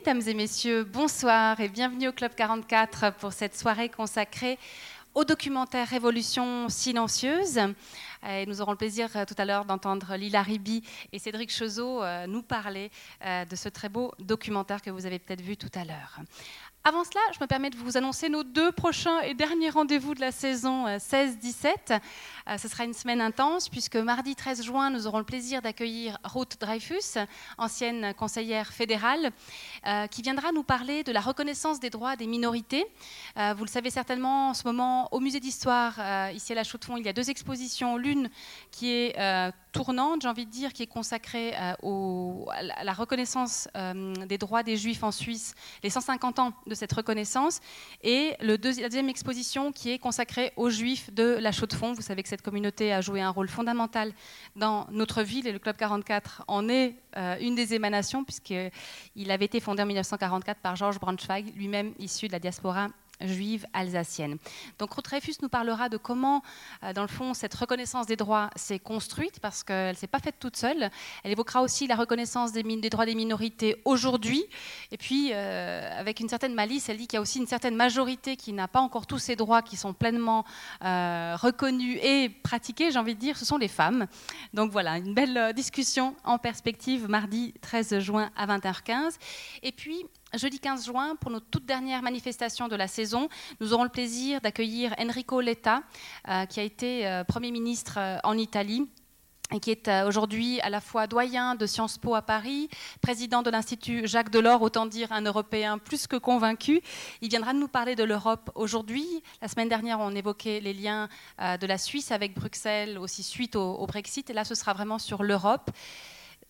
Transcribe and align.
Mesdames 0.00 0.22
et 0.28 0.34
messieurs, 0.34 0.84
bonsoir 0.84 1.58
et 1.58 1.68
bienvenue 1.68 2.06
au 2.06 2.12
Club 2.12 2.32
44 2.36 3.14
pour 3.14 3.32
cette 3.32 3.56
soirée 3.56 3.88
consacrée 3.88 4.56
au 5.12 5.24
documentaire 5.24 5.88
Révolution 5.88 6.68
silencieuse. 6.68 7.58
Et 8.28 8.46
nous 8.46 8.60
aurons 8.60 8.70
le 8.70 8.76
plaisir 8.76 9.08
euh, 9.16 9.24
tout 9.24 9.34
à 9.38 9.44
l'heure 9.44 9.64
d'entendre 9.64 10.14
Lila 10.14 10.42
Ribi 10.42 10.84
et 11.12 11.18
Cédric 11.18 11.50
Chezot 11.50 12.02
euh, 12.02 12.28
nous 12.28 12.42
parler 12.42 12.92
euh, 13.24 13.44
de 13.44 13.56
ce 13.56 13.68
très 13.68 13.88
beau 13.88 14.12
documentaire 14.20 14.82
que 14.82 14.90
vous 14.90 15.04
avez 15.04 15.18
peut-être 15.18 15.40
vu 15.40 15.56
tout 15.56 15.70
à 15.74 15.84
l'heure. 15.84 16.20
Avant 16.88 17.04
cela, 17.04 17.20
je 17.34 17.38
me 17.42 17.46
permets 17.46 17.68
de 17.68 17.76
vous 17.76 17.98
annoncer 17.98 18.30
nos 18.30 18.44
deux 18.44 18.72
prochains 18.72 19.20
et 19.20 19.34
derniers 19.34 19.68
rendez-vous 19.68 20.14
de 20.14 20.20
la 20.20 20.32
saison 20.32 20.86
16-17. 20.86 21.66
Euh, 21.66 21.98
euh, 22.48 22.56
ce 22.56 22.66
sera 22.66 22.84
une 22.84 22.94
semaine 22.94 23.20
intense 23.20 23.68
puisque 23.68 23.96
mardi 23.96 24.34
13 24.34 24.62
juin, 24.64 24.88
nous 24.88 25.06
aurons 25.06 25.18
le 25.18 25.24
plaisir 25.24 25.60
d'accueillir 25.60 26.16
Ruth 26.24 26.56
Dreyfus, 26.58 27.18
ancienne 27.58 28.14
conseillère 28.14 28.72
fédérale, 28.72 29.32
euh, 29.86 30.06
qui 30.06 30.22
viendra 30.22 30.50
nous 30.52 30.62
parler 30.62 31.04
de 31.04 31.12
la 31.12 31.20
reconnaissance 31.20 31.78
des 31.78 31.90
droits 31.90 32.16
des 32.16 32.26
minorités. 32.26 32.86
Vous 33.36 33.64
le 33.64 33.70
savez 33.70 33.90
certainement, 33.90 34.48
en 34.48 34.54
ce 34.54 34.66
moment, 34.66 35.12
au 35.12 35.20
musée 35.20 35.40
d'histoire, 35.40 36.00
ici 36.32 36.52
à 36.52 36.54
la 36.54 36.64
Chaux-de-Fonds, 36.64 36.96
il 36.96 37.04
y 37.04 37.08
a 37.08 37.12
deux 37.12 37.28
expositions. 37.28 37.98
L'une 37.98 38.30
qui 38.70 38.90
est 38.90 39.52
tournante, 39.72 40.22
j'ai 40.22 40.28
envie 40.28 40.46
de 40.46 40.50
dire, 40.50 40.72
qui 40.72 40.82
est 40.82 40.86
consacrée 40.86 41.54
à 41.54 41.76
la 42.84 42.92
reconnaissance 42.92 43.68
des 44.26 44.38
droits 44.38 44.62
des 44.62 44.76
Juifs 44.76 45.02
en 45.02 45.10
Suisse, 45.10 45.54
les 45.82 45.90
150 45.90 46.38
ans 46.38 46.52
de 46.66 46.74
cette 46.74 46.92
reconnaissance, 46.92 47.60
et 48.02 48.34
la 48.40 48.56
deuxième 48.56 49.08
exposition 49.08 49.72
qui 49.72 49.90
est 49.90 49.98
consacrée 49.98 50.52
aux 50.56 50.70
Juifs 50.70 51.12
de 51.12 51.38
la 51.40 51.52
Chaux-de-Fonds. 51.52 51.92
Vous 51.92 52.02
savez 52.02 52.22
que 52.22 52.28
cette 52.28 52.42
communauté 52.42 52.92
a 52.92 53.00
joué 53.00 53.20
un 53.20 53.30
rôle 53.30 53.48
fondamental 53.48 54.12
dans 54.56 54.86
notre 54.90 55.22
ville, 55.22 55.46
et 55.46 55.52
le 55.52 55.58
Club 55.58 55.76
44 55.76 56.44
en 56.48 56.68
est 56.68 56.94
euh, 57.16 57.36
une 57.40 57.54
des 57.54 57.74
émanations, 57.74 58.24
puisqu'il 58.24 59.30
avait 59.30 59.44
été 59.44 59.60
fondé 59.60 59.82
en 59.82 59.86
1944 59.86 60.60
par 60.60 60.76
Georges 60.76 60.98
Braunschweig, 60.98 61.54
lui-même 61.56 61.92
issu 61.98 62.26
de 62.26 62.32
la 62.32 62.38
diaspora 62.38 62.88
juive 63.20 63.66
alsacienne. 63.72 64.38
Donc 64.78 64.92
Ruth 64.94 65.04
Dreyfus 65.04 65.36
nous 65.42 65.48
parlera 65.48 65.88
de 65.88 65.96
comment, 65.96 66.42
euh, 66.82 66.92
dans 66.92 67.02
le 67.02 67.08
fond, 67.08 67.34
cette 67.34 67.54
reconnaissance 67.54 68.06
des 68.06 68.16
droits 68.16 68.50
s'est 68.56 68.78
construite, 68.78 69.40
parce 69.40 69.64
qu'elle 69.64 69.90
ne 69.90 69.96
s'est 69.96 70.06
pas 70.06 70.20
faite 70.20 70.36
toute 70.38 70.56
seule. 70.56 70.90
Elle 71.24 71.32
évoquera 71.32 71.62
aussi 71.62 71.86
la 71.86 71.96
reconnaissance 71.96 72.52
des, 72.52 72.62
droits 72.90 73.06
des 73.06 73.14
minorités 73.14 73.80
aujourd'hui. 73.84 74.44
Et 74.92 74.96
puis, 74.96 75.30
euh, 75.32 75.98
avec 75.98 76.20
une 76.20 76.28
certaine 76.28 76.54
malice, 76.54 76.88
elle 76.88 76.96
dit 76.96 77.06
qu'il 77.06 77.16
y 77.16 77.18
a 77.18 77.22
aussi 77.22 77.38
une 77.38 77.46
certaine 77.46 77.76
majorité 77.76 78.36
qui 78.36 78.52
n'a 78.52 78.68
pas 78.68 78.80
encore 78.80 79.06
tous 79.06 79.18
ces 79.18 79.36
droits 79.36 79.62
qui 79.62 79.76
sont 79.76 79.92
pleinement 79.92 80.44
euh, 80.84 81.36
reconnus 81.36 81.98
et 82.02 82.28
pratiqués, 82.28 82.90
j'ai 82.90 82.98
envie 82.98 83.14
de 83.14 83.20
dire, 83.20 83.36
ce 83.36 83.44
sont 83.44 83.58
les 83.58 83.68
femmes. 83.68 84.06
Donc 84.54 84.70
voilà, 84.70 84.98
une 84.98 85.14
belle 85.14 85.52
discussion 85.54 86.14
en 86.24 86.38
perspective 86.38 87.08
mardi 87.08 87.54
13 87.60 87.98
juin 87.98 88.30
à 88.36 88.46
20h15. 88.46 89.16
Et 89.62 89.72
puis, 89.72 90.04
Jeudi 90.34 90.60
15 90.60 90.84
juin, 90.84 91.16
pour 91.16 91.30
notre 91.30 91.46
toute 91.46 91.64
dernière 91.64 92.02
manifestation 92.02 92.68
de 92.68 92.76
la 92.76 92.86
saison, 92.86 93.30
nous 93.60 93.72
aurons 93.72 93.84
le 93.84 93.88
plaisir 93.88 94.42
d'accueillir 94.42 94.94
Enrico 94.98 95.40
Letta, 95.40 95.82
euh, 96.28 96.44
qui 96.44 96.60
a 96.60 96.62
été 96.62 97.06
euh, 97.06 97.24
Premier 97.24 97.50
ministre 97.50 97.94
euh, 97.96 98.18
en 98.24 98.36
Italie 98.36 98.86
et 99.54 99.60
qui 99.60 99.70
est 99.70 99.90
aujourd'hui 100.06 100.60
à 100.60 100.68
la 100.68 100.82
fois 100.82 101.06
doyen 101.06 101.54
de 101.54 101.64
Sciences 101.64 101.96
Po 101.96 102.14
à 102.14 102.20
Paris, 102.20 102.68
président 103.00 103.40
de 103.40 103.48
l'Institut 103.48 104.06
Jacques 104.06 104.28
Delors, 104.28 104.60
autant 104.60 104.84
dire 104.84 105.10
un 105.10 105.22
Européen 105.22 105.78
plus 105.78 106.06
que 106.06 106.16
convaincu. 106.16 106.82
Il 107.22 107.30
viendra 107.30 107.54
nous 107.54 107.68
parler 107.68 107.96
de 107.96 108.04
l'Europe 108.04 108.50
aujourd'hui. 108.54 109.06
La 109.40 109.48
semaine 109.48 109.70
dernière, 109.70 110.00
on 110.00 110.14
évoquait 110.14 110.60
les 110.60 110.74
liens 110.74 111.08
de 111.38 111.66
la 111.66 111.78
Suisse 111.78 112.12
avec 112.12 112.34
Bruxelles, 112.34 112.98
aussi 112.98 113.22
suite 113.22 113.56
au 113.56 113.86
Brexit, 113.86 114.28
et 114.28 114.34
là, 114.34 114.44
ce 114.44 114.54
sera 114.54 114.74
vraiment 114.74 114.98
sur 114.98 115.22
l'Europe 115.22 115.70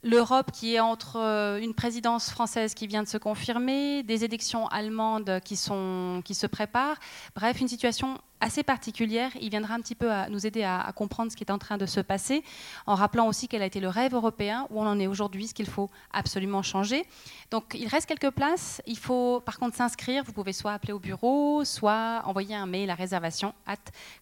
l'Europe 0.02 0.50
qui 0.52 0.74
est 0.74 0.80
entre 0.80 1.16
euh, 1.16 1.60
une 1.60 1.74
présidence 1.74 2.30
française 2.30 2.74
qui 2.74 2.86
vient 2.86 3.02
de 3.02 3.08
se 3.08 3.18
confirmer, 3.18 4.02
des 4.02 4.24
élections 4.24 4.66
allemandes 4.68 5.40
qui, 5.44 5.56
sont, 5.56 6.22
qui 6.24 6.34
se 6.34 6.46
préparent, 6.46 6.96
bref, 7.34 7.60
une 7.60 7.68
situation 7.68 8.18
assez 8.40 8.62
particulière. 8.62 9.32
Il 9.40 9.50
viendra 9.50 9.74
un 9.74 9.80
petit 9.80 9.96
peu 9.96 10.08
nous 10.30 10.46
aider 10.46 10.62
à, 10.62 10.92
comprendre 10.94 11.32
ce 11.32 11.36
qui 11.36 11.42
est 11.42 11.50
en 11.50 11.58
train 11.58 11.76
de 11.76 11.86
se 11.86 11.98
passer, 12.00 12.44
en 12.86 12.94
rappelant 12.94 13.26
aussi 13.26 13.48
quel 13.48 13.62
a 13.62 13.66
été 13.66 13.80
le 13.80 13.88
rêve 13.88 14.14
européen, 14.14 14.68
où 14.70 14.80
on 14.80 14.86
en 14.86 15.00
est 15.00 15.08
aujourd'hui, 15.08 15.48
ce 15.48 15.54
qu'il 15.54 15.66
faut 15.66 15.90
absolument 16.12 16.62
changer. 16.62 17.04
Donc 17.50 17.74
il 17.74 17.88
reste 17.88 18.06
quelques 18.06 18.30
places. 18.30 18.80
Il 18.86 18.98
faut 18.98 19.40
par 19.40 19.58
contre 19.58 19.76
s'inscrire. 19.76 20.22
Vous 20.24 20.32
pouvez 20.32 20.52
soit 20.52 20.72
appeler 20.72 20.92
au 20.92 21.00
bureau, 21.00 21.64
soit 21.64 22.22
envoyer 22.26 22.54
un 22.54 22.66
mail 22.66 22.90
à 22.90 22.94
réservation 22.94 23.54
at 23.66 23.74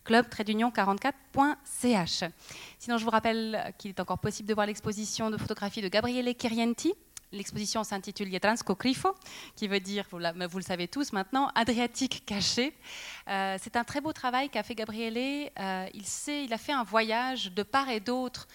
club-44.ch. 0.05 2.25
Sinon, 2.79 2.99
je 2.99 3.05
vous 3.05 3.11
rappelle 3.11 3.75
qu'il 3.79 3.91
est 3.91 4.01
encore 4.01 4.19
possible 4.19 4.49
de 4.49 4.55
voir 4.55 4.67
l'exposition 4.67 5.31
de 5.31 5.37
photographie 5.37 5.66
de 5.75 5.89
Gabriele 5.89 6.35
Chirienti, 6.37 6.95
L'exposition 7.33 7.83
s'intitule 7.83 8.31
Jetransko 8.31 8.77
Crifo, 8.77 9.13
qui 9.57 9.67
veut 9.67 9.81
dire, 9.81 10.07
vous, 10.11 10.19
le 10.19 10.63
savez 10.63 10.87
tous 10.87 11.13
maintenant, 11.13 11.51
Adriatique 11.57 12.25
caché. 12.25 12.73
Euh, 13.29 13.57
c'est 13.61 13.75
un 13.75 13.83
très 13.83 14.01
beau 14.01 14.13
travail 14.13 14.49
qu'a 14.49 14.63
fait 14.63 14.77
Gabriele. 14.77 15.51
Euh, 15.59 15.89
il, 15.93 16.05
il 16.29 16.53
a 16.53 16.59
fait 16.59 16.73
un 16.73 16.85
voyage 16.85 17.53
de 17.53 17.65
part 17.65 17.91
et 17.91 17.99
d'autre 17.99 18.47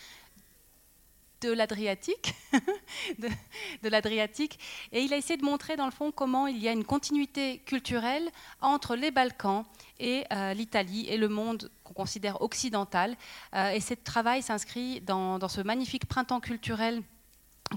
de 1.41 1.51
l'Adriatique, 1.51 2.35
de, 3.19 3.89
l'Adriatique, 3.89 4.59
et 4.91 5.01
il 5.01 5.13
a 5.13 5.17
essayé 5.17 5.37
de 5.37 5.45
montrer 5.45 5.75
dans 5.75 5.85
le 5.85 5.91
fond 5.91 6.11
comment 6.11 6.47
il 6.47 6.57
y 6.57 6.67
a 6.67 6.71
une 6.71 6.83
continuité 6.83 7.59
culturelle 7.65 8.29
entre 8.61 8.95
les 8.95 9.11
Balkans 9.11 9.65
et 9.99 10.23
euh, 10.31 10.53
l'Italie 10.53 11.07
et 11.09 11.17
le 11.17 11.29
monde 11.29 11.71
qu'on 11.83 11.93
considère 11.93 12.41
occidental. 12.41 13.15
et 13.53 13.79
ce 13.79 13.93
travail 13.93 14.41
s'inscrit 14.41 15.01
dans, 15.01 15.47
ce 15.49 15.61
magnifique 15.61 16.05
printemps 16.05 16.39
culturel 16.39 17.03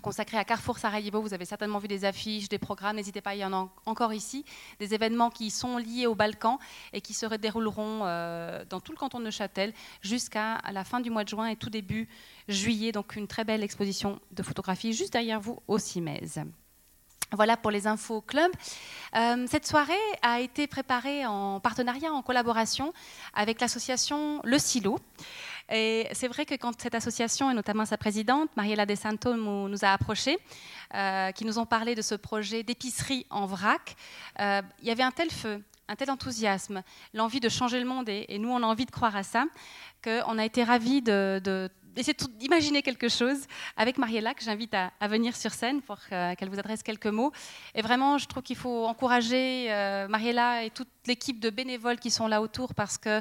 consacré 0.01 0.37
à 0.37 0.45
Carrefour 0.45 0.79
Sarajevo. 0.79 1.21
Vous 1.21 1.35
avez 1.35 1.45
certainement 1.45 1.79
vu 1.79 1.89
des 1.89 2.05
affiches, 2.05 2.49
des 2.49 2.59
programmes, 2.59 2.97
n'hésitez 2.97 3.21
pas, 3.21 3.35
il 3.35 3.39
y 3.39 3.45
en 3.45 3.53
a 3.53 3.69
encore 3.87 4.13
ici, 4.13 4.45
des 4.79 4.95
événements 4.95 5.31
qui 5.31 5.51
sont 5.51 5.77
liés 5.77 6.07
aux 6.07 6.15
Balkans 6.15 6.59
et 6.93 7.01
qui 7.01 7.15
se 7.15 7.27
dérouleront 7.37 8.01
euh, 8.03 8.65
dans 8.69 8.81
tout 8.81 8.93
le 8.93 8.99
canton 8.99 9.19
de 9.19 9.25
Neuchâtel 9.25 9.73
jusqu'à 10.01 10.59
la 10.71 10.85
fin 10.85 11.01
du 11.01 11.11
mois 11.11 11.25
de 11.25 11.29
juin 11.29 11.47
et 11.47 11.57
tout 11.57 11.71
début 11.71 12.09
juillet. 12.49 12.93
Donc 12.93 13.17
une 13.17 13.27
très 13.27 13.45
belle 13.45 13.63
exposition 13.63 14.21
de 14.33 14.43
photographie 14.43 14.93
juste 14.93 15.13
derrière 15.13 15.41
vous 15.41 15.61
au 15.69 15.79
CIMES. 15.79 16.45
Voilà 17.33 17.57
pour 17.57 17.71
les 17.71 17.87
infos 17.87 18.21
club. 18.21 18.51
Euh, 19.17 19.47
cette 19.49 19.67
soirée 19.67 19.95
a 20.23 20.41
été 20.41 20.67
préparée 20.67 21.27
en 21.27 21.59
partenariat, 21.59 22.13
en 22.13 22.23
collaboration 22.23 22.93
avec 23.35 23.61
l'association 23.61 24.41
Le 24.45 24.59
Silo. 24.59 24.99
Et 25.71 26.09
c'est 26.13 26.29
vrai 26.29 26.45
que 26.45 26.55
quand 26.55 26.81
cette 26.81 26.95
association, 26.95 27.51
et 27.51 27.55
notamment 27.55 27.85
sa 27.85 27.97
présidente, 27.97 28.51
Mariela 28.57 28.87
De 28.87 28.95
Santo, 28.95 29.35
nous 29.35 29.85
a 29.85 29.89
approchés, 29.89 30.39
euh, 30.95 31.33
qui 31.33 31.45
nous 31.45 31.59
ont 31.59 31.67
parlé 31.67 31.95
de 31.95 32.03
ce 32.03 32.15
projet 32.15 32.63
d'épicerie 32.63 33.27
en 33.31 33.47
vrac, 33.47 33.97
euh, 34.41 34.61
il 34.83 34.89
y 34.89 34.91
avait 34.91 35.03
un 35.03 35.11
tel 35.11 35.31
feu, 35.31 35.63
un 35.89 35.97
tel 35.97 36.11
enthousiasme, 36.11 36.83
l'envie 37.13 37.41
de 37.41 37.49
changer 37.49 37.79
le 37.79 37.87
monde, 37.87 38.09
et, 38.09 38.39
nous 38.39 38.51
on 38.51 38.63
a 38.63 38.67
envie 38.67 38.87
de 38.87 38.91
croire 38.91 39.17
à 39.17 39.23
ça, 39.23 39.45
qu'on 40.03 40.39
a 40.39 40.45
été 40.45 40.65
ravis 40.65 41.03
de 41.03 41.71
d'essayer 41.95 42.17
d'imaginer 42.39 42.83
quelque 42.83 43.09
chose 43.09 43.47
avec 43.77 43.99
Mariella, 43.99 44.35
que 44.35 44.43
j'invite 44.43 44.75
à, 44.75 44.91
venir 45.09 45.37
sur 45.37 45.53
scène 45.53 45.81
pour 45.81 45.99
qu'elle 46.09 46.49
vous 46.49 46.59
adresse 46.59 46.83
quelques 46.83 47.07
mots. 47.07 47.33
Et 47.75 47.83
vraiment, 47.83 48.19
je 48.19 48.27
trouve 48.27 48.43
qu'il 48.43 48.57
faut 48.57 48.87
encourager 48.87 49.71
euh, 49.71 50.09
Mariella 50.09 50.65
et 50.65 50.71
toute 50.71 50.89
l'équipe 51.07 51.41
de 51.41 51.51
bénévoles 51.51 51.99
qui 51.99 52.11
sont 52.11 52.27
là 52.27 52.43
autour 52.43 52.75
parce 52.75 52.99
que, 52.99 53.21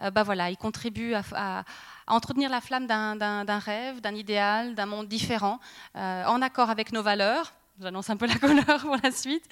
euh, 0.00 0.10
bah 0.10 0.22
voilà, 0.22 0.50
ils 0.50 0.56
contribuent 0.56 1.14
à, 1.14 1.64
entretenir 2.06 2.50
la 2.50 2.60
flamme 2.60 2.86
d'un 2.86 3.58
rêve, 3.58 4.00
d'un 4.00 4.14
idéal, 4.14 4.74
d'un 4.74 4.86
monde 4.86 5.08
différent, 5.08 5.60
euh, 5.96 6.24
en 6.26 6.42
accord 6.42 6.70
avec 6.70 6.92
nos 6.92 7.02
valeurs. 7.02 7.52
J'annonce 7.82 8.08
un 8.10 8.16
peu 8.16 8.26
la 8.26 8.36
couleur 8.38 8.80
pour 8.80 8.96
la 9.02 9.10
suite. 9.10 9.44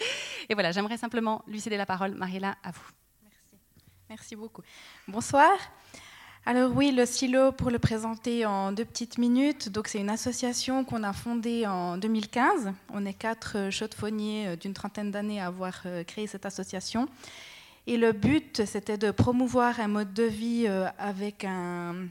Et 0.49 0.55
voilà, 0.55 0.71
j'aimerais 0.71 0.97
simplement 0.97 1.43
lui 1.49 1.61
céder 1.61 1.77
la 1.77 1.87
parole. 1.87 2.15
Mariella, 2.15 2.57
à 2.63 2.71
vous. 2.71 2.89
Merci. 3.25 3.57
Merci 4.09 4.37
beaucoup. 4.37 4.63
Bonsoir. 5.09 5.51
Alors 6.47 6.73
oui, 6.75 6.91
le 6.93 7.05
silo, 7.05 7.53
pour 7.53 7.71
le 7.71 7.79
présenter 7.79 8.47
en 8.47 8.73
deux 8.73 8.85
petites 8.85 9.19
minutes, 9.19 9.69
donc 9.69 9.89
c'est 9.89 9.99
une 9.99 10.09
association 10.09 10.85
qu'on 10.85 11.03
a 11.03 11.13
fondée 11.13 11.67
en 11.67 11.99
2015. 11.99 12.73
On 12.95 13.05
est 13.05 13.13
quatre 13.13 13.59
euh, 13.59 13.71
chaudefonniers 13.71 14.49
euh, 14.49 14.57
d'une 14.57 14.73
trentaine 14.73 15.11
d'années 15.11 15.41
à 15.41 15.49
avoir 15.49 15.83
euh, 15.85 16.03
créé 16.03 16.27
cette 16.27 16.47
association. 16.47 17.09
Et 17.87 17.99
le 17.99 18.13
but, 18.13 18.65
c'était 18.65 18.97
de 18.97 19.11
promouvoir 19.11 19.81
un 19.81 19.89
mode 19.89 20.15
de 20.15 20.23
vie 20.23 20.69
avec 20.99 21.45
un, 21.45 22.07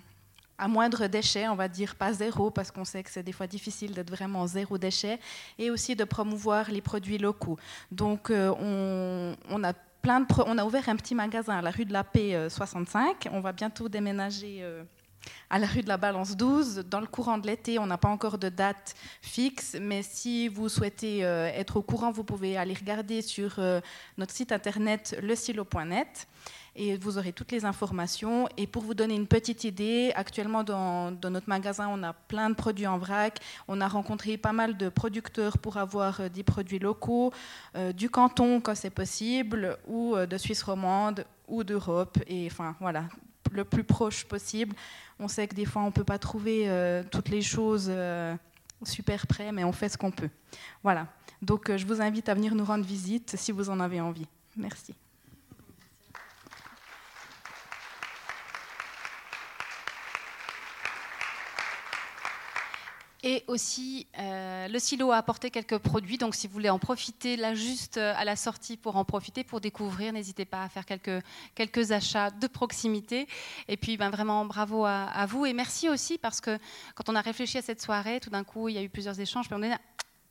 à 0.59 0.67
moindre 0.67 1.07
déchet, 1.07 1.47
on 1.47 1.55
va 1.55 1.67
dire 1.67 1.95
pas 1.95 2.13
zéro, 2.13 2.51
parce 2.51 2.69
qu'on 2.71 2.85
sait 2.85 3.01
que 3.03 3.09
c'est 3.09 3.23
des 3.23 3.31
fois 3.31 3.47
difficile 3.47 3.93
d'être 3.93 4.11
vraiment 4.11 4.45
zéro 4.45 4.77
déchet, 4.77 5.19
et 5.57 5.71
aussi 5.71 5.95
de 5.95 6.03
promouvoir 6.03 6.69
les 6.71 6.81
produits 6.81 7.17
locaux. 7.17 7.57
Donc 7.91 8.31
on, 8.31 9.35
on 9.49 9.63
a 9.63 9.73
on 10.45 10.57
a 10.57 10.65
ouvert 10.65 10.87
un 10.89 10.95
petit 10.95 11.15
magasin 11.15 11.57
à 11.57 11.61
la 11.61 11.71
rue 11.71 11.85
de 11.85 11.93
la 11.93 12.03
Paix 12.03 12.49
65. 12.49 13.25
Euh, 13.25 13.29
on 13.33 13.41
va 13.41 13.51
bientôt 13.51 13.89
déménager 13.89 14.59
euh, 14.61 14.83
à 15.49 15.59
la 15.59 15.67
rue 15.67 15.81
de 15.81 15.87
la 15.87 15.97
Balance 15.97 16.35
12. 16.35 16.85
Dans 16.89 16.99
le 16.99 17.07
courant 17.07 17.37
de 17.37 17.47
l'été, 17.47 17.79
on 17.79 17.85
n'a 17.85 17.97
pas 17.97 18.09
encore 18.09 18.37
de 18.37 18.49
date 18.49 18.95
fixe, 19.21 19.77
mais 19.79 20.01
si 20.01 20.47
vous 20.47 20.69
souhaitez 20.69 21.25
euh, 21.25 21.47
être 21.47 21.77
au 21.77 21.81
courant, 21.81 22.11
vous 22.11 22.23
pouvez 22.23 22.57
aller 22.57 22.73
regarder 22.73 23.21
sur 23.21 23.59
notre 24.17 24.33
site 24.33 24.51
internet 24.51 25.17
lesilo.net. 25.21 26.27
et 26.79 26.95
vous 26.95 27.17
aurez 27.17 27.33
toutes 27.33 27.51
les 27.51 27.65
informations. 27.65 28.47
Et 28.55 28.65
pour 28.65 28.83
vous 28.83 28.93
donner 28.93 29.13
une 29.13 29.27
petite 29.27 29.65
idée, 29.65 30.13
actuellement 30.15 30.63
dans, 30.63 31.11
notre 31.11 31.49
magasin, 31.49 31.89
on 31.91 32.01
a 32.03 32.13
plein 32.13 32.49
de 32.49 32.55
produits 32.55 32.87
en 32.87 32.97
vrac. 32.97 33.39
On 33.67 33.81
a 33.81 33.87
rencontré 33.87 34.37
pas 34.37 34.53
mal 34.53 34.77
de 34.77 34.87
producteurs 34.87 35.57
pour 35.57 35.75
avoir 35.75 36.21
euh, 36.21 36.29
des 36.29 36.41
produits 36.41 36.79
locaux, 36.79 37.33
euh, 37.75 37.91
du 37.91 38.09
canton 38.09 38.61
quand 38.61 38.75
c'est 38.75 38.89
possible, 38.89 39.77
ou 39.87 40.15
de 40.15 40.37
Suisse 40.37 40.63
romande, 40.63 41.25
ou 41.49 41.65
d'Europe. 41.65 42.17
Et 42.27 42.47
enfin, 42.49 42.77
voilà, 42.79 43.03
le 43.51 43.65
plus 43.65 43.83
proche 43.83 44.23
possible. 44.23 44.73
On 45.19 45.27
sait 45.27 45.47
que 45.47 45.55
des 45.55 45.65
fois, 45.65 45.81
on 45.81 45.87
ne 45.87 45.91
peut 45.91 46.05
pas 46.05 46.17
trouver 46.17 46.71
toutes 47.11 47.27
les 47.27 47.41
choses 47.41 47.91
super 48.83 49.27
près, 49.27 49.51
mais 49.51 49.65
on 49.65 49.73
fait 49.73 49.89
ce 49.89 49.97
qu'on 49.97 50.11
peut. 50.11 50.29
Voilà. 50.81 51.07
Donc, 51.41 51.75
je 51.75 51.85
vous 51.85 52.01
invite 52.01 52.29
à 52.29 52.35
venir 52.35 52.55
nous 52.55 52.63
rendre 52.63 52.85
visite 52.85 53.35
si 53.35 53.51
vous 53.51 53.69
en 53.69 53.81
avez 53.81 53.99
envie. 53.99 54.27
Merci. 54.55 54.95
Et 63.21 63.43
aussi, 63.47 64.07
euh, 64.17 64.69
le 64.69 64.79
silo 64.79 65.11
a 65.11 65.17
apporté 65.17 65.51
quelques 65.51 65.77
produits, 65.77 66.17
donc 66.17 66.35
si 66.35 66.47
vous 66.47 66.53
voulez 66.53 66.69
en 66.69 66.79
profiter 66.79 67.35
là 67.35 67.53
juste 67.53 67.97
euh, 67.97 68.13
à 68.15 68.23
la 68.23 68.37
sortie 68.37 68.77
pour 68.77 68.95
en 68.95 69.03
profiter, 69.03 69.43
pour 69.43 69.59
découvrir, 69.59 70.13
n'hésitez 70.13 70.45
pas 70.45 70.63
à 70.63 70.69
faire 70.69 70.85
quelques, 70.85 71.21
quelques 71.53 71.91
achats 71.91 72.31
de 72.31 72.47
proximité. 72.47 73.27
Et 73.67 73.75
puis 73.75 73.97
ben, 73.97 74.09
vraiment 74.09 74.45
bravo 74.45 74.85
à, 74.85 75.25
vous 75.27 75.45
et 75.45 75.51
merci 75.51 75.89
aussi 75.89 76.17
parce 76.17 76.39
que 76.39 76.57
quand 76.95 77.09
on 77.09 77.15
a 77.15 77.21
réfléchi 77.21 77.57
à 77.57 77.61
cette 77.61 77.81
soirée, 77.81 78.21
tout 78.21 78.29
d'un 78.29 78.45
coup 78.45 78.69
il 78.69 78.75
y 78.75 78.77
a 78.77 78.83
eu 78.83 78.89
plusieurs 78.89 79.19
échanges, 79.19 79.49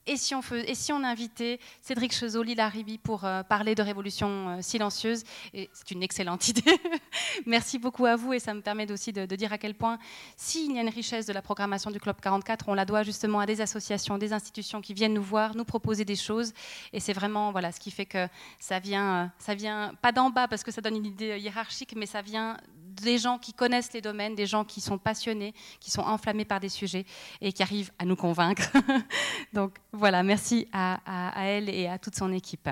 et 0.09 0.17
si 0.17 0.93
on, 0.93 1.05
invitait 1.05 1.61
Cédric 1.83 2.13
Chezot, 2.13 2.43
Lila 2.43 2.69
Ribi 2.69 2.99
pour 2.99 3.25
euh, 3.25 3.43
parler 3.43 3.75
de 3.75 3.83
révolution 3.83 4.49
euh, 4.49 4.63
silencieuse 4.63 5.25
c'est 5.73 5.91
une 5.91 6.03
excellente 6.03 6.49
idée. 6.49 6.79
Merci 7.47 7.79
beaucoup 7.79 8.07
à 8.07 8.17
vous 8.17 8.33
et 8.33 8.39
ça 8.39 8.55
me 8.55 8.61
permet 8.61 8.91
aussi 8.91 9.13
de, 9.13 9.25
dire 9.37 9.53
à 9.53 9.59
quel 9.59 9.75
point, 9.75 9.99
s'il 10.37 10.73
y 10.75 10.79
a 10.79 10.83
une 10.83 10.89
richesse 10.89 11.27
de 11.27 11.33
la 11.33 11.43
programmation 11.43 11.91
du 11.91 12.01
Club 12.01 12.17
44, 12.21 12.69
on 12.69 12.75
la 12.75 12.85
doit 12.85 13.03
justement 13.03 13.41
à 13.41 13.47
des 13.47 13.61
associations, 13.61 14.19
des 14.19 14.33
institutions 14.33 14.81
qui 14.81 14.95
viennent 14.95 15.15
nous 15.15 15.23
voir, 15.23 15.55
nous 15.55 15.65
proposer 15.65 16.05
des 16.05 16.17
choses. 16.17 16.53
Et 16.93 17.01
c'est 17.01 17.13
vraiment 17.13 17.53
voilà, 17.53 17.73
ce 17.73 17.81
qui 17.81 17.91
fait 17.91 18.07
que 18.07 18.27
ça 18.59 18.79
vient, 18.79 19.25
euh, 19.25 19.27
ça 19.39 19.55
vient 19.55 19.95
pas 20.01 20.13
d'en 20.13 20.31
bas 20.31 20.49
parce 20.49 20.63
que 20.63 20.71
ça 20.71 20.81
donne 20.81 20.97
une 20.97 21.07
idée 21.07 21.39
hiérarchique, 21.39 21.95
mais 21.97 22.07
ça 22.07 22.23
vient 22.23 22.57
des 23.00 23.19
gens 23.19 23.39
qui 23.39 23.53
connaissent 23.53 23.93
les 23.93 24.00
domaines, 24.00 24.35
des 24.35 24.47
gens 24.47 24.65
qui 24.65 24.81
sont 24.81 24.99
passionnés, 24.99 25.55
qui 25.81 25.91
sont 25.91 26.03
enflammés 26.03 26.45
par 26.45 26.61
des 26.61 26.69
sujets 26.69 27.05
et 27.41 27.53
qui 27.53 27.62
arrivent 27.62 27.93
à 27.99 28.05
nous 28.05 28.17
convaincre. 28.17 28.71
Donc 29.53 29.73
voilà, 29.93 30.23
merci 30.23 30.69
à, 30.73 31.00
elle 31.37 31.69
et 31.69 31.87
à 31.87 31.99
toute 31.99 32.17
son 32.17 32.33
équipe. 32.33 32.69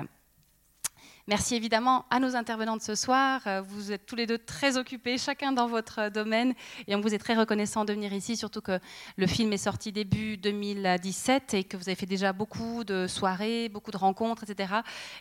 Merci 1.29 1.55
évidemment 1.55 2.05
à 2.09 2.21
nos 2.21 2.37
intervenants 2.37 2.77
de 2.77 2.81
ce 2.81 2.95
soir. 2.95 3.41
Euh, 3.47 3.61
vous 3.61 3.91
êtes 3.91 4.05
tous 4.05 4.15
les 4.15 4.25
deux 4.25 4.37
très 4.37 4.77
occupés, 4.77 5.17
chacun 5.17 5.51
dans 5.51 5.67
votre 5.67 6.07
domaine, 6.07 6.53
et 6.87 6.95
on 6.95 7.01
vous 7.01 7.13
est 7.13 7.17
très 7.17 7.35
reconnaissant 7.35 7.83
de 7.83 7.91
venir 7.91 8.13
ici, 8.13 8.37
surtout 8.37 8.61
que 8.61 8.79
le 9.17 9.27
film 9.27 9.51
est 9.51 9.57
sorti 9.57 9.91
début 9.91 10.37
2017 10.37 11.53
et 11.53 11.63
que 11.65 11.75
vous 11.75 11.89
avez 11.89 11.95
fait 11.95 12.05
déjà 12.05 12.31
beaucoup 12.31 12.85
de 12.85 13.07
soirées, 13.07 13.67
beaucoup 13.67 13.91
de 13.91 13.97
rencontres, 13.97 14.45
etc. 14.49 14.75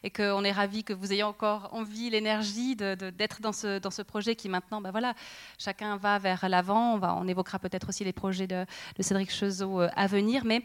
Et 0.05 0.11
qu'on 0.11 0.44
est 0.44 0.53
ravis 0.53 0.85
que 0.85 0.93
vous 0.93 1.12
ayez 1.12 1.25
encore 1.25 1.70
envie, 1.73 2.08
l'énergie 2.08 2.76
d'être 2.76 3.41
dans, 3.41 3.50
ce, 3.53 3.81
dans 3.81 3.91
ce 3.91 4.03
projet 4.03 4.37
qui 4.37 4.49
maintenant, 4.49 4.81
ben 4.81 4.93
voilà, 4.93 5.12
chacun 5.58 5.97
va 5.97 6.20
vers 6.20 6.49
l'avant. 6.49 7.00
On, 7.03 7.26
évoquera 7.26 7.58
peut-être 7.58 7.88
aussi 7.88 8.05
les 8.05 8.12
projets 8.12 8.47
de, 8.47 8.64
de 8.97 9.03
Cédric 9.03 9.32
Chezot 9.32 9.81
euh, 9.81 9.88
à 9.97 10.06
venir, 10.06 10.44
mais 10.44 10.62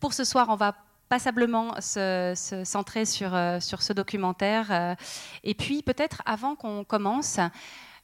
pour 0.00 0.14
ce 0.14 0.24
soir, 0.24 0.46
on 0.48 0.56
va 0.56 0.74
passablement 1.08 1.80
se, 1.80 2.62
centrer 2.64 3.04
sur, 3.04 3.34
euh, 3.34 3.60
sur 3.60 3.82
ce 3.82 3.92
documentaire. 3.92 4.70
Euh, 4.70 4.94
et 5.42 5.54
puis 5.54 5.82
peut-être 5.82 6.22
avant 6.26 6.54
qu'on 6.56 6.84
commence, 6.84 7.38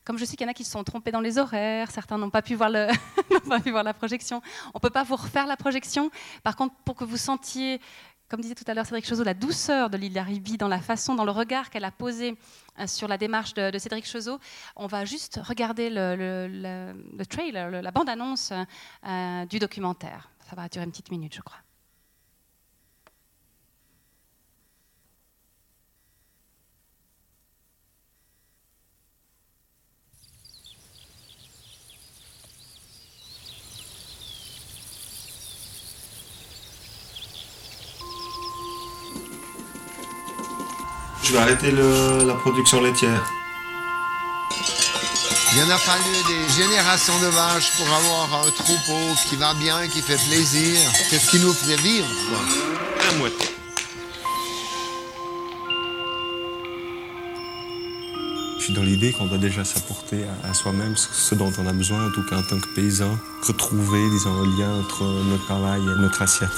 comme 0.04 0.18
je 0.18 0.24
sais 0.24 0.36
qu'il 0.36 0.46
y 0.46 0.48
en 0.48 0.50
a 0.50 0.54
qui 0.54 0.64
se 0.64 0.72
sont 0.72 0.84
trompés 0.84 1.10
dans 1.10 1.20
les 1.20 1.38
horaires, 1.38 1.90
certains 1.90 2.18
n'ont 2.18 2.30
pas 2.30 2.42
pu 2.42 2.54
voir, 2.54 2.70
le 2.70 2.88
pas 3.48 3.60
pu 3.60 3.70
voir 3.70 3.84
la 3.84 3.94
projection, 3.94 4.42
on 4.66 4.78
ne 4.78 4.80
peut 4.80 4.90
pas 4.90 5.02
vous 5.02 5.16
refaire 5.16 5.46
la 5.46 5.56
projection. 5.56 6.10
Par 6.42 6.56
contre, 6.56 6.74
pour 6.84 6.96
que 6.96 7.04
vous 7.04 7.16
sentiez, 7.16 7.80
comme 8.28 8.40
disait 8.40 8.54
tout 8.54 8.64
à 8.66 8.74
l'heure 8.74 8.86
Cédric 8.86 9.06
Chezot, 9.06 9.24
la 9.24 9.34
douceur 9.34 9.90
de 9.90 9.96
Lilia 9.96 10.22
Ribi 10.22 10.56
dans 10.56 10.68
la 10.68 10.80
façon, 10.80 11.14
dans 11.14 11.24
le 11.24 11.32
regard 11.32 11.70
qu'elle 11.70 11.84
a 11.84 11.90
posé 11.90 12.36
euh, 12.78 12.86
sur 12.86 13.08
la 13.08 13.18
démarche 13.18 13.54
de, 13.54 13.76
Cédric 13.78 14.06
Chezot, 14.06 14.38
on 14.76 14.86
va 14.86 15.04
juste 15.04 15.40
regarder 15.42 15.90
le, 15.90 16.14
le, 16.46 17.26
trailer, 17.26 17.82
la 17.82 17.90
bande-annonce 17.90 18.52
du 19.48 19.58
documentaire. 19.58 20.30
Ça 20.48 20.56
va 20.56 20.68
durer 20.68 20.84
une 20.84 20.90
petite 20.90 21.10
minute, 21.10 21.34
je 21.34 21.42
crois. 21.42 21.58
Je 41.30 41.36
vais 41.36 41.42
arrêter 41.42 41.70
la 41.70 42.34
production 42.34 42.80
laitière. 42.80 43.24
Il 45.54 45.62
en 45.62 45.70
a 45.70 45.78
fallu 45.78 46.16
des 46.26 46.62
générations 46.62 47.18
de 47.20 47.26
vaches 47.26 47.70
pour 47.76 47.86
avoir 47.86 48.46
un 48.46 48.50
troupeau 48.50 49.14
qui 49.28 49.36
va 49.36 49.54
bien, 49.54 49.86
qui 49.86 50.02
fait 50.02 50.18
plaisir. 50.28 50.78
C'est 51.08 51.18
ce 51.18 51.30
qui 51.30 51.38
nous 51.38 51.52
faisait 51.52 51.76
vivre. 51.76 52.06
Un. 53.00 53.28
Je 58.58 58.64
suis 58.64 58.72
dans 58.72 58.82
l'idée 58.82 59.12
qu'on 59.12 59.26
doit 59.26 59.38
déjà 59.38 59.64
s'apporter 59.64 60.24
à, 60.48 60.52
soi-même 60.52 60.96
ce 60.96 61.34
dont 61.36 61.52
on 61.58 61.66
a 61.66 61.72
besoin, 61.72 62.08
en 62.08 62.10
tout 62.10 62.24
cas 62.28 62.38
en 62.38 62.42
tant 62.42 62.58
que 62.58 62.74
paysan. 62.74 63.16
Retrouver, 63.42 64.10
disons, 64.10 64.32
un 64.32 64.58
lien 64.58 64.80
entre 64.80 65.04
notre 65.04 65.44
travail 65.44 65.80
et 65.80 66.00
notre 66.00 66.22
assiette. 66.22 66.50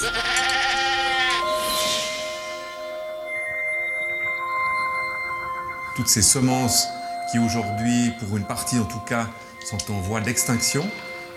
Toutes 5.95 6.07
ces 6.07 6.21
semences 6.21 6.87
qui 7.31 7.39
aujourd'hui, 7.39 8.11
pour 8.19 8.37
une 8.37 8.45
partie 8.45 8.79
en 8.79 8.85
tout 8.85 8.99
cas, 9.07 9.27
sont 9.69 9.91
en 9.91 9.99
voie 10.01 10.21
d'extinction, 10.21 10.85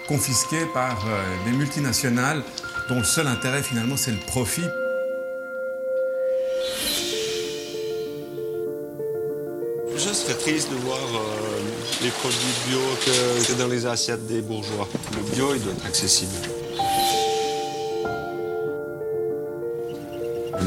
confisquées 0.09 0.67
par 0.75 1.05
euh, 1.07 1.25
des 1.45 1.53
multinationales 1.53 2.43
dont 2.89 2.97
le 2.97 3.05
seul 3.05 3.27
intérêt 3.27 3.63
finalement 3.63 3.97
c'est 3.97 4.13
le 4.13 4.21
profit. 4.27 4.67
Je 9.97 10.13
serais 10.13 10.35
triste 10.35 10.71
de 10.71 10.77
voir 10.77 10.99
euh, 10.99 11.57
les 12.03 12.11
produits 12.11 12.39
bio 12.69 12.79
que, 13.05 13.47
que 13.47 13.59
dans 13.59 13.69
les 13.69 13.87
assiettes 13.87 14.27
des 14.27 14.43
bourgeois. 14.43 14.89
Le 15.15 15.35
bio, 15.35 15.55
il 15.55 15.63
doit 15.63 15.73
être 15.73 15.87
accessible. 15.87 16.56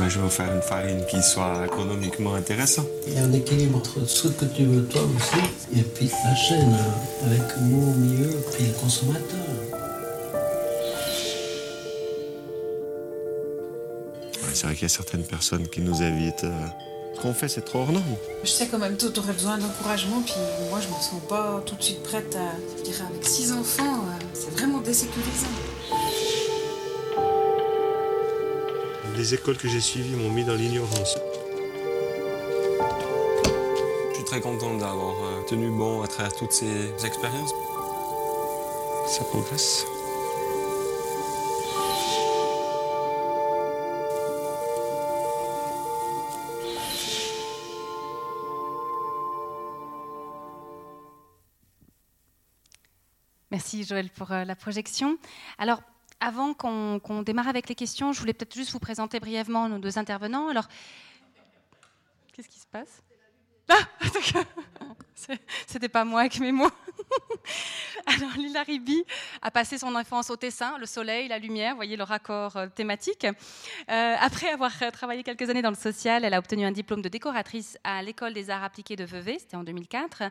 Je 0.10 0.20
veux 0.20 0.30
faire 0.30 0.52
une 0.54 0.62
farine 0.62 1.06
qui 1.10 1.22
soit 1.22 1.66
économiquement 1.66 2.34
intéressante. 2.34 2.88
Il 3.08 3.14
y 3.14 3.18
a 3.18 3.24
un 3.24 3.34
équilibre 3.34 3.78
entre 3.78 4.08
ce 4.08 4.28
que 4.28 4.46
tu 4.46 4.66
veux 4.66 4.84
toi 4.86 5.02
aussi 5.04 5.78
et 5.78 5.84
puis 5.84 6.10
la 6.26 6.36
chaîne 6.36 6.76
avec 7.26 7.42
nous 7.62 7.92
au 7.92 7.94
milieu 7.94 8.36
puis 8.52 8.66
le 8.66 8.74
consommateur. 8.74 9.38
c'est 14.60 14.66
vrai 14.66 14.76
qu'il 14.76 14.84
y 14.84 14.86
a 14.88 14.90
certaines 14.90 15.24
personnes 15.24 15.70
qui 15.70 15.80
nous 15.80 16.04
évitent. 16.04 16.44
Euh, 16.44 16.68
ce 17.16 17.22
qu'on 17.22 17.34
fait, 17.34 17.48
c'est 17.48 17.62
trop 17.62 17.80
hors 17.80 17.94
norme. 17.94 18.16
Je 18.44 18.50
sais 18.50 18.68
quand 18.68 18.78
même, 18.78 18.98
toi, 18.98 19.10
tu 19.14 19.20
aurais 19.22 19.32
besoin 19.32 19.58
d'encouragement, 19.58 20.22
puis 20.26 20.34
moi, 20.70 20.80
je 20.82 20.88
me 20.88 20.94
sens 20.94 21.22
pas 21.30 21.64
tout 21.66 21.76
de 21.76 21.84
suite 21.84 22.04
prête 22.04 22.36
à. 22.36 22.52
Je 22.78 22.84
dirais, 22.84 23.06
avec 23.10 23.26
six 23.26 23.54
enfants, 23.54 23.84
euh, 23.84 24.26
c'est 24.34 24.52
vraiment 24.52 24.80
désécurisant. 24.80 25.48
Les 29.20 29.34
écoles 29.34 29.58
que 29.58 29.68
j'ai 29.68 29.82
suivies 29.82 30.16
m'ont 30.16 30.32
mis 30.32 30.46
dans 30.46 30.56
l'ignorance. 30.56 31.18
Je 34.12 34.16
suis 34.16 34.24
très 34.24 34.40
content 34.40 34.78
d'avoir 34.78 35.14
euh, 35.22 35.42
tenu 35.42 35.70
bon 35.72 36.02
à 36.02 36.08
travers 36.08 36.34
toutes 36.34 36.54
ces 36.54 36.94
expériences. 37.06 37.54
Ça 39.08 39.26
progresse. 39.26 39.86
Merci 53.52 53.84
Joël 53.84 54.10
pour 54.12 54.32
euh, 54.32 54.46
la 54.46 54.56
projection. 54.56 55.18
Alors, 55.58 55.82
avant 56.20 56.54
qu'on 56.54 57.22
démarre 57.24 57.48
avec 57.48 57.70
les 57.70 57.76
questions, 57.76 58.14
je 58.14 58.20
voulais 58.20 58.34
peut-être 58.34 58.54
juste 58.54 58.72
vous 58.72 58.80
présenter 58.80 59.20
brièvement 59.20 59.70
nos 59.70 59.80
deux 59.80 59.98
intervenants. 59.98 60.50
Alors, 60.50 60.68
qu'est-ce 62.34 62.50
qui 62.50 62.60
se 62.60 62.68
passe? 62.68 63.02
Ah, 63.70 63.78
c'était 65.68 65.90
pas 65.90 66.04
moi 66.04 66.22
avec 66.22 66.40
mes 66.40 66.52
mots. 66.52 66.72
Alors, 68.20 68.36
Lila 68.36 68.64
Ribi 68.64 69.04
a 69.42 69.50
passé 69.50 69.78
son 69.78 69.96
enfance 69.96 70.30
au 70.30 70.36
Tessin, 70.36 70.78
le 70.78 70.86
soleil, 70.86 71.30
la 71.30 71.40
lumière, 71.40 71.76
voyez 71.76 71.96
le 71.96 72.04
raccord 72.04 72.58
euh, 72.58 72.68
thématique. 72.68 73.26
Euh, 73.26 74.16
après 74.20 74.50
avoir 74.50 74.72
euh, 74.82 74.92
travaillé 74.92 75.24
quelques 75.24 75.50
années 75.50 75.62
dans 75.62 75.70
le 75.70 75.78
social, 75.78 76.26
elle 76.26 76.34
a 76.34 76.40
obtenu 76.40 76.66
un 76.66 76.72
diplôme 76.74 77.02
de 77.02 77.08
décoratrice 77.08 77.78
à 77.86 78.04
l'école 78.04 78.34
des 78.34 78.50
arts 78.50 78.64
appliqués 78.64 78.98
de 78.98 79.06
Vevey, 79.06 79.38
c'était 79.40 79.56
en 79.56 79.64
2004. 79.64 80.24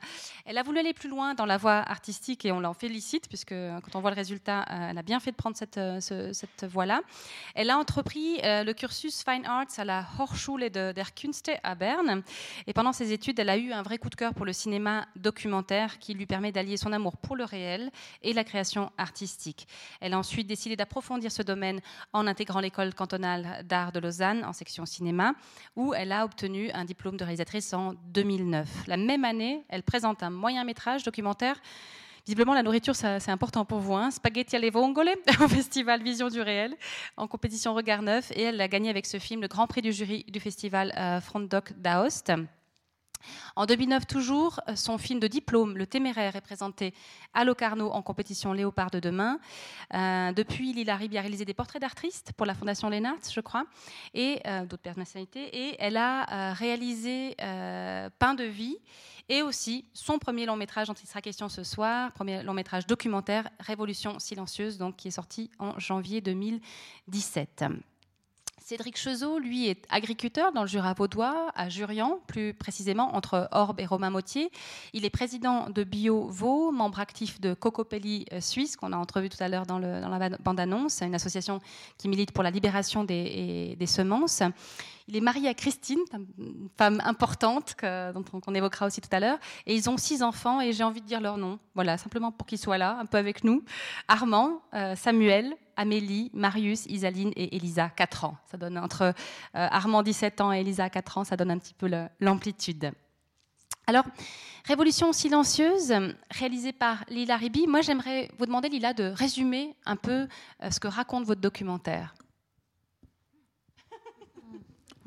Elle 0.44 0.58
a 0.58 0.62
voulu 0.62 0.80
aller 0.80 0.92
plus 0.92 1.08
loin 1.08 1.32
dans 1.32 1.46
la 1.46 1.56
voie 1.56 1.78
artistique 1.78 2.44
et 2.44 2.52
on 2.52 2.60
l'en 2.60 2.74
félicite, 2.74 3.26
puisque 3.26 3.54
quand 3.54 3.94
on 3.94 4.00
voit 4.00 4.10
le 4.10 4.16
résultat, 4.16 4.66
elle 4.68 4.98
a 4.98 5.02
bien 5.02 5.20
fait 5.20 5.30
de 5.30 5.36
prendre 5.36 5.56
cette, 5.56 5.80
cette 6.00 6.64
voie-là. 6.64 7.00
Elle 7.54 7.70
a 7.70 7.78
entrepris 7.78 8.38
le 8.42 8.72
cursus 8.72 9.24
Fine 9.24 9.46
Arts 9.46 9.78
à 9.78 9.84
la 9.84 10.04
Hochschule 10.18 10.68
der 10.70 11.14
Künste 11.14 11.52
à 11.62 11.74
Berne. 11.74 12.22
Et 12.66 12.72
pendant 12.72 12.92
ses 12.92 13.12
études, 13.12 13.38
elle 13.38 13.50
a 13.50 13.56
eu 13.56 13.72
un 13.72 13.82
vrai 13.82 13.98
coup 13.98 14.10
de 14.10 14.14
cœur 14.14 14.34
pour 14.34 14.44
le 14.44 14.52
cinéma 14.52 15.06
documentaire 15.16 15.98
qui 15.98 16.14
lui 16.14 16.26
permet 16.26 16.52
d'allier 16.52 16.76
son 16.76 16.92
amour 16.92 17.16
pour 17.16 17.36
le 17.36 17.44
réel 17.44 17.77
et 18.22 18.32
la 18.32 18.44
création 18.44 18.90
artistique. 18.98 19.66
Elle 20.00 20.14
a 20.14 20.18
ensuite 20.18 20.46
décidé 20.46 20.76
d'approfondir 20.76 21.32
ce 21.32 21.42
domaine 21.42 21.80
en 22.12 22.26
intégrant 22.26 22.60
l'école 22.60 22.94
cantonale 22.94 23.64
d'art 23.64 23.92
de 23.92 24.00
Lausanne 24.00 24.44
en 24.44 24.52
section 24.52 24.86
cinéma, 24.86 25.34
où 25.76 25.94
elle 25.94 26.12
a 26.12 26.24
obtenu 26.24 26.70
un 26.72 26.84
diplôme 26.84 27.16
de 27.16 27.24
réalisatrice 27.24 27.72
en 27.72 27.94
2009. 28.12 28.68
La 28.86 28.96
même 28.96 29.24
année, 29.24 29.64
elle 29.68 29.82
présente 29.82 30.22
un 30.22 30.30
moyen 30.30 30.64
métrage 30.64 31.02
documentaire 31.02 31.60
Visiblement, 32.28 32.52
la 32.52 32.62
nourriture, 32.62 32.94
c'est 32.94 33.30
important 33.30 33.64
pour 33.64 33.78
vous. 33.78 33.94
Hein. 33.94 34.10
Spaghetti 34.10 34.54
alle 34.54 34.70
vongole 34.70 35.08
au 35.40 35.48
festival 35.48 36.02
Vision 36.02 36.28
du 36.28 36.42
réel, 36.42 36.76
en 37.16 37.26
compétition 37.26 37.72
Regard 37.72 38.02
Neuf. 38.02 38.30
Et 38.32 38.42
elle 38.42 38.60
a 38.60 38.68
gagné 38.68 38.90
avec 38.90 39.06
ce 39.06 39.18
film 39.18 39.40
le 39.40 39.48
grand 39.48 39.66
prix 39.66 39.80
du 39.80 39.94
jury 39.94 40.26
du 40.28 40.38
festival 40.38 40.92
euh, 40.98 41.22
Front 41.22 41.40
Doc 41.40 41.72
d'Aoste. 41.78 42.32
En 43.56 43.66
2009 43.66 44.06
toujours, 44.06 44.60
son 44.74 44.98
film 44.98 45.20
de 45.20 45.26
diplôme, 45.26 45.76
Le 45.76 45.86
Téméraire, 45.86 46.36
est 46.36 46.40
présenté 46.40 46.94
à 47.34 47.44
Locarno 47.44 47.90
en 47.90 48.02
compétition 48.02 48.52
Léopard 48.52 48.90
de 48.90 49.00
demain. 49.00 49.38
Euh, 49.94 50.32
depuis, 50.32 50.72
Lila 50.72 50.96
Ribi 50.96 51.18
a 51.18 51.20
réalisé 51.20 51.44
des 51.44 51.54
portraits 51.54 51.80
d'artistes 51.80 52.32
pour 52.36 52.46
la 52.46 52.54
Fondation 52.54 52.88
Lénart, 52.88 53.18
je 53.30 53.40
crois, 53.40 53.64
et 54.14 54.40
euh, 54.46 54.64
d'autres 54.64 54.82
personnalités. 54.82 55.44
Et 55.56 55.76
elle 55.78 55.96
a 55.96 56.50
euh, 56.50 56.52
réalisé 56.52 57.36
Pain 58.18 58.34
de 58.34 58.44
vie 58.44 58.78
et 59.28 59.42
aussi 59.42 59.84
son 59.92 60.18
premier 60.18 60.46
long 60.46 60.56
métrage 60.56 60.88
dont 60.88 60.94
il 60.94 61.06
sera 61.06 61.20
question 61.20 61.48
ce 61.48 61.62
soir, 61.62 62.12
premier 62.12 62.42
long 62.42 62.54
métrage 62.54 62.86
documentaire, 62.86 63.48
Révolution 63.60 64.18
silencieuse, 64.18 64.78
donc, 64.78 64.96
qui 64.96 65.08
est 65.08 65.12
sorti 65.12 65.50
en 65.58 65.78
janvier 65.78 66.20
2017. 66.20 67.64
Cédric 68.68 68.98
Chezot, 68.98 69.38
lui, 69.38 69.66
est 69.66 69.86
agriculteur 69.88 70.52
dans 70.52 70.60
le 70.60 70.68
Jura 70.68 70.92
vaudois, 70.92 71.50
à 71.54 71.70
Jurian, 71.70 72.20
plus 72.26 72.52
précisément 72.52 73.16
entre 73.16 73.48
Orbe 73.50 73.80
et 73.80 73.86
Romain 73.86 74.10
Mautier. 74.10 74.50
Il 74.92 75.06
est 75.06 75.10
président 75.10 75.70
de 75.70 75.84
Bio 75.84 76.28
Vaud, 76.28 76.70
membre 76.70 77.00
actif 77.00 77.40
de 77.40 77.54
Cocopelli 77.54 78.26
euh, 78.30 78.42
Suisse, 78.42 78.76
qu'on 78.76 78.92
a 78.92 78.98
entrevu 78.98 79.30
tout 79.30 79.42
à 79.42 79.48
l'heure 79.48 79.64
dans, 79.64 79.78
la 79.78 80.28
bande-annonce, 80.36 81.00
une 81.00 81.14
association 81.14 81.60
qui 81.96 82.10
milite 82.10 82.30
pour 82.32 82.44
la 82.44 82.50
libération 82.50 83.04
des 83.04 83.78
semences. 83.86 84.42
Il 85.08 85.16
est 85.16 85.20
marié 85.20 85.48
à 85.48 85.54
Christine, 85.54 86.00
une 86.38 86.68
femme 86.76 87.00
importante 87.04 87.74
dont 87.82 88.24
on, 88.46 88.54
évoquera 88.54 88.86
aussi 88.86 89.00
tout 89.00 89.08
à 89.10 89.20
l'heure. 89.20 89.38
Et 89.66 89.74
ils 89.74 89.88
ont 89.88 89.96
six 89.96 90.22
enfants 90.22 90.60
et 90.60 90.72
j'ai 90.72 90.84
envie 90.84 91.00
de 91.00 91.06
dire 91.06 91.20
leur 91.20 91.38
nom. 91.38 91.58
Voilà, 91.74 91.96
simplement 91.96 92.30
pour 92.30 92.46
qu'ils 92.46 92.58
soient 92.58 92.78
là, 92.78 92.98
un 93.00 93.06
peu 93.06 93.16
avec 93.16 93.42
nous. 93.42 93.64
Armand, 94.06 94.60
euh, 94.74 94.94
Samuel, 94.96 95.56
Amélie, 95.76 96.30
Marius, 96.34 96.84
Isaline 96.86 97.32
et 97.36 97.56
Elisa, 97.56 97.88
4 97.88 98.24
ans. 98.24 98.36
Ça 98.50 98.58
donne 98.58 98.76
entre 98.76 99.02
euh, 99.02 99.12
Armand 99.52 100.02
17 100.02 100.40
ans 100.42 100.52
et 100.52 100.60
Elisa 100.60 100.90
4 100.90 101.18
ans, 101.18 101.24
ça 101.24 101.36
donne 101.36 101.50
un 101.50 101.58
petit 101.58 101.74
peu 101.74 101.90
l'amplitude. 102.20 102.92
Alors, 103.86 104.04
Révolution 104.68 105.14
silencieuse, 105.14 105.94
réalisée 106.30 106.74
par 106.74 107.02
Lila 107.08 107.38
Ribi. 107.38 107.66
Moi, 107.66 107.80
j'aimerais 107.80 108.28
vous 108.38 108.44
demander, 108.44 108.68
Lila, 108.68 108.92
de 108.92 109.04
résumer 109.04 109.74
un 109.86 109.96
peu 109.96 110.28
euh, 110.62 110.70
ce 110.70 110.78
que 110.78 110.88
raconte 110.88 111.24
votre 111.24 111.40
documentaire. 111.40 112.14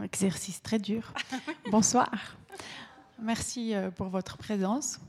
Exercice 0.04 0.62
très 0.62 0.80
dur. 0.80 1.14
Bonsoir. 1.72 2.10
Merci 3.22 3.76
euh, 3.76 3.92
pour 3.92 4.08
votre 4.08 4.38
présence. 4.38 5.00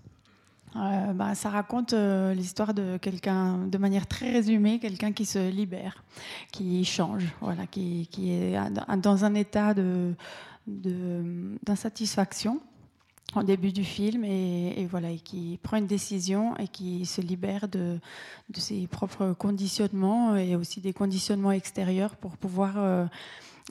Euh, 0.76 1.12
bah, 1.12 1.34
ça 1.34 1.50
raconte 1.50 1.92
euh, 1.92 2.34
l'histoire 2.34 2.74
de 2.74 2.96
quelqu'un, 2.98 3.58
de 3.66 3.78
manière 3.78 4.06
très 4.06 4.30
résumée, 4.30 4.78
quelqu'un 4.78 5.12
qui 5.12 5.26
se 5.26 5.50
libère, 5.50 6.02
qui 6.50 6.84
change, 6.84 7.24
voilà, 7.40 7.66
qui, 7.66 8.08
est 8.18 8.56
dans 8.98 9.24
un 9.24 9.34
état 9.34 9.74
de, 9.74 10.14
d'insatisfaction 10.66 12.60
au 13.34 13.42
début 13.42 13.72
du 13.72 13.84
film 13.84 14.24
et, 14.24 14.86
voilà 14.90 15.10
et 15.10 15.18
qui 15.18 15.58
prend 15.62 15.78
une 15.78 15.86
décision 15.86 16.54
et 16.58 16.68
qui 16.68 17.06
se 17.06 17.22
libère 17.22 17.66
de, 17.66 17.98
de 18.50 18.60
ses 18.60 18.86
propres 18.86 19.32
conditionnements 19.32 20.36
et 20.36 20.54
aussi 20.54 20.80
des 20.80 20.92
conditionnements 20.92 21.52
extérieurs 21.52 22.16
pour 22.16 22.36
pouvoir 22.36 23.08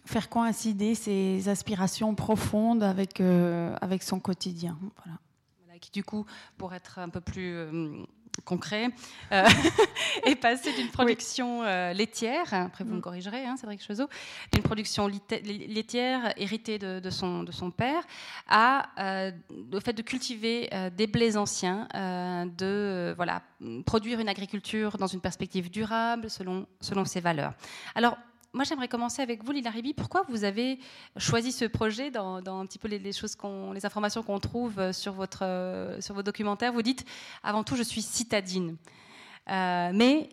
faire 0.06 0.30
coïncider 0.30 0.96
ses 0.96 1.50
aspirations 1.50 2.16
profondes 2.16 2.84
avec, 2.84 3.22
euh, 3.22 3.76
avec 3.82 4.04
son 4.04 4.20
quotidien. 4.20 4.78
Voilà. 5.04 5.20
voilà. 5.64 5.80
qui 5.80 5.92
du 5.92 6.04
coup, 6.04 6.26
pour 6.58 6.74
être 6.74 7.00
un 7.00 7.10
peu 7.10 7.22
plus 7.22 7.54
euh, 7.56 8.04
concret, 8.46 8.90
euh, 9.32 9.48
est 10.26 10.36
passé 10.36 10.74
d'une 10.74 10.88
production 10.88 11.64
laitière, 11.94 12.54
après 12.54 12.84
vous 12.84 12.94
me 12.94 12.98
mm. 12.98 13.02
corrigerez, 13.02 13.46
hein, 13.46 13.58
Cédric 13.58 13.82
Chezot, 13.82 14.08
d'une 14.54 14.64
production 14.64 15.08
laitière 15.08 16.34
héritée 16.38 16.80
de, 16.80 17.00
de, 17.00 17.10
son, 17.10 17.44
de 17.44 17.52
son 17.52 17.72
père, 17.72 18.04
à 18.48 18.90
le 18.98 19.80
fait 19.80 19.94
de 19.94 20.02
cultiver 20.02 20.70
des 20.96 21.08
blés 21.08 21.36
anciens, 21.38 21.88
de 21.94 23.14
voilà, 23.16 23.42
produire 23.86 24.20
une 24.20 24.30
agriculture 24.30 24.98
dans 24.98 25.08
une 25.08 25.22
perspective 25.22 25.70
durable 25.70 26.30
selon, 26.30 26.66
selon 26.80 27.04
ses 27.06 27.20
valeurs. 27.20 27.54
Alors, 27.96 28.18
moi, 28.54 28.66
j'aimerais 28.66 28.90
commencer 28.90 29.22
avec 29.22 29.44
vous, 29.44 29.54
Lila 29.54 29.70
Ribi. 29.70 29.94
Pourquoi 29.94 30.24
vous 30.28 30.44
avez 30.44 30.80
choisi 31.18 31.54
ce 31.54 31.64
projet 31.64 32.12
dans, 32.12 32.42
un 32.46 32.66
petit 32.66 32.80
peu 32.80 32.90
les, 32.90 33.14
choses 33.14 33.38
les 33.74 33.86
informations 33.86 34.24
qu'on 34.24 34.40
trouve 34.40 34.78
euh, 34.78 34.92
sur, 34.92 35.14
votre, 35.14 35.46
euh, 35.46 36.02
sur 36.02 36.16
vos 36.16 36.24
documentaires? 36.24 36.74
Vous 36.74 36.82
dites, 36.82 37.06
avant 37.44 37.64
tout, 37.64 37.78
je 37.78 37.84
suis 37.84 38.02
citadine. 38.02 38.76
Euh, 39.50 39.92
mais, 39.94 40.30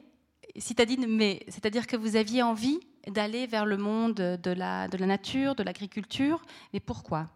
citadine, 0.57 1.07
mais, 1.07 1.45
c'est-à-dire 1.47 1.87
que 1.87 1.97
vous 1.97 2.17
aviez 2.17 2.43
envie 2.43 2.81
d'aller 3.07 3.47
vers 3.47 3.65
le 3.65 3.77
monde 3.77 4.15
de 4.15 4.51
la, 4.51 4.89
de 4.89 4.99
la 4.99 5.07
nature, 5.07 5.55
de 5.55 5.63
l'agriculture. 5.63 6.43
Mais 6.73 6.81
pourquoi? 6.81 7.29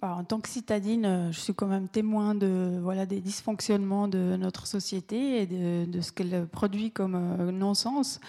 Bah, 0.00 0.14
en 0.16 0.24
tant 0.24 0.40
que 0.40 0.48
citadine, 0.48 1.28
je 1.30 1.38
suis 1.38 1.54
quand 1.54 1.66
même 1.66 1.88
témoin 1.88 2.34
de, 2.34 2.78
voilà, 2.82 3.06
des 3.06 3.20
dysfonctionnements 3.20 4.08
de 4.08 4.36
notre 4.36 4.66
société 4.66 5.42
et 5.42 5.46
de, 5.46 6.00
ce 6.00 6.12
qu'elle 6.12 6.46
produit 6.46 6.90
comme 6.90 7.50
non-sens. 7.50 8.20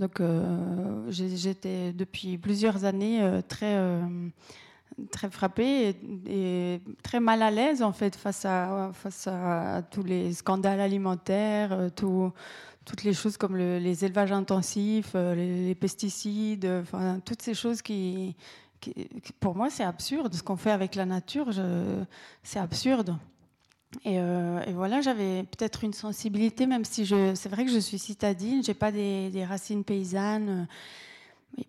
Donc 0.00 0.18
euh, 0.20 1.10
j'étais 1.10 1.92
depuis 1.92 2.38
plusieurs 2.38 2.86
années 2.86 3.22
euh, 3.22 3.42
très 3.46 3.76
euh, 3.76 4.00
très 5.10 5.28
frappée 5.28 5.94
et, 6.26 6.80
très 7.02 7.20
mal 7.20 7.42
à 7.42 7.50
l'aise 7.50 7.82
en 7.82 7.92
fait 7.92 8.16
face 8.16 8.46
à 8.46 8.90
face 8.94 9.26
à, 9.26 9.82
tous 9.90 10.02
les 10.02 10.32
scandales 10.32 10.80
alimentaires, 10.80 11.90
toutes 11.94 13.04
les 13.04 13.12
choses 13.12 13.36
comme 13.36 13.56
les 13.56 14.04
élevages 14.04 14.32
intensifs, 14.32 15.14
les, 15.14 15.74
pesticides, 15.74 16.68
toutes 17.24 17.42
ces 17.42 17.54
choses 17.54 17.82
qui, 17.82 18.36
pour 19.40 19.56
moi 19.56 19.70
c'est 19.70 19.84
absurde. 19.84 20.34
Ce 20.34 20.42
qu'on 20.42 20.56
fait 20.56 20.70
avec 20.70 20.94
la 20.94 21.06
nature, 21.06 21.50
c'est 22.42 22.58
absurde. 22.58 23.16
Euh, 24.06 24.62
et, 24.66 24.72
voilà, 24.72 25.00
j'avais 25.00 25.42
peut-être 25.42 25.84
une 25.84 25.92
sensibilité, 25.92 26.66
même 26.66 26.84
si 26.84 27.06
c'est 27.06 27.48
vrai 27.48 27.64
que 27.64 27.70
je 27.70 27.78
suis 27.78 27.98
citadine, 27.98 28.62
j'ai 28.62 28.74
pas 28.74 28.92
des, 28.92 29.44
racines 29.44 29.84
paysannes. 29.84 30.68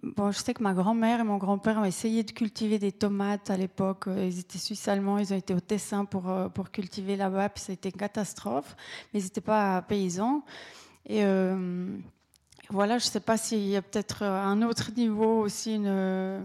Bon, 0.04 0.32
je 0.32 0.38
sais 0.38 0.54
que 0.54 0.62
ma 0.62 0.74
grand-mère 0.74 1.22
et 1.22 1.24
mon 1.24 1.38
grand-père 1.38 1.80
ont 1.80 1.86
essayé 1.86 2.24
de 2.24 2.32
cultiver 2.32 2.78
des 2.78 2.92
tomates 2.92 3.50
à 3.50 3.58
l'époque. 3.58 4.06
Ils 4.08 4.40
étaient 4.40 4.60
suisses-allemands, 4.60 5.18
ils 5.18 5.34
ont 5.34 5.38
été 5.38 5.56
au 5.56 5.60
Tessin 5.60 6.06
pour, 6.06 6.30
euh, 6.30 6.50
cultiver 6.72 7.16
là-bas, 7.16 7.50
puis 7.50 7.64
ça 7.64 7.72
a 7.72 7.74
été 7.74 7.90
une 7.90 7.96
catastrophe. 7.96 8.76
Mais 9.14 9.20
ils 9.20 9.24
n'étaient 9.24 9.42
pas 9.42 9.82
paysans. 9.82 10.44
Et 11.08 11.24
euh, 11.24 11.98
voilà, 12.72 12.98
je 12.98 13.06
ne 13.06 13.10
sais 13.12 13.20
pas 13.20 13.38
s'il 13.38 13.68
y 13.68 13.76
a 13.76 13.82
peut-être 13.82 14.24
un 14.24 14.62
autre 14.62 14.92
niveau 14.96 15.42
aussi, 15.42 15.76
une, 15.76 16.42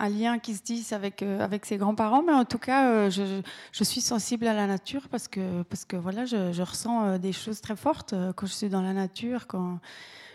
un 0.00 0.08
lien 0.08 0.38
qui 0.38 0.54
se 0.54 0.62
tisse 0.62 0.92
avec, 0.92 1.22
euh, 1.22 1.40
avec 1.40 1.66
ses 1.66 1.76
grands-parents, 1.76 2.22
mais 2.22 2.32
en 2.32 2.46
tout 2.46 2.58
cas, 2.58 2.90
euh, 2.90 3.10
je, 3.10 3.42
je, 3.70 3.84
suis 3.84 4.00
sensible 4.00 4.46
à 4.46 4.54
la 4.54 4.66
nature 4.66 5.08
parce 5.10 5.28
que, 5.28 5.62
parce 5.64 5.84
que 5.84 5.96
voilà, 5.96 6.24
je, 6.24 6.52
je 6.52 6.62
ressens 6.62 7.04
euh, 7.04 7.18
des 7.18 7.32
choses 7.32 7.60
très 7.60 7.76
fortes 7.76 8.14
quand 8.34 8.46
je 8.46 8.52
suis 8.52 8.70
dans 8.70 8.80
la 8.80 8.94
nature, 8.94 9.46
quand, 9.46 9.78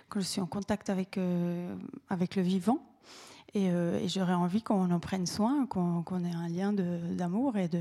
quand 0.08 0.20
je 0.20 0.26
suis 0.26 0.42
en 0.42 0.46
contact 0.46 0.90
avec, 0.90 1.20
avec 2.10 2.36
le 2.36 2.44
vivant. 2.44 2.80
Et, 3.56 3.68
et 3.68 4.10
j'aurais 4.10 4.34
envie 4.34 4.62
qu'on 4.62 4.92
en 4.92 5.00
prenne 5.00 5.26
soin, 5.26 5.66
qu'on 5.66 6.26
ait 6.26 6.36
un 6.36 6.50
lien 6.50 6.74
d'amour 6.74 7.56
et 7.56 7.70
de, 7.70 7.80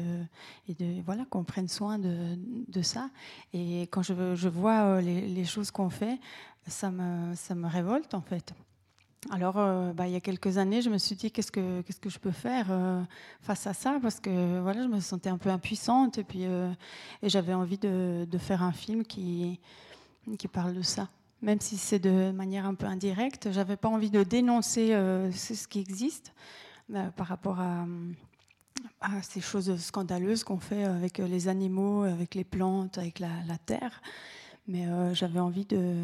et 0.68 0.74
de 0.74 1.02
voilà 1.04 1.24
qu'on 1.28 1.42
prenne 1.42 1.66
soin 1.66 1.98
de, 1.98 2.38
de, 2.68 2.80
ça. 2.80 3.10
Et 3.52 3.82
quand 3.90 4.02
je, 4.02 4.36
je 4.36 4.48
vois 4.48 5.00
les, 5.00 5.22
les 5.22 5.44
choses 5.44 5.72
qu'on 5.72 5.90
fait, 5.90 6.20
ça 6.66 6.90
me, 6.90 7.34
ça 7.34 7.54
me 7.54 7.68
révolte 7.68 8.14
en 8.14 8.20
fait. 8.20 8.54
alors, 9.30 9.54
bah, 9.94 10.06
il 10.06 10.12
y 10.12 10.16
a 10.16 10.20
quelques 10.20 10.58
années, 10.58 10.82
je 10.82 10.90
me 10.90 10.98
suis 10.98 11.16
dit 11.16 11.30
qu'est-ce 11.30 11.50
que, 11.52 11.80
qu'est-ce 11.82 12.00
que 12.00 12.10
je 12.10 12.18
peux 12.18 12.30
faire 12.30 12.66
face 13.40 13.66
à 13.66 13.72
ça? 13.72 13.98
Parce 14.02 14.20
que 14.20 14.60
voilà, 14.60 14.82
je 14.82 14.88
me 14.88 15.00
sentais 15.00 15.30
un 15.30 15.38
peu 15.38 15.50
impuissante 15.50 16.18
et 16.18 16.24
puis 16.24 16.42
et 16.42 17.28
j'avais 17.28 17.54
envie 17.54 17.78
de, 17.78 18.26
de, 18.30 18.38
faire 18.38 18.62
un 18.62 18.72
film 18.72 19.04
qui, 19.04 19.60
qui 20.38 20.48
parle 20.48 20.74
de 20.74 20.82
ça. 20.82 21.08
Même 21.42 21.60
si 21.60 21.76
c'est 21.76 21.98
de 21.98 22.30
manière 22.32 22.66
un 22.66 22.74
peu 22.74 22.86
indirecte, 22.86 23.50
j'avais 23.52 23.76
pas 23.76 23.88
envie 23.88 24.10
de 24.10 24.22
dénoncer 24.22 24.88
ce 25.32 25.66
qui 25.68 25.80
existe 25.80 26.32
par 27.16 27.26
rapport 27.26 27.60
à, 27.60 27.86
à 29.00 29.22
ces 29.22 29.40
choses 29.40 29.76
scandaleuses 29.80 30.44
qu'on 30.44 30.58
fait 30.58 30.84
avec 30.84 31.18
les 31.18 31.48
animaux, 31.48 32.02
avec 32.02 32.34
les 32.34 32.44
plantes, 32.44 32.98
avec 32.98 33.18
la, 33.18 33.58
terre. 33.66 34.00
Mais 34.66 34.86
euh, 34.86 35.14
j'avais 35.14 35.40
envie 35.40 35.66
de, 35.66 35.94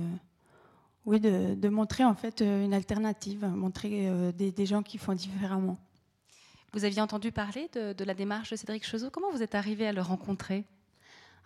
oui, 1.11 1.19
de, 1.19 1.69
montrer 1.69 2.05
en 2.05 2.15
fait 2.15 2.41
une 2.41 2.73
alternative, 2.73 3.45
montrer 3.45 4.09
euh, 4.09 4.31
des, 4.31 4.65
gens 4.65 4.85
qui 4.85 4.97
font 4.97 5.13
différemment. 5.13 5.77
Vous 6.73 6.85
aviez 6.85 7.01
entendu 7.01 7.33
parler 7.33 7.69
de, 7.75 8.05
la 8.05 8.15
démarche 8.15 8.53
de 8.53 8.57
Cédric 8.57 8.87
Chezot. 8.87 9.11
Comment 9.11 9.33
vous 9.33 9.43
êtes 9.43 9.57
arrivé 9.57 9.89
à 9.89 9.93
le 9.93 10.03
rencontrer? 10.03 10.65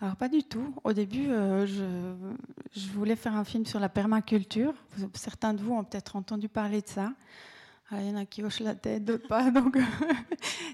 Alors 0.03 0.17
pas 0.17 0.29
du 0.29 0.43
tout. 0.43 0.75
Au 0.85 0.93
début, 0.93 1.31
euh, 1.31 1.65
je, 1.65 2.79
je, 2.79 2.89
voulais 2.89 3.17
faire 3.17 3.35
un 3.35 3.45
film 3.45 3.65
sur 3.65 3.81
la 3.81 3.89
permaculture. 3.89 4.75
Certains 5.15 5.55
de 5.55 5.63
vous 5.63 5.73
ont 5.73 5.83
peut-être 5.83 6.17
entendu 6.17 6.51
parler 6.51 6.83
de 6.83 6.89
ça. 6.89 7.15
Ah, 7.91 8.03
il 8.03 8.09
y 8.09 8.11
en 8.11 8.17
a 8.17 8.27
qui 8.27 8.43
hochent 8.43 8.61
la 8.61 8.75
tête, 8.75 9.03
d'autres 9.03 9.29
pas. 9.29 9.51
Donc... 9.51 9.79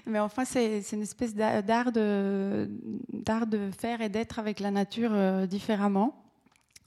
Mais 0.05 0.19
enfin, 0.19 0.43
c'est 0.43 0.81
une 0.91 1.03
espèce 1.03 1.33
d'art 1.33 1.93
de, 1.93 2.69
de 3.09 3.71
faire 3.71 4.01
et 4.01 4.09
d'être 4.09 4.37
avec 4.37 4.59
la 4.59 4.71
nature 4.71 5.11
euh, 5.13 5.45
différemment. 5.45 6.20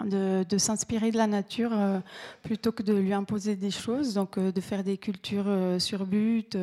De, 0.04 0.58
s'inspirer 0.58 1.10
de 1.10 1.16
la 1.16 1.26
nature 1.26 1.70
euh, 1.72 2.00
plutôt 2.42 2.72
que 2.72 2.82
de 2.82 2.92
lui 2.94 3.12
imposer 3.12 3.56
des 3.56 3.70
choses, 3.70 4.14
donc 4.14 4.38
euh, 4.38 4.52
de 4.52 4.60
faire 4.60 4.84
des 4.84 4.98
cultures 4.98 5.50
sur 5.78 6.06
but, 6.06 6.56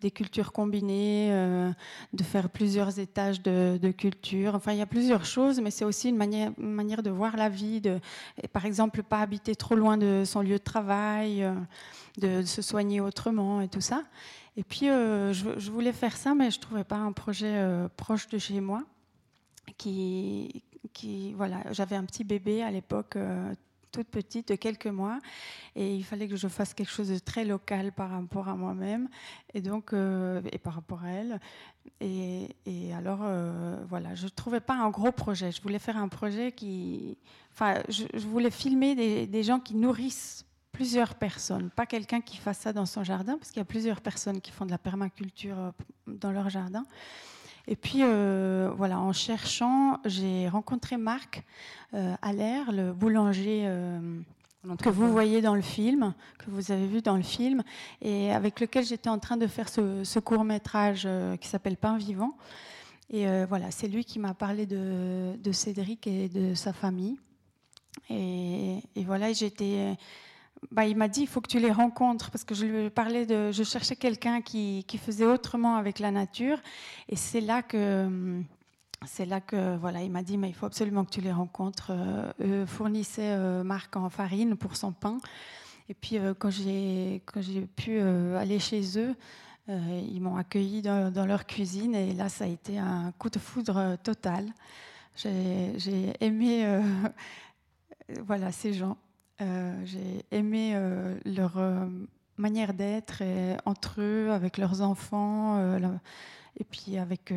des 0.00 0.10
cultures 0.10 0.52
combinées, 0.52 1.30
de 2.12 2.22
faire 2.22 2.48
plusieurs 2.50 2.98
étages 2.98 3.42
de, 3.42 3.78
de, 3.80 3.90
culture. 3.90 4.54
Enfin, 4.54 4.72
il 4.72 4.78
y 4.78 4.82
a 4.82 4.86
plusieurs 4.86 5.24
choses, 5.24 5.60
mais 5.60 5.70
c'est 5.70 5.84
aussi 5.84 6.08
une 6.08 6.16
manière, 6.16 6.52
manière 6.58 7.02
de 7.02 7.10
voir 7.10 7.36
la 7.36 7.48
vie, 7.48 7.80
de, 7.80 8.00
par 8.52 8.64
exemple, 8.64 9.02
pas 9.02 9.20
habiter 9.20 9.54
trop 9.54 9.74
loin 9.74 9.96
de 9.96 10.22
son 10.24 10.40
lieu 10.40 10.58
de 10.58 10.64
travail 10.64 11.46
de, 12.18 12.42
se 12.42 12.62
soigner 12.62 13.00
autrement 13.00 13.60
et 13.60 13.68
tout 13.68 13.80
ça. 13.80 14.04
Et 14.56 14.64
puis, 14.64 14.88
euh, 14.88 15.32
je, 15.32 15.70
voulais 15.70 15.92
faire 15.92 16.16
ça, 16.16 16.34
mais 16.34 16.50
je 16.50 16.58
trouvais 16.58 16.84
pas 16.84 16.96
un 16.96 17.12
projet 17.12 17.54
euh, 17.54 17.88
proche 17.96 18.28
de 18.28 18.38
chez 18.38 18.60
moi. 18.60 18.84
Qui, 19.76 20.62
voilà, 21.34 21.62
j'avais 21.72 21.96
un 21.96 22.04
petit 22.04 22.24
bébé 22.24 22.62
à 22.62 22.70
l'époque, 22.70 23.16
euh, 23.16 23.54
toute 23.90 24.08
petite, 24.08 24.48
de 24.48 24.54
quelques 24.54 24.86
mois, 24.86 25.18
et 25.74 25.94
il 25.94 26.04
fallait 26.04 26.28
que 26.28 26.36
je 26.36 26.48
fasse 26.48 26.74
quelque 26.74 26.90
chose 26.90 27.08
de 27.08 27.18
très 27.18 27.44
local 27.44 27.92
par 27.92 28.10
rapport 28.10 28.48
à 28.48 28.54
moi-même, 28.54 29.08
et 29.54 29.62
donc, 29.62 29.94
et 29.94 30.58
par 30.58 30.74
rapport 30.74 31.04
à 31.04 31.10
elle. 31.10 31.40
Et, 32.00 32.92
alors, 32.94 33.20
voilà, 33.88 34.14
je 34.14 34.28
trouvais 34.28 34.60
pas 34.60 34.74
un 34.74 34.90
gros 34.90 35.10
projet. 35.10 35.50
Je 35.52 35.62
voulais 35.62 35.78
faire 35.78 35.96
un 35.96 36.08
projet 36.08 36.52
qui, 36.52 37.16
enfin, 37.54 37.82
je, 37.88 38.26
voulais 38.26 38.50
filmer 38.50 39.26
des, 39.26 39.42
gens 39.42 39.58
qui 39.58 39.74
nourrissent 39.74 40.44
plusieurs 40.78 41.16
personnes, 41.16 41.70
pas 41.70 41.86
quelqu'un 41.86 42.20
qui 42.20 42.36
fasse 42.36 42.58
ça 42.58 42.72
dans 42.72 42.86
son 42.86 43.02
jardin, 43.02 43.36
parce 43.36 43.50
qu'il 43.50 43.58
y 43.58 43.62
a 43.62 43.64
plusieurs 43.64 44.00
personnes 44.00 44.40
qui 44.40 44.52
font 44.52 44.64
de 44.64 44.70
la 44.70 44.78
permaculture 44.78 45.58
euh, 45.58 45.70
dans 46.06 46.30
leur 46.30 46.50
jardin. 46.50 46.84
Et 47.70 47.76
puis, 47.76 47.98
euh, 48.00 48.70
voilà, 48.78 48.98
en 48.98 49.12
cherchant, 49.12 49.98
j'ai 50.06 50.48
rencontré 50.48 50.96
Marc 50.96 51.44
euh, 51.92 52.14
Allaire, 52.22 52.72
le 52.72 52.94
boulanger 52.94 53.64
euh, 53.66 54.00
que 54.82 54.88
vous 54.88 55.12
voyez 55.12 55.42
dans 55.42 55.54
le 55.54 55.60
film, 55.60 56.14
que 56.38 56.50
vous 56.50 56.72
avez 56.72 56.86
vu 56.86 57.02
dans 57.02 57.18
le 57.18 57.22
film, 57.22 57.62
et 58.00 58.32
avec 58.32 58.60
lequel 58.60 58.86
j'étais 58.86 59.10
en 59.10 59.18
train 59.18 59.36
de 59.36 59.46
faire 59.46 59.68
ce, 59.68 60.18
court 60.18 60.44
métrage 60.44 61.06
qui 61.42 61.46
s'appelle 61.46 61.76
Pain 61.76 61.98
vivant. 61.98 62.38
Et 63.10 63.26
voilà, 63.44 63.70
c'est 63.70 63.88
lui 63.88 64.04
qui 64.04 64.18
m'a 64.18 64.34
parlé 64.34 64.64
de, 64.66 65.52
Cédric 65.52 66.06
et 66.06 66.28
de 66.28 66.54
sa 66.54 66.72
famille. 66.72 67.18
Et, 68.08 68.78
et 68.96 69.04
voilà, 69.04 69.32
j'étais 69.32 69.94
bah, 70.70 70.86
il 70.86 70.96
m'a 70.96 71.08
dit 71.08 71.22
il 71.22 71.26
faut 71.26 71.40
que 71.40 71.48
tu 71.48 71.58
les 71.58 71.70
rencontres 71.70 72.30
parce 72.30 72.44
que 72.44 72.54
je 72.54 72.66
lui 72.66 72.90
parlais 72.90 73.26
de 73.26 73.52
je 73.52 73.62
cherchais 73.62 73.96
quelqu'un 73.96 74.40
qui, 74.40 74.84
faisait 74.98 75.26
autrement 75.26 75.76
avec 75.76 75.98
la 75.98 76.10
nature. 76.10 76.58
Et 77.08 77.16
c'est 77.16 77.40
là 77.40 77.62
que 77.62 78.42
c'est 79.06 79.26
là 79.26 79.40
que 79.40 79.76
voilà 79.76 80.02
il 80.02 80.10
m'a 80.10 80.22
dit 80.22 80.36
mais 80.36 80.48
il 80.48 80.54
faut 80.54 80.66
absolument 80.66 81.04
que 81.04 81.10
tu 81.10 81.20
les 81.20 81.32
rencontres. 81.32 81.92
Euh, 81.92 82.32
eux 82.40 82.66
fournissaient 82.66 83.34
euh, 83.36 83.62
Marc 83.62 83.96
en 83.96 84.10
farine 84.10 84.56
pour 84.56 84.76
son 84.76 84.92
pain. 84.92 85.18
Et 85.88 85.94
puis 85.94 86.18
euh, 86.18 86.34
quand 86.34 86.50
j'ai 86.50 87.22
pu 87.76 88.00
aller 88.00 88.58
chez 88.58 88.98
eux 88.98 89.14
ils 89.70 90.20
m'ont 90.22 90.36
accueilli 90.36 90.80
dans, 90.80 91.12
dans, 91.12 91.26
leur 91.26 91.46
cuisine. 91.46 91.94
Et 91.94 92.14
là 92.14 92.28
ça 92.28 92.44
a 92.44 92.48
été 92.48 92.78
un 92.78 93.12
coup 93.18 93.30
de 93.30 93.38
foudre 93.38 93.96
total. 94.02 94.46
J'ai 95.14 96.12
aimé 96.20 96.80
voilà 98.26 98.50
ces 98.50 98.72
gens 98.72 98.96
euh, 99.40 99.80
j'ai 99.84 100.24
aimé 100.30 100.72
euh, 100.74 101.16
leur 101.24 101.58
euh, 101.58 101.86
manière 102.36 102.74
d'être 102.74 103.22
entre 103.64 104.00
eux, 104.00 104.30
avec 104.30 104.58
leurs 104.58 104.80
enfants, 104.80 105.60
et 106.56 106.64
puis 106.64 106.98
avec, 106.98 107.32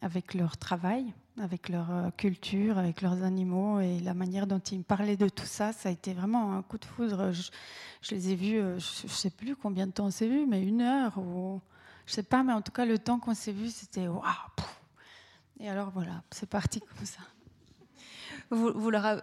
avec 0.00 0.34
leur 0.34 0.56
travail, 0.56 1.12
avec 1.40 1.68
leur 1.68 2.10
culture, 2.16 2.78
avec 2.78 3.00
leurs 3.00 3.22
animaux, 3.22 3.78
et 3.80 4.00
la 4.00 4.12
manière 4.12 4.48
dont 4.48 4.58
ils 4.58 4.78
me 4.78 4.82
parlaient 4.82 5.16
de 5.16 5.28
tout 5.28 5.46
ça, 5.46 5.72
ça 5.72 5.88
a 5.88 5.92
été 5.92 6.14
vraiment 6.14 6.56
un 6.56 6.62
coup 6.62 6.78
de 6.78 6.84
foudre. 6.84 7.30
Je, 7.32 8.14
les 8.14 8.30
ai 8.30 8.34
vus, 8.34 8.58
je 8.58 9.04
ne 9.04 9.08
sais 9.08 9.30
plus 9.30 9.54
combien 9.54 9.86
de 9.86 9.92
temps 9.92 10.06
on 10.06 10.10
s'est 10.10 10.28
vus, 10.28 10.46
mais 10.46 10.62
une 10.62 10.80
heure, 10.80 11.16
ou 11.18 11.60
je 12.06 12.14
sais 12.14 12.24
pas, 12.24 12.42
mais 12.42 12.52
en 12.52 12.60
tout 12.60 12.72
cas, 12.72 12.84
le 12.84 12.98
temps 12.98 13.20
qu'on 13.20 13.34
s'est 13.34 13.52
vus, 13.52 13.70
c'était 13.70 14.08
waouh! 14.08 14.24
Et 15.60 15.68
alors 15.68 15.90
voilà, 15.90 16.22
c'est 16.32 16.48
parti 16.48 16.80
comme 16.80 17.06
ça 17.06 17.20
vous, 18.50 18.90
leur, 18.90 19.20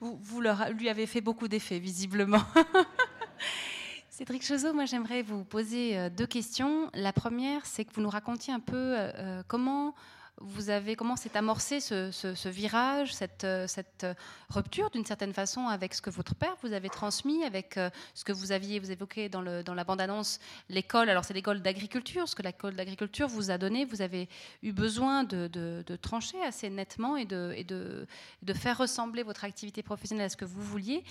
vous, 0.00 0.40
leur, 0.40 0.70
lui 0.70 0.88
avez 0.88 1.06
fait 1.06 1.20
beaucoup 1.20 1.48
d'effets, 1.48 1.78
visiblement. 1.78 2.42
Cédric 4.16 4.44
Chezot, 4.44 4.72
moi 4.72 4.84
j'aimerais 4.84 5.22
vous 5.22 5.42
poser 5.42 5.98
euh, 5.98 6.08
deux 6.08 6.26
questions. 6.26 6.88
La 6.94 7.12
première, 7.12 7.66
c'est 7.66 7.84
que 7.84 7.92
vous 7.92 8.00
nous 8.00 8.08
racontiez 8.08 8.54
un 8.54 8.60
peu 8.60 8.76
euh, 8.76 9.10
euh, 9.16 9.42
comment 9.48 9.92
vous 10.40 10.70
avez 10.70 10.96
comment 10.96 11.16
s'est 11.16 11.36
amorcé 11.36 11.80
ce, 11.80 12.48
virage, 12.48 13.14
cette, 13.14 13.44
euh, 13.44 13.66
cette, 13.66 14.06
rupture 14.50 14.90
d'une 14.90 15.04
certaine 15.04 15.32
façon 15.32 15.68
avec 15.68 15.94
ce 15.94 16.02
que 16.02 16.10
votre 16.10 16.34
père 16.34 16.56
vous 16.62 16.72
avait 16.72 16.88
transmis, 16.88 17.44
avec 17.44 17.76
euh, 17.76 17.90
ce 18.14 18.24
que 18.24 18.32
vous 18.32 18.52
aviez 18.52 18.78
vous 18.78 18.90
évoqué 18.90 19.28
dans, 19.28 19.40
le, 19.40 19.62
dans 19.62 19.74
la 19.74 19.84
bande-annonce, 19.84 20.40
l'école. 20.68 21.08
Alors 21.08 21.24
c'est 21.24 21.34
l'école 21.34 21.60
d'agriculture, 21.62 22.28
ce 22.28 22.34
que 22.34 22.42
l'école 22.42 22.74
d'agriculture 22.74 23.28
vous 23.28 23.50
a 23.50 23.58
donné. 23.58 23.84
Vous 23.84 24.02
avez 24.02 24.28
eu 24.62 24.72
besoin 24.72 25.24
de, 25.24 25.46
de, 25.46 25.96
trancher 25.96 26.42
assez 26.42 26.68
nettement 26.68 27.16
et, 27.16 27.24
de, 27.24 27.52
et 27.56 27.64
de, 27.64 28.06
de 28.42 28.52
faire 28.52 28.78
ressembler 28.78 29.22
votre 29.22 29.44
activité 29.44 29.82
professionnelle 29.82 30.26
à 30.26 30.28
ce 30.28 30.36
que 30.36 30.44
vous 30.44 30.62
vouliez. 30.62 31.04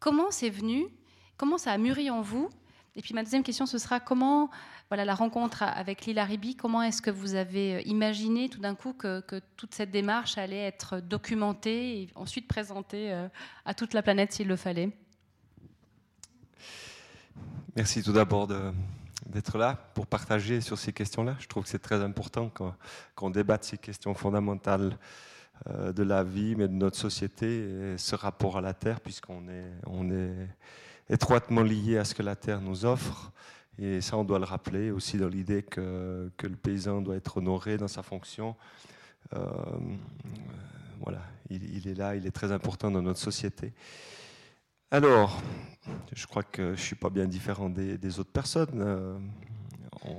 Comment 0.00 0.30
c'est 0.30 0.50
venu 0.50 0.86
Comment 1.36 1.58
ça 1.58 1.72
a 1.72 1.78
mûri 1.78 2.10
en 2.10 2.20
vous 2.22 2.50
et 2.96 3.02
puis 3.02 3.12
ma 3.12 3.24
deuxième 3.24 3.42
question, 3.42 3.66
ce 3.66 3.78
sera 3.78 3.98
comment, 3.98 4.50
voilà, 4.88 5.04
la 5.04 5.14
rencontre 5.14 5.64
avec 5.64 6.06
Lila 6.06 6.24
Ribi, 6.24 6.54
comment 6.54 6.80
est-ce 6.82 7.02
que 7.02 7.10
vous 7.10 7.34
avez 7.34 7.74
euh, 7.74 7.82
imaginé 7.86 8.48
tout 8.48 8.60
d'un 8.60 8.76
coup 8.76 8.92
que, 8.92 9.22
toute 9.56 9.74
cette 9.74 9.90
démarche 9.90 10.38
allait 10.38 10.62
être 10.62 11.00
documentée 11.00 12.02
et 12.02 12.08
ensuite 12.14 12.46
présentée 12.46 13.12
euh, 13.12 13.28
à 13.64 13.74
toute 13.74 13.94
la 13.94 14.02
planète 14.02 14.32
s'il 14.32 14.46
le 14.46 14.56
fallait? 14.56 14.96
Merci 17.74 18.04
tout 18.04 18.12
d'abord 18.12 18.46
d'être 19.26 19.58
là 19.58 19.74
pour 19.94 20.06
partager 20.06 20.60
sur 20.60 20.78
ces 20.78 20.92
questions-là. 20.92 21.34
Je 21.40 21.48
trouve 21.48 21.64
que 21.64 21.68
c'est 21.68 21.80
très 21.80 22.00
important 22.00 22.48
qu'on 23.14 23.30
débatte 23.30 23.64
ces 23.64 23.78
questions 23.78 24.14
fondamentales 24.14 24.96
euh, 25.68 25.92
de 25.92 26.04
la 26.04 26.22
vie, 26.22 26.54
mais 26.54 26.68
de 26.68 26.74
notre 26.74 26.96
société, 26.96 27.94
et 27.94 27.98
ce 27.98 28.14
rapport 28.14 28.58
à 28.58 28.60
la 28.60 28.74
Terre, 28.74 29.00
puisqu'on 29.00 29.42
on 29.88 30.08
est 30.12 30.48
étroitement 31.08 31.62
lié 31.62 31.98
à 31.98 32.04
ce 32.04 32.14
que 32.14 32.22
la 32.22 32.36
terre 32.36 32.60
nous 32.60 32.84
offre. 32.84 33.32
Et 33.78 34.00
ça, 34.00 34.16
on 34.16 34.24
doit 34.24 34.38
le 34.38 34.44
rappeler 34.44 34.90
aussi 34.90 35.18
dans 35.18 35.28
l'idée 35.28 35.62
que, 35.62 36.30
que, 36.36 36.46
le 36.46 36.54
paysan 36.56 37.00
doit 37.02 37.16
être 37.16 37.38
honoré 37.38 37.76
dans 37.76 37.88
sa 37.88 38.02
fonction. 38.02 38.54
Euh, 39.32 39.48
voilà, 41.00 41.20
il, 41.50 41.88
est 41.88 41.94
là, 41.94 42.14
il 42.14 42.26
est 42.26 42.30
très 42.30 42.52
important 42.52 42.90
dans 42.90 43.02
notre 43.02 43.18
société. 43.18 43.72
Alors, 44.90 45.42
je 46.12 46.26
crois 46.26 46.42
que 46.42 46.66
je 46.66 46.70
ne 46.70 46.76
suis 46.76 46.96
pas 46.96 47.10
bien 47.10 47.26
différent 47.26 47.68
des, 47.68 48.18
autres 48.18 48.30
personnes. 48.30 48.80
Euh, 48.80 49.18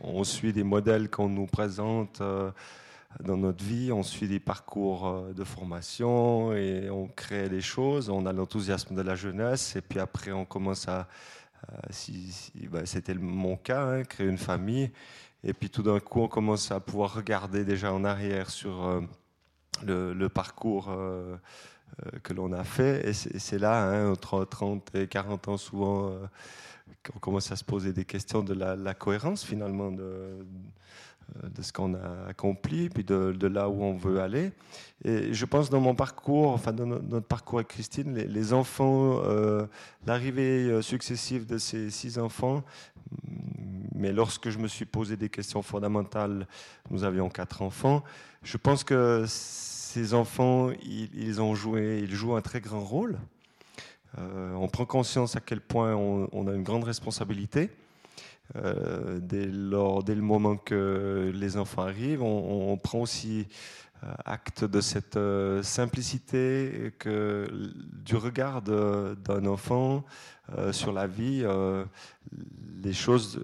on, 0.04 0.24
suit 0.24 0.52
des 0.52 0.64
modèles 0.64 1.10
qu'on 1.10 1.30
nous 1.30 1.46
présente. 1.46 2.20
Euh, 2.22 2.52
dans 3.24 3.38
notre 3.38 3.64
vie, 3.64 3.92
on 3.92 4.04
suit 4.04 4.28
des 4.28 4.40
parcours 4.40 5.08
euh, 5.08 5.34
de 5.34 5.44
formation 5.44 6.54
et 6.54 6.90
on 6.90 7.08
crée 7.08 7.50
les 7.50 7.62
choses, 7.62 8.10
on 8.10 8.26
a 8.26 8.34
l'enthousiasme 8.34 8.96
de 8.96 9.02
la 9.02 9.16
jeunesse 9.16 9.76
et 9.76 9.82
puis 9.82 10.00
après 10.00 10.32
on 10.32 10.46
commence 10.46 10.88
à, 10.88 11.08
bah, 12.70 12.86
c'était 12.86 13.14
mon 13.16 13.58
cas, 13.58 13.84
hein, 13.84 14.04
créer 14.04 14.28
une 14.28 14.38
famille 14.38 14.92
et 15.44 15.54
puis 15.54 15.70
tout 15.70 15.84
d'un 15.84 16.00
coup 16.00 16.22
on 16.22 16.28
commence 16.28 16.72
à 16.72 16.80
pouvoir 16.80 17.16
regarder 17.16 17.64
déjà 17.64 17.94
en 17.94 18.04
arrière 18.04 18.50
sur 18.50 18.86
euh, 18.86 19.02
le, 20.14 20.28
parcours 20.28 20.90
euh, 20.90 21.38
que 22.24 22.34
l'on 22.34 22.52
a 22.52 22.64
fait 22.64 23.08
et 23.08 23.14
c'est 23.14 23.60
là, 23.60 23.84
hein, 23.90 24.12
entre 24.12 24.44
30 24.44 24.94
et 24.96 25.08
40 25.08 25.48
ans 25.48 25.58
souvent, 25.58 26.14
qu'on 27.04 27.20
commence 27.20 27.52
à 27.52 27.56
se 27.56 27.64
poser 27.64 27.94
des 27.94 28.06
questions 28.06 28.44
de 28.44 28.54
la, 28.54 28.94
cohérence 28.94 29.46
finalement 29.46 29.92
de 31.44 31.62
ce 31.62 31.74
qu'on 31.74 31.94
a 31.96 32.28
accompli, 32.30 32.90
puis 32.90 33.04
de, 33.04 33.48
là 33.48 33.70
où 33.70 33.84
on 33.84 33.96
veut 33.96 34.22
aller. 34.22 34.52
Et 35.04 35.34
je 35.34 35.46
pense 35.46 35.70
dans 35.70 35.82
mon 35.82 35.96
parcours, 35.96 36.50
enfin 36.52 36.72
dans 36.72 36.86
notre 36.86 37.28
parcours 37.28 37.60
avec 37.60 37.70
Christine, 37.70 38.14
les, 38.16 38.54
enfants, 38.54 39.22
euh, 39.24 39.66
l'arrivée 40.06 40.70
euh, 40.70 40.82
successive 40.82 41.46
de 41.46 41.58
ces 41.58 41.90
six 41.90 42.18
enfants, 42.20 42.64
mais 43.94 44.12
lorsque 44.12 44.50
je 44.50 44.58
me 44.58 44.68
suis 44.68 44.86
posé 44.86 45.18
des 45.18 45.30
questions 45.30 45.62
fondamentales, 45.62 46.48
nous 46.90 47.04
avions 47.04 47.30
quatre 47.30 47.62
enfants. 47.62 48.04
Je 48.44 48.58
pense 48.58 48.84
que 48.84 49.26
ces 49.28 50.14
enfants, 50.14 50.72
ils, 50.84 51.42
ont 51.42 51.56
joué, 51.56 52.00
ils 52.04 52.14
jouent 52.14 52.36
un 52.36 52.42
très 52.42 52.62
grand 52.62 52.82
rôle. 52.82 53.18
Euh, 54.18 54.54
on 54.54 54.68
prend 54.68 54.86
conscience 54.86 55.36
à 55.36 55.40
quel 55.40 55.62
point 55.62 55.96
on, 55.96 56.48
a 56.48 56.54
une 56.54 56.64
grande 56.64 56.84
responsabilité. 56.84 57.70
Euh, 58.56 59.20
dès, 59.22 59.48
lors, 59.48 60.04
dès, 60.04 60.16
le 60.16 60.22
moment 60.22 60.56
que 60.56 61.32
les 61.34 61.58
enfants 61.58 61.84
arrivent, 61.84 62.22
on, 62.22 62.78
prend 62.78 63.00
aussi 63.00 63.48
euh, 64.04 64.14
acte 64.26 64.64
de 64.64 64.82
cette 64.82 65.20
simplicité 65.64 66.94
que 67.00 67.48
du 68.04 68.16
regard 68.16 68.62
d'un 68.62 69.46
enfant 69.46 70.06
sur 70.72 70.94
la 70.94 71.08
vie, 71.08 71.44
les 72.84 72.94
choses, 72.94 73.44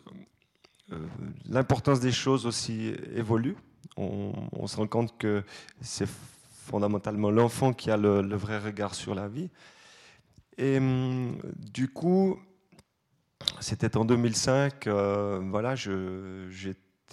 l'importance 1.49 1.99
des 1.99 2.11
choses 2.11 2.45
aussi 2.45 2.93
évolue. 3.15 3.55
On, 3.97 4.67
se 4.67 4.77
rend 4.77 4.87
compte 4.87 5.17
que 5.17 5.43
c'est 5.81 6.07
fondamentalement 6.71 7.31
l'enfant 7.31 7.73
qui 7.73 7.91
a 7.91 7.97
le, 7.97 8.35
vrai 8.35 8.59
regard 8.59 8.95
sur 8.95 9.15
la 9.15 9.27
vie. 9.27 9.49
Et 10.57 10.77
hum, 10.77 11.37
du 11.57 11.89
coup, 11.89 12.39
c'était 13.61 13.95
en 13.95 14.05
2005, 14.05 14.87
euh, 14.87 15.39
voilà, 15.49 15.75
j'étais 15.75 15.95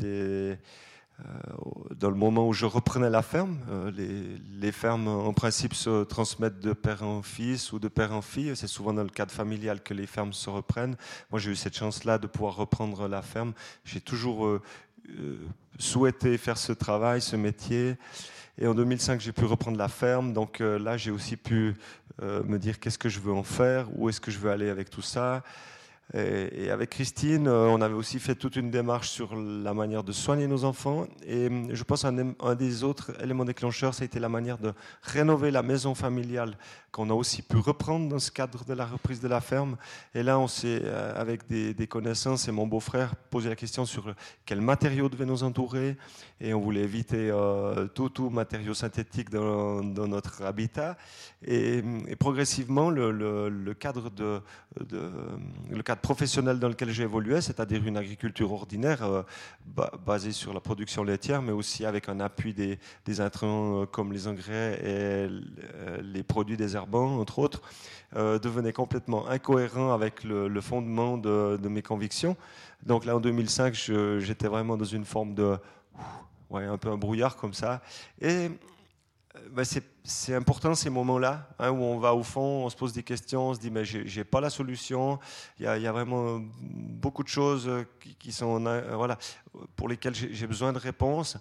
euh, 0.00 0.58
dans 1.94 2.08
le 2.08 2.16
moment 2.16 2.48
où 2.48 2.54
je 2.54 2.64
reprenais 2.64 3.10
la 3.10 3.20
ferme. 3.20 3.58
Euh, 3.70 4.38
les, 4.60 4.72
fermes, 4.72 5.08
en 5.08 5.34
principe, 5.34 5.74
se 5.74 6.04
transmettent 6.04 6.60
de 6.60 6.72
père 6.72 7.02
en 7.02 7.22
fils 7.22 7.72
ou 7.72 7.78
de 7.78 7.88
père 7.88 8.12
en 8.12 8.22
fille. 8.22 8.56
C'est 8.56 8.66
souvent 8.66 8.94
dans 8.94 9.02
le 9.02 9.10
cadre 9.10 9.30
familial 9.30 9.82
que 9.82 9.92
les 9.92 10.06
fermes 10.06 10.32
se 10.32 10.48
reprennent. 10.48 10.96
Moi, 11.30 11.38
j'ai 11.38 11.50
eu 11.50 11.56
cette 11.56 11.76
chance-là 11.76 12.16
de 12.16 12.26
pouvoir 12.26 12.56
reprendre 12.56 13.08
la 13.08 13.20
ferme. 13.20 13.52
J'ai 13.84 14.00
toujours 14.00 14.58
souhaité 15.78 16.38
faire 16.38 16.56
ce 16.56 16.72
travail, 16.72 17.20
ce 17.20 17.36
métier. 17.36 17.96
Et 18.56 18.66
en 18.66 18.74
2005, 18.74 19.20
j'ai 19.20 19.32
pu 19.32 19.44
reprendre 19.44 19.76
la 19.76 19.88
ferme. 19.88 20.32
Donc 20.32 20.60
là, 20.60 20.96
j'ai 20.96 21.10
aussi 21.10 21.36
pu 21.36 21.74
me 22.22 22.56
dire 22.56 22.80
qu'est-ce 22.80 22.98
que 22.98 23.10
je 23.10 23.20
veux 23.20 23.32
en 23.32 23.42
faire, 23.42 23.86
où 23.96 24.08
est-ce 24.08 24.20
que 24.20 24.30
je 24.30 24.38
veux 24.38 24.50
aller 24.50 24.70
avec 24.70 24.88
tout 24.88 25.02
ça. 25.02 25.42
Et, 26.14 26.70
avec 26.70 26.90
Christine, 26.90 27.48
euh, 27.48 27.66
on 27.66 27.82
avait 27.82 27.94
aussi 27.94 28.18
fait 28.18 28.34
toute 28.34 28.56
une 28.56 28.70
démarche 28.70 29.10
sur 29.10 29.36
la 29.36 29.74
manière 29.74 30.02
de 30.02 30.12
soigner 30.12 30.46
nos 30.46 30.64
enfants. 30.64 31.06
Et 31.26 31.48
hum, 31.48 31.68
je 31.74 31.84
pense 31.84 32.02
qu'un 32.02 32.34
un 32.40 32.54
des 32.54 32.82
autres 32.82 33.12
éléments 33.22 33.44
déclencheurs, 33.44 33.92
ça 33.92 34.02
a 34.02 34.06
été 34.06 34.18
la 34.18 34.30
manière 34.30 34.56
de 34.56 34.72
rénover 35.02 35.50
la 35.50 35.62
maison 35.62 35.94
familiale 35.94 36.56
qu'on 36.92 37.10
a 37.10 37.12
aussi 37.12 37.42
pu 37.42 37.58
reprendre 37.58 38.08
dans 38.08 38.18
ce 38.18 38.30
cadre 38.30 38.64
de 38.64 38.72
la 38.72 38.86
reprise 38.86 39.20
de 39.20 39.28
la 39.28 39.42
ferme. 39.42 39.76
Et 40.14 40.22
là, 40.22 40.38
on 40.38 40.48
s'est, 40.48 40.80
euh, 40.82 41.12
avec 41.14 41.46
des, 41.46 41.86
connaissances 41.86 42.48
et 42.48 42.52
mon 42.52 42.66
beau-frère, 42.66 43.14
posé 43.30 43.50
la 43.50 43.56
question 43.56 43.84
sur 43.84 44.14
quels 44.46 44.62
matériaux 44.62 45.10
devaient 45.10 45.26
nous 45.26 45.42
entourer. 45.42 45.96
Et 46.40 46.54
on 46.54 46.60
voulait 46.60 46.82
éviter 46.82 47.30
euh, 47.30 47.88
tout, 47.88 48.30
matériau 48.30 48.72
synthétique 48.74 49.30
dans, 49.30 49.82
notre 49.82 50.42
habitat. 50.42 50.96
Et, 51.44 51.82
progressivement, 52.18 52.90
le, 52.90 53.74
cadre 53.74 54.10
professionnel 56.00 56.58
dans 56.58 56.68
lequel 56.68 56.90
j'ai 56.90 57.02
évolué, 57.02 57.40
c'est-à-dire 57.40 57.84
une 57.86 57.96
agriculture 57.96 58.52
ordinaire 58.52 59.02
euh, 59.02 59.22
basée 60.06 60.32
sur 60.32 60.54
la 60.54 60.60
production 60.60 61.02
laitière, 61.02 61.42
mais 61.42 61.52
aussi 61.52 61.84
avec 61.84 62.08
un 62.08 62.20
appui 62.20 62.54
des, 62.54 62.78
intrants 63.20 63.86
comme 63.86 64.12
les 64.12 64.28
engrais 64.28 64.80
et 64.84 65.28
les 66.02 66.22
produits 66.22 66.56
des 66.56 66.76
entre 66.76 67.38
autres, 67.38 67.62
euh, 68.16 68.38
devenait 68.38 68.72
complètement 68.72 69.28
incohérent 69.28 69.92
avec 69.92 70.24
le, 70.24 70.60
fondement 70.60 71.18
de, 71.18 71.58
mes 71.68 71.82
convictions. 71.82 72.36
Donc 72.86 73.04
là, 73.04 73.16
en 73.16 73.20
2005, 73.20 73.74
j'étais 74.18 74.48
vraiment 74.48 74.76
dans 74.76 74.84
une 74.84 75.04
forme 75.04 75.34
de... 75.34 75.56
Ouais, 76.50 76.64
un 76.64 76.78
peu 76.78 76.90
un 76.90 76.96
brouillard 76.96 77.36
comme 77.36 77.52
ça. 77.52 77.82
Et 78.20 78.26
euh, 78.26 78.48
bah, 79.50 79.62
c'est 79.64 80.34
important 80.34 80.74
ces 80.74 80.88
moments-là 80.88 81.48
hein, 81.58 81.70
où 81.70 81.82
on 81.82 81.98
va 81.98 82.14
au 82.14 82.22
fond, 82.22 82.64
on 82.64 82.70
se 82.70 82.76
pose 82.76 82.94
des 82.94 83.02
questions, 83.02 83.48
on 83.48 83.54
se 83.54 83.60
dit 83.60 83.70
mais 83.70 83.84
j'ai 83.84 84.24
pas 84.24 84.40
la 84.40 84.50
solution. 84.50 85.18
Il 85.58 85.64
y, 85.64 85.68
a, 85.68 85.92
vraiment 85.92 86.40
beaucoup 86.62 87.22
de 87.22 87.28
choses 87.28 87.70
qui, 88.18 88.32
sont 88.32 88.64
euh, 88.64 88.96
voilà 88.96 89.18
pour 89.76 89.88
lesquelles 89.88 90.14
j'ai 90.14 90.46
besoin 90.46 90.72
de 90.72 90.78
réponses. 90.78 91.36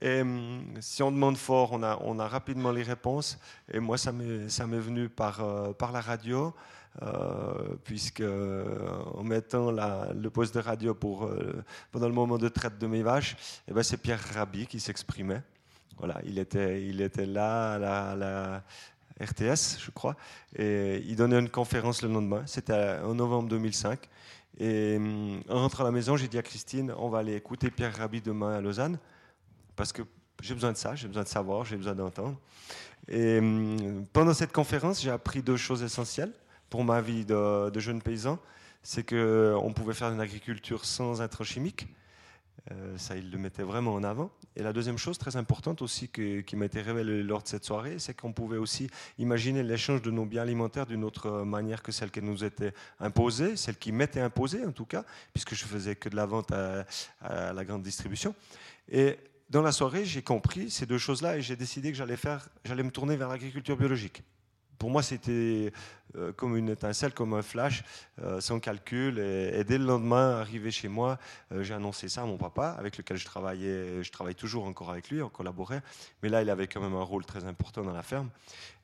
Et 0.00 0.22
hum, 0.22 0.62
si 0.80 1.02
on 1.02 1.10
demande 1.10 1.36
fort, 1.36 1.72
on 1.72 2.18
a, 2.18 2.28
rapidement 2.28 2.72
les 2.72 2.82
réponses. 2.82 3.38
Et 3.72 3.80
moi, 3.80 3.98
ça 3.98 4.12
m'est 4.12 4.78
venu 4.78 5.08
par, 5.08 5.40
euh, 5.40 5.72
par 5.72 5.92
la 5.92 6.00
radio, 6.00 6.54
euh, 7.02 7.76
puisque 7.84 8.20
euh, 8.20 8.88
en 9.14 9.22
mettant 9.22 9.70
le 9.70 10.28
poste 10.28 10.54
de 10.54 10.60
radio 10.60 10.94
pour, 10.94 11.30
pendant 11.92 12.08
le 12.08 12.14
moment 12.14 12.38
de 12.38 12.48
traite 12.48 12.78
de 12.78 12.86
mes 12.86 13.02
vaches, 13.02 13.36
eh 13.68 13.72
ben, 13.72 13.82
c'est 13.82 13.96
Pierre 13.96 14.22
Rabhi 14.34 14.66
qui 14.66 14.80
s'exprimait. 14.80 15.42
Voilà, 15.98 16.20
il 16.24 16.38
était, 16.38 16.84
il 16.86 17.00
était 17.00 17.26
là 17.26 17.74
à 17.74 18.16
la, 18.16 18.62
RTS, 19.20 19.78
je 19.78 19.90
crois, 19.90 20.16
et 20.56 21.02
il 21.06 21.14
donnait 21.14 21.38
une 21.38 21.50
conférence 21.50 22.00
le 22.00 22.08
lendemain. 22.08 22.42
C'était 22.46 22.96
en 23.04 23.14
novembre 23.14 23.50
2005. 23.50 24.08
Et 24.58 24.98
en 25.48 25.56
rentrant 25.56 25.84
à 25.84 25.86
la 25.86 25.92
maison, 25.92 26.16
j'ai 26.16 26.26
dit 26.26 26.38
à 26.38 26.42
Christine, 26.42 26.92
on 26.96 27.10
va 27.10 27.18
aller 27.18 27.34
écouter 27.34 27.70
Pierre 27.70 27.94
Rabhi 27.94 28.22
demain 28.22 28.56
à 28.56 28.60
Lausanne 28.62 28.98
parce 29.76 29.92
que 29.92 30.02
j'ai 30.42 30.54
besoin 30.54 30.72
de 30.72 30.76
ça, 30.76 30.94
j'ai 30.94 31.08
besoin 31.08 31.22
de 31.22 31.28
savoir, 31.28 31.64
j'ai 31.64 31.76
besoin 31.76 31.94
d'entendre. 31.94 32.38
Et 33.08 33.40
pendant 34.12 34.34
cette 34.34 34.52
conférence, 34.52 35.00
j'ai 35.02 35.10
appris 35.10 35.42
deux 35.42 35.56
choses 35.56 35.82
essentielles 35.82 36.32
pour 36.70 36.84
ma 36.84 37.00
vie 37.00 37.24
de, 37.24 37.78
jeune 37.78 38.00
paysan. 38.00 38.38
C'est 38.82 39.06
qu'on 39.06 39.72
pouvait 39.74 39.92
faire 39.92 40.10
une 40.10 40.20
agriculture 40.20 40.86
sans 40.86 41.20
intrants 41.20 41.44
chimiques. 41.44 41.86
Euh, 42.70 42.96
ça, 42.96 43.16
il 43.16 43.30
le 43.30 43.38
mettait 43.38 43.62
vraiment 43.62 43.94
en 43.94 44.04
avant. 44.04 44.30
Et 44.56 44.62
la 44.62 44.72
deuxième 44.72 44.98
chose 44.98 45.18
très 45.18 45.36
importante 45.36 45.82
aussi 45.82 46.08
qui 46.08 46.56
m'a 46.56 46.66
été 46.66 46.80
révélée 46.80 47.22
lors 47.22 47.42
de 47.42 47.48
cette 47.48 47.64
soirée, 47.64 47.98
c'est 47.98 48.14
qu'on 48.14 48.32
pouvait 48.32 48.58
aussi 48.58 48.88
imaginer 49.18 49.62
l'échange 49.62 50.02
de 50.02 50.10
nos 50.10 50.24
biens 50.24 50.42
alimentaires 50.42 50.86
d'une 50.86 51.04
autre 51.04 51.42
manière 51.42 51.82
que 51.82 51.92
celle 51.92 52.10
qui 52.10 52.22
nous 52.22 52.44
était 52.44 52.72
imposée, 53.00 53.56
celle 53.56 53.76
qui 53.76 53.92
m'était 53.92 54.20
imposée 54.20 54.64
en 54.64 54.72
tout 54.72 54.86
cas, 54.86 55.04
puisque 55.32 55.54
je 55.54 55.64
faisais 55.64 55.96
que 55.96 56.08
de 56.08 56.16
la 56.16 56.26
vente 56.26 56.52
à, 56.52 56.84
à 57.20 57.52
la 57.52 57.64
grande 57.64 57.82
distribution. 57.82 58.34
Et 58.90 59.18
dans 59.50 59.62
la 59.62 59.72
soirée, 59.72 60.04
j'ai 60.04 60.22
compris 60.22 60.70
ces 60.70 60.86
deux 60.86 60.98
choses-là 60.98 61.36
et 61.36 61.42
j'ai 61.42 61.56
décidé 61.56 61.90
que 61.90 61.98
j'allais 61.98 62.16
faire, 62.16 62.48
j'allais 62.64 62.84
me 62.84 62.90
tourner 62.90 63.16
vers 63.16 63.28
l'agriculture 63.28 63.76
biologique. 63.76 64.22
Pour 64.80 64.88
moi, 64.88 65.02
c'était 65.02 65.74
euh, 66.16 66.32
comme 66.32 66.56
une 66.56 66.70
étincelle, 66.70 67.12
comme 67.12 67.34
un 67.34 67.42
flash, 67.42 67.84
euh, 68.22 68.40
sans 68.40 68.60
calcul. 68.60 69.18
Et, 69.18 69.62
dès 69.62 69.76
le 69.76 69.84
lendemain, 69.84 70.40
arrivé 70.40 70.70
chez 70.70 70.88
moi, 70.88 71.18
euh, 71.52 71.62
j'ai 71.62 71.74
annoncé 71.74 72.08
ça 72.08 72.22
à 72.22 72.24
mon 72.24 72.38
papa, 72.38 72.74
avec 72.78 72.96
lequel 72.96 73.18
je 73.18 73.26
travaillais. 73.26 74.02
Je 74.02 74.10
travaille 74.10 74.34
toujours 74.34 74.64
encore 74.64 74.90
avec 74.90 75.10
lui, 75.10 75.20
on 75.20 75.28
collaborait. 75.28 75.82
Mais 76.22 76.30
là, 76.30 76.40
il 76.40 76.48
avait 76.48 76.66
quand 76.66 76.80
même 76.80 76.94
un 76.94 77.02
rôle 77.02 77.26
très 77.26 77.44
important 77.44 77.82
dans 77.82 77.92
la 77.92 78.02
ferme. 78.02 78.30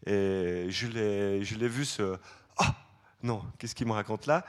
Et 0.04 0.66
je 0.68 0.86
l'ai 0.86 1.68
vu 1.68 1.86
ce 1.86 2.18
Ah 2.58 2.74
non, 3.22 3.42
qu'est-ce 3.58 3.74
qu'il 3.74 3.86
me 3.86 3.92
raconte 3.92 4.26
là? 4.26 4.44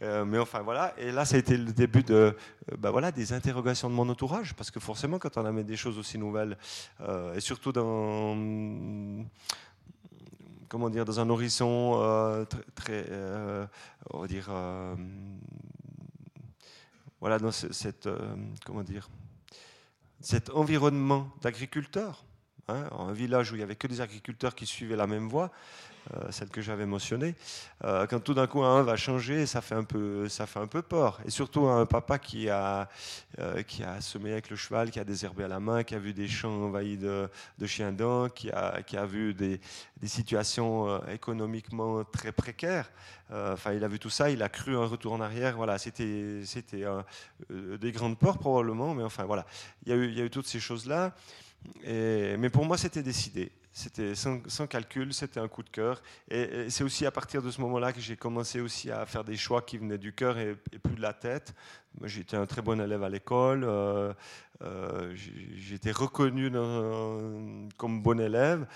Mais 0.00 0.38
enfin 0.38 0.62
voilà, 0.62 0.94
et 0.98 1.12
là 1.12 1.24
ça 1.24 1.36
a 1.36 1.38
été 1.38 1.56
le 1.56 1.72
début 1.72 2.02
de, 2.02 2.36
bah, 2.76 2.90
voilà, 2.90 3.12
des 3.12 3.32
interrogations 3.32 3.88
de 3.88 3.94
mon 3.94 4.08
entourage, 4.08 4.52
parce 4.54 4.68
que 4.68 4.80
forcément 4.80 5.20
quand 5.20 5.36
on 5.36 5.44
amène 5.44 5.64
des 5.64 5.76
choses 5.76 5.96
aussi 5.96 6.18
nouvelles, 6.18 6.58
et 7.36 7.38
surtout 7.38 7.70
dans, 7.70 8.34
comment 10.72 10.88
dire, 10.88 11.04
dans 11.04 11.20
un 11.20 11.28
horizon 11.28 12.46
très, 12.74 13.06
on 14.10 14.20
va 14.20 14.26
dire, 14.26 14.50
voilà, 17.20 17.38
dans 17.38 17.52
cette, 17.52 18.08
comment 18.64 18.82
dire, 18.82 19.10
cet 20.22 20.48
environnement 20.48 21.28
d'agriculteurs, 21.42 22.24
hein, 22.68 22.88
un 22.98 23.12
village 23.12 23.52
où 23.52 23.54
il 23.54 23.58
n'y 23.58 23.64
avait 23.64 23.76
que 23.76 23.86
des 23.86 24.00
agriculteurs 24.00 24.54
qui 24.54 24.64
suivaient 24.64 24.96
la 24.96 25.06
même 25.06 25.28
voie, 25.28 25.50
euh, 25.50 25.91
celle 26.30 26.48
que 26.48 26.60
j'avais 26.60 26.86
mentionnée, 26.86 27.34
euh, 27.84 28.06
quand 28.06 28.20
tout 28.20 28.34
d'un 28.34 28.46
coup 28.46 28.62
un 28.62 28.82
va 28.82 28.96
changer, 28.96 29.46
ça 29.46 29.60
fait 29.60 29.74
un 29.74 29.84
peu, 29.84 30.28
ça 30.28 30.46
fait 30.46 30.60
un 30.60 30.66
peu 30.66 30.82
peur. 30.82 31.20
Et 31.26 31.30
surtout 31.30 31.66
un 31.66 31.86
papa 31.86 32.18
qui 32.18 32.48
a, 32.48 32.88
euh, 33.38 33.62
qui 33.62 33.82
a 33.82 34.00
semé 34.00 34.32
avec 34.32 34.50
le 34.50 34.56
cheval, 34.56 34.90
qui 34.90 35.00
a 35.00 35.04
désherbé 35.04 35.44
à 35.44 35.48
la 35.48 35.60
main, 35.60 35.82
qui 35.82 35.94
a 35.94 35.98
vu 35.98 36.12
des 36.12 36.28
champs 36.28 36.66
envahis 36.66 36.96
de, 36.96 37.28
chiens 37.66 37.92
dents, 37.92 38.28
qui 38.28 38.50
a, 38.50 38.82
qui 38.82 38.96
a 38.96 39.04
vu 39.04 39.34
des, 39.34 39.60
des 40.00 40.08
situations 40.08 41.04
économiquement 41.06 42.04
très 42.04 42.32
précaires. 42.32 42.90
Enfin, 43.30 43.72
il 43.72 43.82
a 43.82 43.88
vu 43.88 43.98
tout 43.98 44.10
ça, 44.10 44.30
il 44.30 44.42
a 44.42 44.48
cru 44.48 44.76
un 44.76 44.84
retour 44.84 45.14
en 45.14 45.20
arrière. 45.20 45.56
Voilà, 45.56 45.78
c'était, 45.78 46.42
c'était 46.44 46.84
des 47.50 47.92
grandes 47.92 48.18
peurs 48.18 48.38
probablement, 48.38 48.94
mais 48.94 49.02
enfin 49.02 49.24
voilà, 49.24 49.46
il 49.84 49.90
y 49.90 49.92
a 49.92 49.96
eu, 49.96 50.08
il 50.08 50.18
y 50.18 50.20
a 50.20 50.24
eu 50.24 50.30
toutes 50.30 50.46
ces 50.46 50.60
choses 50.60 50.86
là. 50.86 51.14
mais 51.84 52.50
pour 52.50 52.64
moi, 52.64 52.76
c'était 52.76 53.02
décidé. 53.02 53.50
C'était 53.72 54.14
sans, 54.14 54.66
calcul, 54.68 55.14
c'était 55.14 55.40
un 55.40 55.48
coup 55.48 55.62
de 55.62 55.70
cœur. 55.70 56.02
Et, 56.30 56.68
c'est 56.68 56.84
aussi 56.84 57.06
à 57.06 57.10
partir 57.10 57.42
de 57.42 57.50
ce 57.50 57.60
moment-là 57.62 57.92
que 57.92 58.00
j'ai 58.00 58.16
commencé 58.16 58.60
aussi 58.60 58.90
à 58.90 59.06
faire 59.06 59.24
des 59.24 59.36
choix 59.36 59.62
qui 59.62 59.78
venaient 59.78 59.98
du 59.98 60.12
cœur 60.12 60.38
et, 60.38 60.54
plus 60.54 60.94
de 60.94 61.00
la 61.00 61.14
tête. 61.14 61.54
J'étais 62.04 62.36
un 62.36 62.46
très 62.46 62.60
bon 62.60 62.80
élève 62.80 63.02
à 63.02 63.08
l'école. 63.08 63.64
Euh, 63.64 64.12
euh, 64.62 65.14
j'étais 65.56 65.90
reconnu 65.90 66.50
comme 67.76 68.02
bon 68.02 68.20
élève. 68.20 68.66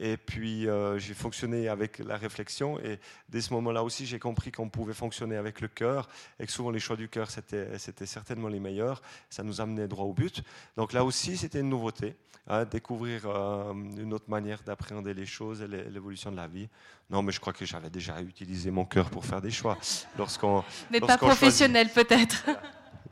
Et 0.00 0.16
puis, 0.16 0.68
euh, 0.68 0.98
j'ai 0.98 1.14
fonctionné 1.14 1.68
avec 1.68 1.98
la 2.00 2.16
réflexion. 2.16 2.80
Et 2.80 2.98
dès 3.28 3.40
ce 3.40 3.52
moment-là 3.54 3.84
aussi, 3.84 4.06
j'ai 4.06 4.18
compris 4.18 4.50
qu'on 4.50 4.68
pouvait 4.68 4.94
fonctionner 4.94 5.36
avec 5.36 5.60
le 5.60 5.68
cœur 5.68 6.08
et 6.40 6.46
que 6.46 6.52
souvent 6.52 6.70
les 6.70 6.80
choix 6.80 6.96
du 6.96 7.08
cœur, 7.08 7.30
c'était 7.30 8.06
certainement 8.06 8.48
les 8.48 8.60
meilleurs. 8.60 9.02
Ça 9.30 9.42
nous 9.42 9.60
amenait 9.60 9.86
droit 9.86 10.04
au 10.04 10.12
but. 10.12 10.42
Donc 10.76 10.92
là 10.92 11.04
aussi, 11.04 11.36
c'était 11.36 11.60
une 11.60 11.68
nouveauté. 11.68 12.16
Hein, 12.46 12.66
découvrir 12.66 13.24
une 13.24 14.12
autre 14.12 14.28
manière 14.28 14.62
d'appréhender 14.62 15.14
les 15.14 15.24
choses 15.24 15.62
et 15.62 15.66
l'évolution 15.66 16.30
de 16.30 16.36
la 16.36 16.46
vie. 16.46 16.68
Non, 17.08 17.22
mais 17.22 17.32
je 17.32 17.40
crois 17.40 17.54
que 17.54 17.64
j'avais 17.64 17.88
déjà 17.88 18.20
utilisé 18.20 18.70
mon 18.70 18.84
cœur 18.84 19.08
pour 19.08 19.24
faire 19.24 19.40
des 19.40 19.50
choix. 19.50 19.78
Lorsqu'on, 20.18 20.62
mais 20.90 21.00
pas 21.00 21.16
professionnel 21.16 21.88
peut-être. 21.88 22.44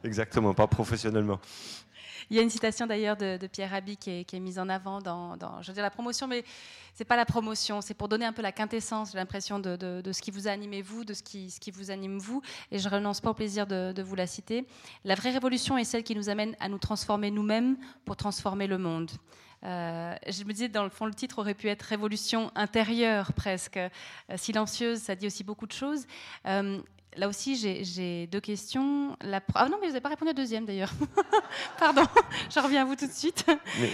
Exactement, 0.05 0.53
pas 0.53 0.67
professionnellement. 0.67 1.41
Il 2.31 2.37
y 2.37 2.41
a 2.41 2.43
une 2.43 2.51
citation 2.51 2.87
d'ailleurs 2.87 3.17
de, 3.17 3.47
Pierre 3.47 3.71
Rabhi 3.71 3.97
qui 3.97 4.11
est, 4.11 4.41
mise 4.41 4.59
en 4.59 4.69
avant 4.69 5.01
dans, 5.01 5.37
je 5.61 5.69
veux 5.69 5.75
dire, 5.75 5.83
la 5.83 5.91
promotion, 5.91 6.27
mais 6.27 6.45
c'est 6.95 7.05
pas 7.05 7.17
la 7.17 7.25
promotion, 7.25 7.81
c'est 7.81 7.95
pour 7.95 8.09
donner 8.09 8.25
un 8.25 8.33
peu 8.33 8.43
la 8.43 8.53
quintessence, 8.53 9.15
l'impression, 9.15 9.59
de, 9.59 9.77
de, 9.77 10.13
ce 10.13 10.21
qui 10.21 10.31
vous 10.31 10.49
anime 10.49 10.81
vous, 10.83 11.05
de 11.05 11.15
ce 11.15 11.23
qui, 11.23 11.51
ce 11.51 11.61
qui 11.61 11.71
vous 11.71 11.91
anime 11.91 12.19
vous. 12.19 12.43
Et 12.71 12.79
je 12.79 12.89
renonce 12.89 13.21
pas 13.21 13.31
au 13.31 13.35
plaisir 13.35 13.67
de, 13.67 14.03
vous 14.03 14.15
la 14.15 14.27
citer. 14.27 14.67
La 15.05 15.15
vraie 15.15 15.31
révolution 15.31 15.79
est 15.79 15.85
celle 15.85 16.03
qui 16.03 16.15
nous 16.15 16.29
amène 16.29 16.57
à 16.61 16.69
nous 16.69 16.79
transformer 16.79 17.31
nous-mêmes 17.31 17.77
pour 18.05 18.17
transformer 18.17 18.67
le 18.67 18.79
monde. 18.79 19.11
Euh, 19.65 20.15
je 20.29 20.45
me 20.45 20.53
disais, 20.53 20.69
dans 20.69 20.83
le 20.85 20.91
fond, 20.91 21.07
le 21.07 21.15
titre 21.15 21.39
aurait 21.39 21.55
pu 21.55 21.69
être 21.69 21.83
Révolution 21.83 22.51
intérieure, 22.55 23.33
presque. 23.33 23.77
Euh, 23.77 23.89
silencieuse, 24.37 25.01
ça 25.01 25.15
dit 25.15 25.27
aussi 25.27 25.45
beaucoup 25.45 25.67
de 25.67 25.73
choses. 25.73 26.07
Euh, 26.47 26.81
là 27.17 27.29
aussi, 27.29 27.57
j'ai 27.57 28.27
deux 28.27 28.41
questions. 28.41 29.17
La... 29.23 29.41
Ah 29.55 29.69
non, 29.69 29.77
mais 29.81 29.87
vous 29.87 29.93
n'avez 29.93 30.01
pas 30.01 30.09
répondu 30.09 30.31
à 30.31 30.33
la 30.33 30.41
deuxième, 30.41 30.65
d'ailleurs. 30.65 30.93
Pardon, 31.79 32.03
je 32.53 32.61
reviens 32.61 32.83
à 32.83 32.85
vous 32.85 32.97
tout 32.97 33.07
de 33.07 33.13
suite. 33.13 33.45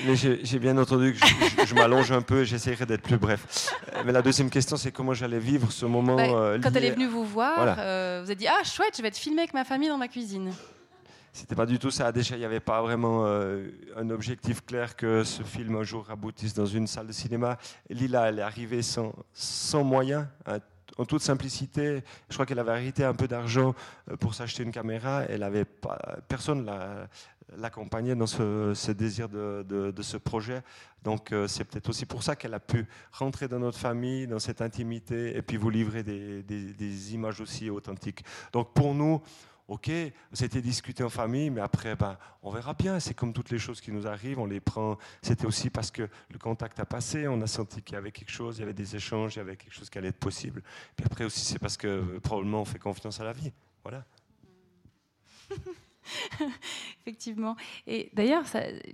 Mais, 0.07 0.17
j'ai 0.17 0.59
bien 0.59 0.77
entendu 0.79 1.15
que 1.15 1.67
je, 1.67 1.75
m'allonge 1.75 2.13
un 2.13 2.23
peu 2.23 2.43
et 2.43 2.45
j'essaierai 2.45 2.87
d'être 2.87 3.03
plus 3.03 3.19
bref. 3.19 3.75
Mais 4.05 4.13
la 4.13 4.23
deuxième 4.23 4.51
question, 4.51 4.77
c'est 4.77 4.93
comment 4.93 5.15
j'allais 5.15 5.39
vivre 5.39 5.71
ce 5.73 5.87
moment. 5.87 6.17
Bah, 6.17 6.59
quand 6.63 6.75
elle 6.75 6.85
est 6.85 6.93
venue 6.93 7.07
vous 7.07 7.25
voir, 7.25 7.75
vous 7.75 8.31
avez 8.31 8.37
dit 8.37 8.47
Ah, 8.49 8.65
chouette, 8.65 8.95
je 8.97 9.03
vais 9.03 9.09
être 9.09 9.17
filmée 9.17 9.43
avec 9.43 9.55
ma 9.55 9.65
famille 9.65 9.89
dans 9.89 9.99
ma 9.99 10.09
cuisine. 10.09 10.53
C'était 11.39 11.55
pas 11.55 11.67
du 11.67 11.79
tout 11.79 11.93
ça. 11.93 12.11
Déjà, 12.11 12.35
il 12.35 12.41
n'y 12.41 12.45
avait 12.45 12.59
pas 12.59 12.83
vraiment 12.83 13.25
euh, 13.25 13.69
un 13.97 14.11
objectif 14.11 14.65
clair 14.65 14.97
que 14.97 15.23
ce 15.23 15.45
film 15.45 15.77
un 15.77 15.85
jour 15.85 16.05
aboutisse 16.11 16.53
dans 16.53 16.67
une 16.67 16.89
salle 16.89 17.07
de 17.07 17.13
cinéma. 17.13 17.59
Lila, 17.89 18.29
elle 18.29 18.41
est 18.41 18.43
arrivée 18.43 18.83
sans, 18.83 19.15
sans 19.33 19.85
moyens, 19.85 20.27
hein, 20.47 20.59
en 20.99 21.05
toute 21.05 21.23
simplicité. 21.23 22.03
Je 22.29 22.35
crois 22.35 22.45
qu'elle 22.45 22.59
avait 22.59 22.73
arrêté 22.73 23.05
un 23.05 23.15
peu 23.15 23.29
d'argent 23.29 23.75
euh, 24.11 24.17
pour 24.17 24.35
s'acheter 24.35 24.65
une 24.65 24.73
caméra. 24.73 25.23
Elle 25.29 25.43
avait 25.43 25.65
personne 26.27 26.71
l'accompagnait 27.57 28.15
dans 28.15 28.27
ce, 28.27 28.91
désir 28.93 29.29
de, 29.29 29.95
ce 30.03 30.17
projet. 30.17 30.63
Donc 31.05 31.33
euh, 31.33 31.47
c'est 31.47 31.65
peut-être 31.65 31.89
aussi 31.89 32.05
pour 32.05 32.23
ça 32.23 32.37
qu'elle 32.37 32.55
a 32.55 32.61
pu 32.61 32.87
rentrer 33.13 33.49
dans 33.49 33.61
notre 33.61 33.79
famille, 33.79 34.27
dans 34.27 34.41
cette 34.41 34.61
intimité, 34.61 35.37
et 35.37 35.43
puis 35.43 35.57
vous 35.57 35.71
livrer 35.71 36.03
des, 36.03 36.43
des 36.43 37.15
images 37.15 37.41
aussi 37.41 37.71
authentiques. 37.71 38.25
Donc 38.53 38.75
pour 38.75 38.95
nous, 38.95 39.23
ok, 39.69 39.91
c'était 40.33 40.63
discuté 40.63 41.05
en 41.05 41.11
famille, 41.11 41.51
mais 41.51 41.61
après, 41.61 41.95
ben, 41.95 42.17
on 42.43 42.51
verra 42.51 42.73
bien. 42.73 42.99
C'est 42.99 43.15
comme 43.15 43.33
toutes 43.33 43.51
les 43.51 43.59
choses 43.59 43.81
qui 43.81 43.93
nous 43.93 44.07
arrivent, 44.07 44.39
on 44.39 44.47
les 44.47 44.61
prend. 44.61 44.97
C'était 45.23 45.47
aussi 45.47 45.69
parce 45.71 45.91
que 45.91 46.09
le 46.31 46.39
contact 46.39 46.81
a 46.81 46.87
passé, 46.87 47.29
on 47.29 47.41
a 47.43 47.47
senti 47.47 47.83
qu'il 47.83 47.95
y 47.95 47.99
avait 47.99 48.11
quelque 48.11 48.33
chose, 48.33 48.57
il 48.57 48.61
y 48.61 48.65
avait 48.65 48.73
des 48.73 48.97
échanges, 48.97 49.37
il 49.37 49.39
y 49.39 49.43
avait 49.43 49.57
quelque 49.57 49.75
chose 49.75 49.91
qui 49.91 49.99
allait 49.99 50.09
être 50.09 50.19
possible. 50.19 50.63
Puis 50.97 51.05
après 51.05 51.25
aussi, 51.25 51.41
c'est 51.41 51.59
parce 51.59 51.77
que 51.77 51.87
euh, 51.87 52.21
probablement 52.21 52.63
on 52.63 52.65
fait 52.65 52.79
confiance 52.79 53.21
à 53.21 53.25
la 53.25 53.33
vie. 53.33 53.53
Voilà. 53.85 54.05
effectivement. 57.01 57.57
Et 57.87 58.11
d'ailleurs, 58.13 58.45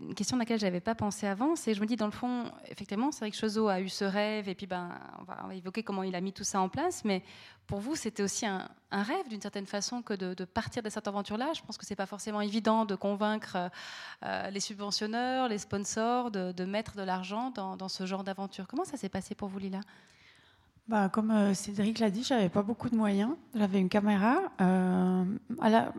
une 0.01 0.15
question 0.15 0.37
à 0.37 0.41
laquelle 0.41 0.59
je 0.59 0.65
n'avais 0.65 0.81
pas 0.81 0.95
pensé 0.95 1.27
avant, 1.27 1.57
c'est 1.57 1.75
je 1.75 1.81
me 1.81 1.87
dis, 1.87 1.97
dans 1.97 2.07
le 2.07 2.13
fond, 2.13 2.51
effectivement, 2.69 3.13
c'est 3.13 3.21
vrai 3.21 3.31
que 3.31 3.37
Chozo 3.37 3.69
a 3.69 3.81
eu 3.81 3.89
ce 3.89 4.05
rêve, 4.05 4.49
et 4.49 4.55
puis 4.55 4.67
ben, 4.67 4.91
on 5.21 5.25
va, 5.25 5.55
évoquer 5.55 5.83
comment 5.83 6.03
il 6.03 6.15
a 6.15 6.21
mis 6.21 6.33
tout 6.33 6.45
ça 6.45 6.61
en 6.61 6.69
place, 6.69 7.05
mais 7.05 7.23
pour 7.67 7.81
vous, 7.81 7.97
c'était 7.97 8.23
aussi 8.23 8.47
un, 8.47 8.69
rêve, 8.91 9.29
d'une 9.29 9.41
certaine 9.41 9.67
façon, 9.67 10.03
que 10.03 10.15
de, 10.15 10.45
partir 10.45 10.83
de 10.83 10.91
cette 10.91 11.09
aventure-là. 11.09 11.53
Je 11.55 11.63
pense 11.63 11.79
que 11.79 11.87
ce 11.87 11.93
n'est 11.93 11.97
pas 11.97 12.07
forcément 12.07 12.41
évident 12.41 12.85
de 12.85 12.95
convaincre 12.95 13.71
euh, 14.23 14.51
les 14.51 14.61
subventionneurs, 14.61 15.49
les 15.49 15.59
sponsors, 15.59 16.31
de, 16.31 16.65
mettre 16.65 16.97
de 16.97 17.03
l'argent 17.03 17.51
dans, 17.51 17.89
ce 17.89 18.07
genre 18.07 18.25
d'aventure. 18.25 18.67
Comment 18.69 18.85
ça 18.85 18.97
s'est 18.97 19.09
passé 19.09 19.35
pour 19.35 19.49
vous, 19.49 19.59
Lila? 19.59 19.81
Bah, 20.87 21.09
comme 21.09 21.31
euh, 21.31 21.55
Cédric 21.55 21.99
l'a 21.99 22.11
dit, 22.11 22.23
j'avais 22.23 22.51
pas 22.51 22.63
beaucoup 22.63 22.91
de 22.91 22.97
moyens. 22.97 23.35
J'avais 23.55 23.81
une 23.81 23.89
caméra. 23.89 24.43
Euh, 24.61 25.25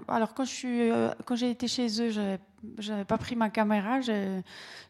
alors 0.08 0.36
quand 0.36 0.46
je 0.46 0.52
suis, 0.52 0.92
euh, 0.92 1.10
quand 1.26 1.36
j'ai 1.36 1.50
été 1.50 1.68
chez 1.68 1.88
eux, 2.02 2.12
j'avais, 2.12 2.40
j'avais 2.78 3.06
pas 3.06 3.18
pris 3.18 3.36
ma 3.36 3.50
caméra. 3.50 4.00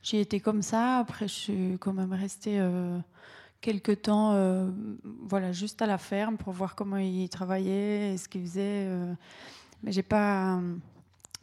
J'y 0.04 0.18
étais 0.18 0.42
comme 0.42 0.62
ça. 0.62 0.98
Après, 0.98 1.30
je 1.30 1.34
suis 1.34 1.78
quand 1.80 1.94
même 1.94 2.12
restée 2.12 2.60
quelques 3.62 4.04
temps, 4.04 4.38
voilà, 5.04 5.52
juste 5.52 5.82
à 5.82 5.88
la 5.88 5.98
ferme 5.98 6.38
pour 6.38 6.54
voir 6.54 6.76
comment 6.76 6.98
ils 6.98 7.30
travaillaient 7.30 8.18
ce 8.18 8.28
qu'ils 8.28 8.42
faisaient. 8.42 8.88
mais 9.82 9.92
j'ai 9.92 10.04
pas 10.04 10.60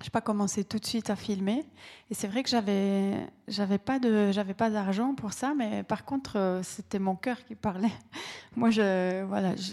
je 0.02 0.08
n'ai 0.08 0.10
pas 0.10 0.20
commencé 0.20 0.64
tout 0.64 0.78
de 0.78 0.84
suite 0.84 1.10
à 1.10 1.16
filmer. 1.16 1.64
Et 2.10 2.14
c'est 2.14 2.26
vrai 2.26 2.42
que 2.42 2.50
j'avais, 2.50 3.28
j'avais 3.48 3.78
pas 3.78 3.98
d'argent 3.98 5.14
pour 5.14 5.32
ça, 5.32 5.54
mais 5.56 5.84
par 5.84 6.04
contre, 6.04 6.36
euh, 6.36 6.62
c'était 6.62 6.98
mon 6.98 7.14
cœur 7.14 7.44
qui 7.44 7.54
parlait. 7.54 7.92
Moi, 8.56 8.70
je, 8.70 9.22
voilà, 9.24 9.54
je, 9.56 9.72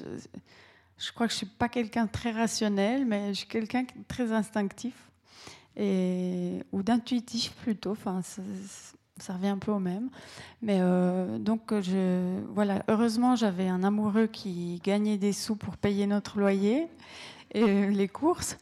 je 0.98 1.12
crois 1.12 1.28
que 1.28 1.34
je 1.34 1.38
suis 1.38 1.46
pas 1.48 1.68
quelqu'un 1.68 2.06
très 2.06 2.32
rationnel, 2.32 3.06
mais 3.06 3.30
je 3.30 3.40
suis 3.40 3.48
quelqu'un 3.48 3.86
très 4.08 4.32
instinctif 4.32 4.94
et 5.76 6.64
ou 6.72 6.84
d'intuitif 6.84 7.54
plutôt. 7.64 7.92
Enfin, 7.92 8.22
ça, 8.22 9.34
revient 9.34 9.48
un 9.48 9.58
peu 9.58 9.72
au 9.72 9.80
même. 9.80 10.10
Mais 10.62 10.78
euh, 10.80 11.40
donc, 11.40 11.74
je, 11.74 12.40
voilà, 12.54 12.84
heureusement, 12.88 13.36
j'avais 13.36 13.68
un 13.68 13.84
amoureux 13.84 14.28
qui 14.28 14.80
gagnait 14.84 15.18
des 15.18 15.34
sous 15.34 15.56
pour 15.56 15.78
payer 15.78 16.06
notre 16.06 16.40
loyer 16.40 16.88
et 17.52 17.88
les 17.88 18.08
courses. 18.08 18.58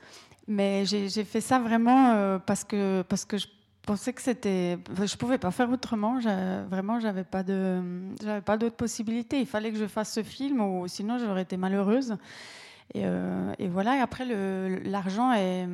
Mais 0.48 0.86
j'ai 0.86 1.24
fait 1.26 1.42
ça 1.42 1.60
vraiment 1.60 2.14
euh, 2.14 2.40
parce, 2.40 2.64
que, 2.64 3.02
parce 3.02 3.26
que 3.26 3.38
je 3.38 3.48
pensais 3.86 4.14
que 4.14 4.22
c'était. 4.22 4.80
Je 4.98 5.18
pouvais 5.18 5.38
pas 5.38 5.52
faire 5.52 5.70
autrement. 5.70 6.20
Vraiment, 6.70 7.00
j'avais 7.02 7.26
pas 7.26 7.44
de, 7.44 7.82
j'avais 8.24 8.42
pas 8.42 8.58
d'autre 8.58 8.78
possibilité. 8.78 9.42
Il 9.42 9.46
fallait 9.46 9.72
que 9.72 9.78
je 9.78 9.88
fasse 9.88 10.14
ce 10.14 10.24
film, 10.24 10.62
ou 10.62 10.88
sinon 10.88 11.18
j'aurais 11.18 11.42
été 11.42 11.58
malheureuse. 11.58 12.16
Et, 12.94 13.02
euh, 13.04 13.52
et 13.60 13.68
voilà. 13.68 13.98
Et 13.98 14.00
après, 14.00 14.24
l'argent 14.86 15.34
est, 15.34 15.68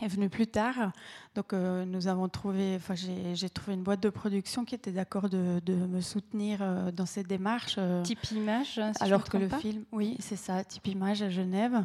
est 0.00 0.08
venu 0.08 0.30
plus 0.30 0.46
tard. 0.46 0.92
Donc, 1.34 1.52
euh, 1.52 1.84
nous 1.84 2.08
avons 2.08 2.30
trouvé. 2.30 2.76
Enfin, 2.76 2.94
j'ai 2.94 3.50
trouvé 3.50 3.74
une 3.74 3.82
boîte 3.82 4.02
de 4.02 4.08
production 4.08 4.64
qui 4.64 4.74
était 4.74 4.92
d'accord 4.92 5.28
de, 5.28 5.60
de, 5.66 5.74
me 5.74 6.00
soutenir 6.00 6.90
dans 6.94 7.04
cette 7.04 7.26
démarche. 7.26 7.78
Type 8.04 8.24
Image. 8.30 8.80
Si 8.96 9.02
alors 9.02 9.24
que 9.24 9.36
le 9.36 9.50
film, 9.50 9.84
oui, 9.92 10.16
c'est 10.18 10.36
ça. 10.36 10.64
Type 10.64 10.86
Image 10.86 11.20
à 11.20 11.28
Genève. 11.28 11.84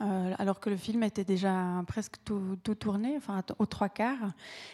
Euh, 0.00 0.32
alors 0.38 0.60
que 0.60 0.70
le 0.70 0.76
film 0.76 1.02
était 1.02 1.24
déjà 1.24 1.52
presque 1.86 2.16
tout, 2.24 2.56
tourné, 2.78 3.16
enfin 3.16 3.42
aux 3.58 3.66
trois 3.66 3.88
quarts. 3.88 4.32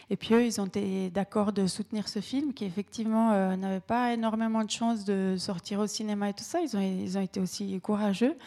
Et 0.09 0.15
puis 0.15 0.33
eux, 0.33 0.45
ils 0.45 0.61
ont 0.61 0.65
été 0.65 1.09
d'accord 1.09 1.51
de 1.51 1.67
soutenir 1.67 2.07
ce 2.07 2.19
film 2.19 2.53
qui 2.53 2.65
effectivement 2.65 3.31
euh, 3.31 3.55
n'avait 3.55 3.81
pas 3.81 4.13
énormément 4.13 4.63
de 4.63 4.69
chance 4.69 5.03
de 5.03 5.35
sortir 5.37 5.79
au 5.79 5.87
cinéma 5.87 6.29
et 6.29 6.33
tout 6.33 6.43
ça. 6.43 6.61
Ils 6.61 7.17
ont, 7.17 7.21
été 7.21 7.39
aussi 7.39 7.79
courageux. 7.81 8.37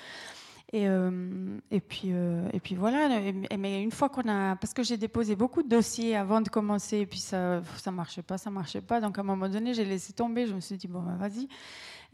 Et, 0.73 0.87
euh, 0.87 1.59
puis, 1.89 2.13
voilà. 2.77 3.09
mais 3.59 3.83
une 3.83 3.91
fois 3.91 4.09
qu'on 4.09 4.29
a, 4.29 4.57
parce 4.57 4.73
que 4.73 4.83
j'ai 4.83 4.97
déposé 4.97 5.35
beaucoup 5.35 5.63
de 5.63 5.69
dossiers 5.69 6.17
avant 6.17 6.41
de 6.41 6.49
commencer, 6.49 6.99
et 6.99 7.07
puis 7.07 7.19
ça, 7.19 7.61
ça 7.77 7.91
marchait 7.91 8.23
pas, 8.23 8.39
ça 8.39 8.51
marchait 8.51 8.81
pas. 8.81 9.01
Donc 9.01 9.19
à 9.19 9.21
un 9.21 9.25
moment 9.25 9.49
donné, 9.49 9.75
j'ai 9.75 9.85
laissé 9.85 10.13
tomber. 10.13 10.47
Je 10.47 10.55
me 10.55 10.61
suis 10.61 10.77
dit 10.77 10.87
bon, 10.87 11.01
bah, 11.01 11.17
vas-y. 11.19 11.49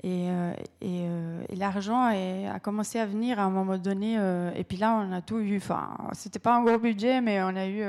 Et, 0.03 0.29
euh, 0.29 0.53
euh, 0.85 1.45
et, 1.49 1.57
l'argent 1.57 2.05
a 2.05 2.61
commencé 2.61 2.99
à 2.99 3.07
venir 3.07 3.39
à 3.41 3.45
un 3.45 3.51
moment 3.51 3.79
donné. 3.79 4.17
Euh, 4.19 4.53
et 4.55 4.63
puis 4.63 4.77
là, 4.77 4.93
on 4.95 5.13
a 5.13 5.23
tout 5.23 5.39
eu. 5.39 5.57
Enfin, 5.57 5.97
c'était 6.13 6.39
pas 6.39 6.55
un 6.55 6.63
gros 6.63 6.79
budget, 6.79 7.21
mais 7.21 7.43
on 7.43 7.57
a 7.57 7.67
eu 7.67 7.83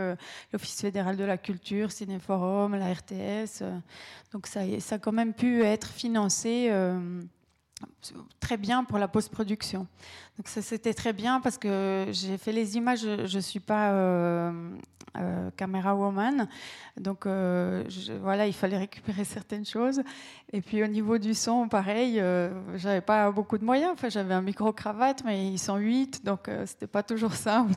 l'Office 0.53 0.81
fédéral 0.81 1.17
de 1.17 1.23
la 1.23 1.37
culture, 1.37 1.91
Cinéforum, 1.91 2.75
la 2.75 2.93
RTS. 2.93 3.63
donc 4.31 4.47
ça, 4.47 4.61
ça 4.79 4.95
a 4.95 4.99
quand 4.99 5.11
même 5.11 5.33
pu 5.33 5.63
être 5.63 5.89
financé 5.89 6.71
très 8.39 8.57
bien 8.57 8.83
pour 8.83 8.97
la 8.97 9.07
post-production. 9.07 9.87
Donc 10.37 10.47
c'était 10.47 10.93
très 10.93 11.13
bien 11.13 11.41
parce 11.41 11.57
que 11.57 12.07
j'ai 12.11 12.37
fait 12.37 12.51
les 12.51 12.77
images, 12.77 13.01
je 13.01 13.35
ne 13.35 13.41
suis 13.41 13.59
pas 13.59 13.91
euh, 13.91 14.51
Camera 15.57 15.95
Woman. 15.95 16.47
Donc 16.97 17.25
voilà, 17.25 18.47
il 18.47 18.53
fallait 18.53 18.77
récupérer 18.77 19.23
certaines 19.23 19.65
choses. 19.65 20.01
Et 20.53 20.61
puis 20.61 20.83
au 20.83 20.87
niveau 20.87 21.17
du 21.17 21.33
son, 21.33 21.67
pareil, 21.67 22.21
j'avais 22.75 23.01
pas 23.01 23.31
beaucoup 23.31 23.57
de 23.57 23.65
moyens. 23.65 23.91
Enfin, 23.93 24.09
j'avais 24.09 24.35
un 24.35 24.41
micro 24.41 24.71
cravate, 24.71 25.23
mais 25.25 25.47
ils 25.47 25.57
sont 25.59 25.77
8, 25.77 26.23
donc 26.23 26.49
c'était 26.65 26.87
pas 26.87 27.01
toujours 27.03 27.33
simple. 27.47 27.73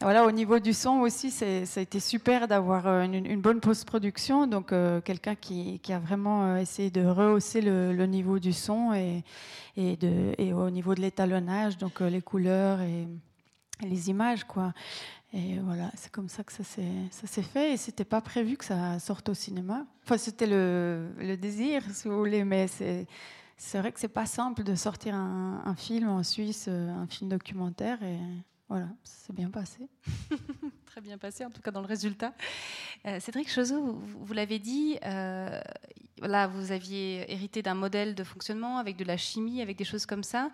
Voilà, 0.00 0.24
au 0.24 0.30
niveau 0.30 0.58
du 0.58 0.72
son 0.72 1.00
aussi, 1.00 1.30
ça 1.30 1.44
a 1.44 1.80
été 1.80 2.00
super 2.00 2.48
d'avoir 2.48 2.86
une, 2.86 3.40
bonne 3.40 3.60
post-production. 3.60 4.46
Donc 4.46 4.72
quelqu'un 5.04 5.34
qui, 5.34 5.78
qui, 5.80 5.92
a 5.92 5.98
vraiment 5.98 6.56
essayé 6.56 6.90
de 6.90 7.04
rehausser 7.04 7.60
le, 7.60 7.92
le 7.92 8.06
niveau 8.06 8.38
du 8.38 8.54
son 8.54 8.94
et 8.94 9.05
et, 9.76 10.52
au 10.52 10.70
niveau 10.70 10.94
de 10.94 11.00
l'étalonnage, 11.00 11.78
donc 11.78 12.00
euh, 12.00 12.08
les 12.08 12.22
couleurs 12.22 12.80
et, 12.80 13.06
les 13.82 14.08
images, 14.08 14.44
quoi. 14.44 14.72
Et 15.34 15.58
voilà, 15.58 15.90
c'est 15.96 16.10
comme 16.10 16.30
ça 16.30 16.42
que 16.42 16.52
ça 16.52 16.64
s'est 16.64 17.42
fait. 17.42 17.74
Et 17.74 17.76
c'était 17.76 18.06
pas 18.06 18.22
prévu 18.22 18.56
que 18.56 18.64
ça 18.64 18.98
sorte 18.98 19.28
au 19.28 19.34
cinéma. 19.34 19.84
Enfin, 20.02 20.16
c'était 20.16 20.46
le, 20.46 21.36
désir, 21.36 21.82
si 21.92 22.08
vous 22.08 22.16
voulez, 22.16 22.42
mais 22.42 22.68
c'est 22.68 23.78
vrai 23.78 23.92
que 23.92 24.00
c'est 24.00 24.08
pas 24.08 24.24
simple 24.24 24.62
de 24.62 24.74
sortir 24.74 25.14
un, 25.14 25.74
film 25.76 26.08
en 26.08 26.22
Suisse, 26.22 26.66
euh, 26.68 26.88
un 26.90 27.06
film 27.06 27.28
documentaire. 27.28 27.98
Voilà, 28.68 28.88
c'est 29.04 29.32
bien 29.32 29.48
passé. 29.48 29.88
Très 30.86 31.00
bien 31.00 31.18
passé, 31.18 31.44
en 31.44 31.50
tout 31.50 31.62
cas 31.62 31.70
dans 31.70 31.82
le 31.82 31.86
résultat. 31.86 32.32
Euh, 33.06 33.20
Cédric 33.20 33.48
Chozot, 33.48 33.80
vous, 33.80 34.32
l'avez 34.34 34.58
dit, 34.58 34.98
euh, 35.04 35.60
là, 36.20 36.48
vous 36.48 36.72
aviez 36.72 37.30
hérité 37.32 37.62
d'un 37.62 37.74
modèle 37.74 38.16
de 38.16 38.24
fonctionnement 38.24 38.78
avec 38.78 38.96
de 38.96 39.04
la 39.04 39.16
chimie, 39.16 39.62
avec 39.62 39.76
des 39.76 39.84
choses 39.84 40.04
comme 40.04 40.24
ça. 40.24 40.50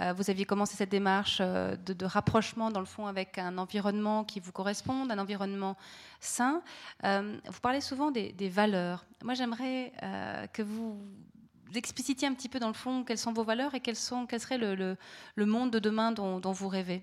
Euh, 0.00 0.12
vous 0.12 0.30
aviez 0.30 0.44
commencé 0.44 0.76
cette 0.76 0.90
démarche 0.90 1.40
de, 1.40 2.04
rapprochement, 2.04 2.70
dans 2.70 2.78
le 2.78 2.86
fond, 2.86 3.06
avec 3.06 3.36
un 3.38 3.58
environnement 3.58 4.22
qui 4.22 4.38
vous 4.38 4.52
corresponde, 4.52 5.10
un 5.10 5.18
environnement 5.18 5.76
sain. 6.20 6.62
vous 7.02 7.60
parlez 7.62 7.80
souvent 7.80 8.12
des, 8.12 8.48
valeurs. 8.48 9.04
Moi, 9.24 9.34
j'aimerais 9.34 9.92
que 10.52 10.62
vous 10.62 11.00
explicitiez 11.74 12.28
un 12.28 12.34
petit 12.34 12.48
peu, 12.48 12.60
dans 12.60 12.68
le 12.68 12.74
fond, 12.74 13.02
quelles 13.02 13.18
sont 13.18 13.32
vos 13.32 13.42
valeurs 13.42 13.74
et 13.74 13.80
quel 13.80 13.96
serait 13.96 14.58
le, 14.58 14.96
monde 15.36 15.72
de 15.72 15.80
demain 15.80 16.12
dont 16.12 16.52
vous 16.52 16.68
rêvez. 16.68 17.02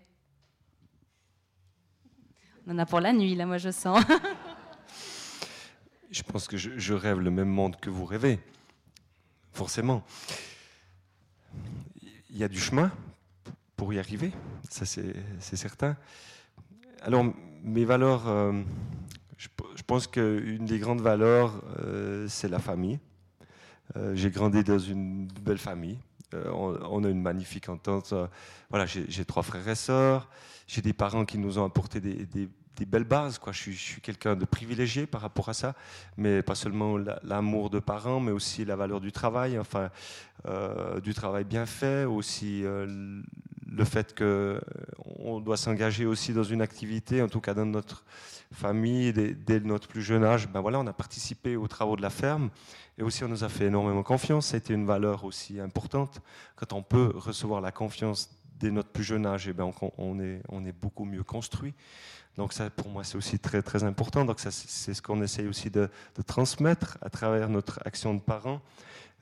On 2.65 2.76
en 2.76 2.80
a 2.80 2.86
pour 2.86 3.02
la 3.02 3.12
nuit, 3.12 3.36
là, 3.36 3.45
moi, 3.45 3.58
je 3.58 3.71
sens. 3.71 4.02
je 6.12 6.23
pense 6.23 6.47
que 6.47 6.56
je, 6.56 6.93
rêve 6.93 7.19
le 7.19 7.30
même 7.30 7.49
monde 7.49 7.76
que 7.76 7.89
vous 7.89 8.06
rêvez. 8.06 8.39
Forcément. 9.52 10.04
Il 12.30 12.38
y 12.38 12.43
a 12.43 12.47
du 12.47 12.60
chemin 12.60 12.91
pour 13.76 13.93
y 13.93 13.99
arriver, 13.99 14.32
ça 14.69 14.86
c'est 14.86 15.56
certain. 15.56 15.97
Alors, 17.02 17.26
mes 17.63 17.84
valeurs, 17.84 18.28
euh, 18.28 18.54
je, 19.38 19.49
pense 19.86 20.08
qu'une 20.08 20.65
des 20.65 20.80
grandes 20.80 21.02
valeurs, 21.02 21.62
euh, 21.80 22.28
c'est 22.30 22.47
la 22.47 22.60
famille. 22.60 22.99
Euh, 23.97 24.15
j'ai 24.15 24.32
grandi 24.32 24.63
dans 24.63 24.80
une 24.80 25.28
belle 25.28 25.58
famille. 25.58 25.99
On, 26.32 27.04
a 27.04 27.10
une 27.10 27.21
magnifique 27.21 27.69
entente. 27.69 28.12
voilà, 28.71 28.88
j'ai 28.88 29.26
trois 29.26 29.43
frères 29.43 29.67
et 29.67 29.76
sœurs 29.76 30.28
j'ai 30.67 30.82
des 30.82 30.93
parents 30.93 31.26
qui 31.26 31.38
nous 31.38 31.60
ont 31.60 31.65
apporté 31.65 31.99
des, 31.99 32.49
belles 32.86 33.04
bases. 33.04 33.38
Quoi. 33.38 33.54
Je 33.54 33.71
suis, 33.71 34.02
quelqu'un 34.02 34.36
de 34.36 34.45
privilégié 34.45 35.06
par 35.06 35.21
rapport 35.21 35.49
à 35.49 35.54
ça, 35.54 35.73
mais 36.17 36.41
pas 36.41 36.56
seulement 36.56 36.97
l'amour 37.23 37.69
de 37.69 37.80
parents, 37.80 38.19
mais 38.19 38.32
aussi 38.32 38.65
la 38.65 38.76
valeur 38.76 38.99
du 38.99 39.12
travail, 39.12 39.58
enfin, 39.58 39.89
euh, 40.47 40.99
du 40.99 41.13
travail 41.13 41.43
bien 41.43 41.65
fait, 41.65 42.06
aussi 42.06 42.65
euh, 42.65 43.21
le 43.76 43.86
fait 43.86 44.15
qu'on 44.17 45.39
doit 45.39 45.58
s'engager 45.58 46.06
aussi 46.06 46.34
dans 46.34 46.43
une 46.43 46.62
activité, 46.62 47.21
en 47.21 47.28
tout 47.28 47.41
cas 47.41 47.54
dans 47.54 47.65
notre 47.65 48.04
famille, 48.52 49.13
dès, 49.13 49.60
notre 49.62 49.88
plus 49.88 50.02
jeune 50.02 50.23
âge. 50.23 50.47
Ben 50.47 50.62
voilà, 50.62 50.80
on 50.80 50.88
a 50.88 50.93
participé 50.93 51.56
aux 51.56 51.67
travaux 51.67 51.95
de 51.95 52.02
la 52.02 52.10
ferme 52.10 52.49
et 52.97 53.04
aussi 53.04 53.23
on 53.23 53.28
nous 53.28 53.43
a 53.43 53.49
fait 53.49 53.65
énormément 53.65 54.04
confiance. 54.04 54.54
Été 54.54 54.73
une 54.73 54.86
valeur 54.86 55.26
aussi 55.26 55.60
importante 55.60 56.21
quand 56.56 56.73
on 56.73 56.84
peut 56.84 57.12
recevoir 57.15 57.62
la 57.62 57.71
confiance 57.71 58.30
dès 58.60 58.72
notre 58.72 58.89
plus 58.89 59.04
jeune 59.04 59.26
âge, 59.26 59.48
eh 59.48 59.54
ben, 59.54 59.72
on, 59.98 60.20
est, 60.20 60.42
on 60.50 60.66
est 60.66 60.72
beaucoup 60.72 61.06
mieux 61.06 61.24
construit. 61.24 61.74
Donc 62.38 62.54
ça, 62.54 62.70
pour 62.70 62.89
moi, 62.89 63.04
c'est 63.04 63.18
aussi 63.18 63.39
très, 63.39 63.62
très 63.62 63.84
important. 63.84 64.26
Donc 64.26 64.39
c'est 64.39 64.94
ce 64.94 65.02
qu'on 65.02 65.22
essaye 65.22 65.48
aussi 65.48 65.70
de, 65.70 65.89
transmettre 66.26 66.98
à 67.02 67.10
travers 67.10 67.50
notre 67.50 67.80
action 67.86 68.13
de 68.13 68.20
parents. 68.20 68.62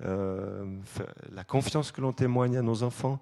Euh, 0.04 0.66
la 1.32 1.44
confiance 1.44 1.92
que 1.92 2.02
l'on 2.02 2.14
témoigne 2.14 2.58
à 2.58 2.62
nos 2.62 2.84
enfants, 2.84 3.20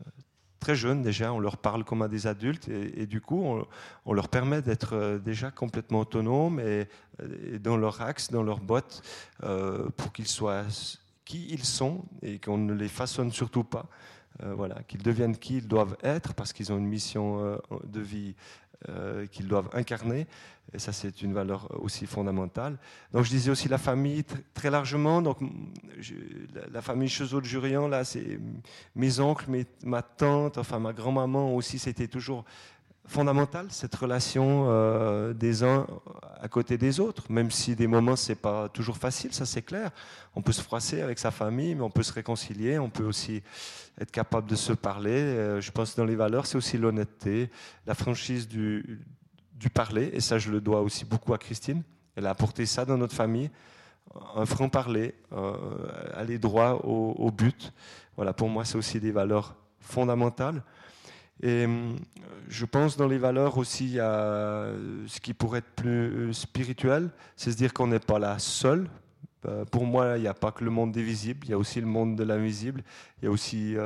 euh, 0.00 0.10
très 0.58 0.74
jeunes 0.74 1.00
déjà, 1.00 1.32
on 1.32 1.38
leur 1.38 1.56
parle 1.56 1.84
comme 1.84 2.02
à 2.02 2.08
des 2.08 2.26
adultes 2.26 2.68
et, 2.68 3.06
du 3.06 3.20
coup, 3.20 3.42
on, 4.04 4.12
leur 4.12 4.28
permet 4.28 4.60
d'être 4.60 4.94
euh, 4.94 5.18
déjà 5.18 5.50
complètement 5.50 6.00
autonomes 6.00 6.60
et, 6.60 6.88
dans 7.60 7.76
leur 7.76 8.00
axe, 8.02 8.30
dans 8.30 8.42
leur 8.42 8.60
botte, 8.60 9.02
pour 9.96 10.12
qu'ils 10.12 10.26
soient 10.26 10.64
qui 11.26 11.46
ils 11.50 11.64
sont 11.64 12.02
et 12.22 12.38
qu'on 12.38 12.56
ne 12.56 12.72
les 12.72 12.88
façonne 12.88 13.30
surtout 13.30 13.62
pas 13.62 13.86
euh, 14.42 14.54
voilà, 14.54 14.82
qu'ils 14.86 15.02
deviennent 15.02 15.36
qui 15.36 15.58
ils 15.58 15.68
doivent 15.68 15.96
être 16.02 16.34
parce 16.34 16.52
qu'ils 16.52 16.72
ont 16.72 16.78
une 16.78 16.88
mission 16.88 17.44
euh, 17.44 17.56
de 17.84 18.00
vie 18.00 18.34
euh, 18.88 19.26
qu'ils 19.26 19.48
doivent 19.48 19.68
incarner. 19.74 20.26
Et 20.72 20.78
ça, 20.78 20.92
c'est 20.92 21.22
une 21.22 21.34
valeur 21.34 21.68
aussi 21.82 22.06
fondamentale. 22.06 22.78
Donc, 23.12 23.24
je 23.24 23.30
disais 23.30 23.50
aussi 23.50 23.68
la 23.68 23.76
famille 23.76 24.24
très 24.54 24.70
largement. 24.70 25.20
Donc, 25.20 25.38
la, 26.72 26.80
famille 26.80 27.08
Chezot 27.08 27.40
de 27.40 27.46
Jurian, 27.46 27.88
là, 27.88 28.04
c'est 28.04 28.38
mes 28.94 29.20
oncles, 29.20 29.50
ma 29.84 30.02
tante, 30.02 30.58
enfin 30.58 30.78
ma 30.78 30.92
grand-maman 30.92 31.54
aussi, 31.54 31.78
c'était 31.78 32.08
toujours 32.08 32.44
fondamentale, 33.10 33.66
cette 33.70 33.94
relation 33.94 34.66
euh, 34.68 35.32
des 35.32 35.64
uns 35.64 35.86
à 36.40 36.48
côté 36.48 36.78
des 36.78 37.00
autres, 37.00 37.30
même 37.30 37.50
si 37.50 37.74
des 37.74 37.86
moments 37.86 38.16
c'est 38.16 38.36
pas 38.36 38.68
toujours 38.68 38.96
facile, 38.96 39.34
ça 39.34 39.44
c'est 39.44 39.62
clair. 39.62 39.90
On 40.36 40.42
peut 40.42 40.52
se 40.52 40.62
froisser 40.62 41.02
avec 41.02 41.18
sa 41.18 41.30
famille, 41.30 41.74
mais 41.74 41.82
on 41.82 41.90
peut 41.90 42.04
se 42.04 42.12
réconcilier, 42.12 42.78
on 42.78 42.88
peut 42.88 43.04
aussi 43.04 43.42
être 44.00 44.12
capable 44.12 44.48
de 44.48 44.54
se 44.54 44.72
parler. 44.72 45.10
Euh, 45.10 45.60
je 45.60 45.72
pense 45.72 45.92
que 45.92 45.96
dans 45.96 46.06
les 46.06 46.14
valeurs, 46.14 46.46
c'est 46.46 46.56
aussi 46.56 46.78
l'honnêteté, 46.78 47.50
la 47.86 47.94
franchise 47.94 48.46
du, 48.48 49.00
parler, 49.74 50.10
et 50.12 50.20
ça 50.20 50.38
je 50.38 50.50
le 50.50 50.60
dois 50.60 50.80
aussi 50.80 51.04
beaucoup 51.04 51.34
à 51.34 51.38
Christine. 51.38 51.82
Elle 52.14 52.26
a 52.26 52.30
apporté 52.30 52.64
ça 52.64 52.84
dans 52.84 52.96
notre 52.96 53.14
famille, 53.14 53.50
un 54.36 54.46
franc-parler, 54.46 55.14
euh, 55.32 55.56
aller 56.14 56.38
droit 56.38 56.80
au 56.84 57.30
but. 57.30 57.72
Voilà, 58.16 58.32
pour 58.32 58.48
moi 58.48 58.64
c'est 58.64 58.78
aussi 58.78 59.00
des 59.00 59.10
valeurs 59.10 59.56
fondamentales. 59.80 60.62
Et 61.42 61.64
euh, 61.66 61.94
je 62.48 62.66
pense 62.66 62.96
dans 62.96 63.08
les 63.08 63.18
valeurs 63.18 63.56
aussi, 63.56 63.88
y 63.92 64.00
a 64.00 64.66
ce 65.06 65.20
qui 65.20 65.32
pourrait 65.32 65.60
être 65.60 65.74
plus 65.74 66.28
euh, 66.28 66.32
spirituel, 66.32 67.10
c'est 67.36 67.52
se 67.52 67.56
dire 67.56 67.72
qu'on 67.72 67.86
n'est 67.86 67.98
pas 67.98 68.18
là 68.18 68.38
seul. 68.38 68.88
Euh, 69.46 69.64
pour 69.64 69.86
moi, 69.86 70.18
il 70.18 70.22
n'y 70.22 70.28
a 70.28 70.34
pas 70.34 70.52
que 70.52 70.64
le 70.64 70.70
monde 70.70 70.92
des 70.92 71.02
visibles, 71.02 71.46
il 71.46 71.50
y 71.50 71.54
a 71.54 71.58
aussi 71.58 71.80
le 71.80 71.86
monde 71.86 72.16
de 72.16 72.24
l'invisible. 72.24 72.82
Il 73.20 73.24
y 73.24 73.28
a 73.28 73.30
aussi 73.30 73.76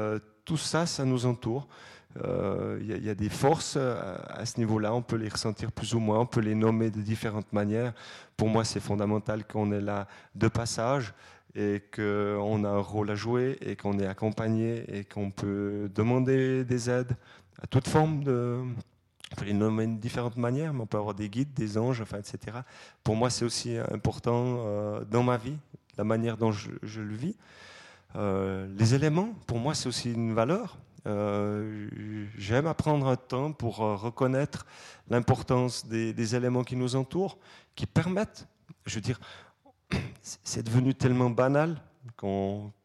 tout 0.45 0.57
ça, 0.57 0.87
ça 0.87 1.05
nous 1.05 1.27
entoure. 1.27 1.69
Il 2.17 3.05
y, 3.05 3.11
a 3.11 3.15
des 3.15 3.29
forces 3.29 3.77
à 3.77 4.47
ce 4.47 4.59
niveau-là, 4.59 4.95
on 4.95 5.03
peut 5.03 5.17
les 5.17 5.29
ressentir 5.29 5.73
plus 5.73 5.95
ou 5.95 5.99
moins, 5.99 6.21
on 6.21 6.27
peut 6.27 6.41
les 6.41 6.55
nommer 6.55 6.91
de 6.91 7.01
différentes 7.01 7.53
manières. 7.53 7.93
Pour 8.37 8.49
moi, 8.49 8.65
c'est 8.65 8.79
fondamental 8.79 9.45
qu'on 9.45 9.73
est 9.73 9.81
là 9.81 10.07
de 10.37 10.47
passage 10.47 11.13
et 11.55 11.83
qu'on 11.95 12.65
a 12.65 12.69
un 12.69 12.81
rôle 12.81 13.11
à 13.11 13.15
jouer 13.15 13.59
et 13.61 13.77
qu'on 13.77 13.99
est 13.99 14.07
accompagné 14.07 14.85
et 14.89 15.05
qu'on 15.05 15.31
peut 15.31 15.91
demander 15.95 16.65
des 16.65 16.91
aides 16.91 17.17
à 17.63 17.67
toute 17.67 17.89
forme 17.89 18.25
de... 18.25 18.63
On 19.33 19.37
peut 19.37 19.47
les 19.47 19.53
nommer 19.53 19.87
de 19.87 19.97
différentes 19.97 20.37
manières, 20.37 20.73
mais 20.73 20.83
on 20.83 20.87
peut 20.87 20.99
avoir 20.99 21.15
des 21.15 21.29
guides, 21.29 21.53
des 21.55 21.77
anges, 21.77 22.01
enfin, 22.01 22.19
etc. 22.19 22.59
Pour 23.03 23.17
moi, 23.17 23.31
c'est 23.31 23.45
aussi 23.45 23.77
important 23.77 24.59
euh, 24.61 25.05
dans 25.05 25.25
ma 25.25 25.39
vie, 25.39 25.57
la 25.99 26.05
manière 26.05 26.37
dont 26.37 26.53
je, 26.53 26.71
le 27.01 27.15
vis. 27.15 27.35
Euh, 28.15 28.69
les 28.79 28.95
éléments, 28.95 29.31
pour 29.49 29.59
moi, 29.59 29.75
c'est 29.75 29.89
aussi 29.89 30.13
une 30.13 30.35
valeur. 30.35 30.79
Euh, 31.07 31.89
j'aime 32.39 32.69
apprendre 32.69 33.09
un 33.09 33.17
temps 33.17 33.51
pour 33.51 33.79
reconnaître 33.79 34.67
l'importance 35.09 35.85
des, 35.87 36.37
éléments 36.37 36.63
qui 36.63 36.77
nous 36.77 36.95
entourent, 36.95 37.39
qui 37.75 37.87
permettent, 37.87 38.47
je 38.87 38.95
veux 38.95 39.01
dire, 39.01 39.19
c'est 40.23 40.63
devenu 40.63 40.95
tellement 40.95 41.31
banal 41.31 41.83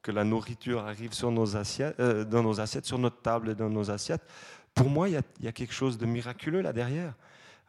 que 0.01 0.11
la 0.11 0.23
nourriture 0.23 0.79
arrive 0.85 1.13
sur 1.13 1.29
nos 1.29 1.55
assiettes, 1.55 2.01
dans 2.01 2.41
nos 2.41 2.59
assiettes, 2.59 2.85
sur 2.85 2.97
notre 2.97 3.21
table 3.21 3.49
et 3.49 3.55
dans 3.55 3.69
nos 3.69 3.91
assiettes, 3.91 4.23
pour 4.73 4.89
moi, 4.89 5.09
il 5.09 5.21
y, 5.41 5.47
a, 5.47 5.51
quelque 5.51 5.73
chose 5.73 5.97
de 5.97 6.05
miraculeux 6.05 6.61
là 6.61 6.73
derrière. 6.73 7.13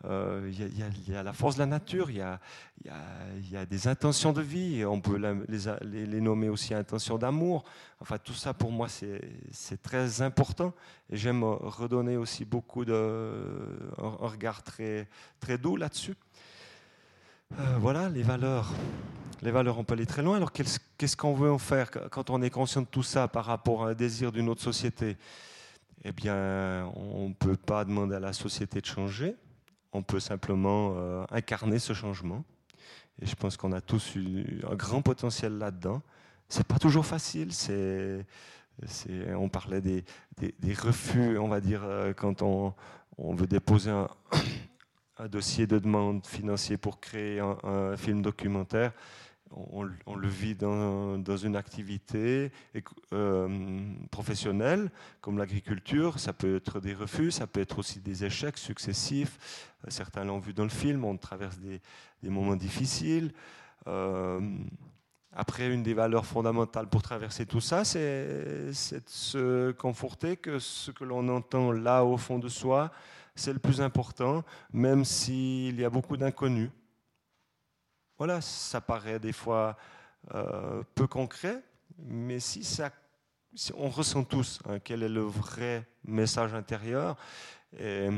Euh, 0.07 0.51
il 0.51 1.13
y, 1.13 1.15
a 1.15 1.23
la 1.23 1.33
force 1.35 1.57
de 1.57 1.61
la 1.61 1.67
nature, 1.67 2.11
il 2.11 2.17
y 2.17 2.23
a, 3.57 3.67
des 3.67 3.87
intentions 3.87 4.33
de 4.33 4.41
vie, 4.41 4.83
on 4.87 5.01
peut 5.01 5.21
les, 5.49 6.21
nommer 6.21 6.49
aussi 6.49 6.73
intentions 6.73 7.19
d'amour. 7.19 7.65
Enfin, 8.01 8.17
tout 8.17 8.33
ça 8.33 8.55
pour 8.55 8.73
moi, 8.73 8.89
c'est 8.89 9.83
très 9.83 10.23
important. 10.23 10.73
J'aime 11.11 11.45
redonner 11.45 12.17
aussi 12.17 12.47
beaucoup 12.47 12.85
de. 12.87 13.43
un, 13.99 14.27
regard 14.27 14.63
très, 14.63 15.07
très 15.39 15.59
doux 15.59 15.77
là-dessus. 15.77 16.15
Euh, 17.59 17.77
voilà, 17.79 18.09
les 18.09 18.23
valeurs. 18.23 18.73
Les 19.43 19.51
valeurs, 19.51 19.79
on 19.79 19.85
peut 19.85 19.95
aller 19.95 20.07
très 20.07 20.23
loin. 20.23 20.37
Alors, 20.37 20.53
qu'est-ce 20.53 21.17
qu'on 21.17 21.35
veut 21.35 21.51
en 21.51 21.59
faire 21.59 21.91
quand 21.91 22.31
on 22.31 22.43
est 22.43 22.51
conscient 22.51 22.83
de 22.83 22.87
tout 22.87 23.03
ça 23.03 23.27
par 23.27 23.47
rapport 23.47 23.87
à 23.87 23.91
un 23.91 23.95
désir 23.95 24.33
d'une 24.33 24.49
autre 24.49 24.63
société? 24.63 25.17
Eh 26.05 26.13
bien, 26.13 26.91
on 26.97 27.29
ne 27.29 27.35
peut 27.35 27.57
pas 27.57 27.85
demander 27.85 28.17
à 28.17 28.21
la 28.21 28.33
société 28.33 28.81
de 28.81 28.87
changer. 28.87 29.37
on 29.93 30.03
peut 30.03 30.21
simplement 30.21 30.95
euh, 30.97 31.25
incarner 31.31 31.79
ce 31.79 31.93
changement. 31.93 32.45
Et 33.21 33.27
je 33.27 33.35
pense 33.35 33.57
qu'on 33.57 33.73
a 33.73 33.81
tous 33.81 34.15
eu 34.17 34.63
un 34.71 34.77
grand 34.77 35.03
potentiel 35.03 35.59
là-dedans. 35.59 36.01
C'est 36.49 36.67
pas 36.67 36.79
toujours 36.79 37.05
facile. 37.05 37.53
C'est, 37.53 38.25
on 39.37 39.48
parlait 39.48 39.81
des, 39.83 40.05
refus, 40.75 41.38
on 41.38 41.48
va 41.48 41.61
dire, 41.61 41.83
euh, 41.85 42.13
quand 42.15 42.42
on, 42.42 42.75
veut 43.19 43.46
déposer 43.46 43.90
un, 43.90 44.09
un, 45.19 45.29
dossier 45.29 45.67
de 45.67 45.79
demande 45.79 46.27
financier 46.27 46.77
pour 46.79 47.01
créer 47.01 47.40
un 47.40 47.96
film 47.96 48.23
documentaire 48.23 48.92
on, 49.51 50.15
le 50.15 50.29
vit 50.29 50.55
dans, 50.55 51.37
une 51.37 51.57
activité 51.57 52.53
euh, 53.13 53.94
professionnelle 54.11 54.90
comme 55.21 55.38
l'agriculture. 55.38 56.19
Ça 56.19 56.33
peut 56.33 56.57
être 56.57 56.81
des 56.81 56.94
refus, 56.94 57.31
ça 57.31 57.46
peut 57.46 57.61
être 57.61 57.79
aussi 57.79 58.01
des 58.01 58.25
échecs 58.25 58.59
successifs. 58.59 59.69
Euh, 59.85 59.90
certains 59.90 60.25
l'ont 60.25 60.38
vu 60.38 60.53
dans 60.53 60.65
le 60.65 60.71
film, 60.71 61.05
on 61.05 61.17
traverse 61.17 61.59
des, 61.59 61.81
moments 62.23 62.57
difficiles. 62.57 63.33
Euh, 63.87 64.40
après, 65.33 65.73
une 65.73 65.83
des 65.83 65.94
valeurs 65.94 66.27
fondamentales 66.27 66.88
pour 66.88 67.03
traverser 67.03 67.46
tout 67.46 67.61
ça, 67.61 67.85
c'est 67.85 68.67
de 68.67 68.73
se 69.07 69.71
conforter 69.73 70.37
que 70.37 70.59
ce 70.59 70.90
que 70.90 71.05
l'on 71.05 71.29
entend 71.29 71.71
là 71.73 72.05
au 72.05 72.17
fond 72.17 72.38
de 72.38 72.48
soi, 72.48 72.90
c'est 73.37 73.53
le 73.53 73.61
plus 73.61 73.81
important, 73.81 74.44
même 74.73 75.05
s'il 75.05 75.81
y 75.81 75.85
a 75.85 75.90
beaucoup 75.90 76.17
d'inconnus. 76.17 76.71
Voilà, 78.21 78.42
ça 78.42 78.83
paraît 78.83 79.18
des 79.18 79.33
fois 79.33 79.79
euh, 80.35 80.83
peu 80.94 81.06
concret, 81.06 81.62
mais 82.04 82.38
si, 82.38 82.62
ça, 82.64 82.90
on 83.75 83.88
ressent 83.88 84.25
tous 84.25 84.60
hein, 84.68 84.79
quel 84.79 85.02
est 85.02 85.08
le 85.08 85.23
vrai 85.23 85.88
message 86.04 86.52
intérieur, 86.52 87.16
euh, 87.81 88.10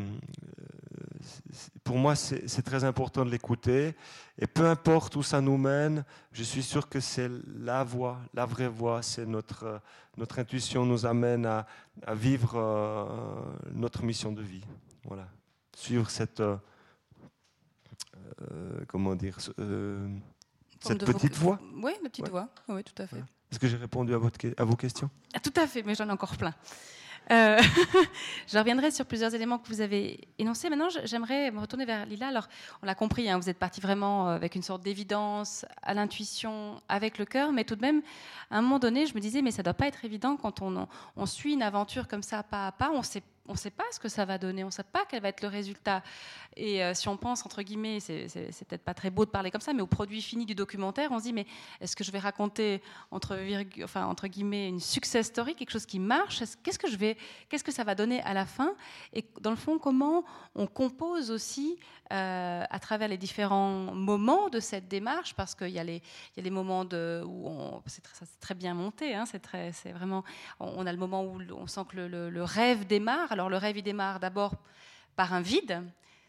pour 1.85 1.99
moi, 1.99 2.17
c'est 2.17 2.63
très 2.63 2.83
important 2.83 3.25
de 3.25 3.31
l'écouter. 3.31 3.95
Et 4.41 4.49
peu 4.49 4.67
importe 4.67 5.15
où 5.15 5.23
ça 5.23 5.41
nous 5.41 5.57
mène, 5.57 6.05
je 6.33 6.43
suis 6.43 6.65
sûr 6.65 6.89
que 6.89 6.99
c'est 6.99 7.31
la 7.61 7.85
voie, 7.85 8.19
la 8.35 8.45
vraie 8.45 8.67
voie. 8.67 9.03
C'est 9.03 9.25
notre, 9.25 9.81
notre 10.17 10.41
intuition 10.41 10.85
nous 10.85 11.07
amène 11.07 11.47
à, 11.47 11.65
vivre 12.13 12.55
euh, 12.57 13.05
notre 13.73 14.03
mission 14.03 14.33
de 14.33 14.43
vie. 14.43 14.65
Voilà. 15.05 15.29
Suivre 15.77 16.11
cette, 16.11 16.43
euh, 18.51 18.85
comment 18.89 19.15
dire, 19.15 19.39
euh, 19.59 20.09
cette 20.81 21.05
petite 21.05 21.37
voix 21.37 21.59
Oui, 21.77 21.93
la 22.03 22.09
petite 22.09 22.29
voix, 22.29 22.49
oui, 22.69 22.83
tout 22.85 23.01
à 23.03 23.07
fait. 23.07 23.23
Est-ce 23.51 23.59
que 23.59 23.69
j'ai 23.69 23.77
répondu 23.77 24.15
à, 24.15 24.19
votre, 24.19 24.39
à 24.57 24.65
vos 24.65 24.77
questions? 24.77 25.11
Ah, 25.35 25.41
Tout 25.41 25.53
à 25.57 25.67
fait, 25.67 25.83
mais 25.83 25.95
j'en 25.95 26.09
ai 26.09 26.13
encore 26.13 26.37
plein. 26.37 26.55
Euh, 27.31 27.61
je 28.49 28.59
reviendrai 28.59 28.91
sur 28.91 29.07
plusieurs 29.07 29.35
éléments 29.35 29.59
que 29.59 29.69
vous 29.69 29.81
avez 29.81 30.29
énoncés. 30.39 30.69
Maintenant, 30.69 30.89
j'aimerais 31.05 31.51
me 31.51 31.61
retourner 31.61 31.85
vers 31.85 32.05
Lila. 32.07 32.29
Alors, 32.29 32.49
on 32.83 32.87
l'a 32.87 32.95
compris, 32.95 33.29
hein, 33.29 33.39
vous 33.39 33.49
êtes 33.49 33.59
parti 33.59 33.81
vraiment 33.81 34.29
avec 34.29 34.55
une 34.55 34.63
sorte 34.63 34.83
d'évidence, 34.83 35.65
à 35.83 35.95
l'intuition, 35.95 36.81
avec 36.89 37.19
le 37.19 37.25
cœur, 37.25 37.53
mais 37.53 37.65
tout 37.65 37.77
de 37.77 37.81
même, 37.83 38.03
à 38.51 38.59
un 38.59 38.63
moment 38.63 38.79
donné, 38.79 39.07
je 39.07 39.15
me 39.15 39.21
disais, 39.21 39.43
mais 39.43 39.51
ça 39.51 39.63
ne 39.63 39.65
doit 39.65 39.75
pas 39.75 39.87
être 39.87 40.05
évident 40.05 40.37
quand 40.37 40.63
on, 40.63 40.89
on, 41.17 41.27
suit 41.27 41.53
une 41.53 41.63
aventure 41.63 42.09
comme 42.09 42.23
ça, 42.23 42.43
pas 42.43 42.67
à 42.67 42.73
pas. 42.73 42.91
On 42.91 43.03
sait 43.03 43.23
on 43.49 43.53
ne 43.53 43.59
sait 43.59 43.71
pas 43.71 43.85
ce 43.91 43.99
que 43.99 44.09
ça 44.09 44.25
va 44.25 44.39
donner, 44.39 44.63
on 44.63 44.69
ne 44.69 44.73
sait 44.73 44.83
pas 44.85 45.05
quel 45.09 45.21
va 45.21 45.29
être 45.29 45.43
le 45.43 45.49
résultat. 45.49 46.03
Et 46.57 46.83
euh, 46.83 46.95
si 46.95 47.09
on 47.09 47.17
pense, 47.17 47.45
entre 47.45 47.63
guillemets, 47.63 47.99
c'est 48.01 48.29
peut-être 48.69 48.85
pas 48.85 48.95
très 48.95 49.11
beau 49.11 49.25
de 49.25 49.31
parler 49.31 49.51
comme 49.51 49.61
ça, 49.61 49.73
mais 49.73 49.83
au 49.83 49.87
produit 49.87 50.23
fini 50.23 50.47
du 50.47 50.55
documentaire, 50.55 51.11
on 51.11 51.19
se 51.19 51.25
dit, 51.25 51.33
mais 51.33 51.47
est-ce 51.81 51.97
que 51.97 52.05
je 52.05 52.13
vais 52.13 52.19
raconter, 52.19 52.83
entre, 53.11 53.37
entre 53.97 54.27
guillemets, 54.29 54.69
une 54.69 54.81
success 54.81 55.27
story, 55.27 55.55
quelque 55.55 55.71
chose 55.71 55.87
qui 55.87 55.99
marche? 55.99 56.43
Qu'est-ce 56.63 56.79
que 56.79 56.89
je 56.89 56.97
vais, 56.97 57.17
qu'est-ce 57.49 57.65
que 57.65 57.73
ça 57.73 57.85
va 57.85 57.95
donner 57.95 58.21
à 58.23 58.35
la 58.35 58.47
fin? 58.47 58.75
Et 59.13 59.25
dans 59.41 59.51
le 59.51 59.57
fond, 59.57 59.79
comment 59.79 60.25
on 60.55 60.67
compose 60.67 61.31
aussi 61.31 61.79
euh, 62.13 62.65
à 62.69 62.79
travers 62.79 63.09
les 63.09 63.17
différents 63.17 63.95
moments 63.95 64.51
de 64.51 64.61
cette 64.61 64.87
démarche, 64.87 65.33
parce 65.33 65.55
qu'il 65.55 65.71
y, 65.71 65.79
a 65.79 65.85
les, 65.85 66.03
moments 66.51 66.83
où 66.83 67.81
c'est 67.87 68.03
très, 68.03 68.27
très, 68.39 68.55
bien 68.55 68.75
monté, 68.75 69.15
hein, 69.15 69.25
c'est 69.25 69.93
vraiment, 69.93 70.23
on, 70.61 70.85
a 70.85 70.93
le 70.93 70.99
moment 70.99 71.25
où 71.25 71.41
on 71.57 71.67
sent 71.67 71.81
que 71.89 71.97
le, 71.97 72.45
rêve 72.45 72.87
démarre. 72.87 73.32
Alors 73.33 73.49
le 73.49 73.57
rêve, 73.57 73.79
il 73.79 73.83
démarre 73.83 74.21
d'abord 74.21 74.55
par 75.17 75.33
un 75.35 75.41
vide. 75.41 75.83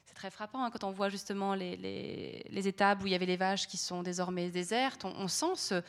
C'est 0.06 0.16
très 0.16 0.30
frappant 0.30 0.64
hein, 0.64 0.72
quand 0.72 0.84
on 0.84 0.92
voit 0.92 1.10
justement 1.10 1.54
les, 1.54 1.76
les, 1.76 2.68
étapes 2.68 3.04
où 3.04 3.08
il 3.08 3.12
y 3.12 3.16
avait 3.16 3.26
les 3.26 3.38
vaches 3.38 3.68
qui 3.68 3.78
sont 3.78 4.04
désormais 4.04 4.50
désertes. 4.50 5.06
On, 5.06 5.14
on 5.18 5.28
sent 5.28 5.82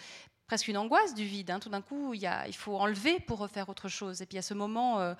presque 0.46 0.68
une 0.68 0.76
angoisse 0.76 1.14
du 1.14 1.24
vide. 1.24 1.50
Hein. 1.50 1.60
Tout 1.60 1.68
d'un 1.68 1.80
coup, 1.80 2.14
il, 2.14 2.54
faut 2.54 2.76
enlever 2.76 3.20
pour 3.20 3.38
refaire 3.38 3.68
autre 3.68 3.88
chose. 3.88 4.22
Et 4.22 4.26
puis 4.26 4.34
il 4.34 4.36
y 4.36 4.38
a 4.38 4.42
ce 4.42 4.54
moment 4.54 5.00
euh, 5.00 5.14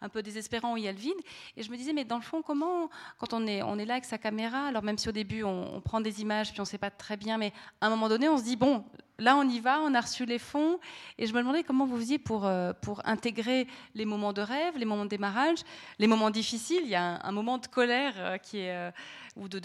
un 0.00 0.08
peu 0.08 0.22
désespérant 0.22 0.74
où 0.74 0.76
il 0.76 0.84
y 0.84 0.88
a 0.88 0.92
le 0.92 0.98
vide. 0.98 1.18
Et 1.56 1.62
je 1.62 1.70
me 1.70 1.76
disais, 1.76 1.92
mais 1.92 2.04
dans 2.04 2.16
le 2.16 2.22
fond, 2.22 2.42
comment, 2.42 2.88
quand 3.18 3.32
on 3.32 3.46
est, 3.46 3.62
on 3.62 3.78
est 3.78 3.84
là 3.84 3.94
avec 3.94 4.04
sa 4.04 4.18
caméra, 4.18 4.66
alors 4.66 4.82
même 4.82 4.98
si 4.98 5.08
au 5.08 5.12
début 5.12 5.42
on, 5.42 5.80
prend 5.80 6.00
des 6.00 6.20
images, 6.20 6.50
puis 6.50 6.60
on 6.60 6.64
ne 6.64 6.68
sait 6.68 6.78
pas 6.78 6.90
très 6.90 7.16
bien, 7.16 7.38
mais 7.38 7.52
à 7.80 7.86
un 7.86 7.90
moment 7.90 8.08
donné, 8.08 8.28
on 8.28 8.38
se 8.38 8.44
dit, 8.44 8.56
bon, 8.56 8.84
là 9.18 9.36
on 9.36 9.48
y 9.48 9.60
va, 9.60 9.80
on 9.80 9.94
a 9.94 10.00
reçu 10.00 10.24
les 10.24 10.38
fonds. 10.38 10.78
Et 11.18 11.26
je 11.26 11.32
me 11.32 11.38
demandais 11.38 11.62
comment 11.62 11.86
vous 11.86 11.98
faisiez 11.98 12.18
pour, 12.18 12.46
euh, 12.46 12.72
pour 12.80 13.06
intégrer 13.06 13.66
les 13.94 14.04
moments 14.04 14.32
de 14.32 14.40
rêve, 14.40 14.76
les 14.76 14.84
moments 14.84 15.04
de 15.04 15.10
démarrage, 15.10 15.58
les 15.98 16.06
moments 16.06 16.30
difficiles. 16.30 16.82
Il 16.84 16.90
y 16.90 16.94
a 16.94 17.20
un, 17.24 17.32
moment 17.32 17.58
de 17.58 17.66
colère 17.66 18.14
euh, 18.16 18.38
qui 18.38 18.58
est 18.58 18.92
ou 19.36 19.48
de, 19.48 19.60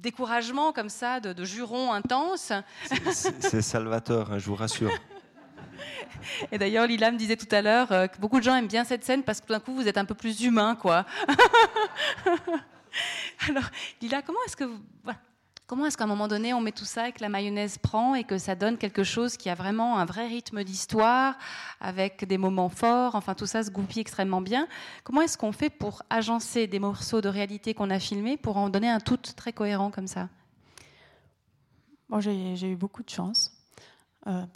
découragement 0.00 0.72
comme 0.72 0.88
ça, 0.88 1.20
de, 1.20 1.44
jurons 1.44 1.92
intenses. 1.92 2.52
C'est 3.10 3.62
salvateur, 3.62 4.32
hein, 4.32 4.38
je 4.38 4.46
vous 4.46 4.54
rassure. 4.54 4.90
Et 6.52 6.58
d'ailleurs, 6.58 6.86
Lila 6.86 7.10
me 7.10 7.18
disait 7.18 7.36
tout 7.36 7.52
à 7.54 7.62
l'heure 7.62 7.90
euh, 7.92 8.06
que 8.06 8.18
beaucoup 8.18 8.38
de 8.38 8.44
gens 8.44 8.56
aiment 8.56 8.68
bien 8.68 8.84
cette 8.84 9.04
scène 9.04 9.22
parce 9.22 9.40
que 9.40 9.46
tout 9.46 9.52
d'un 9.52 9.60
coup, 9.60 9.74
vous 9.74 9.88
êtes 9.88 9.98
un 9.98 10.04
peu 10.04 10.14
plus 10.14 10.42
humain, 10.42 10.76
quoi. 10.76 11.04
Alors, 13.48 13.64
Lila, 14.00 14.22
comment 14.22 14.38
est-ce 14.46 14.56
que 14.56 14.64
vous... 14.64 14.80
Comment 15.68 15.84
est-ce 15.84 15.98
qu'à 15.98 16.04
un 16.04 16.06
moment 16.08 16.28
donné, 16.28 16.54
on 16.54 16.62
met 16.62 16.72
tout 16.72 16.86
ça 16.86 17.10
et 17.10 17.12
que 17.12 17.20
la 17.20 17.28
mayonnaise 17.28 17.76
prend 17.76 18.14
et 18.14 18.24
que 18.24 18.38
ça 18.38 18.54
donne 18.54 18.78
quelque 18.78 19.04
chose 19.04 19.36
qui 19.36 19.50
a 19.50 19.54
vraiment 19.54 19.98
un 19.98 20.06
vrai 20.06 20.26
rythme 20.26 20.64
d'histoire, 20.64 21.36
avec 21.78 22.24
des 22.24 22.38
moments 22.38 22.70
forts, 22.70 23.14
enfin 23.14 23.34
tout 23.34 23.44
ça 23.44 23.62
se 23.62 23.70
goupille 23.70 24.00
extrêmement 24.00 24.40
bien. 24.40 24.66
Comment 25.04 25.20
est-ce 25.20 25.36
qu'on 25.36 25.52
fait 25.52 25.68
pour 25.68 26.02
agencer 26.08 26.66
des 26.68 26.78
morceaux 26.78 27.20
de 27.20 27.28
réalité 27.28 27.74
qu'on 27.74 27.90
a 27.90 27.98
filmés 27.98 28.38
pour 28.38 28.56
en 28.56 28.70
donner 28.70 28.88
un 28.88 28.98
tout 28.98 29.18
très 29.18 29.52
cohérent 29.52 29.90
comme 29.90 30.06
ça? 30.06 30.30
Bon, 32.08 32.18
J'ai 32.18 32.70
eu 32.70 32.76
beaucoup 32.76 33.02
de 33.02 33.10
chance. 33.10 33.52
Euh, 34.26 34.46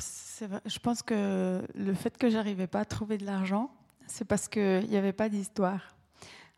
je 0.64 0.78
pense 0.78 1.02
que 1.02 1.60
le 1.74 1.92
fait 1.92 2.16
que 2.16 2.30
j'arrivais 2.30 2.66
pas 2.66 2.80
à 2.80 2.84
trouver 2.86 3.18
de 3.18 3.26
l'argent, 3.26 3.70
c'est 4.06 4.24
parce 4.24 4.48
qu'il 4.48 4.88
n'y 4.88 4.96
avait 4.96 5.12
pas 5.12 5.28
d'histoire. 5.28 5.94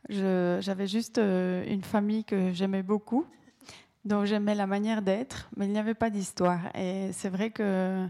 J'avais 0.09 0.87
juste 0.87 1.19
euh, 1.19 1.65
une 1.67 1.83
famille 1.83 2.25
que 2.25 2.53
j'aimais 2.53 2.85
beaucoup 2.85 3.27
donc 4.05 4.27
j'aimais 4.27 4.55
la 4.55 4.67
manière 4.67 5.03
d'être, 5.03 5.49
mais 5.57 5.67
il 5.67 5.73
n'y 5.73 5.79
avait 5.79 5.95
pas 5.95 6.11
d'histoire. 6.11 6.61
Et 6.75 7.11
c'est 7.13 7.31
vrai 7.31 7.51
que 7.51 8.07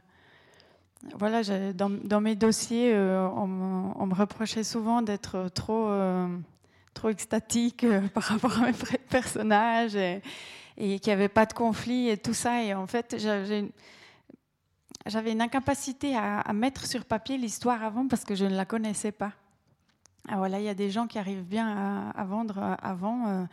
voilà, 1.12 1.42
dans, 1.72 1.90
dans, 1.90 2.20
mes 2.20 2.34
dossiers, 2.34 2.92
euh, 2.94 3.28
on, 3.28 3.46
me 3.46 4.14
reprochait 4.14 4.64
souvent 4.64 5.02
d'être 5.02 5.48
trop, 5.54 5.88
euh, 5.88 6.28
trop 6.94 7.10
extatique 7.10 7.84
euh, 7.84 8.00
par 8.14 8.24
rapport 8.24 8.58
à 8.62 8.66
mes 8.66 8.98
personnages 9.10 9.96
et, 9.96 10.22
qu'il 10.76 11.00
n'y 11.06 11.12
avait 11.12 11.28
pas 11.28 11.46
de 11.46 11.52
conflit 11.52 12.08
et 12.08 12.16
tout 12.16 12.34
ça. 12.34 12.62
Et 12.64 12.74
en 12.74 12.86
fait, 12.86 13.16
j'avais 15.06 15.32
une 15.32 15.42
incapacité 15.42 16.16
à, 16.16 16.52
mettre 16.52 16.86
sur 16.86 17.04
papier 17.04 17.38
l'histoire 17.38 17.84
avant 17.84 18.08
parce 18.08 18.24
que 18.24 18.34
je 18.34 18.44
ne 18.44 18.56
la 18.56 18.64
connaissais 18.64 19.12
pas. 19.12 19.32
Ah, 20.28 20.38
voilà, 20.38 20.58
il 20.58 20.64
y 20.64 20.70
a 20.70 20.74
des 20.74 20.90
gens 20.90 21.06
qui 21.06 21.18
arrivent 21.18 21.44
bien 21.44 22.10
à 22.16 22.24
vendre 22.24 22.76
avant 22.82 23.46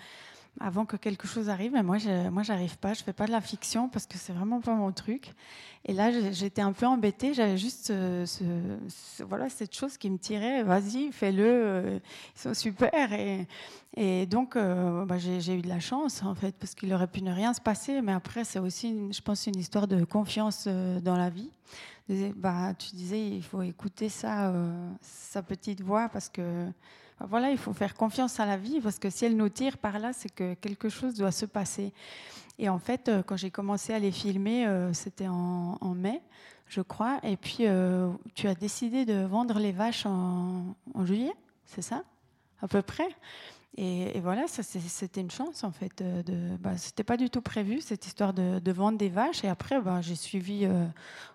avant 0.59 0.85
que 0.85 0.97
quelque 0.97 1.27
chose 1.27 1.49
arrive. 1.49 1.71
Mais 1.71 1.83
moi, 1.83 1.97
je, 1.97 2.29
moi, 2.29 2.43
j'arrive 2.43 2.77
pas. 2.77 2.93
Je 2.93 3.03
fais 3.03 3.13
pas 3.13 3.25
de 3.25 3.31
la 3.31 3.41
fiction 3.41 3.89
parce 3.89 4.05
que 4.05 4.17
c'est 4.17 4.33
vraiment 4.33 4.59
pas 4.61 4.75
mon 4.75 4.91
truc. 4.91 5.33
Et 5.85 5.93
là, 5.93 6.11
j'étais 6.31 6.61
un 6.61 6.73
peu 6.73 6.85
embêtée. 6.85 7.33
J'avais 7.33 7.57
juste 7.57 7.87
ce, 7.87 9.23
voilà 9.23 9.49
cette 9.49 9.75
chose 9.75 9.97
qui 9.97 10.09
me 10.09 10.17
tirait. 10.17 10.63
Vas-y, 10.63 11.11
fais-le. 11.11 11.43
Euh, 11.45 11.99
ils 12.35 12.39
sont 12.39 12.53
super. 12.53 13.09
Et, 13.97 14.25
donc, 14.25 14.55
euh, 14.55 15.05
bah, 15.05 15.17
j'ai 15.17 15.55
eu 15.55 15.61
de 15.61 15.67
la 15.67 15.79
chance 15.79 16.23
en 16.23 16.35
fait 16.35 16.55
parce 16.55 16.75
qu'il 16.75 16.93
aurait 16.93 17.07
pu 17.07 17.21
ne 17.23 17.33
rien 17.33 17.53
se 17.53 17.61
passer. 17.61 18.01
Mais 18.01 18.13
après, 18.13 18.43
c'est 18.43 18.59
aussi, 18.59 19.11
je 19.11 19.21
pense, 19.21 19.47
une 19.47 19.57
histoire 19.57 19.87
de 19.87 20.03
confiance 20.03 20.65
euh, 20.67 20.99
dans 20.99 21.17
la 21.17 21.29
vie. 21.29 21.49
Bah, 22.35 22.73
tu 22.77 22.93
disais, 22.93 23.25
il 23.25 23.43
faut 23.43 23.61
écouter 23.61 24.09
ça, 24.09 24.53
sa 24.99 25.41
petite 25.41 25.79
voix 25.79 26.09
parce 26.09 26.27
que 26.27 26.67
voilà, 27.29 27.51
il 27.51 27.57
faut 27.57 27.73
faire 27.73 27.95
confiance 27.95 28.39
à 28.39 28.45
la 28.45 28.57
vie 28.57 28.79
parce 28.79 28.99
que 28.99 29.09
si 29.09 29.25
elle 29.25 29.35
nous 29.35 29.49
tire 29.49 29.77
par 29.77 29.99
là, 29.99 30.13
c'est 30.13 30.33
que 30.33 30.53
quelque 30.55 30.89
chose 30.89 31.15
doit 31.15 31.31
se 31.31 31.45
passer. 31.45 31.93
Et 32.59 32.69
en 32.69 32.79
fait, 32.79 33.09
euh, 33.09 33.23
quand 33.23 33.37
j'ai 33.37 33.49
commencé 33.49 33.93
à 33.93 33.99
les 33.99 34.11
filmer, 34.11 34.67
euh, 34.67 34.93
c'était 34.93 35.27
en, 35.27 35.77
mai, 35.95 36.21
je 36.67 36.81
crois. 36.81 37.19
Et 37.23 37.35
puis, 37.37 37.57
euh, 37.61 38.09
tu 38.35 38.47
as 38.47 38.55
décidé 38.55 39.05
de 39.05 39.25
vendre 39.25 39.57
les 39.59 39.71
vaches 39.71 40.05
en, 40.05 40.75
juillet, 41.03 41.33
c'est 41.65 41.81
ça? 41.81 42.03
À 42.61 42.67
peu 42.67 42.81
près? 42.81 43.07
Et, 43.77 44.19
voilà, 44.19 44.47
c'était 44.47 45.21
une 45.21 45.31
chance 45.31 45.63
en 45.63 45.71
fait. 45.71 46.03
De, 46.03 46.57
bah, 46.57 46.77
c'était 46.77 47.05
pas 47.05 47.15
du 47.15 47.29
tout 47.29 47.41
prévu 47.41 47.79
cette 47.79 48.05
histoire 48.05 48.33
de, 48.33 48.71
vendre 48.71 48.97
des 48.97 49.07
vaches. 49.09 49.43
Et 49.45 49.47
après, 49.47 49.79
bah, 49.79 50.01
j'ai 50.01 50.15
suivi, 50.15 50.65
euh, 50.65 50.85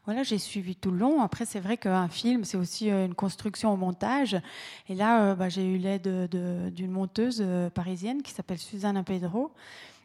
voilà, 0.04 0.22
j'ai 0.22 0.38
suivi 0.38 0.76
tout 0.76 0.90
le 0.90 0.98
long. 0.98 1.22
Après, 1.22 1.46
c'est 1.46 1.60
vrai 1.60 1.78
qu'un 1.78 2.08
film, 2.08 2.44
c'est 2.44 2.58
aussi 2.58 2.90
euh, 2.90 3.06
une 3.06 3.14
construction 3.14 3.72
au 3.72 3.76
montage. 3.76 4.36
Et 4.88 4.94
là, 4.94 5.22
euh, 5.22 5.34
bah, 5.34 5.48
j'ai 5.48 5.64
eu 5.64 5.78
l'aide 5.78 6.28
d'une 6.74 6.90
monteuse 6.90 7.44
parisienne 7.74 8.22
qui 8.22 8.32
s'appelle 8.32 8.58
Suzanne 8.58 9.02
Pedro. 9.02 9.52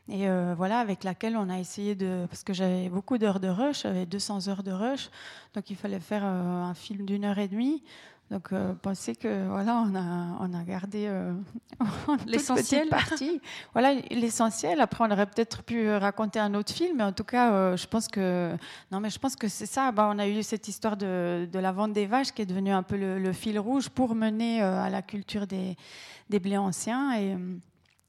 Et 0.09 0.27
voilà, 0.57 0.79
avec 0.79 1.03
laquelle 1.03 1.38
on 1.38 1.49
a 1.49 1.59
essayé 1.59 1.95
de. 1.95 2.25
Parce 2.29 2.43
que 2.43 2.53
j'avais 2.53 2.89
beaucoup 2.89 3.17
d'heures 3.17 3.39
de 3.39 3.47
rush, 3.47 3.84
j'avais 3.84 4.05
200 4.05 4.49
heures 4.49 4.63
de 4.63 4.71
rush. 4.71 5.09
Donc 5.53 5.69
il 5.69 5.75
fallait 5.75 5.99
faire 5.99 6.25
un 6.25 6.73
film 6.73 7.05
d'une 7.05 7.23
heure 7.23 7.38
et 7.38 7.47
demie. 7.47 7.84
Donc, 8.32 8.53
euh, 8.53 8.73
pensez 8.82 9.13
que 9.13 9.45
voilà, 9.49 9.84
on 9.86 9.93
a, 9.93 10.38
on 10.39 10.53
a 10.53 10.63
gardé 10.63 11.05
euh, 11.05 11.34
l'essentiel 12.25 12.88
partie. 12.88 13.41
voilà, 13.73 13.93
l'essentiel. 14.09 14.79
Après, 14.79 15.03
on 15.05 15.11
aurait 15.11 15.25
peut-être 15.25 15.63
pu 15.63 15.91
raconter 15.91 16.39
un 16.39 16.53
autre 16.53 16.71
film, 16.71 16.95
mais 16.99 17.03
en 17.03 17.11
tout 17.11 17.25
cas, 17.25 17.51
euh, 17.51 17.75
je 17.75 17.86
pense 17.88 18.07
que 18.07 18.55
non, 18.89 19.01
mais 19.01 19.09
je 19.09 19.19
pense 19.19 19.36
que 19.36 19.49
c'est 19.49 19.65
ça. 19.65 19.91
Bah, 19.91 20.09
on 20.09 20.17
a 20.17 20.29
eu 20.29 20.43
cette 20.43 20.69
histoire 20.69 20.95
de, 20.95 21.45
de, 21.51 21.59
la 21.59 21.73
vente 21.73 21.91
des 21.91 22.05
vaches 22.05 22.32
qui 22.32 22.41
est 22.41 22.45
devenue 22.45 22.71
un 22.71 22.84
peu 22.84 22.95
le, 22.95 23.34
fil 23.34 23.59
rouge 23.59 23.89
pour 23.89 24.15
mener 24.15 24.61
à 24.61 24.89
la 24.89 25.01
culture 25.01 25.45
des, 25.45 25.75
des 26.29 26.39
blés 26.39 26.57
anciens. 26.57 27.19
Et 27.19 27.36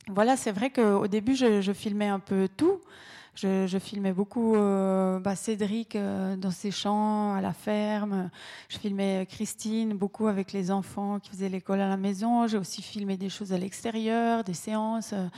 voilà, 0.06 0.36
c'est 0.36 0.52
vrai 0.52 0.70
qu'au 0.70 1.08
début, 1.08 1.34
je, 1.34 1.60
je, 1.60 1.72
filmais 1.72 2.08
un 2.08 2.20
peu 2.20 2.48
tout. 2.56 2.80
Je, 3.34 3.78
filmais 3.78 4.12
beaucoup 4.12 4.54
euh, 4.56 5.18
bah, 5.18 5.34
Cédric 5.34 5.96
euh, 5.96 6.36
dans 6.36 6.50
ses 6.50 6.70
champs, 6.70 7.34
à 7.34 7.40
la 7.40 7.54
ferme. 7.54 8.30
Je 8.68 8.76
filmais 8.78 9.26
Christine 9.28 9.94
beaucoup 9.94 10.26
avec 10.26 10.52
les 10.52 10.70
enfants 10.70 11.18
qui 11.18 11.30
faisaient 11.30 11.48
l'école 11.48 11.80
à 11.80 11.88
la 11.88 11.96
maison. 11.96 12.46
J'ai 12.46 12.58
aussi 12.58 12.82
filmé 12.82 13.16
des 13.16 13.30
choses 13.30 13.54
à 13.54 13.58
l'extérieur, 13.58 14.44
des 14.44 14.52
séances 14.52 15.14
euh, 15.14 15.28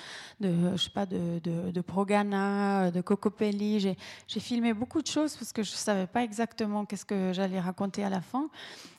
de, 0.41 0.77
je 0.77 0.83
sais 0.83 0.91
pas, 0.91 1.07
de, 1.07 1.39
de, 1.41 1.81
Progana, 1.81 2.91
de 2.91 3.01
Cocopelli. 3.01 3.79
J'ai 4.27 4.41
filmé 4.41 4.75
beaucoup 4.75 5.01
de 5.01 5.07
choses 5.07 5.37
parce 5.37 5.53
que 5.53 5.63
je 5.63 5.71
savais 5.71 6.09
pas 6.09 6.25
exactement 6.25 6.85
qu'est-ce 6.85 7.05
que 7.05 7.33
j'allais 7.33 7.61
raconter 7.61 8.03
à 8.03 8.11
la 8.11 8.21
fin. 8.21 8.49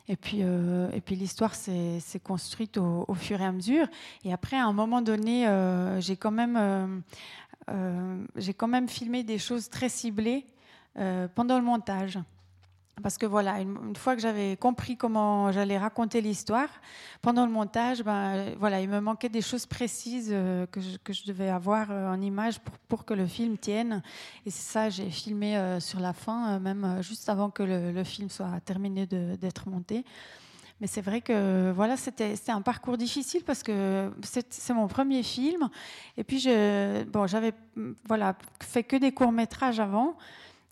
Et 0.07 0.15
puis, 0.15 0.43
puis 1.03 1.15
l'histoire 1.15 1.55
s'est 1.55 1.99
construite 2.23 2.77
au, 2.77 3.13
fur 3.15 3.41
et 3.41 3.45
à 3.45 3.51
mesure. 3.51 3.87
Et 4.23 4.31
après, 4.31 4.55
à 4.55 4.65
un 4.67 4.73
moment 4.73 5.01
donné, 5.01 5.47
j'ai 5.99 6.15
quand 6.15 6.29
même 6.29 6.55
euh, 6.55 6.99
j'ai 8.35 8.53
quand 8.53 8.67
même 8.67 8.87
filmé 8.87 9.23
des 9.23 9.39
choses 9.39 9.69
très 9.69 9.89
ciblées 9.89 10.45
euh, 10.97 11.27
pendant 11.33 11.57
le 11.57 11.63
montage. 11.63 12.17
Parce 13.03 13.17
que 13.17 13.25
voilà, 13.25 13.59
une, 13.59 13.97
fois 13.97 14.15
que 14.15 14.21
j'avais 14.21 14.55
compris 14.55 14.95
comment 14.95 15.51
j'allais 15.51 15.77
raconter 15.77 16.21
l'histoire, 16.21 16.69
pendant 17.21 17.45
le 17.45 17.51
montage, 17.51 18.01
ben, 18.01 18.55
voilà, 18.57 18.79
il 18.79 18.87
me 18.87 19.01
manquait 19.01 19.27
des 19.27 19.41
choses 19.41 19.65
précises 19.65 20.29
euh, 20.31 20.65
que, 20.67 20.79
je, 20.79 20.95
que, 21.03 21.11
je, 21.11 21.25
devais 21.25 21.49
avoir 21.49 21.91
en 21.91 22.21
image 22.21 22.59
pour, 22.61 22.77
pour, 22.87 23.03
que 23.03 23.13
le 23.13 23.27
film 23.27 23.57
tienne. 23.57 24.01
Et 24.45 24.51
c'est 24.51 24.71
ça, 24.71 24.89
j'ai 24.89 25.09
filmé 25.09 25.77
sur 25.81 25.99
la 25.99 26.13
fin, 26.13 26.57
même 26.59 27.01
juste 27.01 27.27
avant 27.27 27.49
que 27.49 27.63
le, 27.63 27.91
le 27.91 28.03
film 28.05 28.29
soit 28.29 28.61
terminé 28.63 29.05
d'être 29.05 29.67
monté. 29.67 30.05
Mais 30.81 30.87
c'est 30.87 31.01
vrai 31.01 31.21
que 31.21 31.71
voilà, 31.71 31.95
c'était 31.95 32.35
un 32.49 32.61
parcours 32.61 32.97
difficile 32.97 33.43
parce 33.45 33.63
que 33.63 34.11
c'est 34.49 34.73
mon 34.73 34.87
premier 34.87 35.23
film. 35.23 35.69
Et 36.17 36.23
puis, 36.23 36.47
bon, 37.07 37.27
j'avais 37.27 37.53
voilà, 38.07 38.35
fait 38.61 38.83
que 38.83 38.97
des 38.97 39.13
courts-métrages 39.13 39.79
avant. 39.79 40.17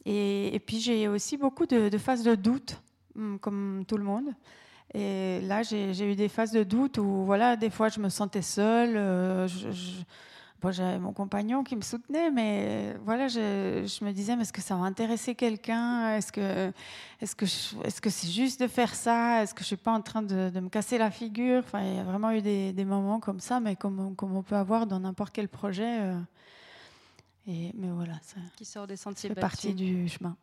Et, 0.05 0.53
et 0.53 0.59
puis, 0.59 0.79
j'ai 0.79 1.07
aussi 1.07 1.37
beaucoup 1.37 1.65
de, 1.65 1.97
phases 1.97 2.23
de 2.23 2.35
doute, 2.35 2.81
hum, 3.15 3.39
comme 3.39 3.85
tout 3.87 3.97
le 3.97 4.03
monde. 4.03 4.33
Et 4.93 5.41
là, 5.41 5.63
j'ai 5.63 6.11
eu 6.11 6.15
des 6.15 6.29
phases 6.29 6.51
de 6.51 6.63
doute 6.63 6.97
où, 6.99 7.23
voilà, 7.25 7.55
des 7.55 7.69
fois, 7.69 7.89
je 7.89 7.99
me 7.99 8.09
sentais 8.09 8.43
seule. 8.43 8.95
Euh, 8.95 9.47
je, 9.47 9.69
j'avais 10.71 10.99
mon 10.99 11.13
compagnon 11.13 11.63
qui 11.63 11.75
me 11.75 11.81
soutenait, 11.81 12.31
mais 12.31 12.95
voilà, 13.03 13.27
je, 13.27 13.85
je 13.85 14.05
me 14.05 14.11
disais, 14.11 14.35
mais 14.35 14.43
est-ce 14.43 14.53
que 14.53 14.61
ça 14.61 14.75
va 14.75 14.83
intéresser 14.85 15.35
quelqu'un? 15.35 16.15
Est-ce 16.15 16.31
que, 16.31 16.71
est-ce 17.21 17.35
que, 17.35 17.45
est-ce 17.85 18.01
que 18.01 18.09
c'est 18.09 18.29
juste 18.29 18.61
de 18.61 18.67
faire 18.67 18.95
ça? 18.95 19.43
Est-ce 19.43 19.53
que 19.53 19.61
je 19.61 19.67
suis 19.67 19.75
pas 19.75 19.91
en 19.91 20.01
train 20.01 20.21
de, 20.21 20.49
de, 20.49 20.59
me 20.59 20.69
casser 20.69 20.97
la 20.97 21.11
figure? 21.11 21.59
Enfin, 21.59 21.81
il 21.81 21.95
y 21.95 21.99
a 21.99 22.03
vraiment 22.03 22.31
eu 22.31 22.41
des, 22.41 22.73
des 22.73 22.85
moments 22.85 23.19
comme 23.19 23.39
ça, 23.39 23.59
mais 23.59 23.75
comme, 23.75 24.15
comme, 24.15 24.35
on 24.35 24.43
peut 24.43 24.55
avoir 24.55 24.87
dans 24.87 24.99
n'importe 24.99 25.33
quel 25.33 25.47
projet. 25.47 26.01
Euh, 26.01 26.19
et, 27.47 27.71
mais 27.75 27.89
voilà, 27.89 28.13
ça 28.21 28.37
qui 28.55 28.65
sort 28.65 28.87
des 28.87 28.97
sentiers 28.97 29.29
fait 29.29 29.39
partie 29.39 29.73
du 29.73 30.07
chemin. 30.07 30.35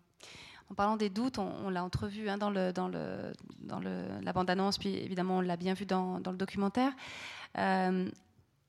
En 0.70 0.74
parlant 0.74 0.96
des 0.96 1.10
doutes, 1.10 1.38
on, 1.38 1.68
l'a 1.68 1.82
entrevu 1.82 2.28
hein, 2.28 2.38
dans, 2.38 2.50
le, 2.50 2.72
dans, 2.72 2.86
le, 2.86 3.32
dans 3.58 3.80
le, 3.80 4.04
la 4.22 4.32
bande-annonce, 4.32 4.78
puis 4.78 4.94
évidemment 4.94 5.38
on 5.38 5.40
l'a 5.40 5.56
bien 5.56 5.74
vu 5.74 5.84
dans, 5.84 6.20
dans 6.20 6.30
le 6.30 6.36
documentaire. 6.36 6.92
Euh, 7.58 8.08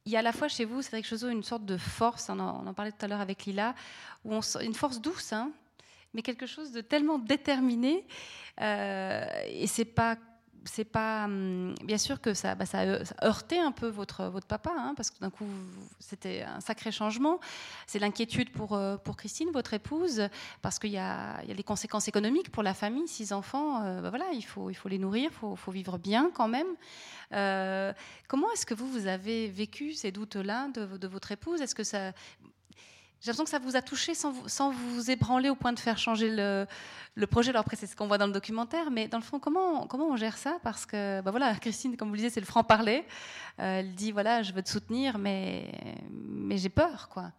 il 0.05 0.11
y 0.11 0.15
a 0.15 0.19
à 0.19 0.23
la 0.23 0.33
fois 0.33 0.47
chez 0.47 0.65
vous, 0.65 0.81
quelque 0.81 1.05
chose, 1.05 1.23
une 1.23 1.43
sorte 1.43 1.65
de 1.65 1.77
force, 1.77 2.29
on 2.29 2.39
en, 2.39 2.73
parlait 2.73 2.91
tout 2.91 3.05
à 3.05 3.07
l'heure 3.07 3.21
avec 3.21 3.45
Lila, 3.45 3.75
où 4.25 4.33
on, 4.33 4.41
une 4.61 4.73
force 4.73 4.99
douce, 4.99 5.33
hein, 5.33 5.51
mais 6.13 6.21
quelque 6.21 6.45
chose 6.45 6.71
de 6.71 6.81
tellement 6.81 7.19
déterminé, 7.19 8.05
euh, 8.59 9.25
et 9.47 9.67
c'est 9.67 9.85
pas 9.85 10.17
c'est 10.65 10.85
pas 10.85 11.25
hum, 11.25 11.75
bien 11.83 11.97
sûr 11.97 12.21
que 12.21 12.33
ça, 12.33 12.55
bah, 12.55 12.65
ça, 12.65 12.81
a 12.81 13.25
heurté 13.25 13.59
un 13.59 13.71
peu 13.71 13.87
votre 13.87 14.25
votre 14.25 14.47
papa, 14.47 14.71
hein, 14.75 14.93
parce 14.95 15.09
que 15.09 15.19
d'un 15.19 15.29
coup 15.29 15.47
c'était 15.99 16.43
un 16.43 16.59
sacré 16.59 16.91
changement. 16.91 17.39
C'est 17.87 17.99
l'inquiétude 17.99 18.51
pour 18.51 18.73
euh, 18.73 18.97
pour 18.97 19.17
Christine, 19.17 19.49
votre 19.51 19.73
épouse, 19.73 20.27
parce 20.61 20.79
qu'il 20.79 20.91
y 20.91 20.97
a, 20.97 21.41
il 21.43 21.49
y 21.49 21.51
a 21.51 21.55
les 21.55 21.63
conséquences 21.63 22.07
économiques 22.07 22.51
pour 22.51 22.63
la 22.63 22.73
famille, 22.73 23.07
six 23.07 23.33
enfants. 23.33 23.83
Euh, 23.83 24.01
bah, 24.01 24.09
voilà, 24.09 24.25
il 24.33 24.43
faut 24.43 24.69
il 24.69 24.75
faut 24.75 24.89
les 24.89 24.99
nourrir, 24.99 25.31
faut 25.31 25.55
faut 25.55 25.71
vivre 25.71 25.97
bien 25.97 26.31
quand 26.33 26.47
même. 26.47 26.67
Euh, 27.33 27.93
comment 28.27 28.51
est-ce 28.51 28.65
que 28.65 28.73
vous, 28.73 28.87
vous 28.87 29.07
avez 29.07 29.47
vécu 29.47 29.93
ces 29.93 30.11
doutes-là 30.11 30.67
de, 30.69 30.97
de, 30.97 31.07
votre 31.07 31.31
épouse? 31.31 31.61
Est-ce 31.61 31.75
que 31.75 31.83
ça... 31.83 32.11
J'ai 33.21 33.27
l'impression 33.27 33.43
que 33.43 33.51
ça 33.51 33.59
vous 33.59 33.75
a 33.75 33.83
touché 33.83 34.15
sans 34.15 34.31
vous, 34.31 34.49
sans 34.49 34.71
vous 34.71 35.11
ébranler 35.11 35.49
au 35.49 35.55
point 35.55 35.73
de 35.73 35.79
faire 35.79 35.99
changer 35.99 36.35
le, 36.35 36.65
projet. 37.27 37.51
Alors 37.51 37.61
après, 37.61 37.75
c'est 37.75 37.85
ce 37.85 37.95
qu'on 37.95 38.07
voit 38.07 38.17
dans 38.17 38.25
le 38.25 38.33
documentaire, 38.33 38.89
mais 38.89 39.07
dans 39.07 39.19
le 39.19 39.23
fond, 39.23 39.39
comment, 39.39 39.85
comment 39.85 40.07
on 40.07 40.15
gère 40.15 40.37
ça? 40.37 40.57
Parce 40.63 40.87
que, 40.87 41.21
bah 41.21 41.29
voilà, 41.29 41.53
Christine, 41.55 41.95
comme 41.95 42.07
vous 42.07 42.15
le 42.15 42.17
disiez, 42.17 42.31
c'est 42.31 42.39
le 42.39 42.47
franc-parler. 42.47 43.05
Euh, 43.59 43.79
elle 43.79 43.93
dit, 43.93 44.11
voilà, 44.11 44.41
je 44.41 44.51
veux 44.53 44.63
te 44.63 44.69
soutenir, 44.69 45.19
mais, 45.19 45.71
mais 46.09 46.57
j'ai 46.57 46.69
peur, 46.69 47.09
quoi. 47.09 47.31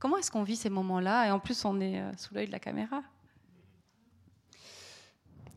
Comment 0.00 0.16
est-ce 0.16 0.32
qu'on 0.32 0.42
vit 0.42 0.56
ces 0.56 0.70
moments-là? 0.70 1.28
Et 1.28 1.30
en 1.30 1.38
plus, 1.38 1.64
on 1.64 1.80
est 1.80 2.00
euh, 2.00 2.10
sous 2.16 2.34
l'œil 2.34 2.48
de 2.48 2.52
la 2.52 2.58
caméra. 2.58 3.02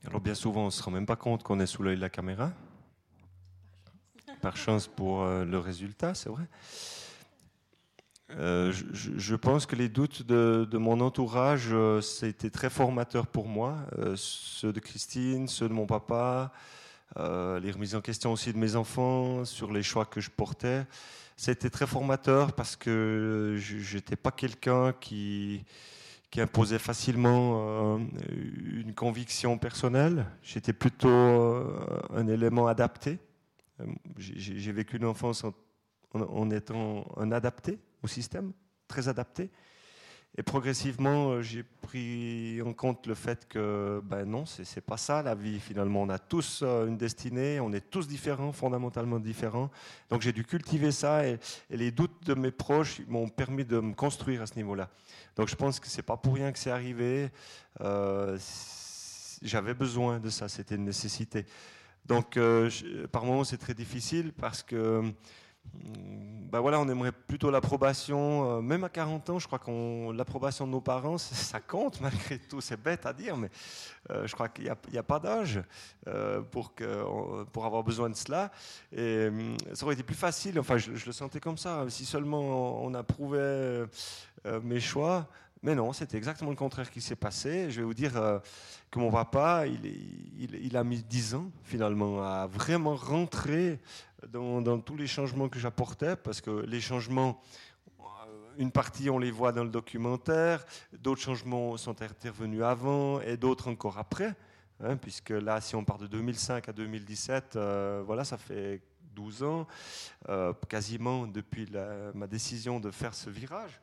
Alors 0.06 0.22
bien 0.22 0.36
souvent, 0.36 0.62
on 0.62 0.66
ne 0.66 0.70
se 0.70 0.84
rend 0.84 0.92
même 0.92 1.08
pas 1.08 1.16
compte 1.16 1.42
qu'on 1.42 1.60
est 1.60 1.66
sous 1.66 1.82
l'œil 1.82 1.96
de 1.96 2.02
la 2.02 2.12
caméra 2.12 2.52
par 4.42 4.58
chance 4.58 4.88
pour 4.88 5.24
euh, 5.24 5.44
le 5.44 5.58
résultat, 5.58 6.14
c'est 6.14 6.30
vrai. 6.30 6.44
Euh, 8.32 8.74
je, 8.92 9.36
pense 9.36 9.66
que 9.66 9.76
les 9.76 9.88
doutes 9.88 10.24
de, 10.24 10.78
mon 10.78 11.00
entourage, 11.00 11.70
euh, 11.72 12.02
c'était 12.02 12.50
très 12.50 12.70
formateur 12.70 13.28
pour 13.28 13.48
moi. 13.48 13.78
ceux 14.16 14.74
de 14.74 14.80
Christine, 14.80 15.48
ceux 15.48 15.70
de 15.70 15.74
mon 15.74 15.86
papa, 15.86 16.52
les 17.18 17.72
remises 17.72 17.96
en 17.96 18.02
question 18.02 18.34
aussi 18.34 18.52
de 18.52 18.58
mes 18.58 18.76
enfants 18.76 19.46
sur 19.46 19.72
les 19.72 19.84
choix 19.84 20.06
que 20.06 20.20
je 20.22 20.30
portais. 20.30 20.86
C'était 21.38 21.70
très 21.70 21.86
formateur 21.86 22.54
parce 22.54 22.76
que 22.76 23.56
je 23.60 23.96
n'étais 23.96 24.16
pas 24.16 24.32
quelqu'un 24.32 24.94
qui, 24.94 25.64
qui 26.32 26.42
imposait 26.42 26.80
facilement 26.80 28.00
une 28.30 28.94
conviction 28.94 29.58
personnelle. 29.58 30.26
J'étais 30.42 30.74
plutôt 30.74 31.08
un 31.08 32.28
élément 32.28 32.68
adapté. 32.68 33.20
Euh, 33.82 33.86
j'ai 34.18 34.72
vécu 34.72 34.98
une 34.98 35.06
enfance 35.06 35.44
en, 36.14 36.50
étant 36.52 37.06
un 37.18 37.32
adapté 37.32 37.78
système, 38.08 38.54
très 38.88 39.08
adapté. 39.08 39.50
Et 40.38 40.44
progressivement, 40.44 41.30
euh, 41.30 41.42
j'ai 41.42 41.64
pris 41.64 42.62
en 42.62 42.74
compte 42.74 43.08
le 43.08 43.16
fait 43.16 43.48
que, 43.48 44.02
ben 44.04 44.26
non, 44.26 44.46
c'est 44.46 44.82
pas 44.82 44.98
ça 44.98 45.24
la 45.24 45.34
vie 45.34 45.60
finalement. 45.60 46.02
On 46.02 46.10
a 46.10 46.20
tous 46.20 46.62
euh, 46.62 46.88
une 46.88 46.98
destinée, 46.98 47.62
on 47.62 47.72
est 47.72 47.90
tous 47.90 48.08
différents, 48.08 48.52
fondamentalement 48.52 49.20
différents. 49.20 49.72
Donc 50.10 50.22
j'ai 50.22 50.34
dû 50.34 50.44
cultiver 50.44 50.92
ça 50.92 51.26
et, 51.26 51.40
les 51.70 51.92
doutes 51.92 52.26
de 52.26 52.34
mes 52.34 52.52
proches 52.52 53.00
m'ont 53.08 53.30
permis 53.30 53.64
de 53.64 53.80
me 53.80 53.94
construire 53.94 54.42
à 54.42 54.46
ce 54.46 54.56
niveau-là. 54.56 54.90
Donc 55.38 55.48
je 55.48 55.56
pense 55.56 55.80
que 55.80 55.88
c'est 55.88 56.04
pas 56.04 56.18
pour 56.18 56.36
rien 56.36 56.52
que 56.52 56.60
c'est 56.60 56.72
arrivé. 56.72 57.30
J'avais 59.42 59.74
besoin 59.74 60.20
de 60.20 60.30
ça, 60.30 60.50
c'était 60.50 60.76
une 60.76 60.86
nécessité. 60.86 61.46
Donc, 62.06 62.38
euh, 62.38 62.70
par 63.12 63.26
moments, 63.26 63.44
c'est 63.44 63.58
très 63.58 63.74
difficile 63.74 64.32
parce 64.34 64.62
que, 64.64 65.14
ben 65.74 66.62
voilà, 66.62 66.80
on 66.80 66.88
aimerait 66.88 67.12
plutôt 67.12 67.52
l'approbation, 67.52 68.60
euh, 68.60 68.62
même 68.62 68.84
à 68.86 68.90
40 68.90 69.30
ans, 69.30 69.40
je 69.40 69.48
crois 69.48 69.60
que 69.60 70.12
l'approbation 70.14 70.66
de 70.66 70.72
nos 70.72 70.80
parents, 70.80 71.18
ça 71.18 71.60
compte 71.60 72.00
malgré 72.02 72.40
tout. 72.40 72.62
C'est 72.62 72.82
bête 72.82 73.06
à 73.06 73.14
dire, 73.14 73.36
mais 73.36 73.50
je 74.10 74.32
crois 74.34 74.48
qu'il 74.48 74.64
n'y 74.92 74.98
a, 74.98 75.04
pas 75.04 75.20
d'âge 75.20 75.62
pour, 76.52 76.76
que, 76.76 77.44
pour 77.46 77.66
avoir 77.66 77.84
besoin 77.84 78.10
de 78.10 78.16
cela. 78.16 78.52
Et 78.96 79.30
ça 79.74 79.84
aurait 79.86 79.96
été 79.96 80.04
plus 80.04 80.16
facile, 80.16 80.60
enfin, 80.60 80.78
je, 80.78 80.92
le 80.92 81.12
sentais 81.12 81.40
comme 81.40 81.58
ça, 81.58 81.84
si 81.90 82.06
seulement 82.06 82.84
on 82.84 82.94
approuvait 82.94 83.84
mes 84.64 84.80
choix 84.80 85.28
Mais 85.66 85.74
non, 85.74 85.94
c'était 85.94 86.18
exactement 86.18 86.52
le 86.52 86.56
contraire 86.56 86.92
qui 86.92 87.02
s'est 87.02 87.16
passé. 87.16 87.72
Je 87.72 87.78
vais 87.82 87.86
vous 87.86 87.96
dire 87.96 88.16
euh, 88.18 88.38
que 88.92 89.00
mon 89.00 89.12
papa, 89.12 89.66
il, 89.66 89.84
il, 90.38 90.78
a 90.78 90.84
mis 90.84 91.02
dix 91.02 91.34
ans 91.34 91.50
finalement 91.64 92.24
à 92.24 92.46
vraiment 92.46 92.96
rentrer 92.96 93.80
dans, 94.30 94.80
tous 94.80 94.96
les 94.96 95.08
changements 95.08 95.50
que 95.50 95.60
j'apportais, 95.60 96.16
parce 96.16 96.42
que 96.42 96.66
les 96.66 96.82
changements, 96.82 97.42
euh, 98.00 98.04
une 98.58 98.72
partie, 98.72 99.10
on 99.10 99.20
les 99.20 99.32
voit 99.32 99.52
dans 99.52 99.64
le 99.64 99.70
documentaire, 99.70 100.66
d'autres 100.94 101.22
changements 101.22 101.78
sont 101.78 102.02
intervenus 102.02 102.64
avant 102.64 103.22
et 103.22 103.38
d'autres 103.38 103.70
encore 103.70 103.98
après. 103.98 104.36
Hein, 104.84 104.98
puisque 104.98 105.30
là, 105.30 105.62
si 105.62 105.76
on 105.76 105.86
part 105.86 105.98
de 105.98 106.08
2005 106.08 106.68
à 106.68 106.74
2017, 106.74 107.56
euh, 107.56 108.04
voilà, 108.06 108.26
ça 108.26 108.38
fait 108.38 108.82
12 109.16 109.44
ans, 109.44 109.68
euh, 110.28 110.52
quasiment 110.68 111.28
depuis 111.28 111.72
ma 112.14 112.28
décision 112.28 112.82
de 112.82 112.92
faire 112.92 113.14
ce 113.14 113.30
virage. 113.30 113.80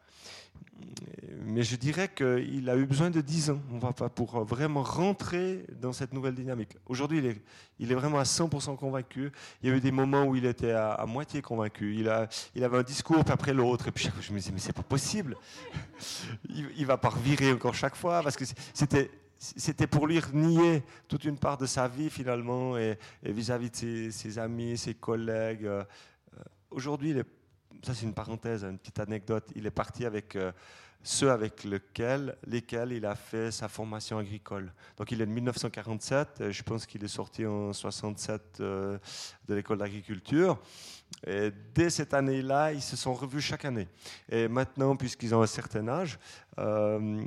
Mais 1.44 1.62
je 1.62 1.76
dirais 1.76 2.08
qu'il 2.08 2.70
a 2.70 2.76
eu 2.76 2.86
besoin 2.86 3.10
de 3.10 3.20
10 3.20 3.50
ans, 3.50 3.60
on 3.72 3.78
va 3.78 3.92
pas 3.92 4.08
pour 4.08 4.44
vraiment 4.44 4.82
rentrer 4.82 5.66
dans 5.80 5.92
cette 5.92 6.12
nouvelle 6.12 6.34
dynamique. 6.34 6.76
Aujourd'hui, 6.86 7.18
il 7.18 7.26
est, 7.26 7.42
il 7.78 7.90
est, 7.90 7.94
vraiment 7.94 8.18
à 8.18 8.22
100% 8.22 8.76
convaincu. 8.76 9.32
Il 9.62 9.68
y 9.68 9.72
a 9.72 9.76
eu 9.76 9.80
des 9.80 9.90
moments 9.90 10.24
où 10.24 10.36
il 10.36 10.46
était 10.46 10.72
à, 10.72 11.04
moitié 11.06 11.42
convaincu. 11.42 11.96
Il, 11.96 12.12
il, 12.54 12.64
avait 12.64 12.78
un 12.78 12.82
discours 12.82 13.24
après 13.28 13.52
l'autre, 13.52 13.88
et 13.88 13.90
puis 13.90 14.08
je 14.20 14.32
me 14.32 14.38
disais 14.38 14.52
mais 14.52 14.60
c'est 14.60 14.72
pas 14.72 14.82
possible. 14.82 15.36
il, 16.48 16.70
il 16.76 16.86
va 16.86 16.96
pas 16.96 17.08
revirer 17.08 17.52
encore 17.52 17.74
chaque 17.74 17.96
fois 17.96 18.22
parce 18.22 18.36
que 18.36 18.44
c'était 19.38 19.86
pour 19.88 20.06
lui 20.06 20.20
nier 20.32 20.84
toute 21.08 21.24
une 21.24 21.38
part 21.38 21.58
de 21.58 21.66
sa 21.66 21.88
vie 21.88 22.10
finalement 22.10 22.78
et 22.78 22.98
vis-à-vis 23.24 23.70
de 23.70 24.10
ses, 24.10 24.38
amis, 24.38 24.78
ses 24.78 24.94
collègues. 24.94 25.66
Euh, 25.66 25.84
Aujourd'hui, 26.70 27.14
ça 27.82 27.94
c'est 27.94 28.06
une 28.06 28.14
parenthèse, 28.14 28.64
une 28.64 28.78
petite 28.78 29.00
anecdote, 29.00 29.50
il 29.56 29.66
est 29.66 29.70
parti 29.70 30.04
avec 30.04 30.36
euh, 30.36 30.52
ceux 31.02 31.30
avec 31.30 31.64
lequel, 31.64 32.36
lesquels 32.46 32.92
il 32.92 33.04
a 33.06 33.16
fait 33.16 33.50
sa 33.50 33.68
formation 33.68 34.18
agricole. 34.18 34.72
Donc 34.96 35.10
il 35.10 35.20
est 35.20 35.26
de 35.26 35.32
1947, 35.32 36.50
je 36.50 36.62
pense 36.62 36.86
qu'il 36.86 37.02
est 37.02 37.08
sorti 37.08 37.44
en 37.44 37.72
67 37.72 38.58
euh, 38.60 38.98
de 39.48 39.54
l'école 39.54 39.78
d'agriculture. 39.78 40.60
Et 41.26 41.50
dès 41.74 41.90
cette 41.90 42.14
année-là, 42.14 42.72
ils 42.72 42.82
se 42.82 42.96
sont 42.96 43.14
revus 43.14 43.40
chaque 43.40 43.64
année. 43.64 43.88
Et 44.30 44.48
maintenant, 44.48 44.96
puisqu'ils 44.96 45.34
ont 45.34 45.42
un 45.42 45.46
certain 45.46 45.86
âge, 45.88 46.18
euh, 46.58 47.22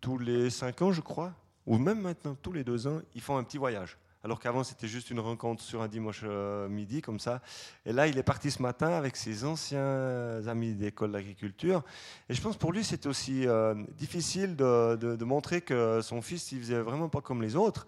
tous 0.00 0.18
les 0.18 0.48
cinq 0.48 0.80
ans, 0.82 0.92
je 0.92 1.00
crois, 1.00 1.34
ou 1.66 1.76
même 1.76 2.00
maintenant 2.00 2.36
tous 2.40 2.52
les 2.52 2.64
deux 2.64 2.86
ans, 2.86 3.00
ils 3.14 3.20
font 3.20 3.36
un 3.36 3.44
petit 3.44 3.58
voyage. 3.58 3.98
Alors 4.22 4.38
qu'avant, 4.38 4.64
c'était 4.64 4.86
juste 4.86 5.10
une 5.10 5.20
rencontre 5.20 5.62
sur 5.62 5.80
un 5.80 5.88
dimanche 5.88 6.20
euh, 6.24 6.68
midi, 6.68 7.00
comme 7.00 7.18
ça. 7.18 7.40
Et 7.86 7.92
là, 7.92 8.06
il 8.06 8.18
est 8.18 8.22
parti 8.22 8.50
ce 8.50 8.60
matin 8.60 8.90
avec 8.90 9.16
ses 9.16 9.44
anciens 9.44 10.46
amis 10.46 10.74
d'école 10.74 11.12
d'agriculture. 11.12 11.82
Et 12.28 12.34
je 12.34 12.42
pense 12.42 12.58
pour 12.58 12.70
lui, 12.70 12.84
c'était 12.84 13.08
aussi 13.08 13.46
euh, 13.46 13.74
difficile 13.96 14.56
de, 14.56 15.24
montrer 15.24 15.62
que 15.62 16.02
son 16.02 16.20
fils, 16.20 16.52
il 16.52 16.60
faisait 16.60 16.80
vraiment 16.80 17.08
pas 17.08 17.22
comme 17.22 17.40
les 17.40 17.56
autres. 17.56 17.86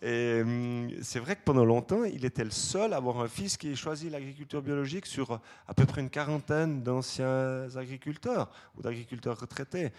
Et 0.00 0.40
hum, 0.40 0.88
c'est 1.02 1.18
vrai 1.18 1.36
que 1.36 1.42
pendant 1.44 1.64
longtemps, 1.64 2.04
il 2.04 2.24
était 2.24 2.44
le 2.44 2.50
seul 2.50 2.94
à 2.94 2.96
avoir 2.96 3.20
un 3.20 3.28
fils 3.28 3.58
qui 3.58 3.68
ait 3.68 3.74
choisi 3.74 4.08
l'agriculture 4.08 4.62
biologique 4.62 5.04
sur 5.04 5.40
à 5.68 5.74
peu 5.74 5.84
près 5.84 6.00
une 6.00 6.10
quarantaine 6.10 6.82
d'anciens 6.82 7.66
agriculteurs 7.76 8.48
ou 8.78 8.82
d'agriculteurs 8.82 9.38
retraités. 9.38 9.92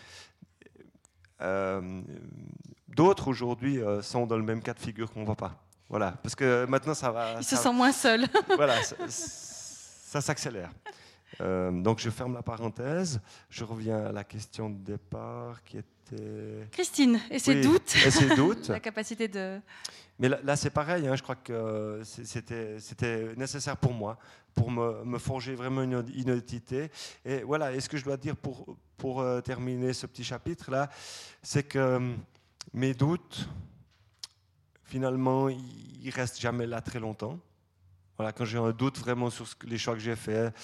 Euh, 1.41 2.01
D'autres 2.87 3.27
aujourd'hui 3.27 3.79
sont 4.01 4.25
dans 4.25 4.37
le 4.37 4.43
même 4.43 4.63
cas 4.63 4.73
de 4.73 4.79
figure 4.79 5.11
qu'on 5.11 5.19
ne 5.19 5.25
voit 5.25 5.35
pas. 5.35 5.66
Voilà, 5.89 6.11
parce 6.21 6.35
que 6.35 6.65
maintenant 6.65 6.93
ça 6.93 7.11
va. 7.11 7.35
Ils 7.39 7.43
ça, 7.43 7.55
se 7.55 7.63
sentent 7.63 7.75
moins 7.77 7.91
seuls. 7.91 8.25
voilà, 8.55 8.81
ça, 8.83 8.95
ça 9.07 10.21
s'accélère. 10.21 10.71
Euh, 11.41 11.71
donc 11.71 11.99
je 11.99 12.09
ferme 12.09 12.33
la 12.33 12.41
parenthèse. 12.41 13.19
Je 13.49 13.63
reviens 13.63 14.05
à 14.07 14.11
la 14.11 14.23
question 14.23 14.69
de 14.69 14.77
départ 14.77 15.63
qui 15.63 15.77
était. 15.77 16.67
Christine 16.71 17.19
et 17.29 17.39
ses 17.39 17.55
Oui, 17.55 17.61
doutes. 17.61 17.95
et 18.05 18.11
ses 18.11 18.33
doutes. 18.35 18.67
La 18.69 18.79
capacité 18.79 19.27
de. 19.27 19.59
Mais 20.19 20.29
là, 20.29 20.39
là, 20.43 20.55
c'est 20.55 20.69
pareil, 20.69 21.05
hein, 21.07 21.15
je 21.15 21.21
crois 21.21 21.35
que 21.35 22.01
c'était 22.03 22.79
c'était 22.79 23.35
nécessaire 23.35 23.75
pour 23.77 23.93
moi, 23.93 24.17
pour 24.55 24.71
me, 24.71 25.03
me 25.03 25.19
forger 25.19 25.53
vraiment 25.53 25.83
une 25.83 26.03
identité. 26.15 26.89
Et 27.25 27.43
voilà, 27.43 27.73
et 27.73 27.79
ce 27.81 27.87
que 27.89 27.97
je 27.97 28.03
dois 28.05 28.17
dire 28.17 28.35
pour, 28.35 28.77
pour 28.97 29.19
euh, 29.21 29.41
terminer 29.41 29.93
ce 29.93 30.07
petit 30.07 30.23
chapitre-là, 30.23 30.89
c'est 31.43 31.63
que 31.63 31.77
euh, 31.77 32.13
mes 32.73 32.93
doutes, 32.93 33.47
finalement, 34.87 35.49
ils 35.49 35.87
ils 36.07 36.09
restent 36.09 36.39
jamais 36.39 36.65
là 36.65 36.81
très 36.81 36.99
longtemps. 36.99 37.37
Voilà, 38.17 38.31
quand 38.31 38.45
j'ai 38.45 38.57
un 38.57 38.71
doute 38.71 38.97
vraiment 38.97 39.29
sur 39.29 39.45
les 39.65 39.77
choix 39.77 39.93
que 39.93 39.99
j'ai 39.99 40.15
faits, 40.15 40.55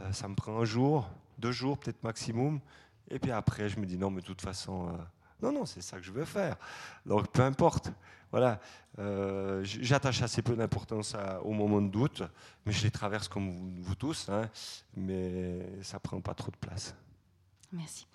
euh, 0.00 0.12
ça 0.12 0.28
me 0.28 0.34
prend 0.34 0.60
un 0.60 0.64
jour, 0.64 1.08
deux 1.38 1.52
jours 1.52 1.78
peut-être 1.78 2.02
maximum. 2.04 2.60
Et 3.08 3.18
puis 3.18 3.32
après, 3.32 3.68
je 3.68 3.80
me 3.80 3.86
dis 3.86 3.96
non, 3.96 4.10
mais 4.10 4.20
de 4.20 4.26
toute 4.26 4.42
façon, 4.42 4.88
euh, 4.88 4.92
non, 5.42 5.52
non, 5.52 5.64
c'est 5.66 5.80
ça 5.80 5.96
que 5.96 6.02
je 6.02 6.12
veux 6.12 6.26
faire. 6.26 6.56
Donc 7.06 7.28
peu 7.32 7.42
importe. 7.42 7.90
Voilà, 8.30 8.60
euh, 9.00 9.60
j'attache 9.64 10.22
assez 10.22 10.40
peu 10.40 10.54
d'importance 10.54 11.16
aux 11.42 11.52
moments 11.52 11.80
de 11.80 11.88
doute, 11.88 12.22
mais 12.64 12.70
je 12.70 12.84
les 12.84 12.90
traverse 12.92 13.26
comme 13.26 13.80
vous, 13.80 13.94
tous, 13.96 14.28
hein, 14.28 14.48
mais 14.96 15.82
ça 15.82 15.98
prend 15.98 16.20
pas 16.20 16.34
trop 16.34 16.52
de 16.52 16.56
place. 16.56 16.94
Merci. 17.72 18.06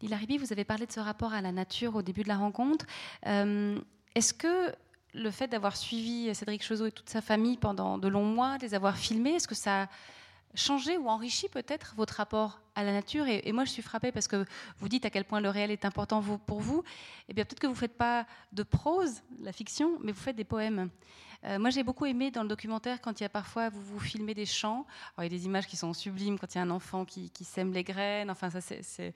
Lila 0.00 0.16
Ribi, 0.16 0.38
vous 0.38 0.52
avez 0.52 0.64
parlé 0.64 0.86
de 0.86 0.92
ce 0.92 1.00
rapport 1.00 1.32
à 1.32 1.40
la 1.40 1.50
nature 1.50 1.96
au 1.96 2.02
début 2.02 2.22
de 2.22 2.28
la 2.28 2.36
rencontre. 2.36 2.86
Est-ce 3.24 4.32
que 4.32 4.72
le 5.14 5.30
fait 5.30 5.48
d'avoir 5.48 5.76
suivi 5.76 6.34
Cédric 6.34 6.62
Chozot 6.62 6.86
et 6.86 6.92
toute 6.92 7.08
sa 7.08 7.20
famille 7.20 7.56
pendant 7.56 7.98
de 7.98 8.08
longs 8.08 8.24
mois, 8.24 8.58
de 8.58 8.62
les 8.62 8.74
avoir 8.74 8.96
filmés, 8.96 9.34
est-ce 9.34 9.48
que 9.48 9.54
ça 9.54 9.82
a 9.82 9.88
changé 10.54 10.96
ou 10.96 11.08
enrichi 11.08 11.48
peut-être 11.48 11.94
votre 11.96 12.14
rapport 12.14 12.60
à 12.74 12.82
la 12.82 12.92
nature 12.92 13.26
et, 13.26 13.42
et 13.44 13.52
moi, 13.52 13.64
je 13.64 13.70
suis 13.70 13.82
frappée 13.82 14.12
parce 14.12 14.28
que 14.28 14.44
vous 14.78 14.88
dites 14.88 15.04
à 15.04 15.10
quel 15.10 15.24
point 15.24 15.40
le 15.40 15.50
réel 15.50 15.70
est 15.70 15.84
important 15.84 16.22
pour 16.22 16.60
vous. 16.60 16.82
Eh 17.28 17.34
bien, 17.34 17.44
peut-être 17.44 17.60
que 17.60 17.66
vous 17.66 17.74
ne 17.74 17.78
faites 17.78 17.96
pas 17.96 18.26
de 18.52 18.62
prose, 18.62 19.22
la 19.40 19.52
fiction, 19.52 19.98
mais 20.02 20.12
vous 20.12 20.20
faites 20.20 20.36
des 20.36 20.44
poèmes. 20.44 20.90
Euh, 21.44 21.58
moi, 21.58 21.70
j'ai 21.70 21.84
beaucoup 21.84 22.04
aimé 22.06 22.30
dans 22.30 22.42
le 22.42 22.48
documentaire 22.48 23.00
quand 23.00 23.20
il 23.20 23.22
y 23.22 23.26
a 23.26 23.28
parfois, 23.28 23.68
vous 23.68 23.80
vous 23.80 24.00
filmez 24.00 24.34
des 24.34 24.46
champs. 24.46 24.86
Alors, 25.16 25.24
il 25.28 25.32
y 25.32 25.36
a 25.36 25.38
des 25.38 25.46
images 25.46 25.66
qui 25.66 25.76
sont 25.76 25.92
sublimes 25.92 26.38
quand 26.38 26.52
il 26.54 26.58
y 26.58 26.60
a 26.60 26.64
un 26.64 26.70
enfant 26.70 27.04
qui, 27.04 27.30
sème 27.44 27.72
les 27.72 27.84
graines. 27.84 28.30
Enfin, 28.30 28.50
ça, 28.50 28.60
c'est- 28.60 29.14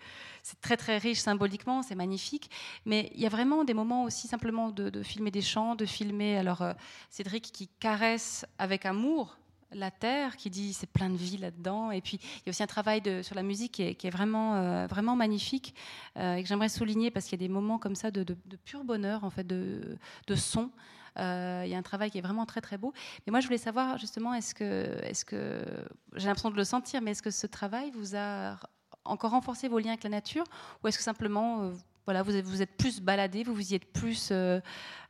très, 0.61 0.77
très 0.77 0.99
riche 0.99 1.19
symboliquement, 1.19 1.83
c'est 1.83 1.97
magnifique. 1.97 2.51
Mais 2.87 3.11
il 3.15 3.21
y 3.21 3.27
a 3.27 3.29
vraiment 3.29 3.65
des 3.65 3.75
moments 3.75 4.05
aussi 4.05 4.29
simplement 4.29 4.71
de, 4.71 5.03
filmer 5.03 5.31
des 5.31 5.43
champs, 5.43 5.75
de 5.75 5.85
filmer, 5.85 6.37
alors, 6.39 6.63
euh, 6.63 6.73
Cédric 7.11 7.51
qui 7.53 7.69
caresse 7.81 8.47
avec 8.59 8.87
amour 8.87 9.37
la 9.75 9.91
terre, 9.91 10.37
qui 10.37 10.51
dit 10.51 10.75
c'est 10.75 10.91
plein 10.91 11.09
de 11.09 11.17
vie 11.17 11.39
là-dedans. 11.39 11.91
Et 11.91 12.03
puis 12.03 12.19
il 12.23 12.47
y 12.47 12.49
a 12.49 12.51
aussi 12.51 12.63
un 12.63 12.67
travail 12.67 13.03
sur 13.25 13.35
la 13.35 13.43
musique 13.43 13.73
qui 13.73 14.07
est, 14.07 14.11
vraiment, 14.11 14.57
euh, 14.57 14.87
vraiment 14.87 15.17
magnifique 15.17 15.75
et 16.17 16.43
que 16.43 16.47
j'aimerais 16.47 16.69
souligner 16.69 17.11
parce 17.11 17.25
qu'il 17.25 17.41
y 17.41 17.43
a 17.43 17.47
des 17.49 17.53
moments 17.53 17.79
comme 17.79 17.95
ça 17.95 18.11
de 18.11 18.37
pur 18.65 18.85
bonheur, 18.85 19.25
en 19.25 19.31
fait, 19.31 19.47
de, 19.47 19.97
de 20.27 20.35
son. 20.35 20.71
Euh, 21.19 21.63
il 21.65 21.71
y 21.71 21.75
a 21.75 21.79
un 21.79 21.83
travail 21.83 22.11
qui 22.11 22.19
est 22.19 22.23
vraiment 22.23 22.47
très 22.47 22.61
très 22.61 22.79
beau. 22.79 22.93
Mais 23.27 23.31
moi 23.31 23.41
je 23.41 23.47
voulais 23.47 23.59
savoir 23.59 23.99
justement, 23.99 24.35
est-ce 24.35 24.55
que, 24.55 25.67
j'ai 26.15 26.27
l'impression 26.27 26.51
de 26.51 26.57
le 26.57 26.65
sentir, 26.65 27.01
mais 27.03 27.13
est-ce 27.13 27.23
que 27.23 27.31
ce 27.31 27.47
travail 27.47 27.91
vous 27.91 28.17
a 28.17 28.59
encore 29.05 29.33
renforcé 29.33 29.69
vos 29.69 29.79
liens 29.79 29.91
avec 29.91 30.05
la 30.05 30.11
nature 30.11 30.45
ou 30.83 30.89
est-ce 30.89 30.99
que 30.99 31.05
simplement 31.05 31.63
euh, 31.63 31.73
voilà, 32.07 32.23
vous 32.23 32.33
vous 32.45 32.63
êtes 32.63 32.77
plus 32.77 33.01
baladé, 33.01 33.45
vous 33.45 33.55
vous 33.55 33.73
y 33.73 33.75
êtes 33.75 33.93
plus 33.93 34.31
euh, 34.33 34.61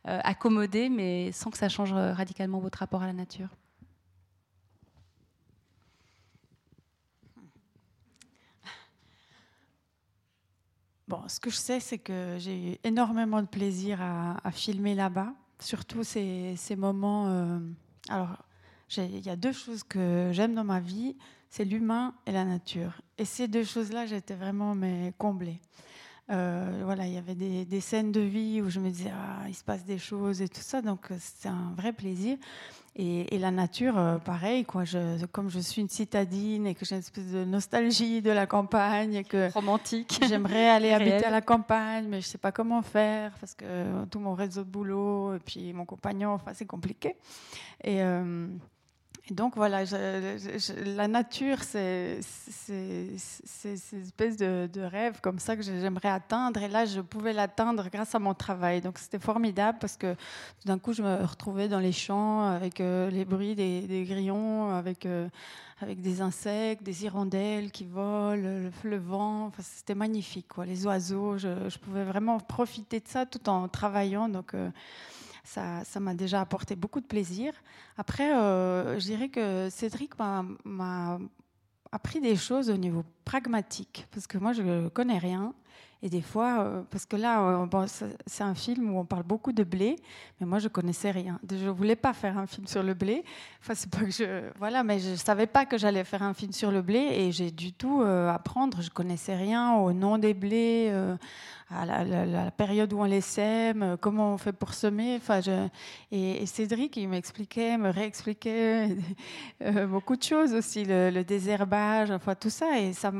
accommodé, 0.03 0.89
mais 0.89 1.31
sans 1.31 1.49
que 1.49 1.57
ça 1.57 1.69
change 1.69 1.93
radicalement 1.93 2.59
votre 2.59 2.79
rapport 2.79 3.01
à 3.01 3.07
la 3.07 3.13
nature? 3.13 3.49
Bon, 11.07 11.27
ce 11.27 11.39
que 11.39 11.49
je 11.49 11.57
sais, 11.57 11.79
c'est 11.79 11.97
que 11.97 12.37
j'ai 12.39 12.73
eu 12.73 12.77
énormément 12.83 13.41
de 13.41 13.47
plaisir 13.47 14.01
à 14.01 14.51
filmer 14.51 14.95
là-bas, 14.95 15.33
surtout 15.63 16.03
ces, 16.03 16.55
moments. 16.77 17.27
euh, 17.27 17.59
alors, 18.09 18.37
il 18.97 19.25
y 19.25 19.29
a 19.29 19.35
deux 19.35 19.51
choses 19.51 19.83
que 19.83 20.29
j'aime 20.31 20.53
dans 20.53 20.63
ma 20.63 20.79
vie, 20.79 21.15
c'est 21.49 21.65
l'humain 21.65 22.13
et 22.25 22.31
la 22.31 22.45
nature. 22.45 23.01
Et 23.17 23.25
ces 23.25 23.47
deux 23.47 23.63
choses-là, 23.63 24.05
j'étais 24.05 24.35
vraiment 24.35 24.75
mais, 24.75 25.13
comblée. 25.17 25.59
Euh, 26.31 26.81
voilà, 26.85 27.05
il 27.05 27.13
y 27.13 27.17
avait 27.17 27.35
des, 27.35 27.65
des 27.65 27.81
scènes 27.81 28.11
de 28.11 28.21
vie 28.21 28.61
où 28.61 28.69
je 28.69 28.79
me 28.79 28.89
disais, 28.89 29.11
ah, 29.13 29.47
il 29.47 29.53
se 29.53 29.63
passe 29.63 29.83
des 29.83 29.97
choses 29.97 30.41
et 30.41 30.47
tout 30.47 30.61
ça, 30.61 30.81
donc 30.81 31.11
euh, 31.11 31.15
c'était 31.19 31.49
un 31.49 31.73
vrai 31.75 31.91
plaisir. 31.91 32.37
Et, 32.95 33.35
et 33.35 33.39
la 33.39 33.51
nature, 33.51 33.97
euh, 33.97 34.17
pareil, 34.19 34.63
quoi. 34.65 34.85
Je, 34.85 35.25
comme 35.25 35.49
je 35.49 35.59
suis 35.59 35.81
une 35.81 35.89
citadine 35.89 36.67
et 36.67 36.75
que 36.75 36.85
j'ai 36.85 36.95
une 36.95 36.99
espèce 36.99 37.31
de 37.31 37.43
nostalgie 37.43 38.21
de 38.21 38.29
la 38.31 38.45
campagne 38.45 39.15
et 39.15 39.23
que 39.23 39.51
romantique, 39.51 40.19
j'aimerais 40.27 40.69
aller 40.69 40.91
habiter 40.93 41.25
à 41.25 41.31
la 41.31 41.41
campagne, 41.41 42.05
mais 42.07 42.21
je 42.21 42.27
sais 42.27 42.37
pas 42.37 42.51
comment 42.51 42.83
faire 42.83 43.33
parce 43.39 43.55
que 43.55 44.05
tout 44.05 44.19
mon 44.19 44.33
réseau 44.33 44.63
de 44.63 44.69
boulot 44.69 45.35
et 45.35 45.39
puis 45.39 45.73
mon 45.73 45.85
compagnon, 45.85 46.29
enfin 46.31 46.51
c'est 46.53 46.67
compliqué. 46.67 47.15
Et, 47.83 48.01
euh, 48.03 48.47
Et 49.29 49.33
donc 49.33 49.55
voilà, 49.55 49.85
la 50.85 51.07
nature, 51.07 51.63
c'est 51.63 52.19
cette 52.21 53.93
espèce 53.93 54.35
de, 54.35 54.81
rêve 54.81 55.21
comme 55.21 55.39
ça 55.39 55.55
que 55.55 55.61
j'aimerais 55.61 56.09
atteindre. 56.09 56.61
Et 56.61 56.67
là, 56.67 56.83
je 56.83 56.99
pouvais 56.99 57.31
l'atteindre 57.31 57.87
grâce 57.89 58.13
à 58.15 58.19
mon 58.19 58.33
travail. 58.33 58.81
Donc 58.81 58.97
c'était 58.97 59.19
formidable 59.19 59.77
parce 59.79 59.95
que 59.95 60.17
d'un 60.65 60.77
coup, 60.77 60.91
je 60.91 61.01
me 61.01 61.23
retrouvais 61.23 61.69
dans 61.69 61.79
les 61.79 61.93
champs 61.93 62.45
avec 62.45 62.81
euh, 62.81 63.09
les 63.11 63.23
bruits 63.23 63.55
des, 63.55 64.03
grillons, 64.05 64.71
avec, 64.71 65.05
euh, 65.05 65.29
avec 65.79 66.01
des 66.01 66.19
insectes, 66.19 66.83
des 66.83 67.05
hirondelles 67.05 67.71
qui 67.71 67.85
volent, 67.85 68.69
le, 68.83 68.97
vent. 68.97 69.45
Enfin, 69.45 69.63
c'était 69.63 69.95
magnifique, 69.95 70.49
quoi. 70.49 70.65
les 70.65 70.85
oiseaux. 70.85 71.37
Je, 71.37 71.77
pouvais 71.77 72.03
vraiment 72.03 72.41
profiter 72.41 72.99
de 72.99 73.07
ça 73.07 73.25
tout 73.25 73.47
en 73.47 73.69
travaillant. 73.69 74.27
Donc 74.27 74.53
euh, 74.53 74.69
ça 75.43 75.99
m'a 75.99 76.13
déjà 76.13 76.41
apporté 76.41 76.75
beaucoup 76.75 77.01
de 77.01 77.05
plaisir. 77.05 77.53
Après, 77.97 78.33
euh, 78.35 78.99
je 78.99 79.05
dirais 79.05 79.29
que 79.29 79.69
Cédric 79.69 80.13
m'a 80.17 81.19
appris 81.91 82.21
des 82.21 82.35
choses 82.35 82.69
au 82.69 82.77
niveau 82.77 83.03
pragmatique, 83.25 84.07
parce 84.11 84.25
que 84.25 84.37
moi, 84.37 84.53
je 84.53 84.61
ne 84.63 84.89
connais 84.89 85.19
rien. 85.19 85.53
Et 86.05 86.09
des 86.09 86.21
fois, 86.21 86.59
euh, 86.59 86.81
parce 86.91 87.05
que 87.05 87.15
là, 87.15 87.41
euh, 87.63 87.87
c'est 88.27 88.43
un 88.43 88.55
film 88.55 88.93
où 88.93 88.99
on 88.99 89.05
parle 89.05 89.23
beaucoup 89.23 89.53
de 89.53 89.63
blé, 89.63 89.95
mais 90.39 90.45
moi, 90.45 90.59
je 90.59 90.67
connaissais 90.67 91.11
rien. 91.11 91.39
Je 91.49 91.55
ne 91.65 91.69
voulais 91.69 91.95
pas 91.95 92.11
faire 92.11 92.37
un 92.37 92.45
film 92.45 92.67
sur 92.67 92.83
le 92.83 92.93
blé. 92.93 93.23
Enfin, 93.61 93.73
c'est 93.73 93.89
pas 93.89 94.03
que 94.03 94.11
je, 94.11 94.49
voilà, 94.59 94.83
mais 94.83 94.99
je 94.99 95.15
savais 95.15 95.47
pas 95.47 95.65
que 95.65 95.77
j'allais 95.77 96.03
faire 96.03 96.21
un 96.21 96.33
film 96.33 96.51
sur 96.51 96.71
le 96.71 96.81
blé, 96.81 96.99
et 96.99 97.31
j'ai 97.31 97.51
du 97.51 97.71
tout 97.71 98.01
apprendre. 98.01 98.81
Je 98.81 98.89
connaissais 98.89 99.35
rien 99.35 99.75
au 99.75 99.93
nom 99.93 100.17
des 100.17 100.33
blés, 100.33 100.91
à 101.75 101.85
la, 101.85 102.51
période 102.51 102.93
où 102.93 102.99
on 102.99 103.05
les 103.05 103.21
sème, 103.21 103.83
euh, 103.83 103.97
comment 103.97 104.33
on 104.33 104.37
fait 104.37 104.53
pour 104.53 104.73
semer. 104.73 105.17
Enfin, 105.17 105.39
et, 106.11 106.45
Cédric, 106.45 106.97
il 106.97 107.07
m'expliquait, 107.07 107.77
me 107.77 107.89
réexpliquait 107.89 108.89
euh, 109.61 109.87
beaucoup 109.87 110.15
de 110.15 110.23
choses 110.23 110.53
aussi, 110.53 110.85
le, 110.85 111.23
désherbage, 111.23 112.11
enfin 112.11 112.35
tout 112.35 112.49
ça. 112.49 112.79
Et 112.79 112.93
ça, 112.93 113.11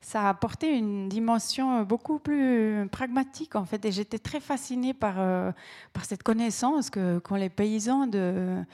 ça 0.00 0.22
a 0.22 0.28
apporté 0.28 0.76
une 0.76 1.08
dimension 1.08 1.82
beaucoup 1.82 2.13
plus 2.18 2.88
pragmatique, 2.90 3.56
en 3.56 3.64
fait. 3.64 3.84
Et 3.84 3.92
j'étais 3.92 4.18
très 4.18 4.40
fascinée 4.40 4.94
par, 4.94 5.16
euh, 5.18 5.52
par 5.92 6.04
cette 6.04 6.22
connaissance 6.22 6.90
qu'ont 6.90 7.34
les 7.36 7.50
paysans 7.50 8.06
de 8.06 8.64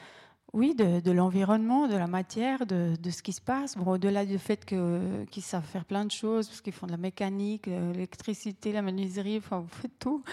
oui, 0.52 0.74
de, 0.74 1.10
l'environnement, 1.12 1.86
de 1.86 1.96
la 1.96 2.06
matière, 2.06 2.66
de, 2.66 2.96
ce 3.08 3.22
qui 3.22 3.32
se 3.32 3.40
passe. 3.40 3.76
Bon, 3.76 3.92
au-delà 3.92 4.26
du 4.26 4.38
fait 4.38 4.64
qu'ils 4.64 5.42
savent 5.42 5.64
faire 5.64 5.84
plein 5.84 6.04
de 6.04 6.10
choses, 6.10 6.48
parce 6.48 6.60
qu'ils 6.60 6.72
font 6.72 6.86
de 6.86 6.92
la 6.92 6.98
mécanique, 6.98 7.68
euh, 7.68 7.92
l'électricité, 7.92 8.72
la 8.72 8.82
menuiserie, 8.82 9.38
enfin, 9.38 9.60
vous 9.60 9.68
faites 9.68 9.98
tout. 9.98 10.24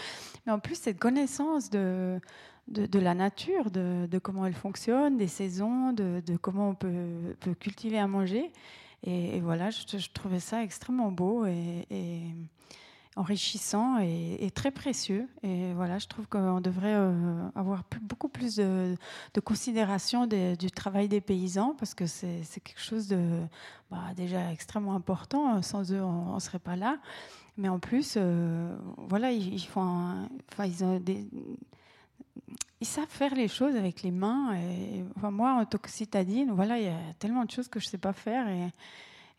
Mais 0.46 0.52
en 0.52 0.60
plus, 0.60 0.76
cette 0.76 0.98
connaissance 0.98 1.70
de, 1.70 2.20
de, 2.68 3.00
la 3.00 3.14
nature, 3.14 3.70
de, 3.70 4.18
comment 4.18 4.46
elle 4.46 4.54
fonctionne, 4.56 5.18
des 5.18 5.28
saisons, 5.28 5.94
de, 5.94 6.22
comment 6.42 6.70
on 6.70 6.76
peut, 6.76 7.36
cultiver 7.60 8.00
à 8.00 8.08
manger. 8.08 8.52
Et, 9.04 9.40
voilà, 9.42 9.70
je, 9.70 10.10
trouvais 10.14 10.40
ça 10.40 10.64
extrêmement 10.64 11.12
beau. 11.12 11.46
et 11.46 12.34
enrichissant 13.18 14.00
et, 14.00 14.50
très 14.54 14.72
précieux. 14.72 15.28
Et 15.44 15.74
voilà, 15.74 15.98
je 15.98 16.08
trouve 16.08 16.28
qu'on 16.28 16.62
devrait 16.62 16.96
euh, 16.96 17.50
avoir 17.56 17.84
beaucoup 18.02 18.30
plus 18.30 18.56
de, 18.56 18.96
considération 19.44 20.28
du 20.28 20.72
travail 20.72 21.08
des 21.08 21.22
paysans 21.22 21.76
parce 21.78 21.94
que 21.94 22.06
c'est 22.06 22.60
quelque 22.64 22.82
chose 22.82 23.08
de 23.08 23.42
bah, 23.92 24.04
déjà 24.16 24.52
extrêmement 24.52 24.96
important. 24.96 25.62
Sans 25.62 25.92
eux, 25.92 26.02
on 26.02 26.36
ne 26.36 26.40
serait 26.40 26.60
pas 26.60 26.76
là. 26.76 26.98
Mais 27.58 27.70
en 27.70 27.80
plus, 27.80 28.14
euh, 28.18 28.78
voilà, 28.98 29.32
ils, 29.32 29.60
savent 32.82 33.06
faire 33.10 33.34
les 33.34 33.48
choses 33.48 33.76
avec 33.76 34.04
les 34.04 34.12
mains. 34.12 34.56
Et, 34.56 35.04
moi, 35.32 35.54
en 35.54 35.66
tant 35.66 35.80
que 35.80 35.90
citadine, 35.90 36.52
voilà, 36.52 36.78
il 36.78 36.86
y 36.86 36.90
a 36.90 37.14
tellement 37.18 37.46
de 37.46 37.52
choses 37.52 37.68
que 37.68 37.80
je 37.80 37.88
ne 37.88 37.90
sais 37.90 37.98
pas 37.98 38.14
faire. 38.14 38.46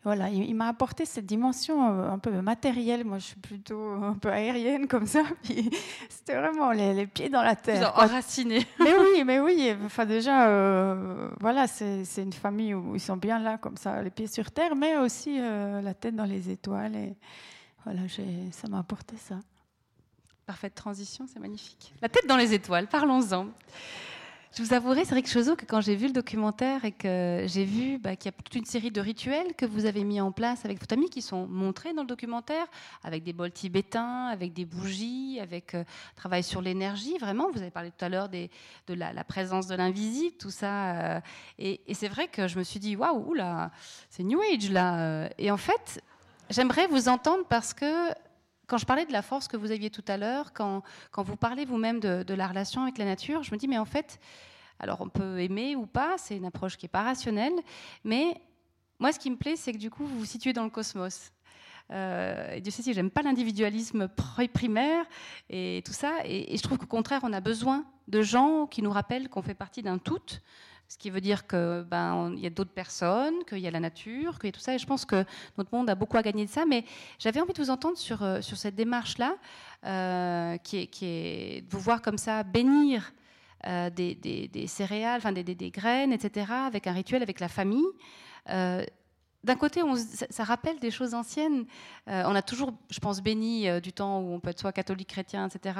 Voilà, 0.03 0.29
il, 0.29 0.55
m'a 0.55 0.69
apporté 0.69 1.03
cette 1.05 1.25
dimension 1.25 1.91
euh, 1.91 2.09
un 2.09 2.19
peu 2.19 2.31
matérielle. 2.41 3.03
Moi, 3.03 3.17
je 3.17 3.25
suis 3.25 3.35
plutôt 3.35 3.91
un 4.01 4.13
peu 4.13 4.29
aérienne 4.29 4.87
comme 4.87 5.05
ça. 5.05 5.23
C'était 6.09 6.35
vraiment 6.35 6.71
les, 6.71 7.05
pieds 7.05 7.27
dans 7.27 7.41
la 7.41 7.57
terre. 7.57 7.91
Enraciné. 7.97 8.65
Mais 8.79 8.93
oui, 8.97 9.23
mais 9.25 9.41
oui. 9.41 9.75
Enfin, 9.83 10.05
déjà, 10.05 10.47
euh, 10.47 11.29
voilà, 11.41 11.67
c'est 11.67 12.05
une 12.17 12.31
famille 12.31 12.73
où 12.73 12.95
ils 12.95 13.01
sont 13.01 13.17
bien 13.17 13.39
là, 13.39 13.57
comme 13.57 13.75
ça, 13.75 14.01
les 14.01 14.09
pieds 14.09 14.27
sur 14.27 14.51
terre, 14.51 14.75
mais 14.75 14.97
aussi 14.97 15.37
euh, 15.39 15.81
la 15.81 15.93
tête 15.93 16.15
dans 16.15 16.25
les 16.25 16.49
étoiles. 16.49 16.95
Et 16.95 17.17
voilà, 17.83 18.01
ça 18.51 18.67
m'a 18.69 18.79
apporté 18.79 19.17
ça. 19.17 19.35
Parfaite 20.45 20.75
transition, 20.75 21.25
c'est 21.31 21.39
magnifique. 21.39 21.93
La 22.01 22.07
tête 22.07 22.25
dans 22.25 22.37
les 22.37 22.53
étoiles, 22.53 22.87
parlons-en. 22.87 23.47
Je 24.57 24.63
vous 24.63 24.73
avouerai, 24.73 25.05
c'est 25.05 25.11
vrai 25.11 25.21
que 25.21 25.55
que 25.55 25.65
quand 25.65 25.79
j'ai 25.79 25.95
vu 25.95 26.07
le 26.07 26.13
documentaire 26.13 26.83
et 26.83 26.91
que 26.91 27.43
j'ai 27.45 27.65
vu 27.65 27.99
bah, 27.99 28.15
qu'il 28.15 28.31
y 28.31 28.33
a 28.33 28.37
toute 28.43 28.55
une 28.55 28.65
série 28.65 28.89
de 28.89 28.99
rituels 28.99 29.53
que 29.55 29.65
vous 29.65 29.85
avez 29.85 30.03
mis 30.03 30.19
en 30.19 30.31
place 30.31 30.65
avec 30.65 30.79
votre 30.79 30.93
ami 30.93 31.07
qui 31.09 31.21
sont 31.21 31.45
montrés 31.45 31.93
dans 31.93 32.01
le 32.01 32.07
documentaire, 32.07 32.65
avec 33.03 33.23
des 33.23 33.31
bols 33.31 33.51
tibétains, 33.51 34.25
avec 34.25 34.53
des 34.53 34.65
bougies, 34.65 35.39
avec 35.39 35.75
euh, 35.75 35.83
travail 36.15 36.41
sur 36.41 36.61
l'énergie. 36.61 37.15
Vraiment, 37.19 37.51
vous 37.51 37.61
avez 37.61 37.69
parlé 37.69 37.91
tout 37.91 38.03
à 38.03 38.09
l'heure 38.09 38.27
de 38.27 38.49
la, 38.87 39.23
présence 39.23 39.67
de 39.67 39.75
l'invisible, 39.75 40.35
tout 40.37 40.51
ça. 40.51 40.95
Euh, 40.95 41.21
et, 41.59 41.79
c'est 41.93 42.07
vrai 42.07 42.27
que 42.27 42.47
je 42.47 42.57
me 42.57 42.63
suis 42.63 42.79
dit, 42.79 42.95
waouh, 42.95 43.35
là, 43.35 43.69
c'est 44.09 44.23
New 44.23 44.41
Age 44.41 44.71
là. 44.71 44.99
Euh. 44.99 45.29
Et 45.37 45.51
en 45.51 45.57
fait, 45.57 46.01
j'aimerais 46.49 46.87
vous 46.87 47.07
entendre 47.07 47.43
parce 47.47 47.75
que 47.75 48.09
quand 48.69 48.77
je 48.77 48.85
parlais 48.85 49.05
de 49.05 49.11
la 49.11 49.23
force 49.23 49.47
que 49.47 49.57
vous 49.57 49.71
aviez 49.71 49.89
tout 49.89 50.05
à 50.07 50.15
l'heure, 50.15 50.53
quand, 50.53 50.83
quand 51.11 51.23
vous 51.23 51.35
parlez 51.35 51.65
vous-même 51.65 51.99
de, 51.99 52.33
la 52.33 52.47
relation 52.47 52.83
avec 52.83 52.97
la 52.99 53.05
nature, 53.05 53.43
je 53.43 53.51
me 53.51 53.57
dis, 53.57 53.67
mais 53.67 53.79
en 53.79 53.85
fait, 53.85 54.19
alors 54.79 55.01
on 55.01 55.09
peut 55.09 55.39
aimer 55.39 55.75
ou 55.75 55.87
pas, 55.87 56.17
c'est 56.17 56.37
une 56.37 56.45
approche 56.45 56.77
qui 56.77 56.85
n'est 56.85 56.89
pas 56.89 57.03
rationnelle, 57.03 57.53
mais 58.03 58.39
moi 58.99 59.11
ce 59.11 59.19
qui 59.19 59.31
me 59.31 59.37
plaît, 59.37 59.55
c'est 59.55 59.73
que 59.73 59.79
du 59.79 59.89
coup, 59.89 60.05
vous 60.05 60.19
vous 60.19 60.25
situez 60.25 60.53
dans 60.53 60.63
le 60.63 60.69
cosmos. 60.69 61.31
Euh, 61.91 62.53
et 62.53 62.61
Dieu 62.61 62.71
sait 62.71 62.83
si 62.83 62.93
j'aime 62.93 63.09
pas 63.09 63.23
l'individualisme 63.23 64.07
primaire 64.53 65.05
et 65.49 65.81
tout 65.83 65.91
ça. 65.91 66.17
Et, 66.23 66.53
et 66.53 66.57
je 66.57 66.61
trouve 66.61 66.77
qu'au 66.77 66.85
contraire, 66.85 67.21
on 67.23 67.33
a 67.33 67.41
besoin 67.41 67.83
de 68.07 68.21
gens 68.21 68.67
qui 68.67 68.83
nous 68.83 68.91
rappellent 68.91 69.27
qu'on 69.27 69.41
fait 69.41 69.55
partie 69.55 69.81
d'un 69.81 69.97
tout, 69.97 70.19
ce 70.89 70.97
qui 70.97 71.11
veut 71.11 71.21
dire 71.21 71.45
qu'il 71.45 71.85
ben, 71.87 72.35
y 72.35 72.47
a 72.47 72.49
d'autres 72.49 72.73
personnes, 72.73 73.45
qu'il 73.47 73.59
y 73.59 73.67
a 73.67 73.71
la 73.71 73.79
nature, 73.79 74.39
qu'il 74.39 74.47
y 74.47 74.49
a 74.49 74.51
tout 74.51 74.59
ça. 74.59 74.73
Et 74.73 74.79
je 74.79 74.87
pense 74.87 75.05
que 75.05 75.23
notre 75.57 75.69
monde 75.71 75.87
a 75.87 75.93
beaucoup 75.93 76.17
à 76.17 76.23
gagner 76.23 76.45
de 76.45 76.49
ça. 76.49 76.65
Mais 76.65 76.83
j'avais 77.19 77.39
envie 77.39 77.53
de 77.53 77.61
vous 77.61 77.69
entendre 77.69 77.95
sur, 77.95 78.23
euh, 78.23 78.41
cette 78.41 78.73
démarche-là, 78.73 79.35
euh, 79.85 80.57
qui, 80.57 80.89
est, 81.01 81.61
de 81.61 81.69
vous 81.69 81.79
voir 81.79 82.01
comme 82.01 82.17
ça 82.17 82.41
bénir 82.41 83.13
euh, 83.67 83.91
des, 83.91 84.65
céréales, 84.65 85.17
enfin 85.17 85.31
des, 85.31 85.71
graines, 85.71 86.11
etc., 86.11 86.51
avec 86.65 86.87
un 86.87 86.93
rituel 86.93 87.21
avec 87.21 87.39
la 87.39 87.49
famille. 87.49 87.85
d'un 88.47 89.55
côté, 89.59 89.81
ça, 90.31 90.43
rappelle 90.43 90.79
des 90.79 90.89
choses 90.89 91.13
anciennes. 91.13 91.65
on 92.07 92.33
a 92.33 92.41
toujours, 92.41 92.73
je 92.89 92.99
pense, 92.99 93.21
béni 93.21 93.67
du 93.81 93.93
temps 93.93 94.21
où 94.21 94.33
on 94.33 94.39
peut 94.39 94.49
être 94.49 94.59
soit 94.59 94.73
catholique, 94.73 95.09
chrétien, 95.09 95.47
etc. 95.47 95.79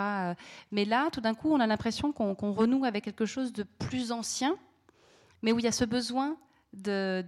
mais 0.71 0.85
là, 0.85 1.09
tout 1.11 1.19
d'un 1.19 1.33
coup, 1.33 1.51
on 1.51 1.59
a 1.59 1.65
l'impression 1.65 2.11
qu'on 2.11 2.53
renoue 2.53 2.85
avec 2.85 3.05
quelque 3.05 3.25
chose 3.25 3.51
de 3.51 3.63
plus 3.63 4.11
ancien 4.11 4.55
mais 5.41 5.51
où 5.51 5.59
il 5.59 5.65
y 5.65 5.67
a 5.67 5.71
ce 5.71 5.85
besoin 5.85 6.37
de, 6.73 7.25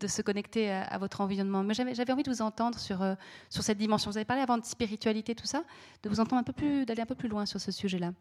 de, 0.00 0.06
se 0.06 0.22
connecter 0.22 0.70
à, 0.70 0.98
votre 0.98 1.20
environnement. 1.20 1.62
Mais 1.62 1.74
j'avais 1.74 2.12
envie 2.12 2.22
de 2.22 2.30
vous 2.30 2.42
entendre 2.42 2.78
sur, 2.78 3.02
euh, 3.02 3.14
sur 3.50 3.62
cette 3.62 3.78
dimension. 3.78 4.10
Vous 4.10 4.16
avez 4.16 4.24
parlé 4.24 4.42
avant 4.42 4.58
de 4.58 4.64
spiritualité, 4.64 5.34
tout 5.34 5.46
ça, 5.46 5.64
de 6.02 6.08
vous 6.08 6.20
entendre 6.20 6.40
un 6.40 6.44
peu 6.44 6.52
plus, 6.52 6.86
d'aller 6.86 7.02
un 7.02 7.06
peu 7.06 7.14
plus 7.14 7.28
loin 7.28 7.46
sur 7.46 7.60
ce 7.60 7.72
sujet-là. 7.72 8.12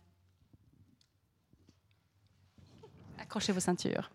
Accrochez 3.17 3.53
vos 3.53 3.59
ceintures. 3.59 4.11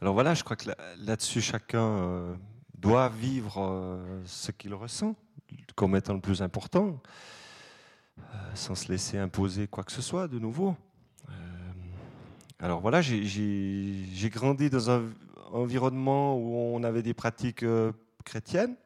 Alors 0.00 0.14
voilà, 0.14 0.32
je 0.32 0.42
crois 0.42 0.56
que 0.56 0.70
là-dessus, 0.98 1.42
chacun 1.42 1.84
euh, 1.84 2.34
doit 2.78 3.10
vivre 3.10 3.60
euh, 3.60 4.22
ce 4.24 4.50
qu'il 4.50 4.72
ressent 4.72 5.14
comme 5.74 5.96
étant 5.96 6.14
le 6.14 6.20
plus 6.20 6.42
important, 6.42 7.00
sans 8.54 8.74
se 8.74 8.92
laisser 8.92 9.18
imposer 9.18 9.66
quoi 9.66 9.82
que 9.82 9.90
ce 9.90 10.02
soit 10.02 10.28
de 10.28 10.38
nouveau. 10.38 10.76
Alors 12.62 12.80
voilà, 12.80 13.00
j'ai 13.00 14.30
grandi 14.30 14.68
dans 14.68 14.90
un 14.90 15.04
environnement 15.50 16.36
où 16.36 16.54
on 16.76 16.82
avait 16.82 17.02
des 17.02 17.14
pratiques 17.14 17.62
euh, 17.62 17.90
chrétiennes. 18.22 18.76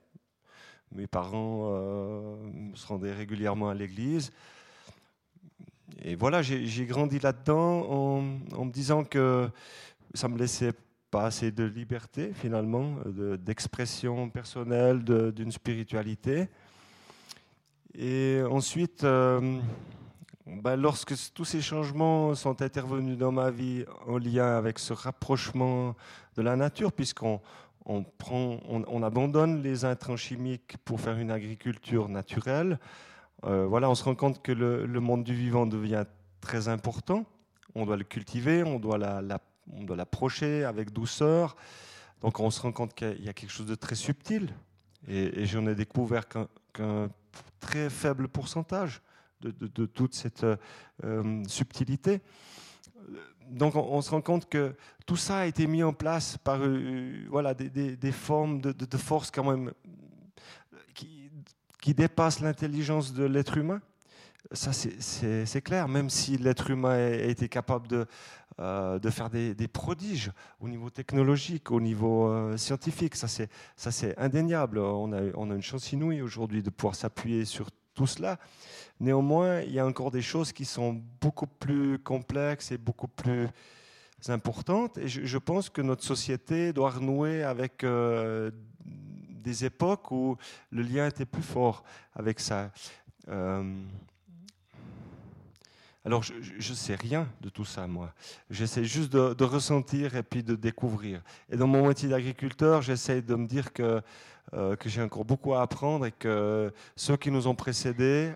Mes 0.95 1.09
parents 1.09 1.73
euh, 1.73 2.37
se 2.75 2.87
rendaient 2.87 3.13
régulièrement 3.13 3.69
à 3.69 3.75
l'église. 3.75 4.31
Et 6.03 6.15
voilà, 6.15 6.41
j'ai 6.41 6.87
grandi 6.87 7.19
là-dedans 7.19 7.91
en, 7.91 8.65
me 8.65 8.71
disant 8.71 9.03
que 9.03 9.51
ça 10.13 10.29
me 10.29 10.39
laissait 10.39 10.73
pas 11.11 11.27
assez 11.27 11.51
de 11.51 11.65
liberté 11.65 12.33
finalement, 12.33 12.99
d'expression 13.07 14.31
personnelle, 14.31 15.03
d'une 15.03 15.51
spiritualité. 15.51 16.49
Et 17.97 18.41
ensuite, 18.49 19.03
euh, 19.03 19.59
ben, 20.47 20.77
lorsque 20.77 21.15
tous 21.33 21.47
ces 21.47 21.63
changements 21.63 22.35
sont 22.35 22.61
intervenus 22.61 23.17
dans 23.17 23.33
ma 23.33 23.51
vie 23.51 23.85
en 24.07 24.19
lien 24.19 24.57
avec 24.57 24.79
ce 24.79 24.93
rapprochement 24.93 25.97
de 26.37 26.43
la 26.43 26.55
nature, 26.55 26.93
puisqu'on 26.93 27.41
abandonne 29.03 29.63
les 29.63 29.87
intrants 29.87 30.17
chimiques 30.17 30.77
pour 30.85 31.01
faire 31.01 31.17
une 31.19 31.31
agriculture 31.31 32.11
naturelle, 32.11 32.79
euh, 33.45 33.67
voilà, 33.67 33.89
on 33.89 33.95
se 33.95 34.05
rend 34.05 34.15
compte 34.15 34.43
que 34.43 34.53
le, 34.53 35.01
monde 35.01 35.25
du 35.25 35.35
vivant 35.35 35.67
devient 35.67 36.05
très 36.43 36.69
important. 36.69 37.25
On 37.75 37.87
doit 37.87 37.97
le 37.97 38.05
cultiver, 38.05 38.63
on 38.65 38.79
doit 38.79 38.99
l'approcher 38.99 40.65
avec 40.65 40.93
douceur. 40.93 41.57
Donc 42.21 42.39
on 42.39 42.51
se 42.51 42.61
rend 42.61 42.73
compte 42.73 42.95
qu'il 42.95 43.25
y 43.25 43.31
a 43.31 43.33
quelque 43.33 43.51
chose 43.51 43.67
de 43.67 43.75
très 43.75 43.95
subtil. 43.95 44.53
Et, 45.09 45.47
j'en 45.47 45.67
ai 45.67 45.75
découvert 45.75 46.25
qu'un 46.29 47.09
très 47.61 47.89
faible 47.89 48.29
pourcentage 48.29 49.01
de, 49.41 49.87
toute 49.87 50.15
cette 50.15 50.45
euh, 51.05 51.43
subtilité. 51.47 52.21
Donc 53.51 53.77
on, 53.77 54.01
se 54.01 54.11
rend 54.11 54.23
compte 54.23 54.49
que 54.49 54.75
tout 55.07 55.17
ça 55.17 55.39
a 55.39 55.47
été 55.47 55.67
mis 55.67 55.83
en 55.83 55.93
place 55.93 56.39
par 56.39 56.61
euh, 56.63 57.27
voilà, 57.29 57.53
des, 57.55 58.13
formes 58.13 58.61
de, 58.61 58.97
force 58.97 59.31
quand 59.31 59.45
même 59.45 59.73
qui, 60.95 61.31
qui 61.83 61.93
dépassent 61.93 62.41
l'intelligence 62.41 63.13
de 63.13 63.25
l'être 63.25 63.59
humain. 63.59 63.81
Ça, 64.53 64.73
c'est 64.73 65.63
clair, 65.63 65.89
même 65.89 66.11
si 66.11 66.37
l'être 66.37 66.71
humain 66.71 66.91
a 66.91 67.11
été 67.11 67.49
capable 67.49 67.89
de, 67.89 68.07
euh, 68.61 69.01
de 69.01 69.11
faire 69.11 69.31
des, 69.31 69.69
prodiges 69.69 70.31
au 70.61 70.69
niveau 70.69 70.89
technologique, 70.89 71.73
au 71.73 71.81
niveau 71.81 72.29
euh, 72.29 72.57
scientifique. 72.57 73.17
Ça, 73.17 73.27
c'est 73.27 74.19
indéniable. 74.19 74.79
On 74.79 75.13
a, 75.13 75.23
on 75.35 75.51
a 75.51 75.55
une 75.55 75.63
chance 75.63 75.91
inouïe 75.93 76.23
aujourd'hui 76.23 76.63
de 76.63 76.71
pouvoir 76.71 76.95
s'appuyer 76.95 77.47
sur 77.47 77.71
tout 77.95 78.07
cela. 78.07 78.39
Néanmoins, 79.01 79.61
il 79.61 79.73
y 79.73 79.79
a 79.79 79.87
encore 79.87 80.11
des 80.11 80.23
choses 80.23 80.53
qui 80.53 80.65
sont 80.65 81.03
beaucoup 81.21 81.47
plus 81.47 81.99
complexes 81.99 82.71
et 82.71 82.79
beaucoup 82.79 83.09
plus 83.09 83.49
importantes. 84.29 84.99
Et 84.99 85.09
je, 85.09 85.39
pense 85.39 85.69
que 85.69 85.83
notre 85.83 86.05
société 86.05 86.73
doit 86.73 86.91
renouer 86.91 87.43
avec 87.43 87.85
euh, 87.85 88.51
des 88.85 89.65
époques 89.65 90.11
où 90.11 90.37
le 90.71 90.83
lien 90.83 91.07
était 91.09 91.27
plus 91.27 91.43
fort 91.43 91.85
avec 92.15 92.41
ça. 92.41 92.71
Alors, 96.07 96.23
je 96.23 96.35
ne 96.35 96.77
sais 96.77 96.97
rien 96.97 97.27
de 97.41 97.49
tout 97.49 97.65
ça, 97.65 97.87
moi. 97.87 98.13
J'essaie 98.51 98.85
juste 98.85 99.11
de, 99.11 99.45
ressentir 99.45 100.15
et 100.17 100.23
puis 100.23 100.43
de 100.43 100.55
découvrir. 100.55 101.23
Et 101.49 101.57
dans 101.57 101.67
mon 101.67 101.89
métier 101.89 102.11
d'agriculteur, 102.11 102.83
j'essaie 102.83 103.23
de 103.23 103.35
me 103.35 103.47
dire 103.47 103.73
que, 103.73 104.03
euh, 104.53 104.77
que 104.77 104.91
j'ai 104.91 105.01
encore 105.01 105.25
beaucoup 105.25 105.55
à 105.55 105.63
apprendre 105.63 106.05
et 106.05 106.13
que 106.13 106.71
ceux 106.95 107.17
qui 107.17 107.31
nous 107.31 107.47
ont 107.47 107.55
précédés, 107.55 108.33
euh, 108.33 108.35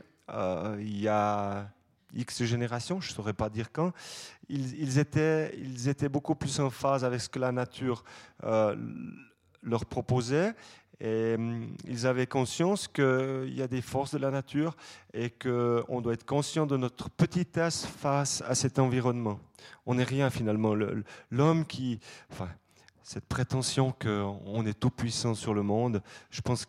il 0.78 1.00
y 1.00 1.08
a 1.08 1.68
X 2.14 2.42
générations, 2.44 3.00
je 3.00 3.10
ne 3.10 3.14
saurais 3.14 3.34
pas 3.34 3.48
dire 3.50 3.70
quand, 3.72 3.92
ils, 4.48 4.98
étaient, 4.98 5.54
ils 5.58 5.88
étaient 5.88 6.08
beaucoup 6.08 6.34
plus 6.34 6.58
en 6.60 6.70
phase 6.70 7.04
avec 7.04 7.20
ce 7.20 7.28
que 7.28 7.38
la 7.38 7.52
nature 7.52 8.02
euh, 8.44 8.74
leur 9.62 9.84
proposait 9.84 10.54
et 11.00 11.34
hum, 11.36 11.76
ils 11.86 12.06
avaient 12.06 12.26
conscience 12.26 12.88
qu'il 12.88 13.54
y 13.54 13.62
a 13.62 13.68
des 13.68 13.82
forces 13.82 14.12
de 14.12 14.18
la 14.18 14.30
nature 14.30 14.76
et 15.12 15.30
qu'on 15.30 16.00
doit 16.00 16.14
être 16.14 16.26
conscient 16.26 16.66
de 16.66 16.76
notre 16.76 17.08
petitesse 17.10 17.86
face 17.86 18.42
à 18.46 18.54
cet 18.54 18.78
environnement. 18.78 19.38
On 19.86 19.94
n'est 19.94 20.04
rien 20.04 20.30
finalement. 20.30 20.74
L'homme 21.30 21.66
qui... 21.66 22.00
Enfin, 22.30 22.48
cette 23.08 23.24
prétention 23.24 23.94
qu'on 23.98 24.66
est 24.66 24.78
tout 24.78 24.90
puissant 24.90 25.34
sur 25.34 25.54
le 25.54 25.62
monde, 25.62 26.02
je 26.30 26.42
pense, 26.42 26.66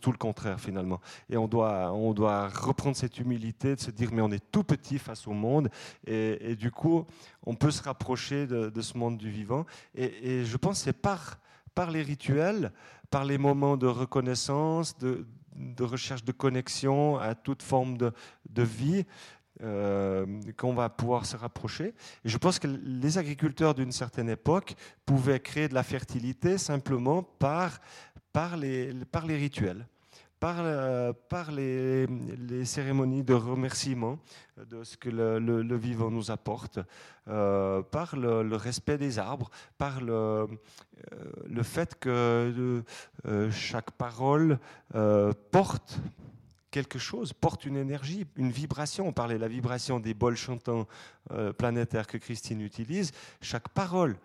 tout 0.00 0.12
le 0.12 0.18
contraire 0.18 0.60
finalement. 0.60 1.00
Et 1.30 1.38
on 1.38 1.48
doit, 1.48 2.48
reprendre 2.48 2.94
cette 2.94 3.18
humilité 3.18 3.74
de 3.74 3.80
se 3.80 3.90
dire 3.90 4.10
mais 4.12 4.20
on 4.20 4.30
est 4.30 4.52
tout 4.52 4.64
petit 4.64 4.98
face 4.98 5.26
au 5.26 5.32
monde 5.32 5.70
et, 6.06 6.56
du 6.56 6.70
coup 6.70 7.06
on 7.46 7.54
peut 7.54 7.70
se 7.70 7.82
rapprocher 7.82 8.46
de, 8.46 8.80
ce 8.82 8.98
monde 8.98 9.16
du 9.16 9.30
vivant. 9.30 9.64
Et, 9.94 10.44
je 10.44 10.56
pense 10.58 10.80
c'est 10.80 10.92
par 10.92 11.40
les 11.90 12.02
rituels, 12.02 12.70
par 13.08 13.24
les 13.24 13.38
moments 13.38 13.78
de 13.78 13.86
reconnaissance, 13.86 14.98
de, 14.98 15.24
recherche 15.80 16.22
de 16.22 16.32
connexion 16.32 17.16
à 17.16 17.34
toute 17.34 17.62
forme 17.62 17.96
de, 17.96 18.12
vie, 18.62 19.06
euh, 19.60 20.24
qu'on 20.56 20.72
va 20.72 20.88
pouvoir 20.88 21.26
se 21.26 21.36
rapprocher. 21.36 21.92
Je 22.24 22.38
pense 22.38 22.60
que 22.60 22.68
les 22.68 23.18
agriculteurs 23.18 23.74
d'une 23.74 23.90
certaine 23.90 24.28
époque 24.28 24.76
pouvaient 25.04 25.40
créer 25.40 25.68
de 25.68 25.74
la 25.74 25.82
fertilité 25.82 26.58
simplement 26.58 27.24
par, 27.24 27.80
par, 28.32 28.56
les, 28.56 28.92
rituels 29.26 29.84
par, 30.38 30.58
euh, 30.60 31.12
les, 31.50 32.64
cérémonies 32.64 33.24
de 33.24 33.34
remerciement 33.34 34.20
de 34.70 34.84
ce 34.84 34.96
que 34.96 35.08
le, 35.08 35.76
vivant 35.76 36.12
nous 36.12 36.30
apporte, 36.30 36.78
euh, 37.26 37.82
par 37.82 38.14
le, 38.14 38.54
respect 38.54 38.96
des 38.96 39.18
arbres, 39.18 39.50
par 39.76 40.00
le 40.00 40.46
fait 41.64 41.98
que 41.98 42.84
chaque 43.50 43.90
parole 43.90 44.60
porte 45.50 45.98
quelque 46.70 46.98
chose, 46.98 47.32
porte 47.32 47.64
une 47.64 47.76
énergie, 47.76 48.26
une 48.36 48.50
vibration. 48.50 49.08
On 49.08 49.12
parlait 49.12 49.36
de 49.36 49.40
la 49.40 49.48
vibration 49.48 50.00
des 50.00 50.14
bols 50.14 50.36
chantants 50.36 50.86
planétaires 51.56 52.06
que 52.06 52.18
Christine 52.18 52.60
utilise. 52.60 53.12
Chaque 53.40 53.68
parole 53.68 54.16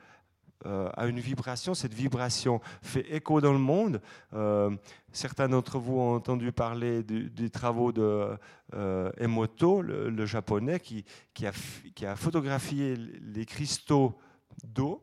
euh, 0.66 0.90
a 0.96 1.08
une 1.08 1.20
vibration. 1.20 1.74
Cette 1.74 1.94
vibration 1.94 2.62
fait 2.82 3.06
écho 3.14 3.42
dans 3.42 3.52
le 3.52 3.60
monde. 3.60 4.02
Euh, 4.34 4.70
certains 5.12 5.50
d'entre 5.50 5.78
vous 5.78 6.00
ont 6.00 6.16
entendu 6.16 6.54
parler 6.54 7.04
des 7.04 7.50
travaux 7.50 7.92
de 7.92 8.38
euh, 8.74 9.12
Emoto, 9.18 9.82
le, 9.82 10.26
japonais, 10.26 10.80
qui, 10.80 11.06
a, 11.46 12.16
photographié 12.16 12.96
les 12.96 13.46
cristaux 13.46 14.18
d'eau 14.64 15.02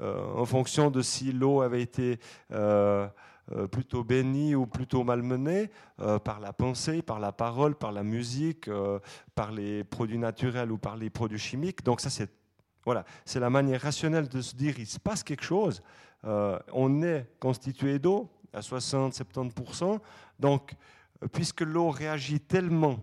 en 0.00 0.46
fonction 0.46 0.90
de 0.90 1.02
si 1.02 1.30
l'eau 1.30 1.60
avait 1.60 1.82
été 1.82 2.18
plutôt 3.70 4.04
bénie 4.04 4.54
ou 4.54 4.66
plutôt 4.66 5.04
malmenée 5.04 5.70
par 6.24 6.40
la 6.40 6.52
pensée, 6.52 7.02
par 7.02 7.18
la 7.18 7.32
parole, 7.32 7.74
par 7.74 7.92
la 7.92 8.02
musique, 8.02 8.70
par 9.34 9.52
les 9.52 9.84
produits 9.84 10.18
naturels 10.18 10.72
ou 10.72 10.78
par 10.78 10.96
les 10.96 11.10
produits 11.10 11.38
chimiques. 11.38 11.84
Donc 11.84 12.00
ça, 12.00 12.10
c'est 12.10 12.30
voilà, 12.84 13.04
c'est 13.24 13.40
la 13.40 13.50
manière 13.50 13.80
rationnelle 13.80 14.28
de 14.28 14.40
se 14.40 14.54
dire 14.54 14.78
il 14.78 14.86
se 14.86 14.98
passe 14.98 15.22
quelque 15.22 15.44
chose. 15.44 15.82
Euh, 16.24 16.58
on 16.72 17.02
est 17.02 17.26
constitué 17.38 17.98
d'eau 17.98 18.30
à 18.52 18.60
60-70%. 18.60 19.98
Donc, 20.38 20.74
euh, 21.22 21.28
puisque 21.28 21.62
l'eau 21.62 21.90
réagit 21.90 22.40
tellement 22.40 22.98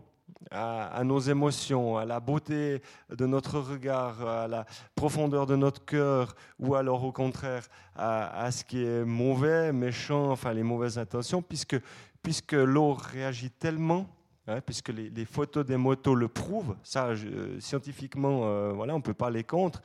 à, 0.49 1.03
nos 1.03 1.19
émotions, 1.19 1.97
à 1.97 2.05
la 2.05 2.19
beauté 2.19 2.81
de 3.09 3.25
notre 3.25 3.59
regard, 3.59 4.27
à 4.27 4.47
la 4.47 4.65
profondeur 4.95 5.45
de 5.45 5.55
notre 5.55 5.85
cœur, 5.85 6.35
ou 6.59 6.75
alors 6.75 7.03
au 7.03 7.11
contraire 7.11 7.67
à, 7.95 8.49
ce 8.51 8.63
qui 8.63 8.83
est 8.83 9.05
mauvais, 9.05 9.71
méchant, 9.71 10.31
enfin 10.31 10.53
les 10.53 10.63
mauvaises 10.63 10.97
intentions, 10.97 11.41
puisque, 11.41 11.79
puisque 12.23 12.53
l'eau 12.53 12.93
réagit 12.93 13.51
tellement 13.51 14.07
Hein, 14.47 14.59
puisque 14.65 14.89
les, 14.89 15.25
photos 15.25 15.65
des 15.65 15.77
motos 15.77 16.15
le 16.15 16.27
prouvent. 16.27 16.75
Ça, 16.83 17.11
scientifiquement, 17.59 18.41
euh, 18.45 18.71
voilà, 18.73 18.93
on 18.93 18.97
ne 18.97 19.03
peut 19.03 19.13
pas 19.13 19.29
les 19.29 19.43
contre. 19.43 19.81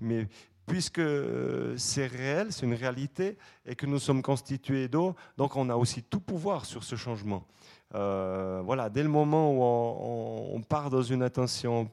Mais 0.00 0.28
puisque 0.66 0.98
euh, 0.98 1.74
c'est 1.76 2.06
réel, 2.06 2.52
c'est 2.52 2.66
une 2.66 2.74
réalité, 2.74 3.38
et 3.66 3.74
que 3.74 3.86
nous 3.86 3.98
sommes 3.98 4.22
constitués 4.22 4.88
d'eau, 4.88 5.14
donc 5.36 5.56
on 5.56 5.68
a 5.70 5.76
aussi 5.76 6.02
tout 6.02 6.20
pouvoir 6.20 6.64
sur 6.64 6.84
ce 6.84 6.96
changement. 6.96 7.46
Euh, 7.94 8.62
voilà, 8.64 8.90
dès 8.90 9.02
le 9.02 9.08
moment 9.08 9.52
où 9.52 10.54
on, 10.54 10.60
part 10.62 10.90
dans 10.90 11.02
une 11.02 11.22
attention 11.22 11.90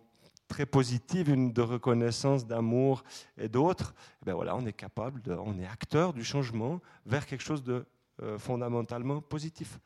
très 0.47 0.65
positive, 0.65 1.29
une 1.29 1.53
de 1.53 1.61
reconnaissance, 1.61 2.45
d'amour 2.45 3.03
et 3.37 3.47
d'autres, 3.47 3.93
eh 4.21 4.25
ben 4.25 4.33
voilà, 4.33 4.55
on 4.55 4.65
est 4.65 4.73
capable, 4.73 5.21
on 5.45 5.59
est 5.59 5.67
acteur 5.67 6.13
du 6.13 6.23
changement 6.23 6.81
vers 7.05 7.25
quelque 7.25 7.43
chose 7.43 7.63
de 7.63 7.85
fondamentalement 8.37 9.21
positif. 9.21 9.79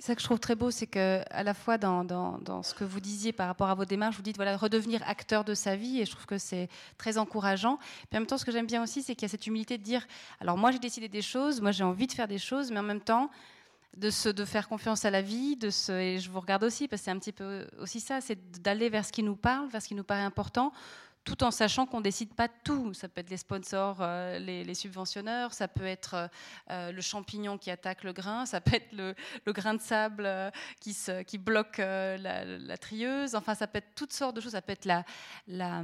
Ça 0.00 0.14
que 0.14 0.20
je 0.20 0.26
trouve 0.26 0.38
très 0.38 0.54
beau, 0.54 0.70
c'est 0.70 0.86
que 0.86 1.22
à 1.28 1.42
la 1.42 1.54
fois 1.54 1.76
dans, 1.76 2.04
dans, 2.04 2.62
ce 2.62 2.72
que 2.72 2.84
vous 2.84 3.00
disiez 3.00 3.32
par 3.32 3.48
rapport 3.48 3.68
à 3.68 3.74
vos 3.74 3.84
démarches, 3.84 4.14
vous 4.14 4.22
dites 4.22 4.36
voilà 4.36 4.56
redevenir 4.56 5.02
acteur 5.04 5.42
de 5.42 5.54
sa 5.54 5.74
vie, 5.74 6.00
et 6.00 6.04
je 6.04 6.12
trouve 6.12 6.26
que 6.26 6.38
c'est 6.38 6.68
très 6.98 7.18
encourageant. 7.18 7.78
Puis 7.78 8.16
en 8.16 8.20
même 8.20 8.26
temps, 8.26 8.38
ce 8.38 8.44
que 8.44 8.52
j'aime 8.52 8.66
bien 8.66 8.80
aussi, 8.80 9.02
c'est 9.02 9.16
qu'il 9.16 9.22
y 9.22 9.26
a 9.26 9.28
cette 9.28 9.48
humilité 9.48 9.76
de 9.76 9.82
dire 9.82 10.06
alors 10.38 10.56
moi 10.56 10.70
j'ai 10.70 10.78
décidé 10.78 11.08
des 11.08 11.22
choses, 11.22 11.60
moi 11.60 11.72
j'ai 11.72 11.82
envie 11.82 12.06
de 12.06 12.12
faire 12.12 12.28
des 12.28 12.38
choses, 12.38 12.70
mais 12.70 12.78
en 12.78 12.84
même 12.84 13.00
temps 13.00 13.28
de, 13.96 14.10
se, 14.10 14.28
de 14.28 14.44
faire 14.44 14.68
confiance 14.68 15.04
à 15.04 15.10
la 15.10 15.22
vie, 15.22 15.56
de 15.56 15.70
se, 15.70 15.92
et 15.92 16.18
je 16.18 16.30
vous 16.30 16.40
regarde 16.40 16.64
aussi 16.64 16.88
parce 16.88 17.02
que 17.02 17.04
c'est 17.06 17.10
un 17.10 17.18
petit 17.18 17.32
peu 17.32 17.66
aussi 17.78 18.00
ça, 18.00 18.20
c'est 18.20 18.60
d'aller 18.62 18.88
vers 18.88 19.04
ce 19.04 19.12
qui 19.12 19.22
nous 19.22 19.36
parle, 19.36 19.68
vers 19.68 19.82
ce 19.82 19.88
qui 19.88 19.94
nous 19.94 20.04
paraît 20.04 20.22
important, 20.22 20.72
tout 21.24 21.44
en 21.44 21.50
sachant 21.50 21.84
qu'on 21.84 21.98
ne 21.98 22.04
décide 22.04 22.34
pas 22.34 22.48
tout. 22.48 22.94
Ça 22.94 23.08
peut 23.08 23.20
être 23.20 23.28
les 23.28 23.36
sponsors, 23.36 23.98
euh, 24.00 24.38
les, 24.38 24.74
subventionneurs, 24.74 25.52
ça 25.52 25.68
peut 25.68 25.84
être 25.84 26.14
euh, 26.14 26.28
euh, 26.70 26.92
le 26.92 27.02
champignon 27.02 27.58
qui 27.58 27.70
attaque 27.70 28.02
le 28.04 28.12
grain, 28.12 28.46
ça 28.46 28.60
peut 28.60 28.76
être 28.76 28.92
le, 28.92 29.14
grain 29.52 29.74
de 29.74 29.80
sable 29.80 30.28
qui, 30.80 30.94
se, 30.94 31.22
qui 31.22 31.36
bloque 31.36 31.78
la, 31.78 32.78
trieuse, 32.78 33.34
enfin 33.34 33.54
ça 33.54 33.66
peut 33.66 33.78
être 33.78 33.94
toutes 33.94 34.12
sortes 34.12 34.36
de 34.36 34.40
choses, 34.40 34.52
ça 34.52 34.62
peut 34.62 34.72
être 34.72 34.86
la, 34.86 35.04
la, 35.46 35.82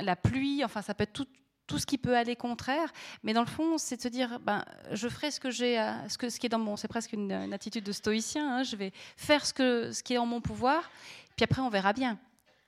la 0.00 0.16
pluie, 0.16 0.64
enfin 0.64 0.82
ça 0.82 0.94
peut 0.94 1.04
être 1.04 1.12
tout, 1.12 1.28
tout 1.66 1.78
ce 1.78 1.86
qui 1.86 1.98
peut 1.98 2.16
aller 2.16 2.36
contraire, 2.36 2.92
mais 3.22 3.32
dans 3.32 3.40
le 3.40 3.46
fond, 3.46 3.78
c'est 3.78 3.96
de 3.96 4.02
se 4.02 4.08
dire, 4.08 4.38
ben, 4.40 4.64
je 4.92 5.08
ferai 5.08 5.30
ce 5.30 5.40
que 5.40 5.50
j'ai, 5.50 5.76
ce, 6.08 6.18
que, 6.18 6.28
ce 6.28 6.38
qui 6.38 6.46
est 6.46 6.50
dans 6.50 6.58
mon, 6.58 6.76
c'est 6.76 6.88
presque 6.88 7.12
une, 7.12 7.32
attitude 7.52 7.84
de 7.84 7.92
stoïcien. 7.92 8.58
Hein, 8.58 8.62
je 8.62 8.76
vais 8.76 8.92
faire 9.16 9.46
ce 9.46 9.54
que, 9.54 9.92
ce 9.92 10.02
qui 10.02 10.14
est 10.14 10.18
en 10.18 10.26
mon 10.26 10.40
pouvoir, 10.40 10.90
puis 11.36 11.44
après 11.44 11.62
on 11.62 11.70
verra 11.70 11.92
bien. 11.92 12.18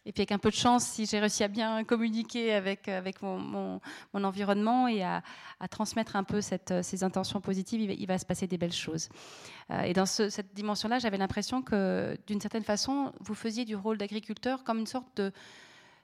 Et 0.06 0.12
puis 0.12 0.20
avec 0.20 0.30
un 0.30 0.38
peu 0.38 0.50
de 0.50 0.54
chance, 0.54 0.84
si 0.84 1.04
j'ai 1.04 1.18
réussi 1.18 1.42
à 1.42 1.48
bien 1.48 1.82
communiquer 1.82 2.54
avec, 2.54 2.86
avec 2.86 3.20
mon, 3.22 3.80
mon, 4.14 4.24
environnement 4.24 4.86
et 4.86 5.02
à, 5.02 5.20
à, 5.58 5.66
transmettre 5.66 6.14
un 6.14 6.22
peu 6.22 6.40
cette, 6.40 6.72
ces 6.82 7.02
intentions 7.02 7.40
positives, 7.40 7.90
il 7.90 8.06
va, 8.06 8.16
se 8.16 8.24
passer 8.24 8.46
des 8.46 8.56
belles 8.56 8.72
choses. 8.72 9.08
Euh, 9.72 9.82
et 9.82 9.94
dans 9.94 10.06
cette 10.06 10.54
dimension-là, 10.54 11.00
j'avais 11.00 11.18
l'impression 11.18 11.60
que 11.60 12.16
d'une 12.28 12.40
certaine 12.40 12.62
façon, 12.62 13.12
vous 13.18 13.34
faisiez 13.34 13.64
du 13.64 13.74
rôle 13.74 13.98
d'agriculteur 13.98 14.62
comme 14.62 14.78
une 14.78 14.86
sorte 14.86 15.08
de, 15.16 15.32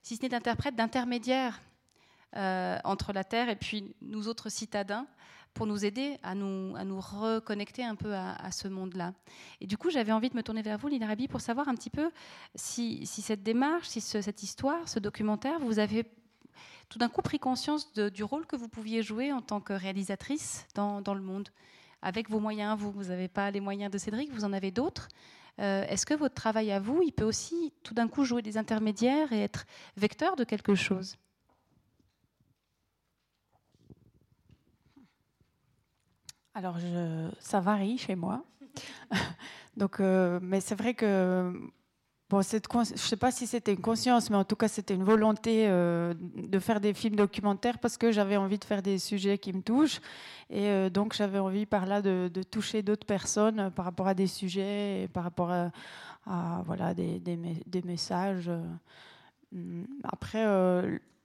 si 0.02 0.16
ce 0.16 0.22
n'est 0.22 0.28
d'interprète, 0.28 0.74
d'intermédiaire 0.74 1.60
entre 2.34 3.12
la 3.12 3.24
Terre 3.24 3.48
et 3.48 3.56
puis 3.56 3.94
nous 4.00 4.28
autres 4.28 4.48
citadins 4.48 5.06
pour 5.54 5.66
nous 5.66 5.84
aider 5.84 6.18
à 6.22 6.34
nous, 6.34 6.74
à 6.76 6.84
nous 6.84 7.00
reconnecter 7.00 7.84
un 7.84 7.94
peu 7.94 8.14
à, 8.14 8.50
ce 8.50 8.68
monde-là. 8.68 9.12
Et 9.60 9.66
du 9.66 9.76
coup, 9.76 9.90
j'avais 9.90 10.12
envie 10.12 10.30
de 10.30 10.36
me 10.36 10.42
tourner 10.42 10.62
vers 10.62 10.78
vous, 10.78 10.88
Lina 10.88 11.06
Rabi, 11.06 11.28
pour 11.28 11.40
savoir 11.40 11.68
un 11.68 11.74
petit 11.74 11.90
peu 11.90 12.10
si, 12.54 13.06
cette 13.06 13.42
démarche, 13.42 13.88
si 13.88 14.00
cette 14.00 14.42
histoire, 14.42 14.88
ce 14.88 14.98
documentaire, 14.98 15.58
vous 15.60 15.78
avez 15.78 16.04
tout 16.88 16.98
d'un 16.98 17.08
coup 17.08 17.22
pris 17.22 17.38
conscience 17.38 17.92
du 17.92 18.24
rôle 18.24 18.46
que 18.46 18.56
vous 18.56 18.68
pouviez 18.68 19.02
jouer 19.02 19.32
en 19.32 19.40
tant 19.40 19.60
que 19.60 19.72
réalisatrice 19.72 20.66
dans, 20.74 21.00
dans 21.00 21.14
le 21.14 21.22
monde. 21.22 21.48
Avec 22.02 22.28
vos 22.28 22.40
moyens, 22.40 22.78
vous, 22.78 22.90
vous 22.90 23.04
n'avez 23.04 23.28
pas 23.28 23.50
les 23.50 23.60
moyens 23.60 23.90
de 23.90 23.98
Cédric, 23.98 24.32
vous 24.32 24.44
en 24.44 24.52
avez 24.52 24.70
d'autres. 24.70 25.08
Euh, 25.60 25.84
est-ce 25.88 26.06
que 26.06 26.14
votre 26.14 26.34
travail 26.34 26.72
à 26.72 26.80
vous, 26.80 27.02
il 27.02 27.12
peut 27.12 27.24
aussi 27.24 27.72
tout 27.82 27.94
d'un 27.94 28.08
coup 28.08 28.24
jouer 28.24 28.42
des 28.42 28.56
intermédiaires 28.56 29.32
et 29.32 29.40
être 29.40 29.66
vecteur 29.96 30.34
de 30.34 30.44
quelque 30.44 30.74
chose? 30.74 31.16
Alors, 36.54 36.76
ça 37.38 37.60
varie 37.60 37.98
chez 37.98 38.14
moi. 38.14 38.44
Donc, 39.76 40.00
euh, 40.00 40.38
mais 40.42 40.60
c'est 40.60 40.74
vrai 40.74 40.94
que 40.94 41.52
bon, 42.28 42.42
je 42.42 42.56
ne 42.56 42.84
sais 42.96 43.16
pas 43.16 43.30
si 43.30 43.46
c'était 43.46 43.72
une 43.72 43.80
conscience, 43.80 44.28
mais 44.28 44.36
en 44.36 44.44
tout 44.44 44.56
cas, 44.56 44.68
c'était 44.68 44.94
une 44.94 45.04
volonté 45.04 45.66
euh, 45.68 46.14
de 46.36 46.58
faire 46.58 46.80
des 46.80 46.92
films 46.92 47.16
documentaires 47.16 47.78
parce 47.78 47.96
que 47.96 48.12
j'avais 48.12 48.36
envie 48.36 48.58
de 48.58 48.64
faire 48.64 48.82
des 48.82 48.98
sujets 48.98 49.38
qui 49.38 49.52
me 49.52 49.62
touchent. 49.62 50.00
Et 50.50 50.66
euh, 50.68 50.90
donc, 50.90 51.14
j'avais 51.14 51.38
envie 51.38 51.64
par 51.64 51.86
là 51.86 52.02
de, 52.02 52.30
toucher 52.50 52.82
d'autres 52.82 53.06
personnes 53.06 53.70
par 53.70 53.86
rapport 53.86 54.08
à 54.08 54.14
des 54.14 54.26
sujets, 54.26 55.04
et 55.04 55.08
par 55.08 55.24
rapport 55.24 55.50
à, 55.50 56.62
voilà, 56.66 56.92
des 56.94 57.82
messages. 57.84 58.50
Après, 60.04 60.44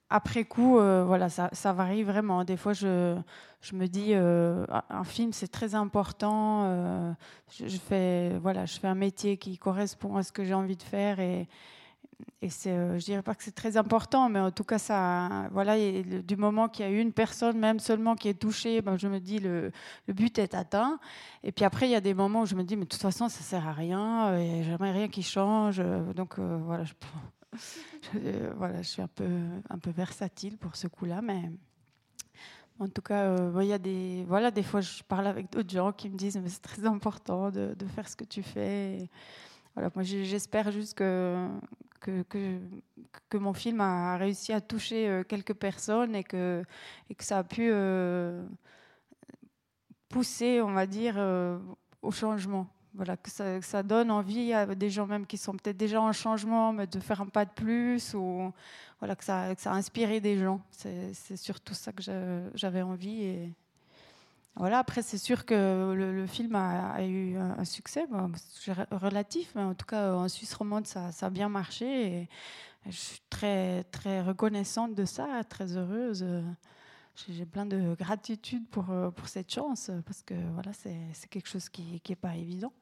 après 0.09 0.45
coup, 0.45 0.79
euh, 0.79 1.03
voilà, 1.05 1.29
ça, 1.29 1.73
varie 1.73 2.03
vraiment. 2.03 2.45
Des 2.45 2.55
fois, 2.55 2.71
je, 2.73 3.17
me 3.73 3.87
dis, 3.87 4.11
euh, 4.13 4.65
un 4.89 5.03
film, 5.03 5.33
c'est 5.33 5.49
très 5.49 5.75
important. 5.75 6.63
Euh, 6.65 7.11
je, 7.49 7.77
fais, 7.77 8.37
voilà, 8.39 8.65
je 8.65 8.79
fais 8.79 8.87
un 8.87 8.95
métier 8.95 9.37
qui 9.37 9.57
correspond 9.57 10.15
à 10.15 10.23
ce 10.23 10.31
que 10.31 10.45
j'ai 10.45 10.53
envie 10.53 10.77
de 10.77 10.83
faire 10.83 11.19
et, 11.19 11.49
et 12.41 12.49
c'est, 12.49 12.99
je 12.99 13.05
dirais 13.05 13.21
pas 13.21 13.35
que 13.35 13.43
c'est 13.43 13.53
très 13.53 13.77
important, 13.77 14.29
mais 14.29 14.39
en 14.39 14.49
tout 14.49 14.63
cas, 14.63 14.79
ça, 14.79 15.49
voilà, 15.51 15.75
du 15.77 16.37
moment 16.37 16.69
qu'il 16.69 16.85
y 16.85 16.87
a 16.87 16.91
une 16.91 17.11
personne, 17.11 17.59
même 17.59 17.79
seulement, 17.79 18.15
qui 18.15 18.29
est 18.29 18.39
touchée, 18.39 18.81
ben, 18.81 18.97
je 18.97 19.07
me 19.07 19.19
dis 19.19 19.39
le, 19.39 19.71
le, 20.07 20.13
but 20.13 20.39
est 20.39 20.55
atteint. 20.55 20.99
Et 21.43 21.51
puis 21.51 21.65
après, 21.65 21.87
il 21.87 21.91
y 21.91 21.95
a 21.95 22.01
des 22.01 22.13
moments 22.13 22.41
où 22.41 22.45
je 22.45 22.55
me 22.55 22.63
dis, 22.63 22.75
mais 22.77 22.85
de 22.85 22.89
toute 22.89 23.01
façon, 23.01 23.27
ça 23.27 23.41
sert 23.41 23.67
à 23.67 23.73
rien, 23.73 24.39
il 24.39 24.51
n'y 24.51 24.59
a 24.61 24.63
jamais 24.63 24.91
rien 24.91 25.09
qui 25.09 25.21
change. 25.21 25.81
Donc 26.15 26.39
voilà, 26.39 26.85
je, 28.13 28.53
voilà, 28.55 28.81
je 28.81 28.87
suis 28.87 29.01
un 29.01 29.07
peu, 29.07 29.27
un 29.69 29.79
peu 29.79 29.91
versatile 29.91 30.57
pour 30.57 30.75
ce 30.75 30.87
coup-là, 30.87 31.21
mais 31.21 31.51
en 32.79 32.87
tout 32.87 33.01
cas, 33.01 33.23
euh, 33.25 33.63
y 33.63 33.73
a 33.73 33.77
des, 33.77 34.23
voilà, 34.27 34.51
des 34.51 34.63
fois, 34.63 34.81
je 34.81 35.01
parle 35.03 35.27
avec 35.27 35.51
d'autres 35.51 35.69
gens 35.69 35.91
qui 35.91 36.09
me 36.09 36.17
disent, 36.17 36.37
mais 36.37 36.49
c'est 36.49 36.61
très 36.61 36.85
important 36.85 37.49
de, 37.49 37.75
faire 37.95 38.07
ce 38.07 38.15
que 38.15 38.23
tu 38.23 38.43
fais. 38.43 39.09
voilà, 39.73 39.89
moi, 39.95 40.03
j'espère 40.03 40.71
juste 40.71 40.93
que, 40.95 41.47
que, 41.99 42.23
que, 43.29 43.37
mon 43.37 43.53
film 43.53 43.81
a 43.81 44.17
réussi 44.17 44.53
à 44.53 44.61
toucher 44.61 45.09
euh, 45.09 45.23
quelques 45.23 45.55
personnes 45.55 46.15
et 46.15 46.23
que, 46.23 46.63
et 47.09 47.15
que 47.15 47.23
ça 47.23 47.39
a 47.39 47.43
pu 47.43 47.69
euh, 47.71 48.45
pousser, 50.09 50.61
on 50.61 50.71
va 50.71 50.85
dire, 50.85 51.17
au 52.01 52.11
changement 52.11 52.67
voilà, 52.97 53.15
que 53.15 53.29
ça, 53.29 53.83
donne 53.83 54.09
envie 54.09 54.53
à 54.53 54.65
des 54.65 54.89
gens 54.89 55.05
même 55.05 55.27
qui 55.27 55.37
sont 55.37 55.53
peut-être 55.53 55.77
déjà 55.77 56.01
en 56.01 56.11
changement, 56.13 56.73
mais 56.73 56.87
de 56.87 56.99
faire 56.99 57.21
un 57.21 57.27
pas 57.27 57.45
de 57.45 57.51
plus, 57.51 58.15
ou 58.15 58.51
voilà, 58.99 59.15
que 59.15 59.23
ça, 59.23 59.51
a 59.51 59.71
inspiré 59.71 60.19
des 60.19 60.39
gens. 60.39 60.61
C'est 60.71 61.37
surtout 61.37 61.75
ça 61.75 61.91
que 61.93 62.01
j'avais 62.55 62.81
envie. 62.81 63.21
Et 63.21 63.53
voilà, 64.55 64.79
après, 64.79 65.03
c'est 65.03 65.19
sûr 65.19 65.45
que 65.45 65.93
le, 65.93 66.25
film 66.25 66.55
a, 66.55 67.03
eu 67.03 67.37
un, 67.37 67.63
succès, 67.65 68.05
relatif, 68.91 69.51
mais 69.53 69.61
en 69.61 69.75
tout 69.75 69.85
cas, 69.85 70.15
en 70.15 70.27
Suisse 70.27 70.55
romande, 70.55 70.87
ça, 70.87 71.11
a 71.21 71.29
bien 71.29 71.49
marché. 71.49 72.27
Je 72.87 72.97
suis 72.97 73.21
très, 73.29 73.83
très 73.85 74.23
reconnaissante 74.23 74.95
de 74.95 75.05
ça, 75.05 75.43
très 75.47 75.77
heureuse. 75.77 76.25
J'ai 77.29 77.45
plein 77.45 77.67
de 77.67 77.93
gratitude 77.93 78.67
pour, 78.69 78.85
pour 79.15 79.27
cette 79.27 79.53
chance, 79.53 79.91
parce 80.03 80.23
que 80.23 80.33
voilà, 80.53 80.71
c'est 80.73 81.27
quelque 81.29 81.47
chose 81.47 81.69
qui 81.69 82.01
n'est 82.09 82.15
pas 82.15 82.35
évident. 82.35 82.73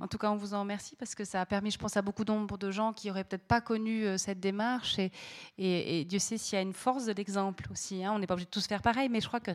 En 0.00 0.08
tout 0.08 0.18
cas, 0.18 0.30
on 0.30 0.36
vous 0.36 0.54
en 0.54 0.60
remercie 0.60 0.96
parce 0.96 1.14
que 1.14 1.24
ça 1.24 1.40
a 1.40 1.46
permis, 1.46 1.70
je 1.70 1.78
pense, 1.78 1.96
à 1.96 2.02
beaucoup 2.02 2.24
nombre 2.24 2.58
de 2.58 2.70
gens 2.70 2.92
qui 2.92 3.08
n'auraient 3.08 3.24
peut-être 3.24 3.46
pas 3.46 3.60
connu 3.60 4.04
euh, 4.04 4.16
cette 4.18 4.40
démarche. 4.40 4.98
Et, 4.98 5.10
et, 5.58 6.04
Dieu 6.04 6.18
sait 6.18 6.38
s'il 6.38 6.56
y 6.56 6.58
a 6.58 6.62
une 6.62 6.72
force 6.72 7.06
de 7.06 7.12
l'exemple 7.12 7.66
aussi. 7.70 8.04
Hein. 8.04 8.12
On 8.14 8.18
n'est 8.18 8.26
pas 8.26 8.34
obligé 8.34 8.46
de 8.46 8.50
tous 8.50 8.66
faire 8.66 8.82
pareil, 8.82 9.08
mais 9.08 9.20
je 9.20 9.28
crois 9.28 9.40
que 9.40 9.52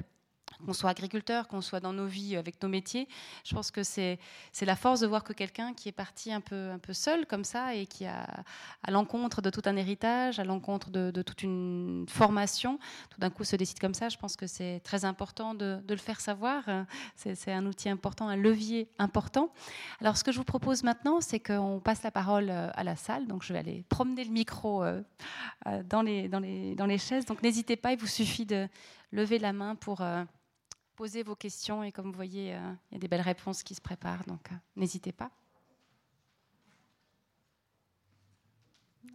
qu'on 0.66 0.74
soit 0.74 0.90
agriculteur, 0.90 1.48
qu'on 1.48 1.62
soit 1.62 1.80
dans 1.80 1.94
nos 1.94 2.06
vies 2.06 2.36
avec 2.36 2.62
nos 2.62 2.70
métiers. 2.70 3.08
Je 3.44 3.56
pense 3.56 3.72
que 3.72 3.84
c'est 3.84 4.20
la 4.62 4.76
force 4.76 5.00
de 5.00 5.08
voir 5.08 5.24
que 5.24 5.34
quelqu'un 5.34 5.74
qui 5.74 5.90
est 5.90 5.94
parti 5.94 6.32
un 6.32 6.42
peu, 6.42 6.70
un 6.72 6.80
peu 6.80 6.94
seul 6.94 7.26
comme 7.26 7.44
ça 7.44 7.76
et 7.76 7.86
qui 7.86 8.06
a 8.06 8.26
à 8.84 8.92
l'encontre 8.92 9.42
de 9.42 9.50
tout 9.50 9.62
un 9.66 9.76
héritage, 9.76 10.40
à 10.40 10.44
l'encontre 10.44 10.90
de, 10.90 11.22
toute 11.22 11.44
une 11.44 12.06
formation, 12.08 12.80
tout 13.10 13.20
d'un 13.20 13.30
coup 13.30 13.44
se 13.44 13.56
décide 13.56 13.80
comme 13.80 13.94
ça. 13.94 14.10
Je 14.10 14.18
pense 14.18 14.36
que 14.36 14.48
c'est 14.48 14.82
très 14.84 15.06
important 15.06 15.54
de, 15.54 15.82
le 15.88 15.98
faire 15.98 16.22
savoir. 16.22 16.64
C'est 17.16 17.52
un 17.52 17.66
outil 17.66 17.90
important, 17.90 18.28
un 18.28 18.36
levier 18.36 18.90
important. 19.00 19.52
Alors 20.02 20.18
ce 20.18 20.24
que 20.24 20.32
je 20.32 20.38
vous 20.38 20.44
propose 20.44 20.84
maintenant, 20.84 21.22
c'est 21.22 21.40
qu'on 21.40 21.80
passe 21.80 22.04
la 22.04 22.12
parole 22.12 22.50
euh, 22.50 22.70
à 22.74 22.84
la 22.84 22.96
salle. 22.96 23.28
Donc 23.28 23.44
je 23.44 23.54
vais 23.54 23.60
aller 23.60 23.84
promener 23.90 24.24
le 24.24 24.32
micro 24.32 24.84
euh, 24.84 25.02
euh, 25.68 25.84
dans 25.84 26.02
les, 26.02 26.28
dans 26.28 26.40
les, 26.40 26.76
dans 26.76 26.86
les 26.86 26.98
chaises. 26.98 27.26
Donc 27.26 27.42
n'hésitez 27.44 27.76
pas, 27.76 27.94
il 27.94 28.00
vous 28.00 28.08
suffit 28.08 28.46
de 28.46 28.68
lever 29.12 29.40
la 29.40 29.54
main 29.54 29.76
pour 29.76 30.02
poser 31.00 31.24
vos 31.24 31.36
questions 31.36 31.82
et 31.82 31.94
comme 31.94 32.08
vous 32.08 32.12
voyez, 32.12 32.54
euh, 32.54 32.74
il 32.92 32.96
y 32.96 32.98
a 32.98 33.00
des 33.00 33.08
belles 33.08 33.22
réponses 33.22 33.64
qui 33.64 33.74
se 33.74 33.80
préparent, 33.80 34.26
donc 34.28 34.52
euh, 34.52 34.56
n'hésitez 34.76 35.14
pas. 35.14 35.32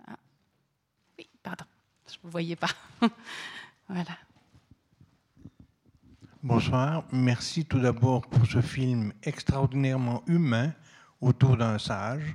Ah. 0.07 0.17
Oui, 1.19 1.29
pardon, 1.43 1.67
je 2.09 2.15
ne 2.15 2.23
vous 2.23 2.31
voyais 2.31 2.57
pas. 2.57 2.71
voilà. 3.91 4.17
Bonsoir, 6.43 7.05
merci 7.13 7.67
tout 7.67 7.81
d'abord 7.81 8.23
pour 8.29 8.47
ce 8.47 8.63
film 8.63 9.13
extraordinairement 9.23 10.23
humain 10.27 10.73
autour 11.21 11.59
d'un 11.59 11.79
sage. 11.79 12.35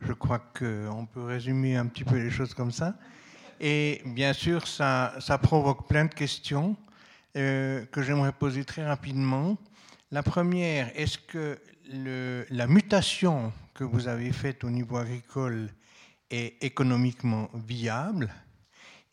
Je 0.00 0.14
crois 0.14 0.38
qu'on 0.38 1.04
peut 1.04 1.24
résumer 1.24 1.76
un 1.76 1.88
petit 1.88 2.04
peu 2.04 2.16
les 2.16 2.30
choses 2.30 2.54
comme 2.54 2.72
ça. 2.72 2.94
Et 3.60 4.00
bien 4.06 4.32
sûr, 4.32 4.66
ça, 4.66 5.12
ça 5.20 5.36
provoque 5.36 5.86
plein 5.88 6.06
de 6.06 6.14
questions. 6.14 6.74
Euh, 7.38 7.84
que 7.92 8.02
j'aimerais 8.02 8.32
poser 8.32 8.64
très 8.64 8.84
rapidement. 8.84 9.56
La 10.10 10.24
première, 10.24 10.90
est-ce 10.98 11.18
que 11.18 11.56
la 12.50 12.66
mutation 12.66 13.52
que 13.74 13.84
vous 13.84 14.08
avez 14.08 14.32
faite 14.32 14.64
au 14.64 14.70
niveau 14.70 14.96
agricole 14.96 15.68
est 16.32 16.60
économiquement 16.64 17.48
viable? 17.54 18.34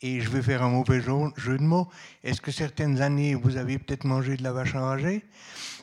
Et 0.02 0.20
je 0.20 0.28
vais 0.28 0.42
faire 0.42 0.64
un 0.64 0.70
mauvais 0.70 1.00
jeu 1.00 1.56
de 1.56 1.62
mots. 1.62 1.88
Est-ce 2.24 2.40
que 2.40 2.50
certaines 2.50 3.00
années, 3.00 3.36
vous 3.36 3.58
avez 3.58 3.78
peut-être 3.78 4.02
mangé 4.02 4.36
de 4.36 4.42
la 4.42 4.52
vache 4.52 4.74
enragée? 4.74 5.24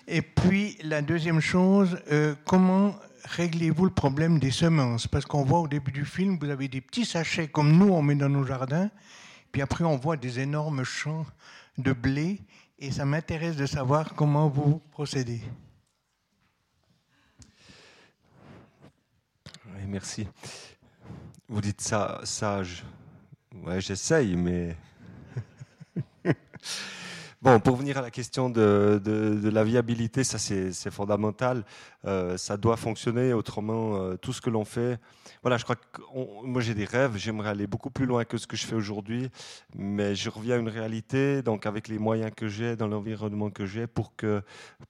Et 0.10 0.22
puis, 0.22 0.78
la 0.84 1.02
deuxième 1.02 1.40
chose, 1.40 1.98
euh, 2.12 2.36
comment 2.46 2.94
réglez-vous 3.24 3.86
le 3.86 3.94
problème 3.94 4.40
des 4.40 4.52
semences? 4.52 5.08
Parce 5.08 5.26
qu'on 5.26 5.46
voit 5.46 5.60
au 5.60 5.70
début 5.70 5.94
du 5.94 6.04
film, 6.04 6.38
vous 6.42 6.50
avez 6.50 6.68
des 6.68 6.82
petits 6.82 7.06
sachets 7.06 7.48
comme 7.48 7.72
nous, 7.72 7.94
on 7.94 8.02
met 8.02 8.16
dans 8.16 8.28
nos 8.28 8.44
jardins. 8.44 8.90
Puis 9.54 9.62
après, 9.62 9.86
on 9.86 9.96
voit 9.96 10.18
des 10.18 10.42
énormes 10.42 10.84
champs 10.84 11.26
de 11.78 11.94
blé 11.94 12.42
et 12.78 12.92
ça 12.92 13.06
m'intéresse 13.06 13.56
de 13.56 13.66
savoir 13.66 14.14
comment 14.16 14.50
vous 14.50 14.80
procédez. 14.92 15.42
Oui, 19.68 19.82
merci. 19.88 20.28
Vous 21.48 21.62
dites 21.62 21.82
ça 21.82 22.22
sage. 22.24 22.84
Ouais, 23.54 23.80
j'essaye, 23.80 24.36
mais 24.36 24.76
Bon, 27.44 27.60
pour 27.60 27.76
venir 27.76 27.98
à 27.98 28.02
la 28.02 28.10
question 28.10 28.50
de, 28.50 29.02
de, 29.04 29.50
la 29.50 29.66
viabilité, 29.66 30.24
ça 30.24 30.38
c'est 30.38 30.92
fondamental. 30.92 31.66
Euh, 32.06 32.38
ça 32.38 32.56
doit 32.56 32.78
fonctionner, 32.78 33.34
autrement 33.34 33.98
euh, 33.98 34.16
tout 34.16 34.32
ce 34.32 34.40
que 34.40 34.50
l'on 34.50 34.64
fait. 34.64 34.98
Voilà, 35.42 35.58
je 35.58 35.66
crois 35.66 35.76
que 35.76 36.02
moi 36.46 36.62
j'ai 36.62 36.74
des 36.74 36.86
rêves, 36.86 37.18
j'aimerais 37.18 37.50
aller 37.50 37.68
beaucoup 37.68 37.90
plus 37.90 38.06
loin 38.06 38.24
que 38.24 38.38
ce 38.38 38.48
que 38.48 38.56
je 38.56 38.66
fais 38.66 38.76
aujourd'hui, 38.76 39.30
mais 39.76 40.16
je 40.16 40.30
reviens 40.30 40.56
à 40.56 40.60
une 40.60 40.70
réalité, 40.70 41.42
donc 41.42 41.66
avec 41.66 41.90
les 41.90 42.00
moyens 42.00 42.32
que 42.34 42.48
j'ai, 42.48 42.78
dans 42.78 42.88
l'environnement 42.88 43.50
que 43.50 43.66
j'ai, 43.66 43.88
pour 43.88 44.16
que 44.16 44.42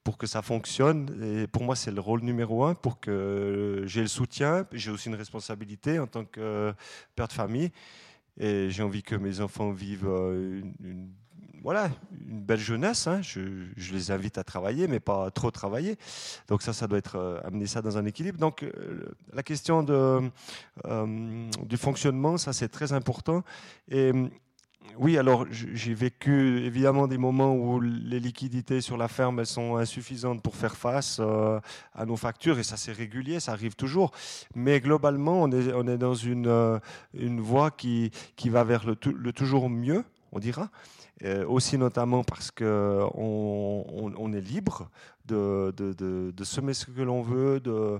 pour 0.03 0.19
que 0.19 0.27
ça 0.27 0.43
fonctionne. 0.43 1.09
Et 1.23 1.47
pour 1.47 1.63
moi 1.63 1.75
c'est 1.75 1.89
le 1.89 2.01
rôle 2.01 2.21
numéro 2.21 2.65
un, 2.65 2.75
pour 2.75 2.99
que 2.99 3.81
j'ai 3.87 4.01
le 4.01 4.07
soutien. 4.07 4.67
J'ai 4.73 4.91
aussi 4.91 5.09
une 5.09 5.15
responsabilité 5.15 5.97
en 5.97 6.05
tant 6.05 6.23
que 6.23 6.71
père 7.15 7.27
de 7.27 7.33
famille. 7.33 7.71
Et 8.39 8.69
j'ai 8.69 8.83
envie 8.83 9.03
que 9.03 9.15
mes 9.15 9.41
enfants 9.41 9.71
vivent 9.71 10.07
euh, 10.07 10.61
une 10.83 11.09
voilà, 11.63 11.89
une 12.29 12.41
belle 12.41 12.59
jeunesse. 12.59 13.07
Hein. 13.07 13.21
Je, 13.21 13.39
les 13.93 14.11
invite 14.11 14.37
à 14.37 14.43
travailler, 14.43 14.87
mais 14.87 14.99
pas 14.99 15.31
trop 15.31 15.49
travailler. 15.49 15.97
Donc 16.47 16.61
ça, 16.61 16.73
ça 16.73 16.87
doit 16.87 16.97
être 16.97 17.15
euh, 17.15 17.39
amener 17.45 17.67
ça 17.67 17.81
dans 17.81 17.97
un 17.97 18.05
équilibre. 18.05 18.37
Donc 18.37 18.63
euh, 18.63 19.15
la 19.31 19.43
question 19.43 19.85
euh, 19.89 20.19
du 21.63 21.77
fonctionnement, 21.77 22.37
ça 22.37 22.51
c'est 22.51 22.69
très 22.69 22.91
important. 22.91 23.43
Et 23.89 24.11
oui, 24.97 25.17
alors 25.17 25.45
j'ai 25.49 25.93
vécu 25.93 26.65
évidemment 26.65 27.07
des 27.07 27.17
moments 27.17 27.55
où 27.55 27.79
les 27.79 28.19
liquidités 28.19 28.81
sur 28.81 28.97
la 28.97 29.07
ferme 29.07 29.39
elles 29.39 29.47
sont 29.47 29.77
insuffisantes 29.77 30.41
pour 30.43 30.55
faire 30.55 30.75
face 30.75 31.17
euh, 31.19 31.59
à 31.95 32.05
nos 32.05 32.17
factures 32.17 32.59
et 32.59 32.63
ça 32.63 32.77
c'est 32.77 32.91
régulier, 32.91 33.39
ça 33.39 33.53
arrive 33.53 33.75
toujours. 33.75 34.11
Mais 34.53 34.81
globalement, 34.81 35.41
on 35.41 35.51
est, 35.51 35.73
on 35.73 35.87
est 35.87 35.97
dans 35.97 36.13
une, 36.13 36.79
une 37.13 37.39
voie 37.39 37.71
qui, 37.71 38.11
qui 38.35 38.49
va 38.49 38.63
vers 38.63 38.85
le 38.85 39.31
toujours 39.31 39.69
mieux, 39.69 40.03
on 40.31 40.39
dira. 40.39 40.69
Euh, 41.23 41.45
aussi 41.45 41.77
notamment 41.77 42.23
parce 42.23 42.49
qu'on 42.49 43.11
on, 43.15 44.33
est 44.33 44.41
libre 44.41 44.89
de, 45.25 46.33
semer 46.43 46.73
ce 46.73 46.87
que 46.87 47.01
l'on 47.01 47.21
veut 47.21 47.59
de, 47.59 47.99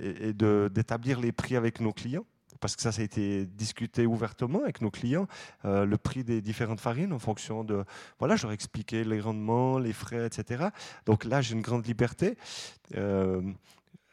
et 0.00 0.32
d'établir 0.32 1.20
les 1.20 1.32
prix 1.32 1.56
avec 1.56 1.80
nos 1.80 1.92
clients 1.92 2.24
parce 2.60 2.76
que 2.76 2.82
ça, 2.82 2.92
ça 2.92 3.02
a 3.02 3.04
été 3.04 3.46
discuté 3.46 4.06
ouvertement 4.06 4.62
avec 4.62 4.80
nos 4.80 4.90
clients, 4.90 5.26
euh, 5.64 5.84
le 5.84 5.96
prix 5.96 6.22
des 6.24 6.40
différentes 6.40 6.80
farines 6.80 7.12
en 7.12 7.18
fonction 7.18 7.64
de, 7.64 7.84
voilà, 8.18 8.36
je 8.36 8.44
leur 8.44 8.52
expliqué 8.52 9.02
les 9.02 9.20
rendements, 9.20 9.78
les 9.78 9.92
frais, 9.92 10.26
etc. 10.26 10.68
Donc 11.06 11.24
là, 11.24 11.40
j'ai 11.40 11.54
une 11.54 11.62
grande 11.62 11.86
liberté. 11.86 12.36
Euh, 12.96 13.40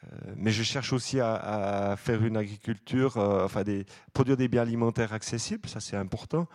euh, 0.04 0.34
mais 0.36 0.52
je 0.52 0.62
cherche 0.62 0.92
aussi 0.92 1.18
à, 1.20 1.96
faire 1.98 2.24
une 2.24 2.36
agriculture, 2.36 3.16
enfin 3.16 3.64
des, 3.64 3.84
produire 4.12 4.36
des 4.36 4.46
biens 4.48 4.62
alimentaires 4.62 5.12
accessibles, 5.12 5.68
ça 5.68 5.80
c'est 5.80 5.96
important 5.96 6.46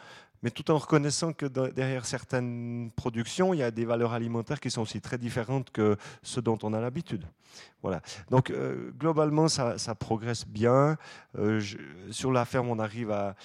mais 0.44 0.52
tout 0.52 0.70
en 0.70 0.78
reconnaissant 0.78 1.34
que 1.34 1.46
derrière 1.46 2.06
certaines 2.06 2.92
productions, 2.96 3.54
il 3.54 3.60
y 3.60 3.64
a 3.64 3.72
des 3.72 3.86
valeurs 3.86 4.12
alimentaires 4.12 4.60
qui 4.60 4.70
sont 4.70 4.82
aussi 4.82 5.02
très 5.02 5.18
différentes 5.18 5.72
que 5.72 5.96
ce 6.22 6.42
dont 6.42 6.60
on 6.64 6.74
a 6.74 6.82
l'habitude. 6.82 7.26
Voilà. 7.82 8.02
Donc 8.30 8.50
euh, 8.50 8.92
globalement, 8.98 9.48
ça, 9.48 9.78
progresse 9.96 10.46
bien. 10.46 10.98
Euh, 11.38 11.62
sur 12.12 12.32
la 12.32 12.46
ferme, 12.46 12.70
on 12.70 12.80
arrive 12.80 13.12
à, 13.12 13.36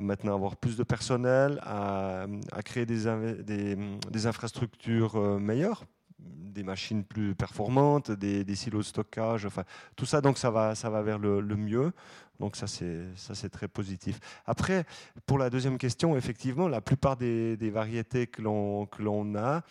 maintenant 0.00 0.34
avoir 0.34 0.56
plus 0.56 0.76
de 0.76 0.84
personnel, 0.84 1.60
à, 1.62 2.26
créer 2.64 2.86
des, 2.86 4.26
infrastructures 4.26 5.16
euh, 5.16 5.38
meilleures 5.38 5.84
des 6.18 6.62
machines 6.62 7.04
plus 7.04 7.34
performantes, 7.34 8.10
des, 8.10 8.54
silos 8.54 8.78
de 8.78 8.84
stockage, 8.84 9.44
enfin 9.44 9.64
tout 9.94 10.06
ça 10.06 10.20
donc 10.20 10.38
ça 10.38 10.50
va 10.50 10.74
ça 10.74 10.88
va 10.90 11.02
vers 11.02 11.18
le 11.18 11.42
mieux. 11.56 11.92
Donc 12.40 12.56
ça 12.56 12.66
c'est 12.66 13.04
ça 13.16 13.34
c'est 13.34 13.48
très 13.48 13.68
positif. 13.68 14.20
Après 14.46 14.84
pour 15.26 15.38
la 15.38 15.50
deuxième 15.50 15.78
question, 15.78 16.16
effectivement, 16.16 16.68
la 16.68 16.80
plupart 16.80 17.16
des, 17.16 17.70
variétés 17.70 18.26
que 18.26 18.42
l'on 18.42 18.86
que 18.86 19.02
l'on 19.02 19.34
a 19.36 19.62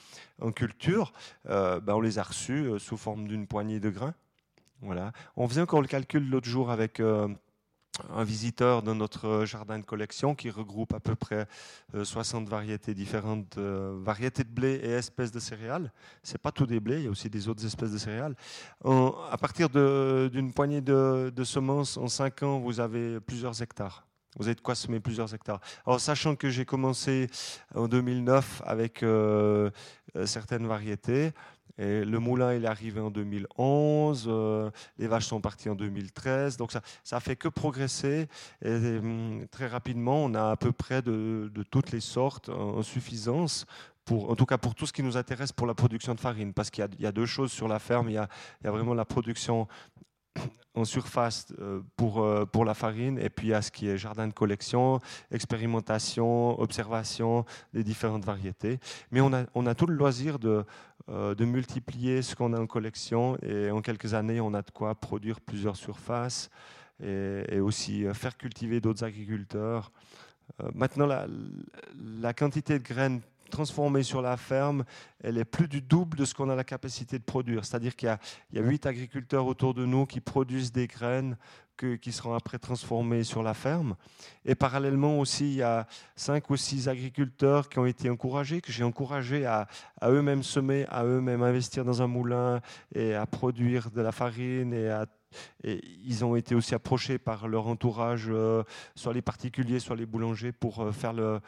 en 0.42 0.52
culture, 0.52 1.14
euh, 1.50 1.80
ben, 1.80 1.94
on 1.94 2.02
les 2.02 2.20
a 2.20 2.24
reçues 2.24 2.66
euh, 2.66 2.80
sous 2.80 2.98
forme 2.98 3.28
d'une 3.28 3.48
poignée 3.48 3.80
de 3.80 3.90
grains. 3.90 4.16
Voilà. 4.82 5.14
On 5.36 5.48
faisait 5.48 5.62
encore 5.62 5.82
le 5.82 5.88
calcul 5.88 6.30
l'autre 6.30 6.48
jour 6.48 6.70
avec 6.70 7.00
euh, 7.00 7.28
un 8.14 8.24
visiteur 8.24 8.84
de 8.84 8.94
notre 8.94 9.46
jardin 9.46 9.80
de 9.80 9.86
collection 9.86 10.36
qui 10.36 10.50
regroupe 10.50 10.94
à 10.94 11.00
peu 11.00 11.16
près 11.16 11.48
60 12.02 12.48
euh, 12.48 12.50
variétés 12.50 12.94
différentes, 12.94 13.58
euh, 13.58 13.98
variétés 14.02 14.44
de 14.44 14.50
blé 14.50 14.80
et 14.84 14.92
espèces 14.92 15.32
de 15.32 15.40
céréales. 15.40 15.92
C'est 16.24 16.42
pas 16.42 16.52
tout 16.52 16.66
des 16.66 16.80
blés, 16.80 16.98
il 16.98 17.04
y 17.06 17.08
a 17.08 17.12
aussi 17.12 17.30
des 17.30 17.48
autres 17.48 17.66
espèces 17.66 17.92
de 17.92 17.98
céréales. 17.98 18.36
à 18.84 19.38
partir 19.40 19.70
d'une 19.70 20.54
poignée 20.54 20.82
de, 20.82 21.44
semences, 21.44 21.98
en 21.98 22.08
5 22.08 22.44
ans, 22.44 22.60
vous 22.60 22.80
avez 22.80 23.20
plusieurs 23.20 23.62
hectares. 23.62 24.06
Vous 24.38 24.48
avez 24.48 24.56
de 24.56 24.62
quoi 24.62 24.76
semer 24.76 25.00
plusieurs 25.00 25.34
hectares. 25.34 25.62
Sachant 25.98 26.36
que 26.36 26.50
j'ai 26.50 26.66
commencé 26.66 27.30
en 27.74 27.88
2009 27.88 28.64
avec 28.66 29.02
euh, 30.16 30.26
certaines 30.26 30.68
variétés, 30.68 31.32
le 31.78 32.18
moulin, 32.18 32.52
est 32.52 32.66
arrivé 32.66 33.00
en 33.00 33.12
2011, 33.12 34.26
euh, 34.28 34.72
les 34.98 35.08
vaches 35.08 35.26
sont 35.26 35.42
parties 35.42 35.70
en 35.70 35.76
2013, 35.76 36.58
donc 36.58 36.72
ça 36.72 36.82
ça 37.04 37.20
fait 37.20 37.36
que 37.36 37.48
progresser. 37.48 38.28
Hum, 38.64 39.46
très 39.52 39.68
rapidement, 39.68 40.24
on 40.24 40.34
a 40.34 40.52
à 40.52 40.56
peu 40.56 40.72
près 40.72 41.02
de, 41.02 41.52
toutes 41.70 41.92
les 41.92 42.00
sortes 42.00 42.50
en, 42.50 42.82
suffisance. 42.82 43.66
En 44.12 44.36
tout 44.36 44.46
cas 44.46 44.60
pour 44.60 44.76
tout 44.76 44.86
ce 44.86 44.94
qui 44.94 45.02
nous 45.02 45.18
intéresse 45.18 45.52
pour 45.52 45.66
la 45.66 45.74
production 45.74 46.14
de 46.14 46.20
farine, 46.20 46.54
parce 46.54 46.70
qu'il 46.70 46.88
y, 47.00 47.06
a 47.06 47.12
deux 47.12 47.26
choses 47.26 47.52
sur 47.52 47.68
la 47.68 47.80
ferme. 47.80 48.10
Il 48.10 48.14
y 48.14 48.18
a 48.18 48.30
vraiment 48.64 48.94
la 48.94 49.06
production 49.06 49.68
en 50.76 50.84
surface 50.84 51.48
euh, 51.60 51.82
pour, 51.96 52.22
euh, 52.22 52.46
pour 52.46 52.66
la 52.66 52.74
farine, 52.74 53.18
et 53.18 53.30
puis 53.30 53.54
à 53.54 53.62
ce 53.62 53.72
qui 53.72 53.88
est 53.88 53.98
jardin 53.98 54.28
de 54.28 54.34
collection, 54.34 55.00
expérimentation, 55.32 56.60
observation 56.60 57.46
des 57.74 57.84
différentes 57.84 58.26
variétés. 58.26 58.80
Mais 59.12 59.22
on 59.22 59.34
a, 59.34 59.46
on 59.56 59.66
a 59.66 59.74
tout 59.74 59.86
le 59.86 59.96
loisir 59.96 60.38
de, 60.38 60.66
euh, 61.10 61.34
de 61.34 61.46
multiplier 61.46 62.22
ce 62.22 62.36
qu'on 62.36 62.54
a 62.54 62.60
en 62.60 62.68
collection, 62.68 63.38
et 63.42 63.72
en 63.72 63.82
quelques 63.82 64.14
années, 64.14 64.42
on 64.42 64.54
a 64.54 64.62
de 64.62 64.72
quoi 64.72 64.96
produire 64.96 65.40
plusieurs 65.40 65.78
surfaces, 65.78 66.50
et, 67.04 67.60
aussi 67.60 68.06
faire 68.14 68.38
cultiver 68.38 68.80
d'autres 68.80 69.04
agriculteurs. 69.04 69.92
maintenant, 70.74 71.06
la, 71.06 71.28
la 72.22 72.34
quantité 72.34 72.80
de 72.80 72.84
graines 72.84 73.20
transformée 73.50 74.04
sur 74.04 74.22
la 74.22 74.38
ferme, 74.38 74.84
elle 75.24 75.38
est 75.38 75.46
plus 75.46 75.68
du 75.68 75.82
double 75.82 76.18
de 76.18 76.26
ce 76.26 76.34
qu'on 76.34 76.50
a 76.50 76.56
la 76.56 76.64
capacité 76.64 77.18
de 77.18 77.24
produire. 77.24 77.66
C'est-à-dire 77.66 77.96
qu'il 77.96 78.18
y 78.54 78.60
a 78.60 78.62
huit 78.62 78.86
agriculteurs 78.86 79.46
autour 79.46 79.74
de 79.74 79.86
nous 79.86 80.06
qui 80.06 80.20
produisent 80.20 80.72
des 80.72 80.88
graines 80.88 81.38
qui 82.02 82.12
seront 82.12 82.34
après 82.34 82.58
transformées 82.58 83.24
sur 83.24 83.44
la 83.44 83.54
ferme. 83.54 83.96
Et 84.46 84.56
parallèlement 84.56 85.20
aussi, 85.20 85.46
il 85.46 85.56
y 85.56 85.62
a 85.62 85.88
cinq 86.16 86.50
ou 86.50 86.56
six 86.56 86.88
agriculteurs 86.88 87.68
qui 87.68 87.80
ont 87.80 87.86
été 87.86 88.10
encouragés, 88.10 88.62
que 88.62 88.72
j'ai 88.72 88.84
encouragé 88.84 89.46
à, 89.46 89.68
eux-mêmes 90.04 90.44
semer, 90.44 90.86
à 90.90 91.04
eux-mêmes 91.04 91.44
investir 91.44 91.84
dans 91.84 92.02
un 92.02 92.08
moulin 92.08 92.62
et 92.94 93.14
à 93.14 93.26
produire 93.26 93.92
de 93.92 94.02
la 94.02 94.14
farine 94.14 94.74
et 94.74 94.90
ils 95.64 96.24
ont 96.24 96.36
été 96.36 96.56
aussi 96.56 96.76
approchés 96.76 97.18
par 97.18 97.48
leur 97.48 97.68
entourage, 97.68 98.28
euh, 98.30 98.64
soit 98.96 99.14
les 99.14 99.22
particuliers, 99.22 99.80
soit 99.80 99.96
les 99.96 100.06
boulangers, 100.06 100.52
pour 100.52 100.82
euh, 100.82 100.92
faire 100.92 101.14
euh, 101.18 101.40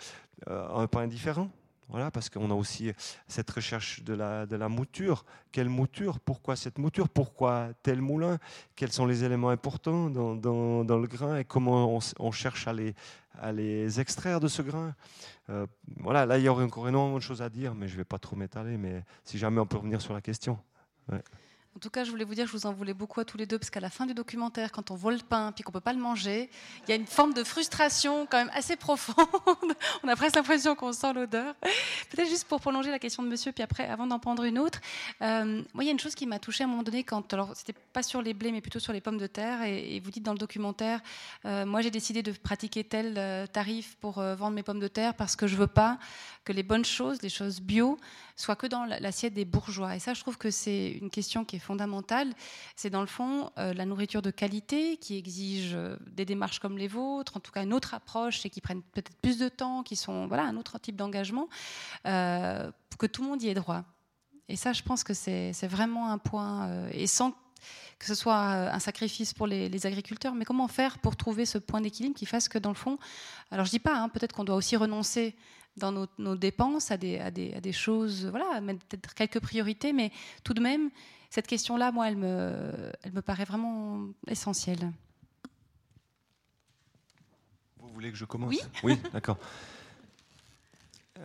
un 0.47 0.87
pain 0.87 1.07
différent. 1.07 1.49
Voilà, 1.89 2.11
parce 2.11 2.29
qu'on 2.29 2.51
a 2.51 2.53
aussi 2.53 2.91
cette 3.27 3.49
recherche 3.49 4.03
de 4.03 4.13
la, 4.13 4.45
de 4.45 4.57
la 4.57 4.67
mouture. 4.67 5.23
Quelle 5.53 5.69
mouture? 5.69 6.19
Pourquoi 6.19 6.57
cette 6.57 6.79
mouture? 6.79 7.07
Pourquoi 7.07 7.69
tel 7.81 8.01
moulin? 8.01 8.39
Quels 8.75 8.91
sont 8.91 9.05
les 9.05 9.23
éléments 9.23 9.49
importants 9.49 10.09
dans, 10.09 10.35
dans, 10.35 10.97
le 10.97 11.07
grain? 11.07 11.37
Et 11.37 11.45
comment 11.45 11.97
on, 12.19 12.31
cherche 12.31 12.67
à 12.67 12.73
les, 12.73 12.93
à 13.39 13.53
les 13.53 14.01
extraire 14.01 14.41
de 14.41 14.49
ce 14.49 14.61
grain? 14.61 14.95
Euh, 15.49 15.65
Voilà, 15.97 16.25
là, 16.25 16.37
il 16.37 16.43
y 16.43 16.49
aurait 16.49 16.65
encore 16.65 16.89
énormément 16.89 17.17
de 17.17 17.23
choses 17.23 17.41
à 17.41 17.49
dire, 17.49 17.73
mais 17.73 17.87
je 17.87 17.93
ne 17.93 17.99
vais 17.99 18.05
pas 18.05 18.19
trop 18.19 18.35
m'étaler. 18.35 18.77
Mais 18.77 19.05
si 19.23 19.37
jamais 19.37 19.61
on 19.61 19.65
peut 19.65 19.77
revenir 19.77 20.01
sur 20.01 20.13
la 20.13 20.21
question. 20.21 20.59
En 21.77 21.79
tout 21.79 21.91
cas, 21.91 22.03
je 22.03 22.09
voulais 22.09 22.23
vous 22.23 22.33
dire 22.33 22.45
que 22.45 22.51
je 22.51 22.57
vous 22.57 22.65
en 22.65 22.73
voulais 22.73 22.95
beaucoup 22.95 23.19
à 23.19 23.23
tous 23.23 23.37
les 23.37 23.45
deux, 23.45 23.59
parce 23.59 23.69
qu'à 23.69 23.79
la 23.79 23.91
fin 23.91 24.07
du 24.07 24.15
documentaire, 24.15 24.71
quand 24.71 24.89
on 24.89 24.95
voit 24.95 25.11
le 25.11 25.19
pain 25.19 25.51
puis 25.51 25.63
qu'on 25.63 25.71
peut 25.71 25.79
pas 25.79 25.93
le 25.93 25.99
manger, 25.99 26.49
il 26.81 26.89
y 26.89 26.91
a 26.91 26.95
une 26.95 27.05
forme 27.05 27.35
de 27.35 27.43
frustration 27.43 28.25
quand 28.25 28.37
même 28.37 28.49
assez 28.55 28.75
profonde. 28.75 29.15
on 30.03 30.07
a 30.07 30.15
presque 30.15 30.37
l'impression 30.37 30.73
qu'on 30.73 30.91
sent 30.91 31.13
l'odeur. 31.13 31.53
Peut-être 32.09 32.29
juste 32.29 32.45
pour 32.45 32.61
prolonger 32.61 32.89
la 32.89 32.97
question 32.97 33.21
de 33.21 33.27
monsieur, 33.27 33.51
puis 33.51 33.61
après, 33.61 33.87
avant 33.87 34.07
d'en 34.07 34.17
prendre 34.17 34.43
une 34.43 34.57
autre. 34.57 34.81
Euh, 35.21 35.61
moi, 35.75 35.83
il 35.83 35.85
y 35.85 35.89
a 35.89 35.91
une 35.91 35.99
chose 35.99 36.15
qui 36.15 36.25
m'a 36.25 36.39
touchée 36.39 36.63
à 36.63 36.65
un 36.65 36.69
moment 36.71 36.81
donné, 36.81 37.03
quand, 37.03 37.31
alors 37.31 37.55
c'était 37.55 37.75
pas 37.93 38.01
sur 38.01 38.23
les 38.23 38.33
blés, 38.33 38.51
mais 38.51 38.61
plutôt 38.61 38.79
sur 38.79 38.91
les 38.91 38.99
pommes 38.99 39.19
de 39.19 39.27
terre, 39.27 39.61
et, 39.61 40.01
vous 40.03 40.09
dites 40.09 40.23
dans 40.23 40.33
le 40.33 40.39
documentaire, 40.39 40.99
euh, 41.45 41.63
moi 41.63 41.81
j'ai 41.81 41.91
décidé 41.91 42.23
de 42.23 42.31
pratiquer 42.31 42.85
tel 42.85 43.13
euh, 43.19 43.45
tarif 43.45 43.97
pour 44.01 44.13
vendre 44.13 44.55
mes 44.55 44.63
pommes 44.63 44.79
de 44.79 44.87
terre 44.87 45.13
parce 45.13 45.35
que 45.35 45.45
je 45.45 45.55
veux 45.55 45.67
pas 45.67 45.99
que 46.43 46.53
les 46.53 46.63
bonnes 46.63 46.85
choses, 46.85 47.21
les 47.21 47.29
choses 47.29 47.61
bio, 47.61 47.99
soient 48.37 48.55
que 48.55 48.67
dans 48.67 48.85
l'assiette 48.85 49.33
des 49.33 49.45
bourgeois. 49.45 49.95
Et 49.95 49.99
ça, 49.99 50.13
je 50.13 50.21
trouve 50.21 50.37
que 50.37 50.51
c'est 50.51 50.91
une 50.91 51.09
question 51.09 51.43
qui 51.43 51.57
est 51.57 51.59
fondamentale. 51.59 52.33
C'est 52.75 52.91
dans 52.91 53.01
le 53.01 53.07
fond 53.07 53.51
euh, 53.57 53.73
la 53.73 53.85
nourriture 53.85 54.21
de 54.21 54.31
qualité 54.31 54.97
qui 54.97 55.17
exige 55.17 55.73
euh, 55.73 55.97
des 56.05 56.23
démarches 56.23 56.59
comme 56.59 56.77
les 56.77 56.87
vôtres, 56.87 57.35
en 57.35 57.39
tout 57.39 57.51
cas 57.51 57.63
une 57.63 57.73
autre 57.73 57.95
approche 57.95 58.45
et 58.45 58.49
qui 58.49 58.61
prennent 58.61 58.83
peut-être 58.83 59.11
plus 59.21 59.39
de 59.39 59.49
temps, 59.49 59.81
qui 59.81 59.95
sont 59.95 60.27
voilà 60.27 60.43
un 60.43 60.55
autre 60.55 60.79
type 60.79 60.95
d'engagement, 60.95 61.49
euh, 62.05 62.71
que 62.99 63.07
tout 63.07 63.23
le 63.23 63.29
monde 63.29 63.41
y 63.41 63.49
ait 63.49 63.55
droit. 63.55 63.83
Et 64.49 64.55
ça, 64.55 64.71
je 64.71 64.83
pense 64.83 65.03
que 65.03 65.13
c'est 65.13 65.51
vraiment 65.67 66.09
un 66.09 66.17
point, 66.17 66.87
et 66.91 67.05
sans 67.05 67.33
que 67.99 68.05
ce 68.05 68.15
soit 68.15 68.37
un 68.37 68.79
sacrifice 68.79 69.33
pour 69.33 69.45
les, 69.45 69.85
agriculteurs, 69.85 70.35
mais 70.35 70.45
comment 70.45 70.69
faire 70.69 70.99
pour 70.99 71.17
trouver 71.17 71.45
ce 71.45 71.57
point 71.57 71.81
d'équilibre 71.81 72.15
qui 72.15 72.25
fasse 72.25 72.47
que 72.47 72.57
dans 72.57 72.69
le 72.69 72.75
fond, 72.75 72.97
alors 73.51 73.65
je 73.65 73.71
dis 73.71 73.79
pas, 73.79 73.97
hein, 73.97 74.07
peut-être 74.07 74.33
qu'on 74.33 74.45
doit 74.45 74.55
aussi 74.55 74.77
renoncer 74.77 75.35
dans 75.77 76.07
nos, 76.17 76.35
dépenses 76.35 76.91
à 76.91 76.97
des, 76.97 77.19
à, 77.19 77.31
des, 77.31 77.53
à 77.53 77.61
des, 77.61 77.71
choses, 77.71 78.25
voilà, 78.25 78.59
peut-être 78.89 79.13
quelques 79.13 79.39
priorités, 79.39 79.93
mais 79.93 80.11
tout 80.43 80.53
de 80.53 80.61
même, 80.61 80.89
cette 81.29 81.47
question-là, 81.47 81.91
moi, 81.91 82.07
elle 82.07 82.17
me, 82.17 82.91
elle 83.03 83.13
me 83.13 83.21
paraît 83.21 83.45
vraiment 83.45 84.07
essentielle. 84.27 84.91
Vous 87.79 87.89
voulez 87.93 88.11
que 88.11 88.17
je 88.17 88.25
commence 88.25 88.51
Oui, 88.51 88.59
oui 88.83 88.99
d'accord. 89.13 89.37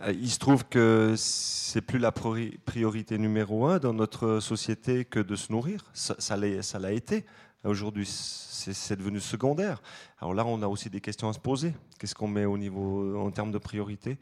Euh, 0.01 0.11
il 0.11 0.29
se 0.29 0.39
trouve 0.39 0.65
que 0.65 1.13
c'est 1.17 1.81
plus 1.81 1.99
la 1.99 2.11
priorité 2.11 3.17
numéro 3.17 3.67
un 3.67 3.79
dans 3.79 3.93
notre 3.93 4.39
société 4.39 5.05
que 5.05 5.19
de 5.19 5.35
se 5.35 5.51
nourrir. 5.51 5.85
Ça, 5.93 6.15
ça 6.19 6.35
l'a 6.35 6.91
été. 6.91 7.25
Aujourd'hui, 7.63 8.05
c'est 8.05 8.95
devenu 8.97 9.19
secondaire. 9.19 9.81
Alors 10.19 10.33
là, 10.33 10.45
on 10.45 10.61
a 10.61 10.67
aussi 10.67 10.89
des 10.89 10.99
questions 10.99 11.29
à 11.29 11.33
se 11.33 11.39
poser. 11.39 11.73
Qu'est-ce 11.97 12.15
qu'on 12.15 12.27
met 12.27 12.45
au 12.45 12.57
niveau 12.57 13.17
en 13.17 13.31
termes 13.31 13.51
de 13.51 13.57
priorité? 13.57 14.17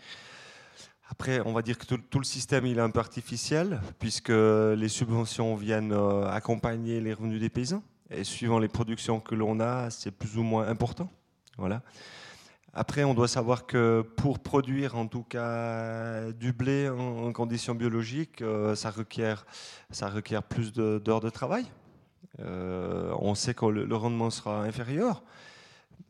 Après, 1.10 1.42
on 1.42 1.52
va 1.52 1.62
dire 1.62 1.78
que 1.78 1.86
tout, 1.86 2.20
le 2.20 2.24
système 2.24 2.66
il 2.66 2.78
est 2.78 2.82
un 2.82 2.90
peu 2.90 3.00
artificiel, 3.00 3.82
puisque 4.00 4.30
les 4.30 4.88
subventions 4.88 5.56
viennent 5.56 5.92
euh, 5.92 6.30
accompagner 6.30 7.02
les 7.02 7.14
revenus 7.14 7.42
des 7.42 7.50
paysans. 7.50 7.84
Et 8.12 8.24
suivant 8.24 8.60
les 8.60 8.68
productions 8.68 9.20
que 9.20 9.36
l'on 9.36 9.60
a, 9.60 9.90
c'est 9.90 10.12
plus 10.12 10.38
ou 10.38 10.44
moins 10.44 10.68
important. 10.68 11.10
Voilà. 11.58 11.82
Après, 12.74 13.04
on 13.04 13.14
doit 13.14 13.28
savoir 13.28 13.66
que 13.66 14.06
pour 14.16 14.40
produire 14.40 14.96
en 14.96 15.08
tout 15.08 15.24
cas 15.24 16.32
du 16.32 16.54
blé 16.54 16.88
en, 16.90 17.34
conditions 17.34 17.76
biologiques, 17.76 18.42
ça, 18.76 18.90
requiert, 18.92 19.46
ça 19.90 20.10
requiert 20.10 20.44
plus 20.44 20.72
d'heures 20.72 21.20
de, 21.20 21.30
travail. 21.30 21.66
On 22.40 23.36
sait 23.36 23.54
que 23.54 23.66
le, 23.66 23.96
rendement 23.96 24.30
sera 24.30 24.64
inférieur, 24.64 25.24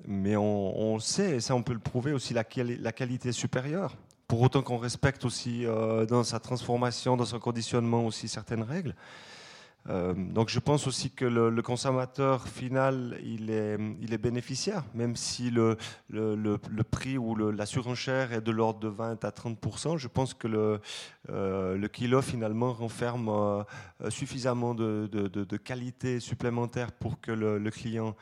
mais 0.06 0.36
on, 0.38 1.00
sait, 1.00 1.38
et 1.38 1.40
ça 1.40 1.56
on 1.56 1.64
peut 1.64 1.74
le 1.74 1.80
prouver 1.80 2.14
aussi, 2.14 2.34
la, 2.34 2.44
la 2.56 2.92
qualité 2.92 3.32
supérieure 3.32 3.96
pour 4.32 4.44
autant 4.44 4.62
qu'on 4.62 4.78
respecte 4.78 5.26
aussi 5.26 5.66
euh, 5.66 6.06
dans 6.06 6.24
sa 6.24 6.40
transformation, 6.40 7.18
dans 7.18 7.26
son 7.26 7.38
conditionnement 7.38 8.06
aussi 8.06 8.30
certaines 8.30 8.64
règles. 8.64 8.96
Euh, 9.90 10.14
donc 10.14 10.50
je 10.50 10.60
pense 10.60 10.86
aussi 10.88 11.10
que 11.10 11.26
le, 11.26 11.62
consommateur 11.62 12.48
final, 12.48 13.18
il 13.24 13.50
est, 13.50 13.78
il 14.02 14.14
est 14.14 14.18
bénéficiaire, 14.18 14.84
même 14.94 15.16
si 15.16 15.50
le, 15.50 15.78
le, 16.10 16.36
le 16.36 16.84
prix 16.84 17.18
ou 17.18 17.36
la 17.36 17.66
surenchère 17.66 18.34
est 18.34 18.42
de 18.42 18.52
l'ordre 18.52 18.80
de 18.80 18.88
20 18.88 19.24
à 19.26 19.32
30 19.32 19.58
Je 19.98 20.08
pense 20.08 20.34
que 20.34 20.48
le, 20.48 20.82
euh, 21.30 21.88
kilo 21.88 22.22
finalement 22.22 22.74
renferme 22.74 23.66
suffisamment 24.10 24.74
de, 24.74 25.10
de, 25.12 25.28
de, 25.28 25.58
qualité 25.58 26.20
supplémentaire 26.20 26.92
pour 26.92 27.20
que 27.20 27.32
le, 27.32 27.72
client 27.72 28.16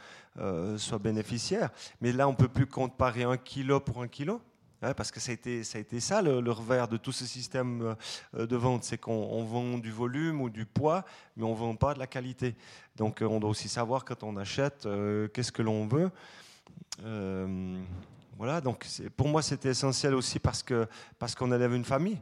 soit 0.77 0.99
bénéficiaire. 0.99 1.69
Mais 2.01 2.11
là, 2.11 2.27
on 2.27 2.31
ne 2.31 2.37
peut 2.37 2.47
plus 2.47 2.67
comparer 2.67 3.23
un 3.23 3.37
kilo 3.37 3.79
pour 3.79 4.01
un 4.01 4.07
kilo 4.07 4.41
parce 4.79 5.11
que 5.11 5.19
ça 5.19 5.31
a 5.31 5.33
été 5.33 5.63
ça, 5.63 5.77
a 5.77 5.81
été 5.81 5.99
ça 5.99 6.21
le, 6.21 6.51
revers 6.51 6.87
de 6.87 6.97
tout 6.97 7.11
ce 7.11 7.25
système 7.25 7.95
euh, 8.35 8.45
de 8.45 8.55
vente, 8.55 8.83
c'est 8.83 8.97
qu'on 8.97 9.43
vend 9.43 9.77
du 9.77 9.91
volume 9.91 10.41
ou 10.41 10.49
du 10.49 10.65
poids, 10.65 11.03
mais 11.35 11.43
on 11.43 11.51
ne 11.51 11.57
vend 11.57 11.75
pas 11.75 11.93
de 11.93 11.99
la 11.99 12.07
qualité. 12.07 12.55
Donc 12.95 13.21
euh, 13.21 13.25
on 13.25 13.39
doit 13.39 13.49
aussi 13.49 13.69
savoir 13.69 14.05
quand 14.05 14.23
on 14.23 14.37
achète 14.37 14.85
euh, 14.85 15.27
qu'est-ce 15.27 15.51
que 15.51 15.61
l'on 15.61 15.87
veut. 15.87 16.09
voilà, 18.37 18.61
donc 18.61 18.87
pour 19.17 19.27
moi 19.27 19.41
c'était 19.41 19.69
essentiel 19.69 20.15
aussi 20.15 20.39
parce 20.39 20.63
que 20.63 20.87
parce 21.17 21.35
qu'on 21.35 21.51
élève 21.51 21.73
une 21.73 21.85
famille 21.85 22.19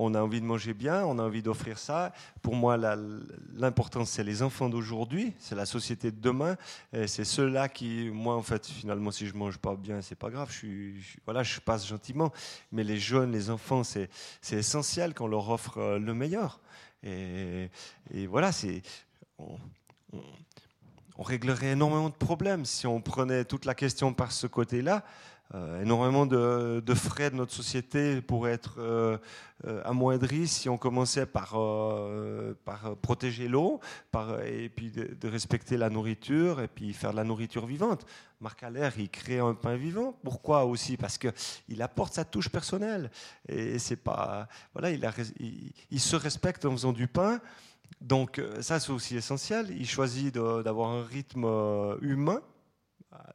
on 0.00 0.14
a 0.14 0.22
envie 0.22 0.40
de 0.40 0.46
manger 0.46 0.74
bien, 0.74 1.04
on 1.04 1.18
a 1.18 1.22
envie 1.22 1.42
d'offrir 1.42 1.78
ça. 1.78 2.12
Pour 2.40 2.54
moi, 2.54 2.78
l'important, 3.54 4.04
c'est 4.04 4.22
les 4.22 4.42
enfants 4.42 4.68
d'aujourd'hui, 4.68 5.34
c'est 5.38 5.56
la 5.56 5.66
société 5.66 6.12
de 6.12 6.20
demain. 6.20 6.56
C'est 7.06 7.24
ceux-là 7.24 7.68
qui, 7.68 8.08
moi, 8.12 8.36
en 8.36 8.42
fait, 8.42 8.66
finalement, 8.66 9.10
si 9.10 9.26
je 9.26 9.34
mange 9.34 9.58
pas 9.58 9.74
bien, 9.74 10.00
c'est 10.00 10.14
pas 10.14 10.30
grave. 10.30 10.48
Je, 10.50 10.56
suis, 10.56 10.94
voilà, 11.24 11.42
je 11.42 11.58
passe 11.60 11.86
gentiment. 11.86 12.32
Mais 12.70 12.84
les 12.84 12.98
jeunes, 12.98 13.32
les 13.32 13.50
enfants, 13.50 13.82
c'est 13.82 14.08
essentiel 14.52 15.14
qu'on 15.14 15.26
leur 15.26 15.50
offre 15.50 15.78
euh, 15.78 15.98
le 15.98 16.14
meilleur. 16.14 16.60
Et, 17.02 17.68
voilà, 18.28 18.52
c'est. 18.52 18.82
On, 19.38 19.56
réglerait 21.18 21.72
énormément 21.72 22.10
de 22.10 22.14
problèmes 22.14 22.64
si 22.64 22.86
on 22.86 23.00
prenait 23.00 23.44
toute 23.44 23.64
la 23.64 23.74
question 23.74 24.14
par 24.14 24.30
ce 24.30 24.46
côté-là. 24.46 25.04
Euh, 25.54 25.80
énormément 25.80 26.26
de, 26.26 26.94
frais 26.94 27.30
de 27.30 27.36
notre 27.36 27.54
société 27.54 28.20
pourraient 28.20 28.52
être 28.52 28.74
euh, 28.80 29.16
euh, 29.66 29.80
amoindris 29.86 30.46
si 30.46 30.68
on 30.68 30.76
commençait 30.76 31.24
par, 31.24 31.56
par 32.66 32.96
protéger 32.98 33.48
l'eau 33.48 33.80
et 34.44 34.68
puis 34.68 34.90
de, 34.90 35.28
respecter 35.28 35.78
la 35.78 35.88
nourriture 35.88 36.60
et 36.60 36.68
puis 36.68 36.92
faire 36.92 37.12
de 37.12 37.16
la 37.16 37.24
nourriture 37.24 37.64
vivante. 37.64 38.04
Marc 38.40 38.62
Allaire, 38.62 38.92
il 38.98 39.08
crée 39.08 39.38
un 39.38 39.54
pain 39.54 39.76
vivant. 39.76 40.14
Pourquoi 40.22 40.66
aussi? 40.66 40.96
Parce 40.98 41.16
qu'il 41.16 41.82
apporte 41.82 42.12
sa 42.12 42.24
touche 42.24 42.50
personnelle. 42.50 43.10
Et 43.48 43.78
c'est 43.78 43.96
pas. 43.96 44.48
Voilà, 44.74 44.90
il, 44.90 45.10
il, 45.90 46.00
se 46.00 46.14
respecte 46.14 46.64
en 46.64 46.72
faisant 46.72 46.92
du 46.92 47.08
pain. 47.08 47.40
Donc, 48.00 48.40
ça, 48.60 48.78
c'est 48.78 48.92
aussi 48.92 49.16
essentiel. 49.16 49.68
Il 49.70 49.88
choisit 49.88 50.32
d'avoir 50.34 50.90
un 50.90 51.04
rythme 51.04 51.46
humain 52.00 52.42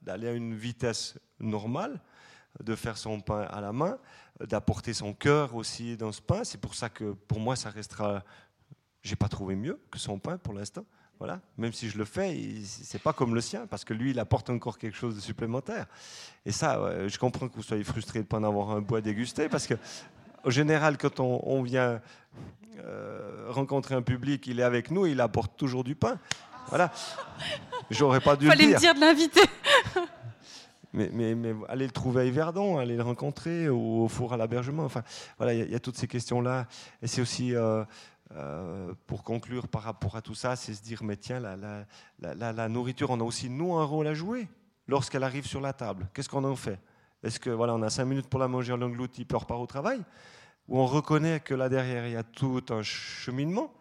d'aller 0.01 0.27
à 0.27 0.33
une 0.33 0.55
vitesse 0.55 1.17
normale, 1.43 1.99
de 2.63 2.75
faire 2.75 2.97
son 2.97 3.19
pain 3.19 3.41
à 3.41 3.61
la 3.61 3.71
main, 3.71 3.97
d'apporter 4.39 4.93
son 4.93 5.13
cœur 5.13 5.55
aussi 5.55 5.97
dans 5.97 6.11
ce 6.11 6.21
pain. 6.21 6.43
C'est 6.43 6.59
pour 6.59 6.75
ça 6.75 6.89
que 6.89 7.13
pour 7.13 7.39
moi, 7.39 7.55
ça 7.55 7.69
restera. 7.69 8.23
J'ai 9.01 9.15
pas 9.15 9.27
trouvé 9.27 9.55
mieux 9.55 9.79
que 9.91 9.99
son 9.99 10.19
pain 10.19 10.37
pour 10.37 10.53
l'instant. 10.53 10.85
Voilà. 11.19 11.39
Même 11.57 11.73
si 11.73 11.89
je 11.89 11.97
le 11.97 12.05
fais, 12.05 12.37
c'est 12.63 13.01
pas 13.01 13.13
comme 13.13 13.35
le 13.35 13.41
sien, 13.41 13.65
parce 13.67 13.85
que 13.85 13.93
lui, 13.93 14.11
il 14.11 14.19
apporte 14.19 14.49
encore 14.49 14.77
quelque 14.77 14.97
chose 14.97 15.15
de 15.15 15.21
supplémentaire. 15.21 15.85
Et 16.45 16.51
ça, 16.51 17.07
je 17.07 17.17
comprends 17.17 17.47
que 17.47 17.55
vous 17.55 17.63
soyez 17.63 17.83
frustré 17.83 18.19
de 18.19 18.23
ne 18.23 18.27
pas 18.27 18.37
en 18.37 18.43
avoir 18.43 18.71
un 18.71 18.81
bois 18.81 18.99
dégusté, 18.99 19.47
parce 19.47 19.67
que, 19.67 19.75
au 20.43 20.51
général, 20.51 20.97
quand 20.97 21.19
on, 21.19 21.61
vient 21.63 22.01
euh, 22.79 23.45
rencontrer 23.49 23.95
un 23.95 24.01
public, 24.01 24.47
il 24.47 24.59
est 24.59 24.63
avec 24.63 24.91
nous, 24.91 25.05
il 25.05 25.21
apporte 25.21 25.55
toujours 25.55 25.83
du 25.83 25.95
pain. 25.95 26.19
Voilà. 26.67 26.91
J'aurais 27.89 28.19
pas 28.19 28.35
dû 28.35 28.47
Fallait 28.47 28.65
le 28.65 28.77
dire. 28.77 28.77
me 28.77 28.81
dire 28.81 28.95
de 28.95 28.99
l'inviter. 28.99 29.41
Mais, 30.93 31.09
mais, 31.11 31.53
aller 31.67 31.85
le 31.85 31.91
trouver 31.91 32.21
à 32.21 32.25
Yverdon, 32.25 32.77
aller 32.77 32.95
le 32.95 33.03
rencontrer 33.03 33.67
au, 33.69 34.07
four 34.07 34.33
à 34.33 34.37
l'hébergement. 34.37 34.83
Enfin, 34.83 35.03
voilà, 35.37 35.53
il 35.53 35.71
y, 35.71 35.75
a 35.75 35.79
toutes 35.79 35.97
ces 35.97 36.07
questions-là. 36.07 36.67
Et 37.01 37.07
c'est 37.07 37.21
aussi, 37.21 37.55
euh, 37.55 37.83
euh, 38.35 38.93
pour 39.07 39.23
conclure 39.23 39.67
par 39.67 39.81
rapport 39.81 40.15
à 40.15 40.21
tout 40.21 40.35
ça, 40.35 40.55
c'est 40.55 40.73
se 40.73 40.83
dire, 40.83 41.03
mais 41.03 41.17
tiens, 41.17 41.39
la, 41.39 42.69
nourriture, 42.69 43.09
on 43.09 43.19
a 43.19 43.23
aussi, 43.23 43.49
nous, 43.49 43.73
un 43.73 43.85
rôle 43.85 44.07
à 44.07 44.13
jouer 44.13 44.47
lorsqu'elle 44.87 45.23
arrive 45.23 45.47
sur 45.47 45.61
la 45.61 45.73
table. 45.73 46.07
Qu'est-ce 46.13 46.29
qu'on 46.29 46.43
en 46.43 46.55
fait? 46.55 46.79
Est-ce 47.23 47.39
que 47.39 47.49
voilà, 47.49 47.73
on 47.73 47.81
a 47.81 47.89
cinq 47.89 48.05
minutes 48.05 48.27
pour 48.27 48.39
la 48.39 48.47
manger, 48.47 48.73
on 48.73 48.77
l'engloutit, 48.77 49.25
puis 49.25 49.35
on 49.35 49.39
repart 49.39 49.59
au 49.59 49.65
travail? 49.65 50.01
Ou 50.67 50.79
on 50.79 50.85
reconnaît 50.85 51.39
que 51.39 51.53
là 51.53 51.69
derrière, 51.69 52.05
il 52.05 52.13
y 52.13 52.17
a 52.17 52.23
tout 52.23 52.63
un 52.69 52.83
cheminement 52.83 53.73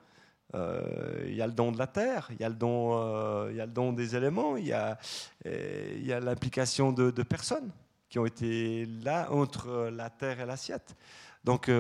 il 0.55 1.35
y 1.35 1.43
a 1.43 1.47
le 1.47 1.53
don 1.53 1.73
de 1.73 1.79
la 1.79 1.87
terre, 1.87 2.29
il 2.31 2.41
y 2.41 2.45
a 2.45 2.49
le 2.49 2.55
don, 2.55 2.99
euh, 2.99 3.49
il 3.51 3.57
y 3.57 3.61
a 3.61 3.67
le 3.67 3.73
don 3.73 3.93
des 3.93 4.17
éléments, 4.17 4.57
il 4.57 4.67
y 4.67 4.73
a, 4.73 4.99
euh, 5.47 6.01
y 6.03 6.13
a 6.13 6.21
l'implication 6.21 6.93
de, 6.93 7.11
personnes 7.23 7.71
qui 8.09 8.19
ont 8.19 8.27
été 8.27 8.87
là 9.03 9.31
entre 9.31 9.91
la 9.93 10.11
terre 10.11 10.41
et 10.41 10.47
l'assiette. 10.47 10.97
Donc 11.45 11.71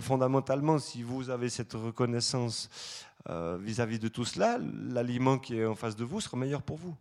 fondamentalement, 0.00 0.78
si 0.78 1.02
vous 1.02 1.30
avez 1.30 1.48
cette 1.48 1.74
reconnaissance 1.74 2.68
vis-à-vis 3.28 4.00
de 4.00 4.08
tout 4.08 4.24
cela, 4.24 4.58
l'aliment 4.58 5.38
qui 5.38 5.58
est 5.58 5.66
en 5.66 5.76
face 5.76 5.94
de 5.94 6.04
vous 6.04 6.20
sera 6.20 6.36
meilleur 6.36 6.62
pour 6.62 6.78
vous. 6.78 6.96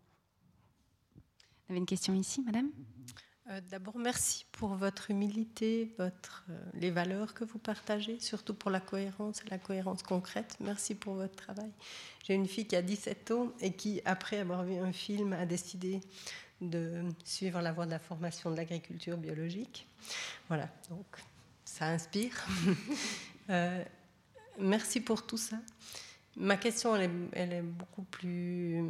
Vous 1.72 1.74
avez 1.74 1.80
une 1.80 1.86
question 1.86 2.14
ici, 2.14 2.42
madame? 2.42 2.70
euh, 2.70 3.21
d'abord, 3.60 3.98
merci 3.98 4.46
pour 4.54 4.76
votre 4.76 5.12
humilité, 5.12 5.94
euh, 6.00 6.10
les 6.74 6.92
valeurs 6.92 7.34
que 7.34 7.44
vous 7.44 7.60
partagez, 7.60 8.20
surtout 8.20 8.54
pour 8.54 8.72
la 8.72 8.80
cohérence 8.80 9.42
et 9.42 9.50
la 9.50 9.58
cohérence 9.58 10.04
concrète. 10.04 10.56
Merci 10.62 10.96
pour 10.96 11.16
votre 11.16 11.36
travail. 11.36 11.70
J'ai 12.24 12.36
une 12.36 12.48
fille 12.48 12.66
qui 12.66 12.76
a 12.76 12.82
17 12.82 13.32
ans 13.32 13.52
et 13.60 13.74
qui, 13.74 14.02
après 14.06 14.38
avoir 14.38 14.64
vu 14.64 14.76
un 14.76 14.94
film, 14.94 15.34
a 15.34 15.46
décidé 15.46 16.00
de 16.62 17.04
suivre 17.26 17.60
la 17.62 17.74
voie 17.74 17.86
de 17.86 17.92
la 17.92 18.00
formation 18.00 18.52
de 18.52 18.56
l'agriculture 18.56 19.18
biologique. 19.18 19.88
Voilà, 20.48 20.70
donc 20.90 21.06
ça 21.66 21.88
inspire. 21.88 22.46
Euh, 23.50 23.84
merci 24.60 25.02
pour 25.02 25.26
tout 25.26 25.36
ça. 25.36 25.58
Ma 26.38 26.56
question, 26.56 26.96
elle 26.96 27.02
est, 27.02 27.12
elle 27.34 27.54
est 27.54 27.62
beaucoup 27.62 28.04
plus 28.04 28.82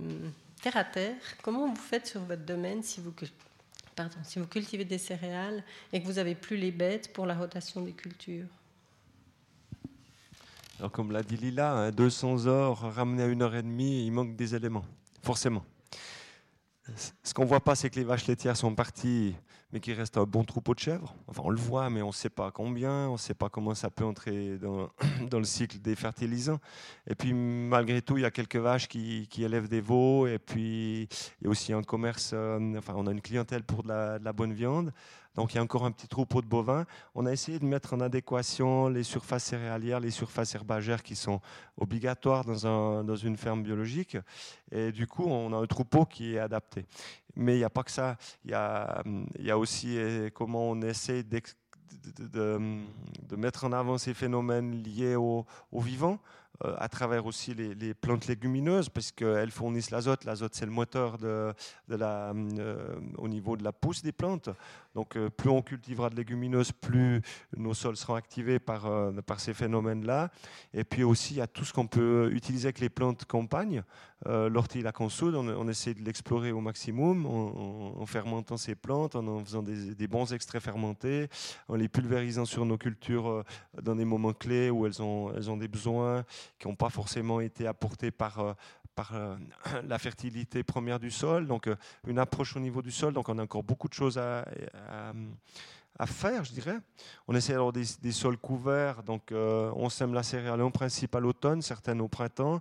terre 0.61 0.77
à 0.77 0.83
terre. 0.83 1.15
Comment 1.41 1.67
vous 1.67 1.81
faites 1.81 2.05
sur 2.05 2.21
votre 2.21 2.43
domaine 2.43 2.83
si 2.83 3.01
vous 3.01 3.11
pardon, 3.95 4.17
si 4.23 4.39
vous 4.39 4.47
cultivez 4.47 4.85
des 4.85 4.97
céréales 4.97 5.63
et 5.91 6.01
que 6.01 6.05
vous 6.05 6.13
n'avez 6.13 6.35
plus 6.35 6.57
les 6.57 6.71
bêtes 6.71 7.13
pour 7.13 7.25
la 7.25 7.35
rotation 7.35 7.81
des 7.81 7.93
cultures 7.93 8.47
Alors, 10.79 10.91
comme 10.91 11.11
l'a 11.11 11.23
dit 11.23 11.37
Lila, 11.37 11.91
200 11.91 12.31
hein, 12.31 12.47
heures 12.47 12.95
ramenés 12.95 13.23
à 13.23 13.27
une 13.27 13.41
heure 13.41 13.55
et 13.55 13.63
demie, 13.63 14.05
il 14.05 14.11
manque 14.11 14.35
des 14.35 14.55
éléments, 14.55 14.85
forcément. 15.21 15.63
Ce 17.23 17.33
qu'on 17.33 17.43
ne 17.43 17.47
voit 17.47 17.63
pas, 17.63 17.75
c'est 17.75 17.89
que 17.89 17.95
les 17.95 18.03
vaches 18.03 18.27
laitières 18.27 18.57
sont 18.57 18.73
parties, 18.73 19.35
mais 19.71 19.79
qu'il 19.79 19.93
reste 19.93 20.17
un 20.17 20.23
bon 20.23 20.43
troupeau 20.43 20.73
de 20.73 20.79
chèvres. 20.79 21.15
Enfin, 21.27 21.41
on 21.45 21.49
le 21.49 21.57
voit, 21.57 21.89
mais 21.89 22.01
on 22.01 22.07
ne 22.07 22.13
sait 22.13 22.29
pas 22.29 22.51
combien, 22.51 23.07
on 23.09 23.13
ne 23.13 23.17
sait 23.17 23.33
pas 23.33 23.49
comment 23.49 23.73
ça 23.73 23.89
peut 23.89 24.05
entrer 24.05 24.57
dans, 25.29 25.39
le 25.39 25.43
cycle 25.43 25.79
des 25.79 25.95
fertilisants. 25.95 26.59
Et 27.07 27.15
puis, 27.15 27.33
malgré 27.33 28.01
tout, 28.01 28.17
il 28.17 28.21
y 28.21 28.25
a 28.25 28.31
quelques 28.31 28.57
vaches 28.57 28.87
qui, 28.87 29.27
qui 29.29 29.43
élèvent 29.43 29.69
des 29.69 29.81
veaux, 29.81 30.27
et 30.27 30.39
puis 30.39 31.03
il 31.41 31.43
y 31.43 31.47
a 31.47 31.49
aussi 31.49 31.73
un 31.73 31.83
commerce, 31.83 32.31
euh, 32.33 32.77
enfin, 32.77 32.93
on 32.95 33.07
a 33.07 33.11
une 33.11 33.21
clientèle 33.21 33.63
pour 33.63 33.83
de 33.83 33.89
la 34.23 34.33
bonne 34.33 34.53
viande. 34.53 34.91
Donc 35.35 35.53
il 35.53 35.57
y 35.57 35.59
a 35.59 35.63
encore 35.63 35.85
un 35.85 35.91
petit 35.91 36.07
troupeau 36.07 36.41
de 36.41 36.47
bovins. 36.47 36.85
On 37.15 37.25
a 37.25 37.31
essayé 37.31 37.59
de 37.59 37.65
mettre 37.65 37.93
en 37.93 38.01
adéquation 38.01 38.89
les 38.89 39.03
surfaces 39.03 39.45
céréalières, 39.45 39.99
les 39.99 40.11
surfaces 40.11 40.55
herbagères 40.55 41.03
qui 41.03 41.15
sont 41.15 41.39
obligatoires 41.77 42.43
dans, 42.43 42.67
un, 42.67 43.03
dans 43.03 43.15
une 43.15 43.37
ferme 43.37 43.63
biologique. 43.63 44.17
Et 44.71 44.91
du 44.91 45.07
coup, 45.07 45.25
on 45.25 45.53
a 45.53 45.57
un 45.57 45.67
troupeau 45.67 46.05
qui 46.05 46.35
est 46.35 46.39
adapté. 46.39 46.85
Mais 47.35 47.55
il 47.55 47.59
n'y 47.59 47.63
a 47.63 47.69
pas 47.69 47.83
que 47.83 47.91
ça. 47.91 48.17
Il 48.43 48.51
y 48.51 48.53
a, 48.53 49.57
aussi 49.57 49.97
euh, 49.97 50.29
comment 50.33 50.69
on 50.69 50.81
essaie 50.81 51.23
de, 51.23 52.59
mettre 53.37 53.63
en 53.63 53.71
avant 53.71 53.97
ces 53.97 54.13
phénomènes 54.13 54.83
liés 54.83 55.15
au, 55.15 55.45
au 55.71 55.79
vivant. 55.79 56.19
Euh, 56.65 56.75
à 56.77 56.89
travers 56.89 57.25
aussi 57.25 57.55
les, 57.55 57.93
plantes 57.93 58.27
légumineuses, 58.27 58.89
parce 58.89 59.11
qu'elles 59.11 59.51
fournissent 59.51 59.89
l'azote. 59.89 60.25
L'azote, 60.25 60.53
c'est 60.53 60.65
le 60.65 60.71
moteur 60.71 61.17
euh, 61.23 61.53
au 63.17 63.27
niveau 63.27 63.57
de 63.57 63.63
la 63.63 63.71
pousse 63.71 64.03
des 64.03 64.11
plantes. 64.11 64.49
Donc 64.95 65.17
plus 65.37 65.49
on 65.49 65.61
cultivera 65.61 66.09
de 66.09 66.15
légumineuses, 66.15 66.71
plus 66.71 67.21
nos 67.55 67.73
sols 67.73 67.97
seront 67.97 68.15
activés 68.15 68.59
par, 68.59 68.89
par 69.25 69.39
ces 69.39 69.53
phénomènes-là. 69.53 70.31
Et 70.73 70.83
puis 70.83 71.03
aussi, 71.03 71.35
il 71.35 71.37
y 71.37 71.41
a 71.41 71.47
tout 71.47 71.65
ce 71.65 71.73
qu'on 71.73 71.87
peut 71.87 72.29
utiliser 72.33 72.67
avec 72.67 72.79
les 72.79 72.89
plantes 72.89 73.25
campagne. 73.25 73.83
L'ortie 74.25 74.81
la 74.83 74.91
consoude, 74.91 75.33
on, 75.35 75.67
essaie 75.67 75.95
de 75.95 76.03
l'explorer 76.03 76.51
au 76.51 76.61
maximum 76.61 77.25
en, 77.25 78.05
fermentant 78.05 78.55
ces 78.55 78.75
plantes, 78.75 79.15
en 79.15 79.43
faisant 79.43 79.63
des, 79.63 80.07
bons 80.07 80.31
extraits 80.31 80.61
fermentés, 80.61 81.27
en 81.67 81.75
les 81.75 81.87
pulvérisant 81.87 82.45
sur 82.45 82.65
nos 82.65 82.77
cultures 82.77 83.43
dans 83.81 83.95
des 83.95 84.05
moments 84.05 84.33
clés 84.33 84.69
où 84.69 84.85
elles 84.85 85.01
ont, 85.01 85.33
elles 85.35 85.49
ont 85.49 85.57
des 85.57 85.67
besoins 85.67 86.23
qui 86.59 86.67
n'ont 86.67 86.75
pas 86.75 86.89
forcément 86.89 87.41
été 87.41 87.65
apportés 87.65 88.11
par 88.11 88.55
par 88.95 89.15
euh, 89.15 89.35
la 89.87 89.99
fertilité 89.99 90.63
première 90.63 90.99
du 90.99 91.11
sol, 91.11 91.47
donc 91.47 91.67
euh, 91.67 91.75
une 92.07 92.19
approche 92.19 92.55
au 92.55 92.59
niveau 92.59 92.81
du 92.81 92.91
sol. 92.91 93.13
Donc 93.13 93.29
on 93.29 93.37
a 93.37 93.43
encore 93.43 93.63
beaucoup 93.63 93.87
de 93.87 93.93
choses 93.93 94.17
à, 94.17 94.45
faire, 96.05 96.43
je 96.43 96.53
dirais. 96.53 96.77
On 97.27 97.35
essaie 97.35 97.55
des, 97.73 97.83
des, 98.01 98.11
sols 98.11 98.37
couverts, 98.37 99.03
donc 99.03 99.31
euh, 99.31 99.71
on 99.75 99.89
sème 99.89 100.13
la 100.13 100.23
céréale 100.23 100.61
en 100.61 100.71
principe 100.71 101.15
à 101.15 101.19
l'automne, 101.19 101.61
certaines 101.61 102.01
au 102.01 102.07
printemps. 102.07 102.59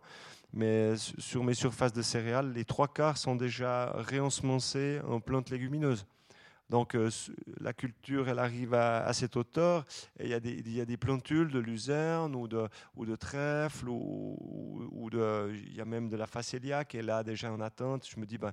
Mais 0.53 0.95
sur 0.97 1.45
mes 1.45 1.55
surfaces 1.55 1.93
de 1.93 2.03
céréales, 2.03 2.53
les 2.53 2.65
trois 2.65 2.89
quarts 2.89 3.17
sont 3.17 3.37
déjà 3.37 3.93
réensemencés 3.95 5.01
en 5.09 5.21
plantes 5.21 5.51
légumineuses. 5.51 6.07
Donc 6.71 6.95
euh, 6.95 7.11
la 7.61 7.73
culture, 7.73 8.29
elle 8.29 8.39
arrive 8.39 8.75
à, 8.75 9.13
cette 9.13 9.37
hauteur, 9.37 9.85
il 10.21 10.29
y, 10.29 10.35
a 10.35 10.39
des, 10.39 10.53
il 10.53 10.73
y 10.73 10.81
a 10.81 10.85
des 10.85 10.97
plantules 10.97 11.51
de 11.51 11.59
luzerne 11.59 12.37
ou 12.37 12.47
de, 12.47 12.69
ou 12.95 13.05
de 13.05 13.17
trèfle, 13.17 13.89
ou, 13.89 15.11
il 15.13 15.75
y 15.75 15.81
a 15.81 15.85
même 15.85 16.09
de 16.09 16.17
la 16.17 16.29
facélia 16.29 16.85
qui 16.85 16.99
est 16.99 17.03
là 17.03 17.25
déjà 17.25 17.53
en 17.53 17.61
attente. 17.61 18.07
Je 18.09 18.21
me 18.21 18.25
dis, 18.25 18.39
ben, 18.39 18.53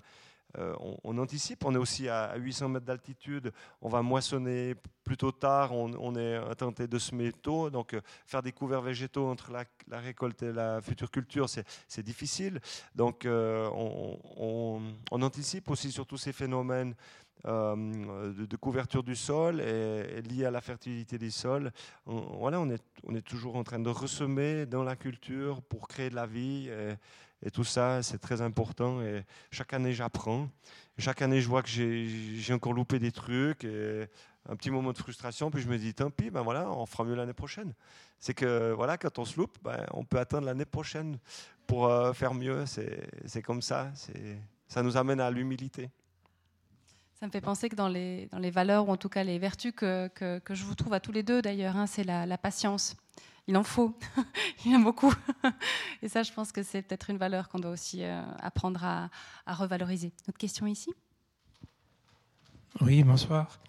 euh, 0.58 0.74
on, 1.04 1.20
anticipe, 1.20 1.64
on 1.64 1.76
est 1.76 1.78
aussi 1.78 2.10
à 2.10 2.36
800 2.38 2.70
mètres 2.70 2.86
d'altitude, 2.86 3.52
on 3.82 3.90
va 3.90 4.02
moissonner 4.02 4.74
plutôt 5.04 5.32
tard, 5.32 5.74
on, 5.74 6.16
est 6.16 6.56
tenté 6.56 6.88
de 6.88 6.98
semer 6.98 7.32
tôt, 7.34 7.70
donc 7.70 7.94
euh, 7.94 8.02
faire 8.26 8.42
des 8.42 8.52
couverts 8.52 8.82
végétaux 8.82 9.28
entre 9.28 9.52
la, 9.52 9.66
récolte 10.00 10.42
et 10.42 10.52
la 10.52 10.82
future 10.82 11.12
culture, 11.12 11.48
c'est 11.50 12.04
difficile. 12.04 12.60
Donc 12.96 13.28
on, 13.28 14.20
on, 15.12 15.22
anticipe 15.22 15.70
aussi 15.70 15.92
sur 15.92 16.08
tous 16.08 16.18
ces 16.18 16.34
phénomènes 16.34 16.96
euh, 17.46 18.34
de, 18.34 18.56
couverture 18.58 19.04
du 19.04 19.16
sol 19.16 19.62
et, 19.62 20.22
lié 20.22 20.46
à 20.46 20.52
la 20.52 20.62
fertilité 20.62 21.18
des 21.18 21.30
sols. 21.30 21.72
On, 22.06 22.20
voilà, 22.38 22.60
on 22.60 22.70
est, 22.70 22.84
on 23.04 23.16
est 23.16 23.22
toujours 23.22 23.56
en 23.56 23.64
train 23.64 23.80
de 23.80 23.90
ressemer 23.90 24.66
dans 24.66 24.84
la 24.84 24.96
culture 24.96 25.62
pour 25.62 25.88
créer 25.88 26.10
de 26.10 26.16
la 26.16 26.26
vie. 26.26 26.70
Et, 26.70 27.52
tout 27.52 27.64
ça, 27.64 28.02
c'est 28.02 28.18
très 28.18 28.42
important. 28.42 29.02
Et 29.02 29.24
chaque 29.52 29.74
année, 29.74 29.94
j'apprends. 29.94 30.50
Chaque 30.98 31.22
année, 31.22 31.40
je 31.40 31.48
vois 31.48 31.62
que 31.62 31.70
j'ai 31.70 32.54
encore 32.54 32.74
loupé 32.74 32.98
des 32.98 33.12
trucs. 33.12 33.64
Et 33.64 34.08
un 34.50 34.56
petit 34.56 34.72
moment 34.72 34.92
de 34.92 34.98
frustration, 34.98 35.52
puis 35.52 35.62
je 35.62 35.68
me 35.68 35.78
dis, 35.78 35.94
tant 35.94 36.10
pis, 36.10 36.30
ben 36.30 36.42
voilà, 36.42 36.72
on 36.72 36.86
fera 36.86 37.04
mieux 37.04 37.16
l'année 37.16 37.34
prochaine. 37.34 37.74
C'est 38.20 38.34
que 38.34 38.72
voilà, 38.72 38.98
quand 38.98 39.20
on 39.20 39.26
se 39.26 39.38
loupe, 39.38 39.58
ben, 39.62 39.86
on 39.92 40.04
peut 40.04 40.20
attendre 40.20 40.46
l'année 40.46 40.66
prochaine 40.66 41.20
pour 41.68 41.88
euh, 41.88 42.14
faire 42.14 42.34
mieux. 42.34 42.66
C'est 42.66 43.42
comme 43.42 43.62
ça. 43.62 43.92
Ça 44.68 44.82
nous 44.82 44.98
amène 44.98 45.20
à 45.20 45.30
l'humilité. 45.30 45.90
Ça 47.20 47.26
me 47.26 47.32
fait 47.32 47.42
penser 47.42 47.68
que 47.68 47.76
dans 47.76 47.88
les, 47.88 48.28
dans 48.28 48.38
les 48.38 48.52
valeurs, 48.52 48.88
ou 48.88 48.92
en 48.92 48.98
tout 48.98 49.10
cas 49.10 49.24
les 49.24 49.40
vertus 49.40 49.74
que, 49.76 50.08
que, 50.10 50.54
je 50.54 50.64
vous 50.64 50.76
trouve 50.76 50.94
à 50.94 51.00
tous 51.00 51.12
les 51.12 51.24
deux 51.24 51.42
d'ailleurs, 51.42 51.76
hein, 51.76 51.88
c'est 51.88 52.04
la, 52.04 52.38
patience. 52.38 52.96
Il 53.48 53.58
en 53.58 53.64
faut, 53.64 53.98
il 54.66 54.72
y 54.72 54.76
en 54.76 54.82
a 54.82 54.84
beaucoup. 54.84 55.12
Et 56.04 56.10
ça, 56.10 56.22
je 56.22 56.32
pense 56.32 56.52
que 56.52 56.62
c'est 56.62 56.84
peut-être 56.84 57.10
une 57.10 57.18
valeur 57.18 57.50
qu'on 57.50 57.58
doit 57.58 57.72
aussi 57.72 58.04
euh, 58.04 58.22
apprendre 58.40 58.84
à, 58.84 59.10
à, 59.48 59.56
revaloriser. 59.56 60.12
Notre 60.28 60.38
question 60.38 60.68
ici? 60.68 60.94
Oui, 62.82 63.04
bonsoir. 63.04 63.60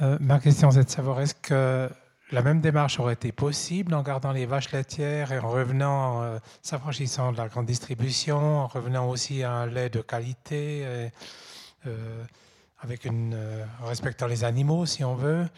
Euh, 0.00 0.16
ma 0.20 0.40
question, 0.40 0.70
c'est 0.70 0.84
de 0.84 0.88
savoir 0.88 1.20
est-ce 1.20 1.34
que 1.34 1.90
la 2.30 2.40
même 2.40 2.62
démarche 2.62 2.98
aurait 2.98 3.12
été 3.12 3.32
possible 3.32 3.92
en 3.92 4.02
gardant 4.02 4.32
les 4.32 4.46
vaches 4.46 4.72
laitières 4.72 5.30
et 5.32 5.38
en 5.38 5.50
revenant, 5.50 6.22
euh, 6.22 6.38
s'affranchissant 6.62 7.32
de 7.32 7.36
la 7.36 7.48
grande 7.48 7.66
distribution, 7.66 8.60
en 8.60 8.66
revenant 8.66 9.10
aussi 9.10 9.42
à 9.42 9.52
un 9.52 9.66
lait 9.66 9.90
de 9.90 10.00
qualité 10.00 11.10
avec 12.82 13.04
une, 13.04 13.34
euh, 13.34 13.64
en 13.80 13.86
respectant 13.86 14.26
les 14.26 14.44
animaux, 14.44 14.86
si 14.86 15.04
on 15.04 15.14
veut. 15.14 15.48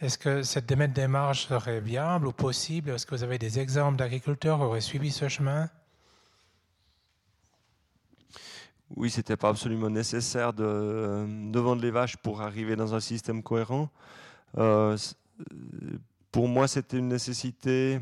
Est-ce 0.00 0.18
que 0.18 0.42
cette 0.42 0.66
démarche 0.66 1.46
serait 1.48 1.80
viable 1.80 2.26
ou 2.26 2.32
possible? 2.32 2.90
Est-ce 2.90 3.06
que 3.06 3.14
vous 3.14 3.22
avez 3.22 3.38
des 3.38 3.58
exemples 3.58 3.96
d'agriculteurs 3.96 4.58
qui 4.58 4.64
auraient 4.64 4.80
suivi 4.82 5.10
ce 5.10 5.28
chemin? 5.28 5.70
Oui, 8.94 9.10
c'était 9.10 9.38
pas 9.38 9.48
absolument 9.48 9.90
nécessaire 9.90 10.52
de, 10.52 11.26
de, 11.50 11.58
vendre 11.58 11.82
les 11.82 11.90
vaches 11.90 12.16
pour 12.18 12.42
arriver 12.42 12.76
dans 12.76 12.94
un 12.94 13.00
système 13.00 13.42
cohérent. 13.42 13.88
Euh, 14.58 14.96
pour 16.30 16.46
moi, 16.46 16.68
c'était 16.68 16.98
une 16.98 17.08
nécessité 17.08 18.00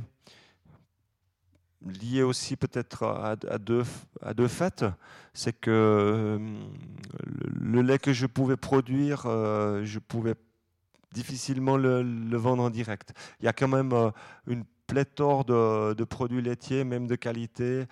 lié 1.84 2.22
aussi 2.22 2.56
peut-être 2.56 3.04
à, 3.04 3.36
deux, 3.58 3.84
à 4.22 4.34
deux 4.34 4.48
faits, 4.48 4.84
c'est 5.32 5.52
que 5.52 5.70
euh, 5.70 6.38
le, 7.60 7.82
lait 7.82 7.98
que 7.98 8.12
je 8.12 8.26
pouvais 8.26 8.56
produire, 8.56 9.24
euh, 9.26 9.82
je 9.84 9.98
pouvais 9.98 10.34
difficilement 11.12 11.76
le, 11.76 12.36
vendre 12.36 12.62
en 12.62 12.70
direct. 12.70 13.12
Il 13.40 13.46
y 13.46 13.48
a 13.48 13.52
quand 13.52 13.68
même 13.68 13.92
euh, 13.92 14.10
une 14.46 14.64
pléthore 14.86 15.44
de, 15.44 15.94
de, 15.94 16.04
produits 16.04 16.42
laitiers, 16.42 16.84
même 16.84 17.06
de 17.06 17.14
qualité. 17.14 17.84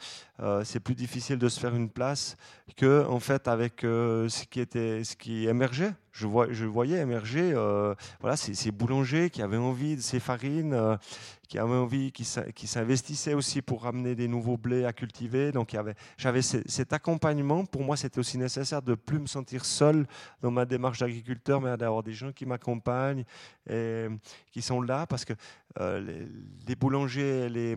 C'est 0.64 0.81
plus 0.81 0.94
difficile 0.94 1.39
de 1.39 1.48
se 1.48 1.60
faire 1.60 1.74
une 1.74 1.89
place 1.90 2.36
que 2.77 3.06
en 3.06 3.20
fait 3.20 3.48
avec 3.48 3.82
ce 3.82 4.44
qui 4.47 4.60
était, 4.60 5.05
ce 5.05 5.16
qui 5.16 5.47
émergeait 5.47 5.94
je, 6.12 6.27
vois, 6.27 6.47
je 6.51 6.64
voyais 6.66 6.98
émerger 6.98 7.52
euh, 7.55 7.94
voilà, 8.20 8.36
ces, 8.36 8.70
boulangers 8.70 9.31
qui 9.31 9.43
avaient 9.43 9.56
envie 9.56 9.97
de 9.97 10.01
ces 10.01 10.20
farines, 10.20 10.74
euh, 10.74 10.97
qui 11.48 11.59
avaient 11.59 11.73
envie, 11.73 12.12
qui, 12.12 12.27
qui 12.55 12.66
s'investissaient 12.66 13.35
aussi 13.35 13.62
pour 13.62 13.82
ramener 13.82 14.14
des 14.14 14.28
nouveaux 14.28 14.56
blés 14.56 14.85
à 14.85 14.93
cultiver. 14.93 15.52
Donc 15.52 15.74
j'avais 16.19 16.43
cet 16.43 16.93
accompagnement. 16.93 17.64
Pour 17.64 17.82
moi, 17.82 17.97
c'était 17.97 18.19
aussi 18.19 18.39
nécessaire 18.39 18.82
de 18.82 18.94
plus 18.94 19.19
me 19.19 19.27
sentir 19.27 19.64
seul 19.64 20.06
dans 20.43 20.51
ma 20.51 20.64
démarche 20.64 21.01
d'agriculteur, 21.01 21.60
mais 21.60 21.77
d'avoir 21.77 22.02
des 22.02 22.12
gens 22.12 22.32
qui 22.32 22.47
m'accompagnent 22.47 23.24
et 23.69 24.06
qui 24.51 24.60
sont 24.60 24.82
là 24.82 25.06
parce 25.06 25.24
que 25.24 25.32
euh, 25.81 26.01
les, 26.01 26.28
les, 26.69 26.74
boulangers 26.74 27.48
les, 27.48 27.77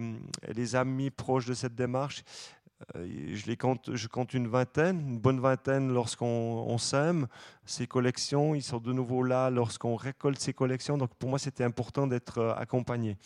les 0.53 0.75
amis 0.75 1.09
proches 1.09 1.45
de 1.45 1.53
cette 1.53 1.75
démarche, 1.75 2.23
euh, 2.23 2.54
je, 2.95 3.45
les 3.47 3.57
compte, 3.57 3.95
je 3.95 4.07
compte 4.07 4.33
une 4.33 4.47
vingtaine, 4.47 4.99
une 4.99 5.19
bonne 5.19 5.39
vingtaine 5.39 5.93
lorsqu'on 5.93 6.77
sème 6.77 7.27
ces 7.65 7.87
collections. 7.87 8.55
Ils 8.55 8.63
sont 8.63 8.79
de 8.79 8.93
nouveau 8.93 9.23
là 9.23 9.49
lorsqu'on 9.49 9.95
récolte 9.95 10.39
ces 10.39 10.53
collections. 10.53 10.97
Donc 10.97 11.13
pour 11.15 11.29
moi, 11.29 11.39
c'était 11.39 11.63
important 11.63 12.07
d'être 12.07 12.39
euh, 12.39 12.53
accompagné. 12.55 13.17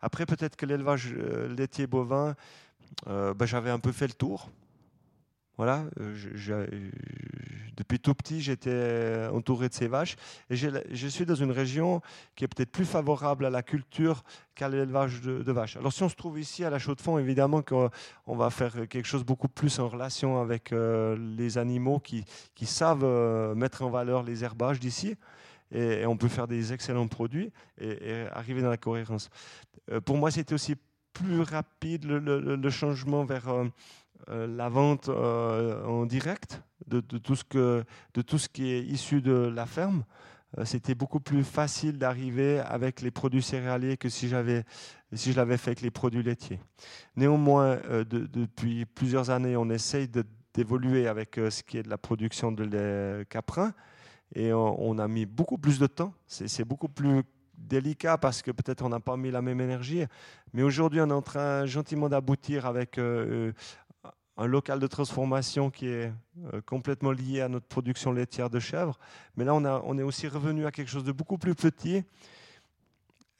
Après, 0.00 0.26
peut-être 0.26 0.56
que 0.56 0.66
l'élevage 0.66 1.14
euh, 1.16 1.48
laitier 1.54 1.86
bovin, 1.86 2.34
ben, 3.06 3.46
j'avais 3.46 3.70
un 3.70 3.78
peu 3.78 3.92
fait 3.92 4.06
le 4.06 4.14
tour. 4.14 4.48
Voilà, 5.56 5.84
euh, 6.00 6.66
depuis 7.78 7.98
tout 7.98 8.14
petit, 8.14 8.42
j'étais 8.42 9.26
entouré 9.32 9.68
de 9.68 9.74
ces 9.74 9.88
vaches. 9.88 10.16
Et 10.50 10.56
je 10.56 11.06
suis 11.08 11.24
dans 11.24 11.34
une 11.34 11.50
région 11.50 12.02
qui 12.34 12.44
est 12.44 12.48
peut-être 12.48 12.70
plus 12.70 12.84
favorable 12.84 13.46
à 13.46 13.50
la 13.50 13.62
culture 13.62 14.22
qu'à 14.54 14.68
l'élevage 14.68 15.22
de, 15.22 15.52
vaches. 15.52 15.76
Alors 15.76 15.92
si 15.92 16.02
on 16.02 16.10
se 16.10 16.14
trouve 16.14 16.38
ici 16.38 16.62
à 16.64 16.70
la 16.70 16.78
Chaux-de-Fonds, 16.78 17.18
évidemment 17.18 17.62
qu'on 17.62 17.90
va 18.26 18.50
faire 18.50 18.86
quelque 18.88 19.06
chose 19.06 19.24
beaucoup 19.24 19.48
plus 19.48 19.78
en 19.78 19.88
relation 19.88 20.40
avec 20.40 20.72
euh, 20.72 21.16
les 21.36 21.56
animaux 21.56 22.00
qui, 22.00 22.24
savent 22.66 23.04
euh, 23.04 23.54
mettre 23.54 23.82
en 23.82 23.90
valeur 23.90 24.22
les 24.22 24.44
herbages 24.44 24.78
d'ici. 24.80 25.16
Et, 25.72 26.06
on 26.06 26.16
peut 26.16 26.28
faire 26.28 26.46
des 26.46 26.74
excellents 26.74 27.08
produits 27.08 27.50
et, 27.80 28.26
arriver 28.32 28.60
dans 28.60 28.70
la 28.70 28.76
cohérence. 28.76 29.30
pour 30.04 30.16
moi, 30.18 30.30
c'était 30.30 30.54
aussi 30.54 30.76
plus 31.16 31.40
rapide 31.40 32.04
le, 32.04 32.70
changement 32.70 33.24
vers 33.24 33.48
euh, 33.48 33.64
la 34.28 34.68
vente 34.68 35.08
euh, 35.08 35.84
en 35.84 36.06
direct 36.06 36.62
de, 36.86 37.00
tout 37.00 37.36
ce 37.36 37.44
que, 37.44 37.84
de 38.14 38.22
tout 38.22 38.38
ce 38.38 38.48
qui 38.48 38.70
est 38.70 38.82
issu 38.82 39.22
de 39.22 39.32
la 39.32 39.66
ferme. 39.66 40.04
Euh, 40.58 40.64
c'était 40.64 40.94
beaucoup 40.94 41.20
plus 41.20 41.44
facile 41.44 41.98
d'arriver 41.98 42.60
avec 42.60 43.00
les 43.00 43.10
produits 43.10 43.42
céréaliers 43.42 43.96
que 43.96 44.08
si, 44.08 44.28
j'avais, 44.28 44.64
si 45.12 45.32
je 45.32 45.36
l'avais 45.36 45.56
fait 45.56 45.70
avec 45.70 45.80
les 45.80 45.90
produits 45.90 46.22
laitiers. 46.22 46.60
Néanmoins, 47.16 47.78
depuis 48.08 48.84
plusieurs 48.86 49.30
années, 49.30 49.56
on 49.56 49.68
essaye 49.70 50.08
d'évoluer 50.54 51.08
avec 51.08 51.34
ce 51.36 51.62
qui 51.62 51.78
est 51.78 51.82
de 51.82 51.90
la 51.90 51.98
production 51.98 52.52
de 52.52 52.64
lait 52.64 53.24
caprin 53.26 53.72
et 54.34 54.52
on, 54.52 54.98
a 54.98 55.08
mis 55.08 55.26
beaucoup 55.26 55.58
plus 55.58 55.78
de 55.78 55.86
temps. 55.86 56.12
C'est, 56.26 56.64
beaucoup 56.64 56.88
plus 56.88 57.22
délicat 57.56 58.18
parce 58.18 58.42
que 58.42 58.50
peut-être 58.50 58.84
on 58.84 58.88
n'a 58.88 59.00
pas 59.00 59.16
mis 59.16 59.30
la 59.30 59.42
même 59.42 59.60
énergie. 59.60 60.04
Mais 60.52 60.62
aujourd'hui, 60.62 61.00
on 61.00 61.08
est 61.08 61.12
en 61.12 61.22
train 61.22 61.64
gentiment 61.66 62.08
d'aboutir 62.08 62.66
avec 62.66 62.98
un 64.36 64.46
local 64.46 64.78
de 64.78 64.86
transformation 64.86 65.70
qui 65.70 65.88
est 65.88 66.12
euh, 66.52 66.60
complètement 66.66 67.12
lié 67.12 67.40
à 67.40 67.48
notre 67.48 67.66
production 67.66 68.12
laitière 68.12 68.50
de 68.50 68.58
chèvre. 68.58 68.98
Mais 69.36 69.44
là, 69.44 69.54
on, 69.54 69.64
a, 69.64 69.80
on 69.84 69.96
est 69.98 70.02
aussi 70.02 70.28
revenu 70.28 70.66
à 70.66 70.70
quelque 70.70 70.90
chose 70.90 71.04
de 71.04 71.12
beaucoup 71.12 71.38
plus 71.38 71.54
petit. 71.54 72.04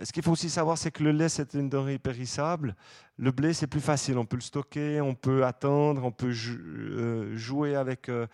Ce 0.03 0.13
qu'il 0.13 0.23
faut 0.23 0.33
aussi 0.33 0.51
savoir, 0.51 0.77
c'est 0.77 0.91
que 0.91 1.03
le 1.03 1.11
lait, 1.11 1.31
c'est 1.31 1.55
une 1.55 1.71
denrée 1.71 1.99
périssable. 1.99 2.77
Le 3.17 3.31
blé, 3.31 3.55
c'est 3.55 3.67
plus 3.67 3.81
facile. 3.81 4.19
On 4.19 4.27
peut 4.27 4.37
le 4.37 4.43
stocker, 4.43 5.01
on 5.01 5.15
peut 5.15 5.47
attendre, 5.47 6.05
on 6.05 6.11
peut 6.11 6.35
euh, 6.49 7.35
jouer 7.35 7.77
avec 7.77 8.11
euh, 8.11 8.27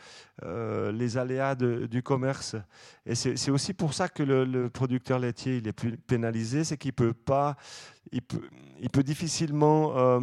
euh, 0.42 0.90
les 0.90 1.18
aléas 1.18 1.54
du 1.54 2.02
commerce. 2.02 2.56
Et 3.06 3.14
c'est 3.14 3.50
aussi 3.52 3.74
pour 3.74 3.94
ça 3.94 4.08
que 4.08 4.24
le, 4.24 4.70
producteur 4.70 5.20
laitier 5.20 5.58
il 5.58 5.68
est 5.68 5.72
plus 5.72 5.96
pénalisé, 5.96 6.64
c'est 6.64 6.76
qu'il 6.76 6.94
peut 6.94 7.12
pas, 7.12 7.56
il 8.10 8.22
peut, 8.22 8.42
il 8.80 8.90
peut 8.90 9.04
difficilement 9.04 10.20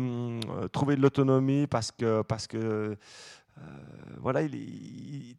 trouver 0.73 0.97
de 0.97 1.01
l'autonomie 1.01 1.67
parce 1.67 1.91
que 1.91 2.21
parce 2.23 2.47
que 2.47 2.97
euh, 3.59 4.15
voilà, 4.21 4.41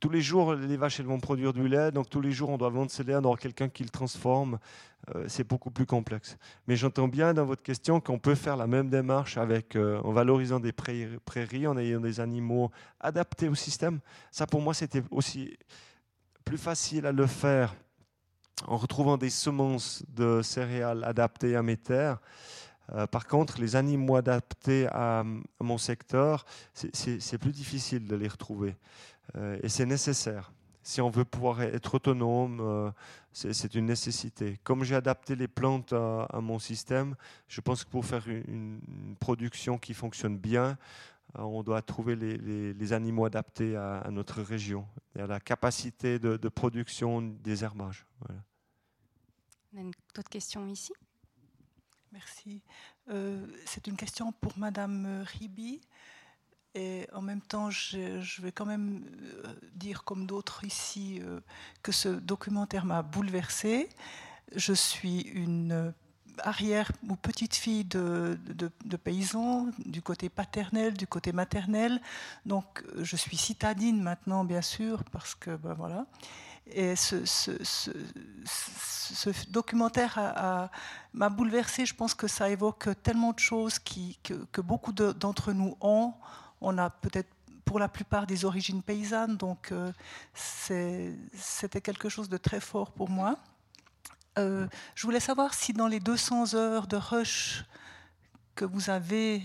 tous 0.01 0.09
les 0.09 0.21
jours, 0.21 0.55
les 0.55 0.77
vaches 0.77 1.01
elles 1.01 1.07
vont 1.07 1.21
produire 1.21 1.53
du 1.53 1.69
lait, 1.69 1.91
donc 1.91 2.09
tous 2.09 2.21
les 2.21 2.33
jours, 2.33 2.51
on 2.51 2.59
doit 2.59 2.71
vendre 2.71 2.91
ce 2.91 3.03
lait, 3.03 3.17
on 3.17 3.35
quelqu'un 3.35 3.69
qui 3.69 3.83
le 3.83 3.91
transforme. 3.91 4.59
Euh, 5.15 5.25
c'est 5.29 5.47
beaucoup 5.47 5.71
plus 5.71 5.87
complexe. 5.87 6.37
Mais 6.67 6.77
j'entends 6.77 7.09
bien 7.09 7.35
dans 7.35 7.45
votre 7.45 7.63
question 7.63 8.01
qu'on 8.01 8.19
peut 8.19 8.35
faire 8.35 8.57
la 8.57 8.67
même 8.67 8.91
démarche 8.91 9.39
avec, 9.39 9.77
euh, 9.77 10.01
en 10.03 10.13
valorisant 10.13 10.61
des 10.61 10.73
prairies, 10.73 11.67
en 11.67 11.77
ayant 11.79 12.01
des 12.01 12.21
animaux 12.21 12.71
adaptés 13.01 13.49
au 13.49 13.55
système. 13.55 14.01
Ça, 14.31 14.47
pour 14.47 14.61
moi, 14.61 14.75
c'était 14.75 15.03
aussi 15.11 15.57
plus 16.45 16.59
facile 16.59 17.07
à 17.07 17.13
le 17.13 17.27
faire 17.27 17.75
en 18.67 18.77
retrouvant 18.77 19.17
des 19.17 19.31
semences 19.31 20.05
de 20.09 20.43
céréales 20.43 21.03
adaptées 21.05 21.57
à 21.57 21.63
mes 21.63 21.77
terres 21.77 22.19
euh, 22.93 23.07
par 23.07 23.27
contre, 23.27 23.61
les 23.61 23.77
animaux 23.77 24.17
adaptés 24.17 24.87
à, 24.91 25.25
mon 25.61 25.79
secteur, 25.79 26.45
c'est 26.75 27.39
plus 27.39 27.53
difficile 27.53 28.07
de 28.07 28.17
les 28.17 28.29
retrouver. 28.29 28.77
Euh, 29.37 29.59
et 29.63 29.69
c'est 29.69 29.87
nécessaire. 29.87 30.53
Si 30.83 31.01
on 31.01 31.11
veut 31.11 31.25
pouvoir 31.25 31.63
être 31.63 31.95
autonome, 31.95 32.61
euh, 32.61 32.91
c'est 33.33 33.75
une 33.75 33.87
nécessité. 33.87 34.59
Comme 34.65 34.83
j'ai 34.83 34.97
adapté 34.97 35.37
les 35.37 35.47
plantes 35.47 35.93
à, 35.93 36.41
mon 36.41 36.59
système, 36.59 37.15
je 37.49 37.61
pense 37.61 37.85
que 37.85 37.91
pour 37.91 38.05
faire 38.05 38.27
une, 38.29 38.81
production 39.21 39.79
qui 39.79 39.95
fonctionne 39.95 40.39
bien, 40.39 40.79
on 41.35 41.63
doit 41.63 41.81
trouver 41.83 42.17
les, 42.17 42.93
animaux 42.93 43.25
adaptés 43.25 43.77
à, 43.77 44.09
notre 44.11 44.43
région 44.43 44.85
et 45.15 45.21
à 45.21 45.29
la 45.29 45.39
capacité 45.39 46.19
de, 46.19 46.49
production 46.49 47.21
des 47.21 47.63
herbages. 47.63 48.05
On 49.73 49.79
a 49.79 49.83
une 49.83 49.93
autre 50.19 50.29
question 50.29 50.67
ici? 50.67 50.93
Merci. 52.13 52.61
Euh, 53.09 53.47
c'est 53.67 53.87
une 53.87 53.97
question 53.97 54.33
pour 54.33 54.59
Madame 54.59 55.25
Ribi. 55.25 55.81
Et 56.75 57.07
en 57.13 57.23
même 57.23 57.41
temps, 57.41 57.71
je, 57.71 58.43
vais 58.43 58.53
quand 58.53 58.67
même 58.67 59.05
euh, 59.23 59.55
dire, 59.75 60.03
comme 60.05 60.27
d'autres 60.27 60.65
ici, 60.65 61.21
euh, 61.23 61.41
que 61.83 61.93
ce 61.93 62.09
documentaire 62.09 62.85
m'a 62.85 63.03
bouleversée. 63.03 63.89
Je 64.55 64.73
suis 64.73 65.21
une 65.21 65.93
arrière 66.39 66.91
ou 67.09 67.17
petite 67.17 67.55
fille 67.55 67.85
de, 67.85 68.39
de, 68.45 68.97
paysans, 68.97 69.69
du 69.85 70.03
côté 70.03 70.29
paternel, 70.29 70.95
du 70.95 71.07
côté 71.07 71.33
maternel. 71.33 72.01
Donc, 72.47 72.85
je 72.97 73.17
suis 73.17 73.37
citadine 73.37 74.03
maintenant, 74.03 74.45
bien 74.45 74.63
sûr, 74.63 75.05
parce 75.13 75.35
que, 75.35 75.57
ben 75.57 75.75
voilà. 75.75 76.07
Et 76.73 76.97
ce, 76.97 77.21
documentaire 79.51 80.71
m'a 81.13 81.29
bouleversée. 81.29 81.87
Je 81.87 81.95
pense 81.95 82.15
que 82.15 82.27
ça 82.29 82.49
évoque 82.51 82.89
tellement 83.03 83.33
de 83.33 83.39
choses 83.39 83.79
que, 83.79 84.61
beaucoup 84.61 84.93
d'entre 84.93 85.53
nous 85.53 85.77
ont. 85.81 86.15
On 86.61 86.77
a 86.79 86.91
peut-être 86.91 87.29
pour 87.65 87.79
la 87.79 87.89
plupart 87.89 88.27
des 88.27 88.45
origines 88.45 88.83
paysannes, 88.83 89.37
donc 89.37 89.71
euh, 89.71 89.93
c'était 90.35 91.81
quelque 91.81 92.09
chose 92.09 92.29
de 92.29 92.37
très 92.37 92.59
fort 92.59 92.91
pour 92.91 93.09
moi. 93.09 93.37
Euh, 94.39 94.67
je 94.97 95.07
voulais 95.07 95.21
savoir 95.21 95.55
si 95.55 95.73
dans 95.73 95.87
les 95.87 96.01
200 96.01 96.55
heures 96.55 96.89
de 96.89 96.97
rush 96.97 97.65
que 98.57 98.65
vous 98.65 98.91
avez 98.91 99.43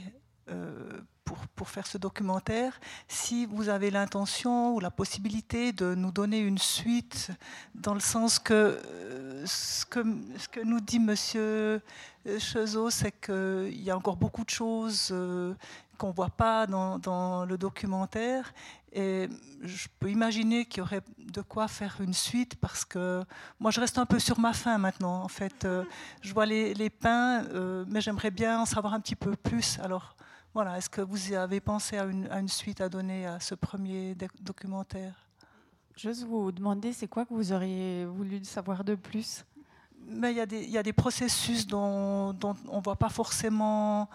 euh, 0.49 1.01
pour, 1.25 1.69
faire 1.69 1.87
ce 1.87 1.97
documentaire, 1.97 2.79
si 3.07 3.45
vous 3.47 3.69
avez 3.69 3.89
l'intention 3.89 4.75
ou 4.75 4.79
la 4.79 4.91
possibilité 4.91 5.73
de 5.73 5.95
nous 5.95 6.11
donner 6.11 6.39
une 6.39 6.59
suite, 6.59 7.31
dans 7.73 7.93
le 7.95 7.99
sens 7.99 8.37
que 8.37 8.53
euh, 8.53 9.45
ce 9.45 9.85
que, 9.85 10.63
nous 10.63 10.79
dit 10.79 10.99
Monsieur 10.99 11.81
Chezot, 12.37 12.91
c'est 12.91 13.11
qu'il 13.11 13.81
y 13.81 13.89
a 13.89 13.97
encore 13.97 14.15
beaucoup 14.15 14.43
de 14.43 14.49
choses 14.49 15.09
euh, 15.11 15.53
qu'on 15.97 16.09
ne 16.09 16.13
voit 16.13 16.29
pas 16.29 16.67
dans, 16.67 17.45
le 17.45 17.57
documentaire. 17.57 18.53
Et 18.93 19.27
je 19.61 19.87
peux 19.99 20.09
imaginer 20.09 20.65
qu'il 20.65 20.77
y 20.77 20.81
aurait 20.81 21.01
de 21.17 21.41
quoi 21.41 21.67
faire 21.67 21.97
une 21.99 22.13
suite 22.13 22.55
parce 22.55 22.85
que 22.85 23.23
moi, 23.59 23.71
je 23.71 23.81
reste 23.81 23.97
un 23.97 24.05
peu 24.05 24.19
sur 24.19 24.39
ma 24.39 24.53
faim 24.53 24.77
maintenant. 24.77 25.21
En 25.23 25.27
fait, 25.27 25.65
euh, 25.65 25.83
je 26.21 26.33
vois 26.33 26.45
les, 26.45 26.73
les 26.73 26.89
pains, 26.89 27.43
mais 27.87 27.99
j'aimerais 28.01 28.31
bien 28.31 28.61
en 28.61 28.65
savoir 28.65 28.93
un 28.93 28.99
petit 28.99 29.15
peu 29.15 29.35
plus. 29.35 29.79
Alors, 29.79 30.15
voilà, 30.55 30.77
est-ce 30.77 30.89
que 30.89 31.01
vous 31.01 31.33
avez 31.33 31.59
pensé 31.59 31.97
à 31.97 32.05
une, 32.05 32.47
suite 32.47 32.79
à 32.79 32.87
donner 32.87 33.25
à 33.25 33.41
ce 33.41 33.55
premier 33.55 34.15
documentaire? 34.39 35.13
J'ose 35.97 36.23
vous 36.23 36.53
demander, 36.53 36.93
c'est 36.93 37.09
quoi 37.09 37.25
que 37.25 37.33
vous 37.33 37.51
auriez 37.51 38.05
voulu 38.05 38.41
savoir 38.45 38.85
de 38.85 38.95
plus? 38.95 39.43
Mais 40.07 40.31
il 40.31 40.37
y, 40.71 40.77
a 40.77 40.83
des, 40.83 40.93
processus 40.93 41.67
dont, 41.67 42.33
on 42.69 42.77
ne 42.77 42.81
voit 42.81 42.95
pas 42.95 43.09
forcément 43.09 44.09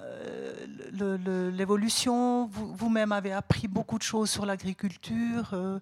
euh, 0.00 1.50
l'évolution. 1.52 2.46
Vous-même 2.46 3.12
avez 3.12 3.32
appris 3.32 3.68
beaucoup 3.68 3.98
de 3.98 4.02
choses 4.02 4.30
sur 4.30 4.46
l'agriculture. 4.46 5.50
Euh, 5.52 5.78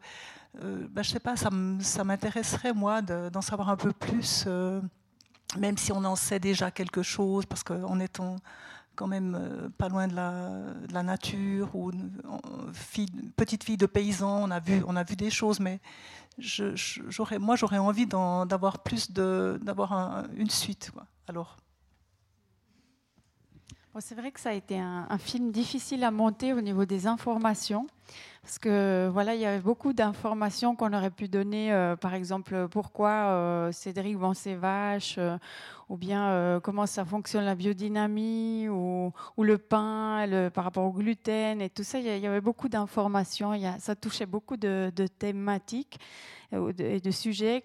euh, 0.62 0.86
ben, 0.90 1.02
je 1.02 1.08
ne 1.08 1.12
sais 1.14 1.20
pas, 1.20 1.36
ça 1.36 2.04
m'intéresserait, 2.04 2.74
moi, 2.74 3.00
d'en 3.00 3.40
savoir 3.40 3.70
un 3.70 3.76
peu 3.76 3.92
plus, 3.92 4.46
même 5.56 5.78
si 5.78 5.90
on 5.90 6.04
en 6.04 6.16
sait 6.16 6.38
déjà 6.38 6.70
quelque 6.70 7.02
chose, 7.02 7.46
parce 7.46 7.62
qu'en 7.62 7.98
étant 7.98 8.36
quand 8.94 9.06
même 9.06 9.34
euh, 9.34 9.68
pas 9.78 9.88
loin 9.88 10.08
de 10.08 10.14
la, 10.14 11.02
nature, 11.02 11.74
ou 11.74 11.90
petite 13.36 13.64
fille 13.64 13.76
de 13.76 13.86
paysan, 13.86 14.42
on 14.42 14.50
a 14.50 14.60
vu, 14.60 14.82
on 14.86 14.96
a 14.96 15.04
vu 15.04 15.16
des 15.16 15.30
choses, 15.30 15.60
mais 15.60 15.80
moi 17.38 17.56
j'aurais 17.56 17.78
envie 17.78 18.06
d'avoir 18.06 18.82
plus 18.82 19.10
d'avoir 19.10 20.24
une 20.36 20.50
suite. 20.50 20.92
Alors. 21.28 21.56
c'est 24.00 24.14
vrai 24.14 24.32
que 24.32 24.40
ça 24.40 24.50
a 24.50 24.54
été 24.54 24.78
un, 24.78 25.18
film 25.18 25.50
difficile 25.52 26.04
à 26.04 26.10
monter 26.10 26.52
au 26.52 26.60
niveau 26.60 26.84
des 26.84 27.06
informations. 27.06 27.86
Parce 28.42 28.58
que 28.58 29.08
voilà, 29.12 29.36
il 29.36 29.40
y 29.40 29.46
avait 29.46 29.60
beaucoup 29.60 29.92
d'informations 29.92 30.74
qu'on 30.74 30.92
aurait 30.92 31.12
pu 31.12 31.28
donner, 31.28 31.72
euh, 31.72 31.94
par 31.94 32.12
exemple, 32.12 32.66
pourquoi 32.68 33.10
euh, 33.10 33.70
Cédric 33.70 34.16
vend 34.16 34.34
ses 34.34 34.56
vaches, 34.56 35.14
euh, 35.18 35.38
ou 35.88 35.96
bien 35.96 36.58
comment 36.60 36.86
ça 36.86 37.04
fonctionne 37.04 37.44
la 37.44 37.54
biodynamie, 37.54 38.68
ou, 38.68 39.12
le 39.38 39.58
pain 39.58 40.26
par 40.52 40.64
rapport 40.64 40.84
au 40.84 40.92
gluten, 40.92 41.60
et 41.60 41.70
tout 41.70 41.84
ça. 41.84 42.00
Il 42.00 42.06
y, 42.06 42.26
avait 42.26 42.40
beaucoup 42.40 42.68
d'informations, 42.68 43.52
ça 43.78 43.94
touchait 43.94 44.26
beaucoup 44.26 44.56
de, 44.56 44.90
thématiques 45.18 46.00
et 46.50 47.00
de 47.00 47.10
sujets 47.10 47.62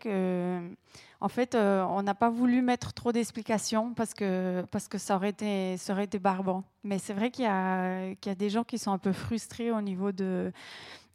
en 1.19 1.29
fait, 1.29 1.55
euh, 1.55 1.83
on 1.89 2.03
n'a 2.03 2.13
pas 2.13 2.29
voulu 2.29 2.61
mettre 2.61 2.93
trop 2.93 3.11
d'explications 3.11 3.93
parce 3.93 4.13
que, 4.13 4.63
parce 4.71 4.87
que 4.87 4.97
ça, 4.97 5.15
aurait 5.15 5.29
été, 5.29 5.77
ça 5.77 5.93
aurait 5.93 6.03
été 6.03 6.19
barbant. 6.19 6.63
Mais 6.83 6.99
c'est 6.99 7.13
vrai 7.13 7.31
qu'il 7.31 7.45
y, 7.45 7.47
a, 7.47 8.13
qu'il 8.15 8.29
y 8.29 8.33
a 8.33 8.35
des 8.35 8.49
gens 8.49 8.63
qui 8.63 8.77
sont 8.77 8.91
un 8.91 8.99
peu 8.99 9.13
frustrés 9.13 9.71
au 9.71 9.81
niveau 9.81 10.11
de, 10.11 10.51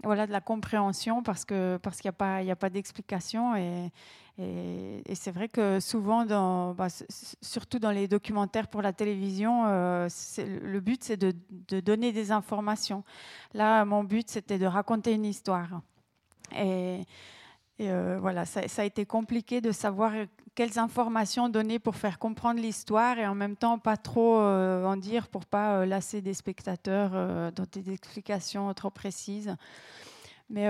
voilà, 0.02 0.26
de 0.26 0.32
la 0.32 0.40
compréhension 0.40 1.22
parce 1.22 1.44
qu'il 1.44 1.78
parce 1.82 2.00
qu'il 2.00 2.08
n'y 2.08 2.14
a 2.14 2.18
pas, 2.18 2.42
il 2.42 2.50
a 2.50 2.56
pas 2.56 2.70
d'explication. 2.70 3.54
Et, 3.54 3.92
et, 4.38 5.14
c'est 5.14 5.30
vrai 5.30 5.48
que 5.48 5.78
souvent, 5.78 6.24
dans, 6.24 6.74
bah, 6.74 6.88
surtout 7.42 7.78
dans 7.78 7.90
les 7.90 8.08
documentaires 8.08 8.66
pour 8.66 8.82
la 8.82 8.92
télévision, 8.92 9.66
euh, 9.66 10.08
le 10.38 10.80
but, 10.80 11.04
c'est 11.04 11.16
de, 11.16 11.32
de 11.68 11.80
donner 11.80 12.12
des 12.12 12.32
informations. 12.32 13.04
Là, 13.54 13.84
mon 13.84 14.02
but, 14.02 14.30
c'était 14.30 14.58
de 14.58 14.66
raconter 14.66 15.12
une 15.12 15.26
histoire. 15.26 15.82
Et 16.56 17.04
et 17.82 17.90
euh, 17.90 18.16
voilà, 18.20 18.44
ça, 18.44 18.60
a 18.76 18.84
été 18.84 19.04
compliqué 19.04 19.60
de 19.60 19.72
savoir 19.72 20.12
quelles 20.54 20.78
informations 20.78 21.48
donner 21.48 21.80
pour 21.80 21.96
faire 21.96 22.20
comprendre 22.20 22.60
l'histoire 22.60 23.18
et 23.18 23.26
en 23.26 23.34
même 23.34 23.56
temps 23.56 23.78
pas 23.78 23.96
trop 23.96 24.38
euh, 24.38 24.84
en 24.84 24.96
dire 24.96 25.26
pour 25.26 25.46
pas 25.46 25.78
euh, 25.78 25.86
lasser 25.86 26.20
des 26.20 26.34
spectateurs 26.34 27.10
dans 27.52 27.66
des 27.72 27.92
explications 27.92 28.72
trop 28.74 28.90
précises. 28.90 29.56
Mais 30.48 30.68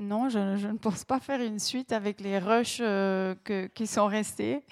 non, 0.00 0.28
je, 0.28 0.66
ne 0.66 0.76
pense 0.78 1.04
pas 1.04 1.20
faire 1.20 1.40
une 1.40 1.60
suite 1.60 1.92
avec 1.92 2.20
les 2.20 2.38
rushs 2.38 2.82
qui 3.72 3.86
sont 3.86 4.06
restés. 4.06 4.64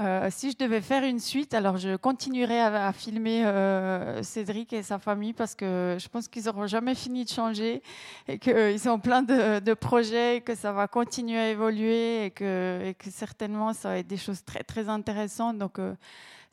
Euh, 0.00 0.28
si 0.30 0.52
je 0.52 0.56
devais 0.56 0.80
faire 0.80 1.02
une 1.02 1.18
suite, 1.18 1.54
alors 1.54 1.76
je 1.76 1.96
continuerai 1.96 2.60
à, 2.60 2.92
filmer 2.92 3.44
euh, 3.44 4.22
Cédric 4.22 4.72
et 4.72 4.84
sa 4.84 5.00
famille 5.00 5.32
parce 5.32 5.56
que 5.56 5.96
je 5.98 6.08
pense 6.08 6.28
qu'ils 6.28 6.44
n'auront 6.44 6.68
jamais 6.68 6.94
fini 6.94 7.24
de 7.24 7.30
changer 7.30 7.82
et 8.28 8.38
qu'ils 8.38 8.88
ont 8.88 9.00
plein 9.00 9.22
de, 9.22 9.74
projets, 9.74 10.40
que 10.40 10.54
ça 10.54 10.70
va 10.72 10.86
continuer 10.86 11.38
à 11.38 11.50
évoluer 11.50 12.26
et 12.26 12.30
que, 12.30 12.94
certainement 13.10 13.72
ça 13.72 13.88
va 13.90 13.98
être 13.98 14.06
des 14.06 14.16
choses 14.16 14.44
très 14.44 14.62
très 14.62 14.88
intéressantes. 14.88 15.58
Donc 15.58 15.80
euh, 15.80 15.94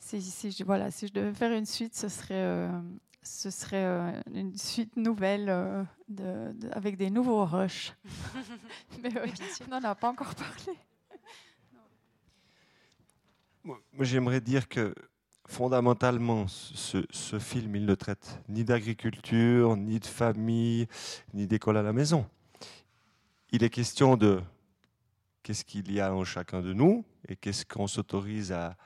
si, 0.00 0.20
je, 0.50 0.64
voilà, 0.64 0.90
si 0.90 1.06
je 1.06 1.12
devais 1.12 1.32
faire 1.32 1.52
une 1.52 1.66
suite, 1.66 1.94
ce 1.94 2.08
serait, 2.08 2.68
ce 3.22 3.50
serait 3.50 4.20
une 4.34 4.56
suite 4.56 4.96
nouvelle 4.96 5.86
avec 6.72 6.96
des 6.96 7.10
nouveaux 7.10 7.44
rushs. 7.44 7.94
Mais 9.02 9.10
on 9.66 9.70
n'en 9.70 9.88
a 9.88 9.94
pas 9.94 10.08
encore 10.08 10.34
parlé. 10.34 10.76
Moi, 13.66 13.80
j'aimerais 13.98 14.40
dire 14.40 14.68
que 14.68 14.94
fondamentalement, 15.48 16.46
ce, 16.46 17.38
film, 17.40 17.74
il 17.74 17.84
ne 17.84 17.96
traite 17.96 18.40
ni 18.48 18.62
d'agriculture, 18.62 19.76
ni 19.76 19.98
de 19.98 20.06
famille, 20.06 20.86
ni 21.34 21.48
d'école 21.48 21.76
à 21.76 21.82
la 21.82 21.92
maison. 21.92 22.28
Il 23.50 23.64
est 23.64 23.70
question 23.70 24.16
de 24.16 24.40
qu'est-ce 25.42 25.64
qu'il 25.64 25.90
y 25.90 26.00
a 26.00 26.14
en 26.14 26.22
chacun 26.22 26.62
de 26.62 26.72
nous 26.72 27.04
et 27.26 27.34
qu'est-ce 27.34 27.64
qu'on 27.64 27.88
s'autorise 27.88 28.52
à, 28.52 28.76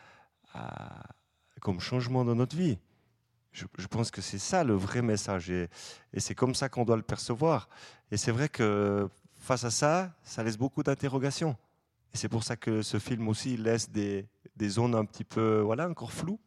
comme 1.61 1.81
changement 1.81 2.25
dans 2.25 2.35
notre 2.35 2.57
vie. 2.57 2.79
Je, 3.53 3.67
pense 3.87 4.11
que 4.11 4.23
c'est 4.23 4.39
ça 4.39 4.65
le 4.65 4.73
vrai 4.73 5.03
message 5.03 5.51
et, 5.51 5.69
c'est 6.17 6.35
comme 6.35 6.55
ça 6.55 6.71
qu'on 6.71 6.87
doit 6.87 6.97
le 6.97 7.03
percevoir. 7.03 7.69
Et 8.11 8.17
c'est 8.17 8.33
vrai 8.33 8.49
que 8.49 9.11
face 9.37 9.65
à 9.65 9.71
ça, 9.71 10.15
ça 10.23 10.43
laisse 10.43 10.57
beaucoup 10.57 10.83
d'interrogations. 10.83 11.55
Et 12.15 12.17
c'est 12.17 12.31
pour 12.31 12.45
ça 12.45 12.57
que 12.57 12.81
ce 12.81 12.99
film 12.99 13.29
aussi 13.29 13.59
laisse 13.59 13.91
des, 13.91 14.27
des 14.61 14.69
zones 14.69 14.95
un 14.95 15.05
petit 15.05 15.25
peu, 15.25 15.61
voilà, 15.61 15.89
encore 15.89 16.13
floues 16.13 16.39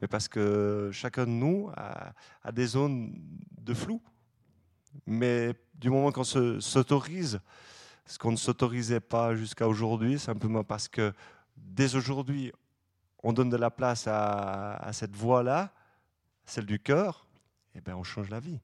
mais 0.00 0.08
parce 0.08 0.28
que 0.28 0.90
chacun 0.92 1.24
de 1.24 1.30
nous 1.30 1.70
a, 1.74 2.52
des 2.52 2.66
zones 2.66 3.14
de 3.58 3.74
flou. 3.74 4.02
Mais 5.06 5.54
du 5.74 5.90
moment 5.90 6.12
qu'on 6.12 6.24
s'autorise, 6.24 7.40
ce 8.06 8.18
qu'on 8.18 8.32
ne 8.32 8.36
s'autorisait 8.36 9.00
pas 9.00 9.34
jusqu'à 9.34 9.68
aujourd'hui, 9.68 10.18
simplement 10.18 10.64
parce 10.64 10.88
que 10.88 11.12
dès 11.56 11.94
aujourd'hui, 11.94 12.52
on 13.22 13.32
donne 13.32 13.50
de 13.50 13.56
la 13.56 13.70
place 13.70 14.06
à, 14.06 14.90
cette 14.92 15.14
voix-là, 15.16 15.72
celle 16.44 16.66
du 16.66 16.78
cœur, 16.78 17.26
et 17.74 17.78
eh 17.78 17.80
bien 17.80 17.96
on 17.96 18.04
change 18.04 18.30
la 18.30 18.40
vie. 18.40 18.60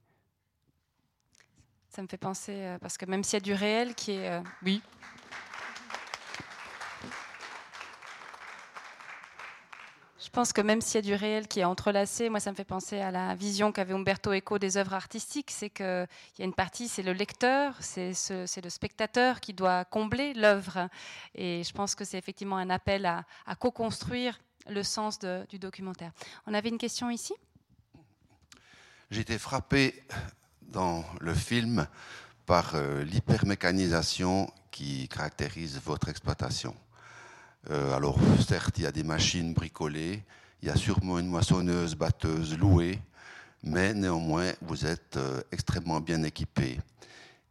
Ça 1.88 2.00
me 2.00 2.06
fait 2.06 2.16
penser, 2.16 2.54
euh, 2.54 2.78
parce 2.78 2.96
que 2.96 3.04
même 3.04 3.22
s'il 3.22 3.34
y 3.34 3.36
a 3.36 3.40
du 3.40 3.52
réel 3.52 3.94
qui 3.94 4.12
est... 4.12 4.30
Euh, 4.30 4.42
oui. 4.62 4.80
Pense 10.32 10.52
que 10.54 10.62
même 10.62 10.80
s'il 10.80 10.94
y 10.94 10.98
a 10.98 11.02
du 11.02 11.14
réel 11.14 11.46
qui 11.46 11.60
est 11.60 11.64
entrelacé, 11.64 12.30
moi 12.30 12.40
ça 12.40 12.50
me 12.50 12.56
fait 12.56 12.64
penser 12.64 12.98
à 13.00 13.10
la 13.10 13.34
vision 13.34 13.70
qu'avait 13.70 13.92
Umberto 13.92 14.32
Eco 14.32 14.58
des 14.58 14.78
œuvres 14.78 14.94
artistiques, 14.94 15.50
c'est 15.50 15.68
qu'il 15.68 16.06
y 16.38 16.42
a 16.42 16.44
une 16.44 16.54
partie, 16.54 16.88
c'est 16.88 17.02
le 17.02 17.12
lecteur, 17.12 17.76
c'est 17.80 18.14
le 18.32 18.70
spectateur 18.70 19.40
qui 19.40 19.52
doit 19.52 19.84
combler 19.84 20.32
l'œuvre. 20.32 20.88
Et 21.34 21.62
je 21.62 21.72
pense 21.72 21.94
que 21.94 22.04
c'est 22.04 22.16
effectivement 22.16 22.56
un 22.56 22.70
appel 22.70 23.04
à, 23.04 23.24
co-construire 23.56 24.40
le 24.68 24.82
sens 24.82 25.18
du 25.18 25.58
documentaire. 25.58 26.12
On 26.46 26.54
avait 26.54 26.70
une 26.70 26.78
question 26.78 27.10
ici? 27.10 27.34
Été 29.10 29.38
frappé 29.38 30.02
dans 30.62 31.04
le 31.20 31.34
film 31.34 31.86
par 32.46 32.74
euh, 32.74 33.04
l'hypermécanisation 33.04 34.50
qui 34.70 35.06
caractérise 35.08 35.78
votre 35.84 36.08
exploitation. 36.08 36.74
Euh, 37.70 37.94
alors, 37.94 38.18
certes, 38.46 38.78
il 38.78 38.84
y 38.84 38.86
a 38.86 38.92
des 38.92 39.04
machines 39.04 39.54
bricolées, 39.54 40.22
il 40.62 40.68
y 40.68 40.70
a 40.70 40.76
sûrement 40.76 41.18
une 41.18 41.28
moissonneuse, 41.28 41.94
batteuse 41.94 42.58
louée, 42.58 42.98
mais 43.62 43.94
néanmoins, 43.94 44.52
vous 44.62 44.84
êtes 44.84 45.16
euh, 45.16 45.40
extrêmement 45.52 46.00
bien 46.00 46.22
équipé. 46.24 46.80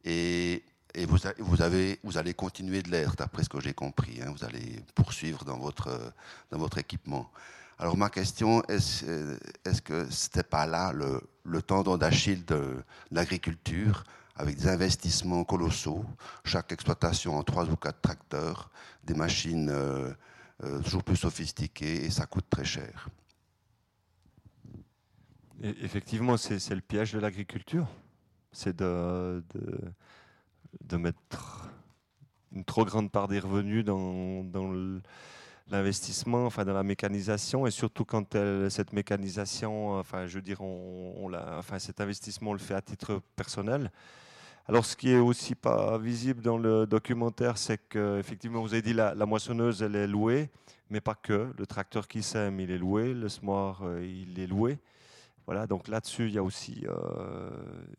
Et, 0.03 0.63
vous, 1.07 1.61
allez 1.61 2.33
continuer 2.33 2.81
de 2.81 2.91
l'être, 2.91 3.15
d'après 3.15 3.43
ce 3.43 3.49
que 3.49 3.61
j'ai 3.61 3.73
compris. 3.73 4.19
Hein. 4.21 4.33
vous 4.37 4.43
allez 4.43 4.83
poursuivre 4.93 5.45
dans 5.45 5.57
votre, 5.57 6.77
équipement. 6.77 7.31
Alors, 7.79 7.95
ma 7.95 8.09
question, 8.09 8.61
est-ce 8.65 9.05
est 9.63 9.81
que 9.81 10.09
ce 10.09 10.25
n'était 10.25 10.43
pas 10.43 10.65
là 10.65 10.91
le 10.91 11.61
tendon 11.61 11.95
d'Achille 11.95 12.43
de 12.43 12.83
l'agriculture 13.09 14.03
avec 14.41 14.57
des 14.57 14.67
investissements 14.67 15.43
colossaux, 15.43 16.03
chaque 16.43 16.71
exploitation 16.71 17.37
en 17.37 17.43
trois 17.43 17.69
ou 17.69 17.75
quatre 17.75 18.01
tracteurs, 18.01 18.71
des 19.03 19.13
machines 19.13 19.69
euh, 19.69 20.11
euh, 20.63 20.79
toujours 20.81 21.03
plus 21.03 21.15
sophistiquées, 21.15 22.05
et 22.05 22.09
ça 22.09 22.25
coûte 22.25 22.45
très 22.49 22.65
cher. 22.65 23.07
effectivement, 25.61 26.37
c'est 26.37 26.73
le 26.73 26.81
piège 26.81 27.13
de 27.13 27.19
l'agriculture. 27.19 27.87
C'est 28.51 28.75
de, 28.75 29.43
mettre 30.97 31.69
une 32.51 32.65
trop 32.65 32.83
grande 32.83 33.11
part 33.11 33.27
des 33.27 33.39
revenus 33.39 33.85
dans, 33.85 34.43
l'investissement, 35.67 36.47
enfin 36.47 36.65
dans 36.65 36.73
la 36.73 36.83
mécanisation, 36.83 37.67
et 37.67 37.71
surtout 37.71 38.05
quand 38.05 38.35
cette 38.69 38.91
mécanisation, 38.91 39.99
enfin 39.99 40.25
je 40.25 40.39
veux 40.39 40.41
dire, 40.41 40.61
cet 41.77 42.01
investissement 42.01 42.49
on 42.49 42.53
le 42.53 42.59
fait 42.59 42.73
à 42.73 42.81
titre 42.81 43.21
personnel. 43.35 43.91
Alors, 44.71 44.85
ce 44.85 44.95
qui 44.95 45.11
est 45.11 45.19
aussi 45.19 45.53
pas 45.53 45.97
visible 45.97 46.41
dans 46.41 46.57
le 46.57 46.87
documentaire, 46.87 47.57
c'est 47.57 47.77
que 47.77 48.17
effectivement, 48.17 48.61
vous 48.61 48.71
avez 48.71 48.81
dit 48.81 48.93
la, 48.93 49.13
la 49.13 49.25
moissonneuse, 49.25 49.83
elle 49.83 49.97
est 49.97 50.07
louée, 50.07 50.49
mais 50.89 51.01
pas 51.01 51.13
que. 51.13 51.51
Le 51.57 51.65
tracteur 51.65 52.07
qui 52.07 52.23
sème, 52.23 52.57
il 52.61 52.71
est 52.71 52.77
loué. 52.77 53.13
Le 53.13 53.27
semoir, 53.27 53.81
euh, 53.83 54.01
il 54.01 54.39
est 54.39 54.47
loué. 54.47 54.79
Voilà, 55.45 55.67
donc 55.67 55.89
là-dessus, 55.89 56.27
il 56.27 56.35
y 56.35 56.37
a 56.37 56.43
aussi 56.43 56.85
euh, 56.87 57.49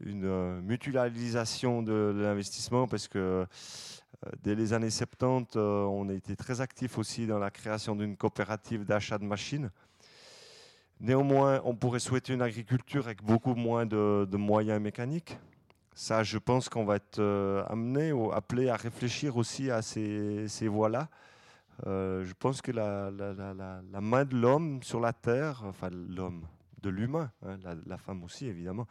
une 0.01 0.24
euh, 0.24 0.62
mutualisation 0.62 1.82
de, 1.82 2.15
l'investissement 2.16 2.89
parce 2.89 3.07
que 3.07 3.44
dès 4.43 4.55
les 4.55 4.73
années 4.73 4.89
70, 4.89 5.59
on 5.59 6.09
a 6.09 6.15
été 6.15 6.36
très 6.36 6.62
actif 6.62 6.97
aussi 6.97 7.27
dans 7.27 7.39
la 7.39 7.51
création 7.51 7.94
d'une 7.94 8.16
coopérative 8.16 8.86
d'achat 8.86 9.19
de 9.19 9.24
machines. 9.24 9.70
Néanmoins, 11.03 11.61
on 11.66 11.74
pourrait 11.74 11.99
souhaiter 11.99 12.32
une 12.32 12.40
agriculture 12.40 13.05
avec 13.05 13.23
beaucoup 13.23 13.55
moins 13.55 13.85
de 13.85 14.36
moyens 14.39 14.81
mécaniques. 14.81 15.36
Ça, 15.94 16.23
je 16.23 16.39
pense 16.39 16.69
qu'on 16.69 16.85
va 16.85 16.97
être 16.97 17.19
euh, 17.19 17.64
amené 17.69 18.12
ou 18.12 18.32
appelé 18.32 18.70
à 18.70 18.77
réfléchir 18.77 19.36
aussi 19.36 19.70
à 19.70 19.82
ces, 19.82 20.48
voies-là. 20.69 21.09
Euh, 21.86 22.24
je 22.24 22.32
pense 22.32 22.62
que 22.62 22.73
la 22.73 23.10
main 24.01 24.24
de 24.24 24.35
l'homme 24.35 24.82
sur 24.82 25.01
la 25.01 25.12
terre, 25.12 25.62
enfin 25.66 25.90
l'homme, 25.90 26.47
de 26.81 26.89
l'humain, 26.89 27.31
hein, 27.47 27.56
la, 27.86 27.98
femme 27.98 28.24
aussi 28.24 28.47
évidemment, 28.47 28.86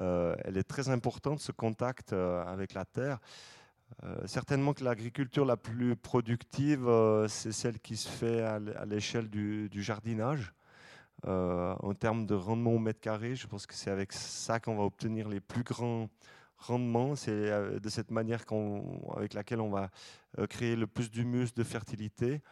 euh, 0.00 0.34
elle 0.44 0.56
est 0.56 0.64
très 0.64 0.88
importante, 0.88 1.40
ce 1.40 1.52
contact 1.52 2.12
avec 2.14 2.72
la 2.72 2.84
terre. 2.84 3.18
certainement 4.24 4.72
que 4.72 4.84
l'agriculture 4.84 5.44
la 5.44 5.56
plus 5.56 5.96
productive, 5.96 6.88
c'est 7.28 7.52
celle 7.52 7.78
qui 7.78 7.96
se 7.96 8.08
fait 8.08 8.40
à 8.40 8.86
l'échelle 8.86 9.28
du, 9.28 9.68
du, 9.68 9.82
jardinage. 9.82 10.54
en 11.24 11.94
termes 11.94 12.24
de 12.24 12.34
rendement 12.34 12.72
au 12.72 12.78
mètre 12.78 13.00
carré, 13.00 13.36
je 13.36 13.46
pense 13.46 13.66
que 13.66 13.74
c'est 13.74 13.90
avec 13.90 14.12
ça 14.12 14.60
qu'on 14.60 14.76
va 14.76 14.84
obtenir 14.84 15.28
les 15.28 15.40
plus 15.40 15.62
grands 15.62 16.08
rendement. 16.58 17.16
C'est 17.16 17.30
euh, 17.30 17.78
de 17.80 17.88
cette 17.88 18.10
manière 18.10 18.44
avec 19.16 19.34
laquelle 19.34 19.60
on 19.60 19.70
va 19.70 19.90
euh, 20.38 20.46
créer 20.46 20.76
le 20.76 20.86
plus 20.86 21.10
d'humus, 21.10 21.54
de 21.54 21.64
fertilité. 21.64 22.42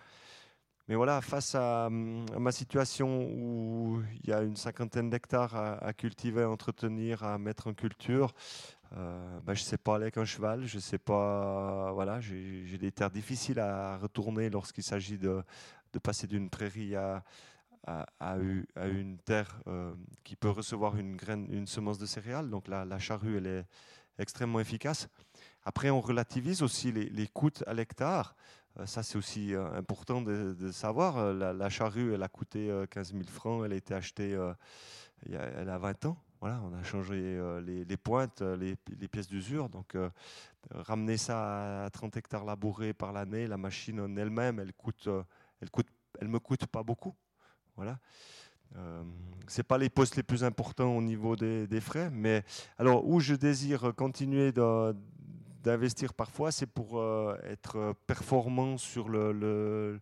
Mais 0.89 0.95
voilà, 0.95 1.21
face 1.21 1.57
à, 1.57 1.89
ma 1.91 2.53
situation 2.53 3.25
où 3.25 4.03
il 4.23 4.31
y 4.31 4.33
a 4.33 4.43
une 4.43 4.55
cinquantaine 4.55 5.11
d'hectares 5.11 5.57
à, 5.57 5.93
cultiver, 5.93 6.43
à 6.43 6.51
entretenir, 6.51 7.25
à 7.25 7.39
mettre 7.39 7.67
en 7.67 7.75
culture, 7.75 8.33
euh, 8.93 9.41
ben, 9.41 9.55
je 9.55 9.63
ne 9.63 9.65
sais 9.65 9.79
pas 9.79 9.97
aller 9.97 10.05
avec 10.05 10.17
un 10.17 10.25
cheval, 10.25 10.65
je 10.65 10.79
sais 10.79 10.99
pas, 10.99 11.91
voilà, 11.91 12.21
j'ai 12.21 12.79
des 12.79 12.93
terres 12.93 13.11
difficiles 13.11 13.59
à 13.59 13.97
retourner 13.97 14.49
lorsqu'il 14.49 14.85
s'agit 14.85 15.19
de, 15.19 15.43
passer 16.05 16.29
d'une 16.29 16.51
prairie 16.51 16.95
à, 16.95 17.25
à, 17.87 18.37
une 18.39 19.19
terre 19.25 19.61
qui 20.25 20.37
peut 20.37 20.51
recevoir 20.51 20.97
une 20.97 21.17
graine, 21.17 21.47
une 21.51 21.67
semence 21.67 21.99
de 21.99 22.07
céréales. 22.07 22.51
Donc 22.51 22.69
la, 22.69 22.99
charrue, 22.99 23.37
elle 23.37 23.47
est, 23.47 23.65
extrêmement 24.19 24.61
efficace. 24.61 25.09
Après, 25.65 25.91
on 25.91 26.01
relativise 26.01 26.63
aussi 26.63 26.93
les, 26.93 27.27
coûts 27.29 27.51
à 27.67 27.75
l'hectare. 27.75 28.35
Euh, 28.79 28.87
ça, 28.87 29.03
c'est 29.03 29.17
aussi 29.17 29.55
euh, 29.55 29.73
important 29.73 30.23
de, 30.23 30.71
savoir. 30.71 31.19
Euh, 31.19 31.53
la, 31.53 31.69
charrue, 31.69 32.15
elle 32.15 32.23
a 32.23 32.29
coûté 32.29 32.71
15 32.91 33.13
000 33.13 33.25
francs. 33.25 33.63
Elle 33.65 33.73
a 33.73 33.77
été 33.77 33.95
achetée 33.95 34.39
il 35.25 35.33
y 35.33 35.37
a, 35.37 35.43
elle 35.43 35.69
a 35.69 35.79
20 35.79 36.07
ans. 36.07 36.17
Voilà, 36.41 36.61
on 36.63 36.75
a 36.75 36.83
changé 36.83 37.41
les, 37.65 37.97
pointes, 37.97 38.43
les, 38.43 38.77
pièces 39.09 39.27
d'usure. 39.27 39.69
Donc, 39.71 39.97
ramener 40.71 41.17
ça 41.17 41.85
à 41.85 41.91
30 41.91 42.17
hectares 42.19 42.45
labourés 42.45 42.93
par 42.93 43.13
l'année, 43.13 43.47
la 43.47 43.57
machine 43.57 43.99
en 44.01 44.15
elle-même, 44.17 44.61
elle 44.61 44.75
coûte, 44.75 45.09
elle 45.63 45.71
coûte, 45.71 45.89
elle 46.21 46.29
me 46.29 46.39
coûte 46.39 46.67
pas 46.67 46.83
beaucoup. 46.83 47.15
Voilà. 47.77 47.99
Euh, 48.77 49.03
c'est 49.47 49.63
pas 49.63 49.79
les 49.79 49.89
postes 49.89 50.17
les 50.17 50.23
plus 50.23 50.45
importants 50.45 50.97
au 50.97 51.03
niveau 51.03 51.37
des, 51.37 51.81
frais, 51.81 52.11
mais 52.11 52.45
alors 52.79 53.07
où 53.07 53.21
je 53.21 53.35
désire 53.35 53.95
continuer 53.95 54.53
d'investir 55.63 56.15
parfois, 56.15 56.51
c'est 56.51 56.67
pour 56.67 56.99
euh, 56.99 57.37
être 57.45 57.95
performant 58.07 58.77
sur 58.77 59.09
le, 59.09 60.01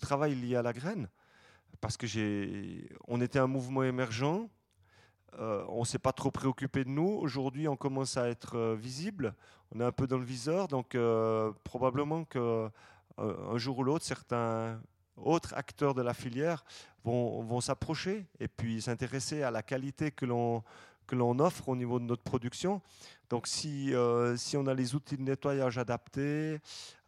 travail 0.00 0.34
lié 0.34 0.56
à 0.56 0.62
la 0.62 0.72
graine, 0.72 1.08
parce 1.80 1.96
que 1.96 2.06
j'ai, 2.06 2.88
on 3.08 3.20
était 3.20 3.38
un 3.38 3.48
mouvement 3.48 3.82
émergent. 3.82 4.48
Euh, 5.40 5.64
on 5.68 5.82
s'est 5.82 5.98
pas 5.98 6.12
trop 6.12 6.30
préoccupé 6.30 6.84
de 6.84 6.90
nous. 6.90 7.08
Aujourd'hui, 7.08 7.66
on 7.66 7.74
commence 7.74 8.16
à 8.16 8.28
être 8.28 8.74
visible. 8.74 9.34
On 9.72 9.80
est 9.80 9.84
un 9.84 9.90
peu 9.90 10.06
dans 10.06 10.18
le 10.18 10.24
viseur, 10.24 10.68
donc 10.68 10.96
probablement 11.64 12.24
que 12.24 12.70
un 13.18 13.58
jour 13.58 13.78
ou 13.78 13.84
l'autre, 13.84 14.04
certains 14.04 14.80
autres 15.16 15.54
acteurs 15.54 15.94
de 15.94 16.02
la 16.02 16.14
filière 16.14 16.64
vont, 17.04 17.60
s'approcher 17.60 18.26
et 18.40 18.48
puis 18.48 18.80
s'intéresser 18.80 19.42
à 19.42 19.50
la 19.50 19.62
qualité 19.62 20.10
que 20.10 20.24
l'on 20.24 20.62
que 21.06 21.16
l'on 21.16 21.38
offre 21.38 21.68
au 21.68 21.76
niveau 21.76 21.98
de 21.98 22.04
notre 22.04 22.22
production. 22.22 22.80
Donc 23.28 23.46
si, 23.46 23.94
euh, 23.94 24.36
si 24.38 24.56
on 24.56 24.66
a 24.66 24.72
les 24.72 24.94
outils 24.94 25.18
de 25.18 25.22
nettoyage 25.22 25.76
adaptés, 25.76 26.60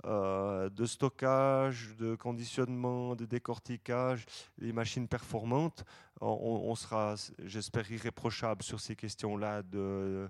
euh, 0.05 0.69
de 0.69 0.85
stockage, 0.85 1.95
de 1.99 2.15
conditionnement, 2.15 3.17
de 3.17 3.25
décortiquage, 3.25 4.27
les 4.59 4.73
machines 4.73 5.09
performantes, 5.09 5.85
on, 6.21 6.75
sera, 6.75 7.15
j'espère, 7.45 7.91
irréprochable 7.91 8.63
sur 8.63 8.81
ces 8.81 8.97
questions-là 8.97 9.63
de, 9.63 10.29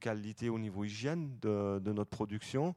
qualité 0.00 0.48
au 0.48 0.58
niveau 0.58 0.82
hygiène 0.82 1.38
de 1.40 1.92
notre 1.92 2.10
production. 2.10 2.74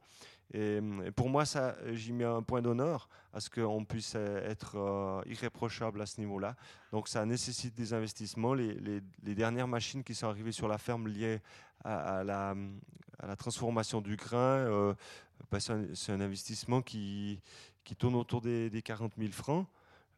Et, 0.54 0.80
pour 1.14 1.28
moi, 1.28 1.44
ça, 1.44 1.76
j'y 1.92 2.12
mets 2.12 2.24
un 2.24 2.42
point 2.42 2.62
d'honneur 2.62 3.08
à 3.32 3.40
ce 3.40 3.50
qu'on 3.50 3.84
puisse 3.84 4.14
être 4.14 4.76
euh, 4.76 5.22
irréprochable 5.26 6.00
à 6.00 6.06
ce 6.06 6.20
niveau-là. 6.20 6.56
Donc 6.92 7.08
ça 7.08 7.24
nécessite 7.26 7.74
des 7.74 7.92
investissements. 7.92 8.54
Les, 8.54 9.00
dernières 9.22 9.68
machines 9.68 10.02
qui 10.02 10.14
sont 10.14 10.28
arrivées 10.28 10.52
sur 10.52 10.68
la 10.68 10.78
ferme 10.78 11.08
liées 11.08 11.40
à, 11.84 12.24
la, 12.24 12.54
à 13.18 13.26
la, 13.26 13.36
transformation 13.36 14.00
du 14.00 14.16
grain, 14.16 14.58
euh, 14.58 14.94
bah, 15.50 15.58
c'est, 15.60 16.12
un, 16.12 16.20
investissement 16.20 16.82
qui, 16.82 17.40
tourne 17.98 18.16
autour 18.16 18.40
des 18.40 18.82
40 18.82 19.12
000 19.18 19.32
francs. 19.32 19.66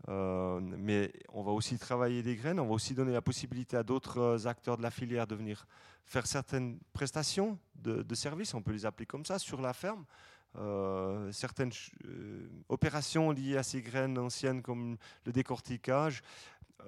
Euh, 0.08 0.60
mais 0.60 1.12
on 1.32 1.42
va 1.42 1.52
aussi 1.52 1.78
travailler 1.78 2.22
des 2.22 2.36
graines, 2.36 2.58
on 2.58 2.66
va 2.66 2.72
aussi 2.72 2.94
donner 2.94 3.12
la 3.12 3.20
possibilité 3.20 3.76
à 3.76 3.82
d'autres 3.82 4.46
acteurs 4.46 4.76
de 4.76 4.82
la 4.82 4.90
filière 4.90 5.26
de 5.26 5.34
venir 5.34 5.66
faire 6.06 6.26
certaines 6.26 6.78
prestations 6.92 7.58
de, 7.76 8.14
services, 8.14 8.54
on 8.54 8.62
peut 8.62 8.72
les 8.72 8.86
appeler 8.86 9.06
comme 9.06 9.24
ça, 9.24 9.38
sur 9.38 9.60
la 9.60 9.72
ferme. 9.72 10.04
Euh, 10.56 11.30
certaines 11.30 11.70
euh, 12.06 12.48
opérations 12.68 13.30
liées 13.30 13.56
à 13.56 13.62
ces 13.62 13.80
graines 13.82 14.18
anciennes 14.18 14.62
comme 14.62 14.96
le 15.24 15.32
décortiquage, 15.32 16.22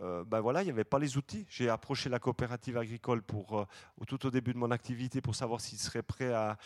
euh, 0.00 0.24
ben 0.24 0.40
voilà, 0.40 0.62
il 0.62 0.64
n'y 0.64 0.70
avait 0.70 0.84
pas 0.84 0.98
les 0.98 1.16
outils. 1.16 1.46
J'ai 1.48 1.68
approché 1.68 2.08
la 2.08 2.18
coopérative 2.18 2.76
agricole 2.76 3.22
euh, 3.52 3.64
tout 4.06 4.26
au 4.26 4.30
début 4.30 4.52
de 4.52 4.58
mon 4.58 4.70
activité 4.70 5.20
pour 5.20 5.34
savoir 5.34 5.60
s'ils 5.60 5.78
seraient 5.78 6.02
prêts 6.02 6.32
à, 6.32 6.56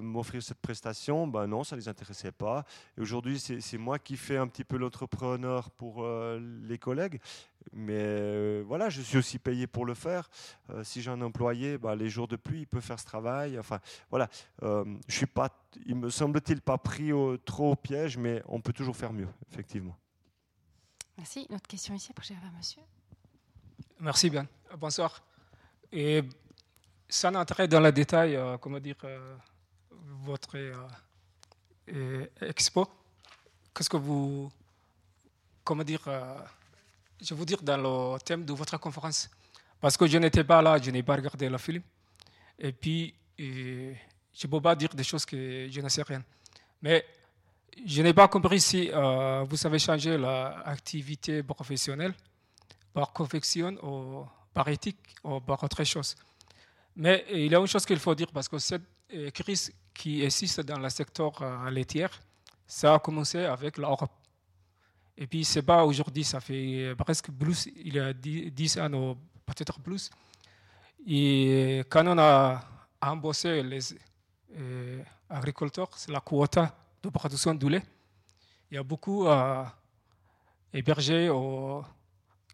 m'offrir 0.00 0.42
cette 0.42 0.60
prestation. 0.60 1.26
Ben 1.26 1.46
non, 1.46 1.64
ça 1.64 1.76
ne 1.76 1.80
les 1.80 1.88
intéressait 1.88 2.32
pas. 2.32 2.64
Et 2.98 3.00
aujourd'hui, 3.00 3.38
c'est 3.38 3.78
moi 3.78 3.98
qui 3.98 4.16
fais 4.16 4.36
un 4.36 4.46
petit 4.46 4.64
peu 4.64 4.76
l'entrepreneur 4.76 5.70
pour 5.70 6.04
euh, 6.04 6.38
les 6.64 6.78
collègues. 6.78 7.20
Mais 7.72 8.60
voilà, 8.62 8.90
je 8.90 9.00
suis 9.00 9.16
aussi 9.16 9.38
payé 9.38 9.66
pour 9.66 9.86
le 9.86 9.94
faire. 9.94 10.28
si 10.82 11.00
j'ai 11.00 11.10
un 11.10 11.22
employé, 11.22 11.78
ben, 11.78 11.94
les 11.94 12.10
jours 12.10 12.28
de 12.28 12.36
pluie, 12.36 12.60
il 12.60 12.66
peut 12.66 12.80
faire 12.80 12.98
ce 12.98 13.06
travail. 13.06 13.58
Enfin, 13.58 13.78
voilà, 14.10 14.28
je 14.60 14.84
suis 15.08 15.26
pas, 15.26 15.48
il 15.86 15.94
me 15.94 16.10
semble-t-il, 16.10 16.60
pas 16.60 16.76
pris 16.76 17.12
trop 17.44 17.72
au 17.72 17.76
piège, 17.76 18.18
mais 18.18 18.42
on 18.48 18.60
peut 18.60 18.72
toujours 18.72 18.96
faire 18.96 19.12
mieux, 19.12 19.28
effectivement. 19.50 19.96
Merci. 21.22 21.46
Une 21.48 21.54
autre 21.54 21.68
question 21.68 21.94
ici, 21.94 22.08
après 22.10 22.26
j'arrive 22.26 22.48
à 22.52 22.58
monsieur. 22.58 22.82
Merci 24.00 24.28
bien. 24.28 24.44
Bonsoir. 24.76 25.22
Et 25.92 26.20
sans 27.08 27.32
entrer 27.36 27.68
dans 27.68 27.78
le 27.78 27.92
détail, 27.92 28.34
euh, 28.34 28.58
comment 28.58 28.80
dire, 28.80 28.96
euh, 29.04 29.36
votre 30.24 30.56
euh, 30.56 32.26
expo, 32.40 32.88
qu'est-ce 33.72 33.88
que 33.88 33.98
vous, 33.98 34.50
comment 35.62 35.84
dire, 35.84 36.02
je 37.20 37.34
veux 37.34 37.44
dire 37.44 37.62
dans 37.62 37.76
le 37.76 38.18
thème 38.18 38.44
de 38.44 38.52
votre 38.52 38.76
conférence, 38.78 39.30
parce 39.80 39.96
que 39.96 40.08
je 40.08 40.18
n'étais 40.18 40.42
pas 40.42 40.60
là, 40.60 40.76
je 40.82 40.90
n'ai 40.90 41.04
pas 41.04 41.14
regardé 41.14 41.48
le 41.48 41.58
film, 41.58 41.84
et 42.58 42.72
puis 42.72 43.14
je 43.38 43.94
ne 44.44 44.50
peux 44.50 44.60
pas 44.60 44.74
dire 44.74 44.92
des 44.92 45.04
choses 45.04 45.24
que 45.24 45.68
je 45.70 45.80
ne 45.80 45.88
sais 45.88 46.02
rien. 46.02 46.24
Mais 46.80 47.06
je 47.86 48.02
n'ai 48.02 48.12
pas 48.12 48.28
compris 48.28 48.60
si 48.60 48.90
euh, 48.92 49.44
vous 49.48 49.66
avez 49.66 49.78
changé 49.78 50.16
l'activité 50.18 51.42
professionnelle 51.42 52.14
par 52.92 53.12
conviction 53.12 53.76
ou 53.82 54.26
par 54.52 54.68
éthique 54.68 54.98
ou 55.24 55.40
par 55.40 55.62
autre 55.62 55.82
chose. 55.84 56.14
Mais 56.96 57.24
il 57.30 57.50
y 57.50 57.54
a 57.54 57.58
une 57.58 57.66
chose 57.66 57.86
qu'il 57.86 57.98
faut 57.98 58.14
dire 58.14 58.30
parce 58.32 58.48
que 58.48 58.58
cette 58.58 58.82
euh, 59.14 59.30
crise 59.30 59.72
qui 59.94 60.22
existe 60.22 60.60
dans 60.60 60.78
le 60.78 60.88
secteur 60.90 61.32
euh, 61.40 61.70
laitier, 61.70 62.06
ça 62.66 62.94
a 62.94 62.98
commencé 62.98 63.44
avec 63.44 63.78
l'Europe. 63.78 64.10
Et 65.16 65.26
puis, 65.26 65.44
c'est 65.44 65.62
pas 65.62 65.84
aujourd'hui, 65.84 66.24
ça 66.24 66.40
fait 66.40 66.94
presque 66.96 67.30
plus, 67.30 67.68
il 67.76 67.94
y 67.94 68.00
a 68.00 68.12
10 68.12 68.78
ans 68.78 68.92
ou 68.94 69.14
peut-être 69.44 69.78
plus. 69.80 70.10
Et 71.06 71.80
quand 71.90 72.06
on 72.06 72.18
a 72.18 72.62
embauché 73.00 73.62
les 73.62 73.80
agriculteurs, 75.28 75.90
c'est 75.96 76.10
la 76.10 76.20
quota 76.20 76.74
Il 77.04 77.82
y 78.70 78.76
a 78.78 78.82
beaucoup 78.82 79.26
euh, 79.26 79.64
hébergés 80.72 81.30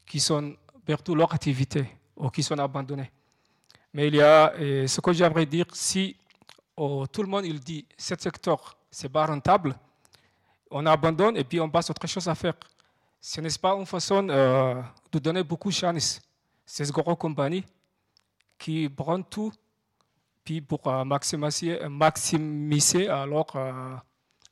qui 0.06 0.20
sont 0.20 0.56
perdu 0.84 1.14
leur 1.14 1.32
activité 1.32 1.86
ou 2.16 2.30
qui 2.30 2.42
sont 2.42 2.58
abandonnés. 2.58 3.10
Mais 3.92 4.08
il 4.08 4.14
y 4.16 4.22
a 4.22 4.52
ce 4.58 5.00
que 5.00 5.12
j'aimerais 5.12 5.46
dire, 5.46 5.66
si 5.72 6.16
tout 6.76 7.22
le 7.22 7.28
monde 7.28 7.44
il 7.44 7.60
dit 7.60 7.86
ce 7.96 8.14
secteur 8.18 8.78
c'est 8.90 9.08
pas 9.08 9.26
rentable, 9.26 9.74
on 10.70 10.84
abandonne 10.86 11.36
et 11.36 11.44
puis 11.44 11.60
on 11.60 11.68
passe 11.68 11.88
à 11.88 11.92
autre 11.92 12.06
chose 12.06 12.28
à 12.28 12.34
faire. 12.34 12.54
Ce 13.20 13.40
n'est 13.40 13.48
pas 13.60 13.74
une 13.74 13.86
façon 13.86 14.28
euh, 14.28 14.80
de 15.10 15.18
donner 15.18 15.42
beaucoup 15.42 15.68
de 15.68 15.74
chance. 15.74 16.20
Ces 16.64 16.90
grosses 16.90 17.18
compagnies 17.18 17.64
qui 18.58 18.88
prennent 18.88 19.24
tout 19.24 19.52
puis 20.44 20.60
pour 20.60 20.86
euh, 20.86 21.04
maximiser, 21.04 21.78
maximiser 21.88 23.06
leur 23.06 23.46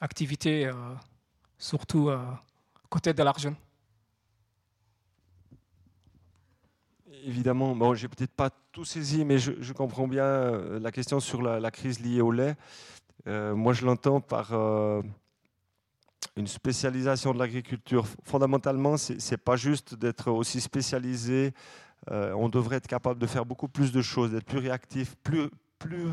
activité, 0.01 0.67
euh, 0.67 0.73
surtout 1.59 2.09
euh, 2.09 2.19
côté 2.89 3.13
de 3.13 3.23
l'argent 3.23 3.55
Évidemment, 7.25 7.75
bon, 7.75 7.95
j'ai 7.95 8.09
peut-être 8.09 8.33
pas 8.33 8.51
tout 8.71 8.85
saisi, 8.85 9.25
mais 9.25 9.39
je, 9.39 9.73
comprends 9.73 10.07
bien 10.07 10.25
euh, 10.25 10.79
la 10.79 10.93
question 10.93 11.19
sur 11.19 11.43
la, 11.43 11.71
crise 11.73 11.99
liée 11.99 12.21
au 12.21 12.31
lait. 12.31 12.57
moi, 13.27 13.73
je 13.73 13.85
l'entends 13.85 14.21
par 14.21 14.53
une 16.37 16.47
spécialisation 16.47 17.35
de 17.35 17.39
l'agriculture. 17.39 18.07
Fondamentalement, 18.23 18.97
ce 18.97 19.15
n'est 19.15 19.37
pas 19.39 19.57
juste 19.57 19.97
d'être 19.97 20.31
aussi 20.31 20.61
spécialisé. 20.61 21.53
on 22.09 22.49
devrait 22.49 22.77
être 22.77 22.87
capable 22.87 23.19
de 23.19 23.27
faire 23.27 23.45
beaucoup 23.45 23.69
plus 23.69 23.91
de 23.91 24.03
choses, 24.03 24.31
d'être 24.31 24.47
plus 24.47 24.59
réactif, 24.59 25.17
plus, 25.17 25.51
plus 25.81 26.13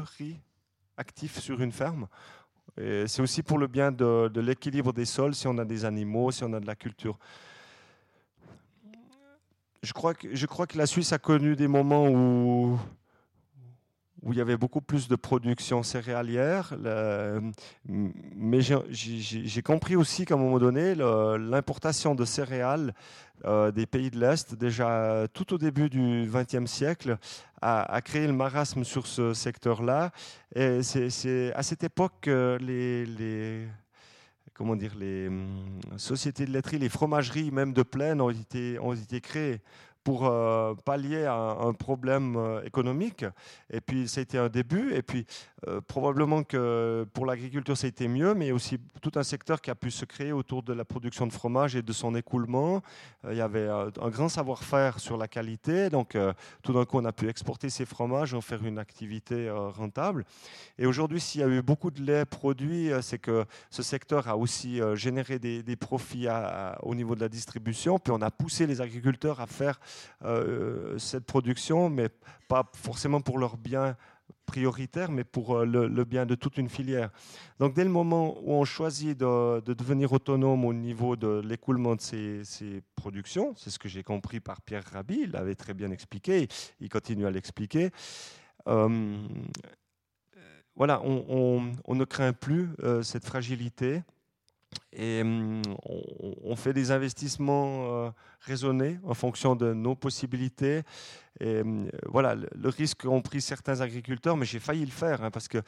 actif 0.98 1.40
sur 1.40 1.62
une 1.62 1.72
ferme. 1.72 2.08
C'est 2.78 3.22
aussi 3.22 3.44
pour 3.44 3.58
le 3.58 3.68
bien 3.68 3.92
de, 3.92 4.40
l'équilibre 4.40 4.94
des 4.94 5.06
sols, 5.06 5.36
si 5.36 5.48
on 5.48 5.58
a 5.58 5.66
des 5.66 5.86
animaux, 5.86 6.32
si 6.32 6.44
on 6.44 6.54
a 6.54 6.60
de 6.60 6.66
la 6.66 6.76
culture. 6.76 7.20
Je 9.84 9.94
crois 9.94 10.14
que, 10.14 10.78
la 10.78 10.86
Suisse 10.86 11.14
a 11.14 11.20
connu 11.20 11.56
des 11.56 11.68
moments 11.68 12.08
où, 12.08 12.80
où 14.24 14.32
il 14.32 14.38
y 14.38 14.42
avait 14.42 14.58
beaucoup 14.58 14.82
plus 14.82 15.08
de 15.08 15.16
production 15.16 15.84
céréalière. 15.84 16.74
mais 17.86 18.62
j'ai 18.62 19.62
compris 19.62 19.96
aussi 19.96 20.26
qu'à 20.26 20.36
un 20.36 20.38
moment 20.38 20.60
donné, 20.60 20.96
l'importation 20.96 22.16
de 22.16 22.26
céréales 22.26 22.94
euh, 23.46 23.72
des 23.72 23.86
pays 23.86 24.10
de 24.10 24.18
l'Est, 24.18 24.56
déjà 24.56 25.28
tout 25.34 25.54
au 25.54 25.58
début 25.58 25.90
du 25.90 26.30
XXe 26.32 26.72
siècle, 26.72 27.18
a, 27.62 28.02
créé 28.02 28.28
le 28.28 28.34
marasme 28.34 28.84
sur 28.84 29.08
ce 29.08 29.34
secteur-là. 29.34 30.12
Et 30.56 30.82
c'est 30.84 31.54
à 31.54 31.64
cette 31.64 31.84
époque 31.84 32.14
que 32.22 32.58
les, 32.62 33.68
comment 34.54 34.76
dire, 34.76 34.94
les 34.98 35.28
hum, 35.28 35.80
sociétés 35.98 36.46
de 36.46 36.52
laiterie, 36.52 36.80
les 36.80 36.90
fromageries 36.90 37.52
même 37.52 37.74
de 37.74 37.84
plaine 37.84 38.22
ont 38.22 38.30
été, 38.30 38.80
ont 38.80 38.94
été 38.94 39.20
créées 39.20 39.62
pour 40.04 40.26
euh, 40.26 40.74
pallier 40.86 41.26
à 41.26 41.36
un 41.36 41.74
problème 41.74 42.36
euh, 42.36 42.64
économique. 42.64 43.26
Et 43.72 43.80
puis, 43.80 44.04
été 44.18 44.38
un 44.38 44.50
début. 44.50 44.94
Et 44.94 45.02
puis, 45.02 45.26
euh, 45.68 45.80
probablement 45.82 46.44
que 46.44 47.06
pour 47.14 47.26
l'agriculture, 47.26 47.78
ça 47.78 47.86
a 47.86 47.90
été 47.90 48.08
mieux, 48.08 48.34
mais 48.34 48.52
aussi 48.52 48.80
tout 49.02 49.12
un 49.16 49.24
secteur 49.24 49.62
qui 49.62 49.72
a 49.72 49.76
pu 49.76 49.92
se 49.92 50.06
créer 50.06 50.32
autour 50.32 50.62
de 50.64 50.74
la 50.74 50.84
production 50.84 51.26
de 51.26 51.32
fromage 51.32 51.76
et 51.76 51.82
de 51.82 51.94
son 51.94 52.16
écoulement. 52.16 52.82
il 53.30 53.38
y 53.38 53.42
avait 53.42 53.68
un 53.68 54.10
grand 54.10 54.30
savoir-faire 54.30 55.00
sur 55.00 55.18
la 55.18 55.28
qualité. 55.28 55.90
Donc, 55.90 56.18
tout 56.62 56.74
d'un 56.74 56.86
coup, 56.86 56.98
on 56.98 57.06
a 57.06 57.12
pu 57.12 57.30
exporter 57.30 57.70
ces 57.70 57.86
fromages, 57.86 58.34
en 58.34 58.42
faire 58.42 58.64
une 58.66 58.78
activité 58.78 59.50
rentable. 59.50 60.26
Et 60.78 60.86
aujourd'hui, 60.86 61.20
s'il 61.20 61.42
y 61.42 61.44
a 61.44 61.48
eu 61.48 61.62
beaucoup 61.62 61.92
de 61.92 62.02
lait 62.02 62.26
produit, 62.26 62.92
c'est 63.02 63.20
que 63.20 63.46
ce 63.70 63.84
secteur 63.84 64.28
a 64.28 64.38
aussi 64.38 64.82
généré 64.96 65.40
des, 65.40 65.76
profits 65.76 66.28
au 66.82 66.96
niveau 66.96 67.16
de 67.16 67.22
la 67.22 67.30
distribution. 67.30 68.00
Puis, 68.00 68.12
on 68.12 68.22
a 68.22 68.32
poussé 68.32 68.68
les 68.68 68.82
agriculteurs 68.82 69.40
à 69.40 69.48
faire 69.48 69.80
cette 70.98 71.26
production, 71.26 71.90
mais 71.90 72.10
pas 72.48 72.70
forcément 72.74 73.22
pour 73.22 73.40
leur 73.40 73.58
bien 73.58 73.96
prioritaire, 74.46 75.12
mais 75.12 75.24
pour 75.24 75.56
euh, 75.56 75.66
le, 75.66 76.04
bien 76.04 76.26
de 76.26 76.36
toute 76.36 76.58
une 76.58 76.70
filière. 76.70 77.10
Donc 77.60 77.74
dès 77.74 77.84
le 77.84 77.90
moment 77.90 78.38
où 78.42 78.54
on 78.54 78.66
choisit 78.66 79.18
de, 79.18 79.62
devenir 79.62 80.12
autonome 80.12 80.66
au 80.66 80.74
niveau 80.74 81.16
de 81.16 81.42
l'écoulement 81.44 81.96
de 81.96 82.02
ces, 82.02 82.84
productions, 82.96 83.54
c'est 83.56 83.70
ce 83.70 83.80
que 83.80 83.90
j'ai 83.90 84.04
compris 84.04 84.40
par 84.40 84.62
Pierre 84.62 84.84
Rabhi, 84.92 85.22
il 85.24 85.32
l'avait 85.32 85.56
très 85.56 85.74
bien 85.74 85.92
expliqué, 85.92 86.48
il 86.80 86.90
continue 86.90 87.26
à 87.26 87.32
l'expliquer. 87.32 87.92
Euh, 88.68 89.18
voilà, 90.76 91.02
on, 91.04 91.62
ne 91.88 92.04
craint 92.04 92.34
plus 92.34 92.70
cette 93.04 93.26
fragilité 93.26 94.02
Et 94.92 95.22
hum, 95.22 95.62
on, 96.44 96.56
fait 96.56 96.74
des 96.74 96.92
investissements 96.92 98.14
raisonnés 98.42 99.00
en 99.04 99.14
fonction 99.14 99.56
de 99.56 99.74
nos 99.74 99.96
possibilités. 99.96 100.84
Et 101.40 101.62
hum, 101.62 101.90
voilà, 102.08 102.36
le, 102.36 102.70
risque 102.70 103.04
qu'ont 103.04 103.22
pris 103.22 103.42
certains 103.42 103.82
agriculteurs, 103.82 104.38
mais 104.38 104.46
j'ai 104.46 104.60
failli 104.60 104.86
le 104.86 104.92
faire 104.92 105.24
hein, 105.24 105.32
parce 105.32 105.48
que 105.48 105.60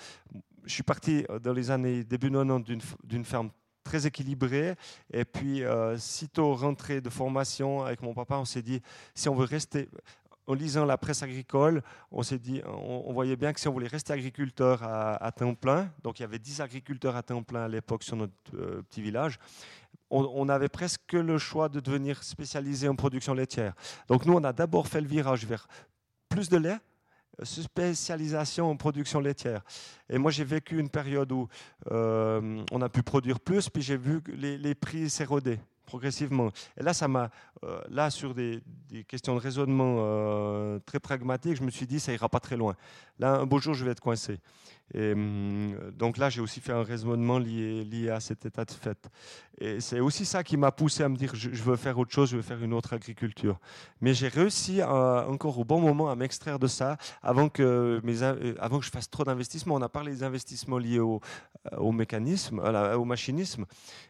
je 0.66 0.74
suis 0.74 0.84
parti 0.84 1.26
dans 1.44 1.54
les 1.54 1.72
années 1.72 2.04
début 2.04 2.32
90 2.32 2.78
d'une 3.04 3.26
ferme 3.26 3.50
très 3.84 4.08
équilibrée. 4.08 4.76
Et 5.14 5.26
puis, 5.26 5.62
sitôt 5.98 6.56
rentré 6.56 7.02
de 7.02 7.10
formation 7.10 7.84
avec 7.84 8.02
mon 8.02 8.14
papa, 8.14 8.38
on 8.38 8.46
s'est 8.46 8.64
dit, 8.64 8.82
si 9.14 9.30
on 9.30 9.36
veut 9.36 9.46
rester, 9.46 9.90
en 10.48 10.54
lisant 10.54 10.86
la 10.86 10.98
presse 10.98 11.24
agricole, 11.24 11.82
on 12.12 12.22
dit, 12.22 12.62
on, 12.66 13.12
voyait 13.14 13.36
bien 13.36 13.54
que 13.54 13.60
si 13.60 13.68
on 13.68 13.72
voulait 13.72 13.88
rester 13.88 14.14
agriculteur 14.14 14.84
à, 14.84 15.32
temps 15.32 15.56
plein, 15.56 15.92
donc 16.04 16.20
il 16.20 16.24
y 16.24 16.26
avait 16.26 16.40
10 16.40 16.62
agriculteurs 16.62 17.16
à 17.16 17.24
temps 17.24 17.44
plein 17.44 17.64
à 17.64 17.68
l'époque 17.68 18.04
sur 18.04 18.16
notre 18.16 18.34
euh, 18.54 18.82
petit 18.84 19.02
village, 19.02 19.40
on, 20.12 20.48
avait 20.50 20.70
presque 20.70 21.14
le 21.14 21.38
choix 21.38 21.68
de 21.68 21.80
devenir 21.80 22.24
spécialisé 22.24 22.88
en 22.88 22.96
production 22.96 23.34
laitière. 23.34 23.74
Donc 24.08 24.26
nous, 24.26 24.34
on 24.34 24.44
a 24.44 24.54
d'abord 24.54 24.88
fait 24.88 25.02
le 25.02 25.08
virage 25.08 25.46
vers 25.46 25.68
plus 26.30 26.48
de 26.48 26.58
lait, 26.58 26.78
spécialisation 27.44 28.70
en 28.70 28.78
production 28.78 29.20
laitière. 29.20 29.64
Et 30.08 30.18
moi, 30.18 30.32
j'ai 30.32 30.44
vécu 30.44 30.80
une 30.80 30.90
période 30.90 31.32
où 31.32 31.48
euh, 31.92 32.64
on 32.72 32.82
a 32.82 32.88
pu 32.88 33.04
produire 33.04 33.40
plus, 33.40 33.68
puis 33.70 33.82
j'ai 33.82 33.98
vu 33.98 34.22
les, 34.28 34.58
les 34.58 34.76
prix 34.76 35.10
s'éroder 35.10 35.60
progressivement. 35.96 36.52
Et 36.78 36.84
là, 36.84 36.94
ça 36.94 37.08
m'a, 37.08 37.30
euh, 37.64 37.80
là, 37.90 38.10
sur 38.10 38.36
des, 38.36 38.62
questions 39.08 39.34
de 39.34 39.40
raisonnement 39.40 39.96
euh, 40.00 40.78
très 40.86 41.00
pragmatiques, 41.00 41.56
je 41.56 41.64
me 41.64 41.72
suis 41.72 41.88
dit, 41.88 42.02
ça 42.02 42.12
ira 42.12 42.28
pas 42.28 42.42
très 42.42 42.58
loin. 42.58 42.76
Là, 43.18 43.36
un 43.36 43.46
beau 43.46 43.60
jour, 43.60 43.74
je 43.74 43.86
vais 43.86 43.92
être 43.92 44.02
coincé. 44.02 44.40
Et 44.94 45.14
hum, 45.14 45.76
donc 45.98 46.18
là, 46.18 46.30
j'ai 46.30 46.42
aussi 46.42 46.60
fait 46.60 46.72
un 46.72 46.84
raisonnement 46.84 47.40
lié, 47.40 48.10
à 48.10 48.20
cet 48.20 48.46
état 48.46 48.66
de 48.66 48.72
fait. 48.72 49.10
Et 49.60 49.80
c'est 49.80 50.00
aussi 50.00 50.26
ça 50.26 50.44
qui 50.44 50.58
m'a 50.58 50.72
poussé 50.72 51.04
à 51.04 51.10
me 51.10 51.16
dire, 51.16 51.34
je, 51.34 51.50
veux 51.64 51.76
faire 51.76 51.98
autre 51.98 52.12
chose, 52.12 52.30
je 52.30 52.36
veux 52.36 52.42
faire 52.42 52.62
une 52.64 52.74
autre 52.74 52.94
agriculture. 52.94 53.60
Mais 54.02 54.14
j'ai 54.14 54.28
réussi 54.28 54.84
encore 54.84 55.58
au 55.58 55.66
bon 55.66 55.80
moment 55.80 56.10
à 56.10 56.16
m'extraire 56.16 56.60
de 56.60 56.68
ça 56.68 56.98
avant 57.24 57.50
que, 57.50 58.00
mes, 58.04 58.22
euh, 58.22 58.54
avant 58.60 58.80
que 58.80 58.86
je 58.86 58.92
fasse 58.92 59.10
trop 59.10 59.24
d'investissements. 59.24 59.76
On 59.76 59.82
a 59.82 59.90
parlé 59.90 60.12
des 60.12 60.24
investissements 60.24 60.78
liés 60.78 61.00
au, 61.00 61.20
au 61.78 61.92
mécanisme, 61.92 62.60
au 62.60 63.06
machinisme. 63.06 63.66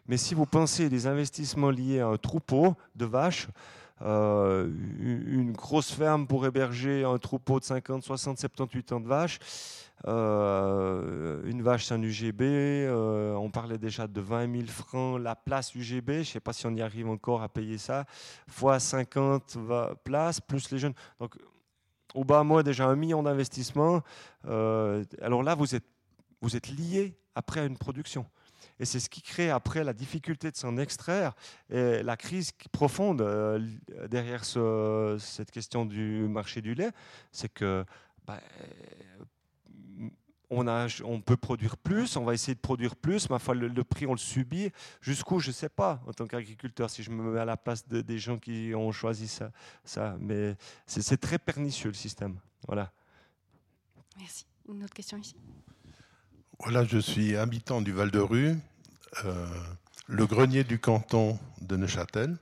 Mais 0.08 0.18
si 0.18 0.36
vous 0.36 0.46
pensez 0.46 0.90
des 0.90 1.08
investissements 1.08 1.70
liés 1.70 2.02
à 2.02 2.08
un 2.08 2.18
troupeau 2.18 2.76
de 2.96 3.06
vaches, 3.06 3.48
euh, 4.02 4.70
une 5.00 5.54
grosse 5.54 5.92
ferme 5.92 6.28
pour 6.28 6.46
héberger 6.46 7.06
un 7.06 7.18
troupeau 7.18 7.60
de 7.60 7.66
50, 7.66 8.04
60, 8.04 8.38
78 8.38 8.92
ans 8.92 9.00
de 9.00 9.08
vaches, 9.08 9.40
euh, 10.08 11.42
une 11.46 11.62
vache, 11.62 11.86
c'est 11.86 11.94
un 11.94 12.02
UGB. 12.02 12.42
Euh, 12.42 13.34
on 13.36 13.50
parlait 13.50 13.78
déjà 13.78 14.08
de 14.08 14.22
20 14.22 14.52
000 14.52 14.68
francs 14.68 15.20
la 15.22 15.36
place 15.36 15.74
UGB. 15.74 16.10
Je 16.10 16.20
ne 16.20 16.24
sais 16.24 16.40
pas 16.40 16.54
si 16.54 16.66
on 16.66 16.74
y 16.76 16.82
arrive 16.82 17.10
encore 17.10 17.42
à 17.42 17.50
payer 17.50 17.78
ça. 17.78 18.06
Fois 18.48 18.80
50 18.80 19.58
places, 20.04 20.42
plus 20.42 20.70
les 20.72 20.80
jeunes. 20.80 20.94
Donc, 21.20 21.36
au 22.14 22.24
bas, 22.24 22.44
moi, 22.44 22.64
déjà 22.64 22.86
un 22.86 22.96
million 22.96 23.24
d'investissements. 23.24 24.02
Euh, 24.46 25.04
alors 25.22 25.44
là, 25.44 25.56
vous 25.56 25.76
êtes, 25.76 25.86
vous 26.42 26.56
êtes 26.56 26.68
lié 26.68 27.18
après 27.34 27.62
à 27.62 27.66
une 27.66 27.78
production. 27.78 28.26
Et 28.80 28.86
c'est 28.86 29.00
ce 29.00 29.10
qui 29.10 29.22
crée 29.22 29.50
après 29.50 29.86
la 29.86 29.94
difficulté 29.94 30.52
de 30.52 30.58
s'en 30.58 30.76
extraire 30.76 31.34
et 31.70 32.04
la 32.04 32.18
crise 32.18 32.52
profonde 32.74 33.22
derrière 34.10 34.44
cette 34.44 35.50
question 35.50 35.86
du 35.86 36.28
marché 36.28 36.62
du 36.62 36.74
lait, 36.74 36.92
c'est 37.32 37.48
que 37.48 37.86
bah, 38.28 38.42
on, 40.50 40.68
a, 40.68 40.88
on, 41.04 41.22
peut 41.22 41.38
produire 41.38 41.78
plus, 41.78 42.16
on 42.16 42.24
va 42.24 42.34
essayer 42.34 42.56
de 42.56 42.60
produire 42.60 42.96
plus, 42.96 43.30
ma 43.30 43.40
foi, 43.40 43.56
le, 43.56 43.84
prix, 43.84 44.06
on 44.06 44.12
le 44.12 44.18
subit. 44.18 44.72
Jusqu'où, 45.02 45.40
je 45.40 45.48
ne 45.50 45.54
sais 45.54 45.70
pas, 45.70 46.02
en 46.08 46.14
tant 46.14 46.28
qu'agriculteur, 46.28 46.90
si 46.90 47.04
je 47.04 47.12
me 47.12 47.32
mets 47.32 47.40
à 47.40 47.46
la 47.46 47.58
place 47.58 47.88
des 47.88 48.18
gens 48.18 48.38
qui 48.38 48.74
ont 48.76 48.92
choisi 48.92 49.28
ça. 49.28 49.52
ça. 49.84 50.16
Mais 50.20 50.56
c'est 50.86 51.20
très 51.20 51.40
pernicieux, 51.40 51.90
le 51.90 51.96
système. 51.96 52.38
Voilà. 52.68 52.92
Merci. 54.18 54.46
Une 54.68 54.84
autre 54.84 54.94
question 54.94 55.18
ici? 55.18 55.36
Voilà, 56.60 56.84
je 56.86 56.98
suis 56.98 57.36
habitant 57.36 57.82
du 57.82 57.92
Val-de-Rue, 57.92 58.56
euh, 59.26 59.48
le 60.08 60.26
grenier 60.26 60.64
du 60.64 60.80
canton 60.80 61.38
de 61.62 61.76
Neuchâtel. 61.76 62.38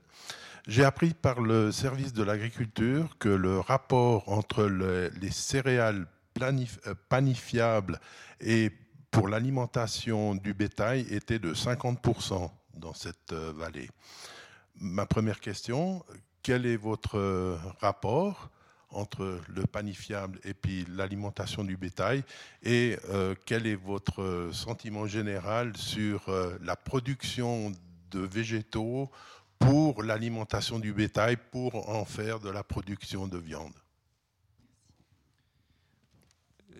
J'ai 0.67 0.85
appris 0.85 1.13
par 1.13 1.41
le 1.41 1.73
service 1.73 2.13
de 2.13 2.23
l'agriculture 2.23 3.17
que 3.19 3.27
le 3.27 3.59
rapport 3.59 4.29
entre 4.29 4.63
les 4.63 5.31
céréales 5.31 6.07
panifiable 7.09 7.99
et 8.41 8.71
pour 9.11 9.27
l'alimentation 9.27 10.35
du 10.35 10.53
bétail 10.53 11.05
était 11.11 11.39
de 11.39 11.53
50% 11.53 12.49
dans 12.75 12.93
cette 12.93 13.31
euh, 13.31 13.53
vallée. 13.55 13.89
Ma 14.75 15.05
première 15.05 15.39
question, 15.39 16.03
quel 16.41 16.65
est 16.65 16.77
votre 16.77 17.17
euh, 17.17 17.57
rapport 17.79 18.49
entre 18.89 19.39
le 19.47 19.65
panifiable 19.65 20.39
et 20.43 20.53
l'alimentation 20.89 21.63
du 21.63 21.77
bétail 21.77 22.23
et 22.61 22.95
quel 23.47 23.65
est 23.65 23.73
votre 23.73 24.51
sentiment 24.53 25.07
général 25.07 25.75
sur 25.75 26.29
la 26.61 26.75
production 26.75 27.71
de 28.11 28.19
végétaux 28.19 29.09
pour 29.57 30.03
l'alimentation 30.03 30.77
du 30.77 30.93
bétail 30.93 31.37
pour 31.51 31.89
en 31.89 32.05
faire 32.05 32.39
de 32.39 32.49
la 32.49 32.63
production 32.63 33.27
de 33.27 33.39
viande? 33.39 33.82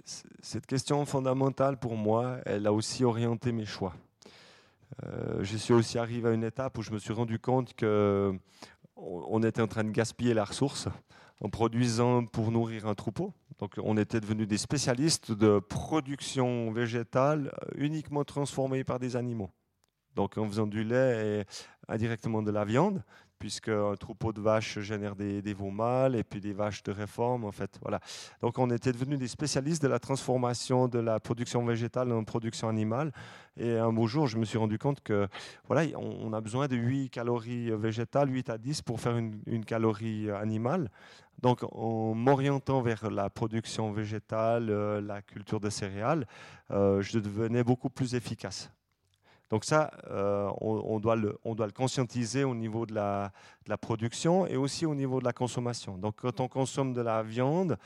Cette 0.06 0.66
question 0.66 1.06
fondamentale 1.06 1.78
pour 1.78 1.96
moi, 1.96 2.38
elle 2.46 2.68
a 2.68 2.74
aussi 2.74 3.04
orienté 3.04 3.52
mes 3.52 3.66
choix. 3.66 3.94
Euh, 5.04 5.44
je 5.44 5.58
suis 5.58 5.74
aussi 5.74 5.98
arrivé 5.98 6.30
à 6.30 6.34
une 6.34 6.44
étape 6.44 6.78
où 6.78 6.82
je 6.82 6.92
me 6.92 7.00
suis 7.00 7.14
rendu 7.14 7.40
compte 7.40 7.74
que 7.74 8.38
on 8.96 9.42
était 9.44 9.62
en 9.62 9.68
train 9.68 9.84
de 9.84 9.90
gaspiller 9.92 10.34
la 10.34 10.46
ressource 10.46 10.88
en 11.42 11.50
produisant 11.50 12.26
pour 12.26 12.52
nourrir 12.52 12.88
un 12.88 12.96
troupeau. 12.96 13.34
Donc 13.60 13.74
on 13.82 13.98
était 13.98 14.20
devenus 14.20 14.48
des 14.48 14.58
spécialistes 14.58 15.32
de 15.32 15.60
production 15.60 16.72
végétale 16.72 17.52
uniquement 17.76 18.24
transformée 18.24 18.84
par 18.84 19.00
des 19.00 19.16
animaux. 19.16 19.50
Donc 20.16 20.38
en 20.38 20.48
faisant 20.48 20.68
du 20.68 20.84
lait 20.84 21.42
et 21.42 21.92
indirectement 21.92 22.44
de 22.44 22.52
la 22.52 22.66
viande, 22.66 23.04
puisqu'un 23.44 23.94
troupeau 23.99 24.32
de 24.32 24.40
vaches 24.40 24.80
génère 24.80 25.18
des, 25.18 25.53
veaux 25.53 25.70
mâles 25.70 26.15
et 26.15 26.24
puis 26.24 26.40
des 26.40 26.53
vaches 26.53 26.82
de 26.82 26.94
réforme. 26.94 27.44
En 27.44 27.52
fait, 27.52 27.78
voilà. 27.82 27.99
Donc 28.41 28.57
on 28.57 28.70
était 28.70 28.94
devenus 28.94 29.20
des 29.20 29.28
spécialistes 29.28 29.84
de 29.84 29.90
la 29.90 29.99
transformation 29.99 30.88
de 30.88 30.99
la 30.99 31.20
production 31.20 31.65
végétale 31.65 32.14
en 32.14 32.24
production 32.24 32.70
animale. 32.70 33.11
Et 33.57 33.78
un 33.78 33.91
beau 33.91 34.07
jour, 34.07 34.28
je 34.28 34.38
me 34.38 34.45
suis 34.45 34.57
rendu 34.57 34.80
compte 34.80 35.02
que 35.02 35.28
voilà, 35.68 35.82
on, 35.98 36.32
a 36.32 36.40
besoin 36.40 36.70
de 36.70 36.78
8 36.78 37.10
calories 37.10 37.70
végétales, 37.72 38.34
8 38.34 38.49
à 38.49 38.57
10 38.57 38.82
pour 38.82 39.02
faire 39.02 39.18
une, 39.18 39.65
calorie 39.65 40.32
animale. 40.32 40.90
Donc 41.41 41.65
en 41.70 42.14
m'orientant 42.14 42.82
vers 42.82 43.11
la 43.11 43.30
production 43.30 43.91
végétale, 43.91 44.70
euh, 44.70 45.02
la 45.02 45.22
culture 45.22 45.60
de 45.60 45.70
céréales, 45.70 46.26
euh, 46.72 47.02
je 47.02 47.20
devenais 47.20 47.65
beaucoup 47.65 47.90
plus 47.90 48.15
efficace. 48.15 48.72
Donc 49.49 49.65
ça, 49.65 49.91
euh, 50.10 50.49
on, 50.61 50.99
doit 50.99 51.15
le, 51.15 51.38
conscientiser 51.76 52.44
au 52.44 52.56
niveau 52.56 52.86
de 52.86 52.94
la, 52.95 53.32
production 53.80 54.48
et 54.48 54.56
aussi 54.56 54.86
au 54.86 54.95
niveau 54.95 55.20
de 55.20 55.26
la 55.26 55.34
consommation. 55.34 55.98
Donc 55.98 56.15
quand 56.22 56.40
on 56.40 56.48
consomme 56.48 56.94
de 56.94 57.02
la 57.02 57.24
viande, 57.24 57.78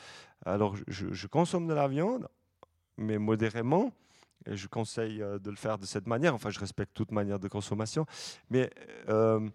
alors 0.46 0.76
je, 0.88 1.28
consomme 1.28 1.68
de 1.68 1.74
la 1.74 1.88
viande, 1.88 2.28
mais 2.98 3.18
modérément, 3.18 3.92
et 4.46 4.56
je 4.56 4.68
conseille 4.68 5.22
euh, 5.22 5.40
de 5.40 5.50
le 5.50 5.58
faire 5.58 5.78
de 5.78 5.86
cette 5.86 6.08
manière, 6.08 6.34
enfin 6.34 6.50
je 6.50 6.60
respecte 6.60 6.94
toute 6.94 7.12
manière 7.12 7.40
de 7.40 7.48
consommation, 7.48 8.06
mais 8.50 8.70
euh, 9.10 9.50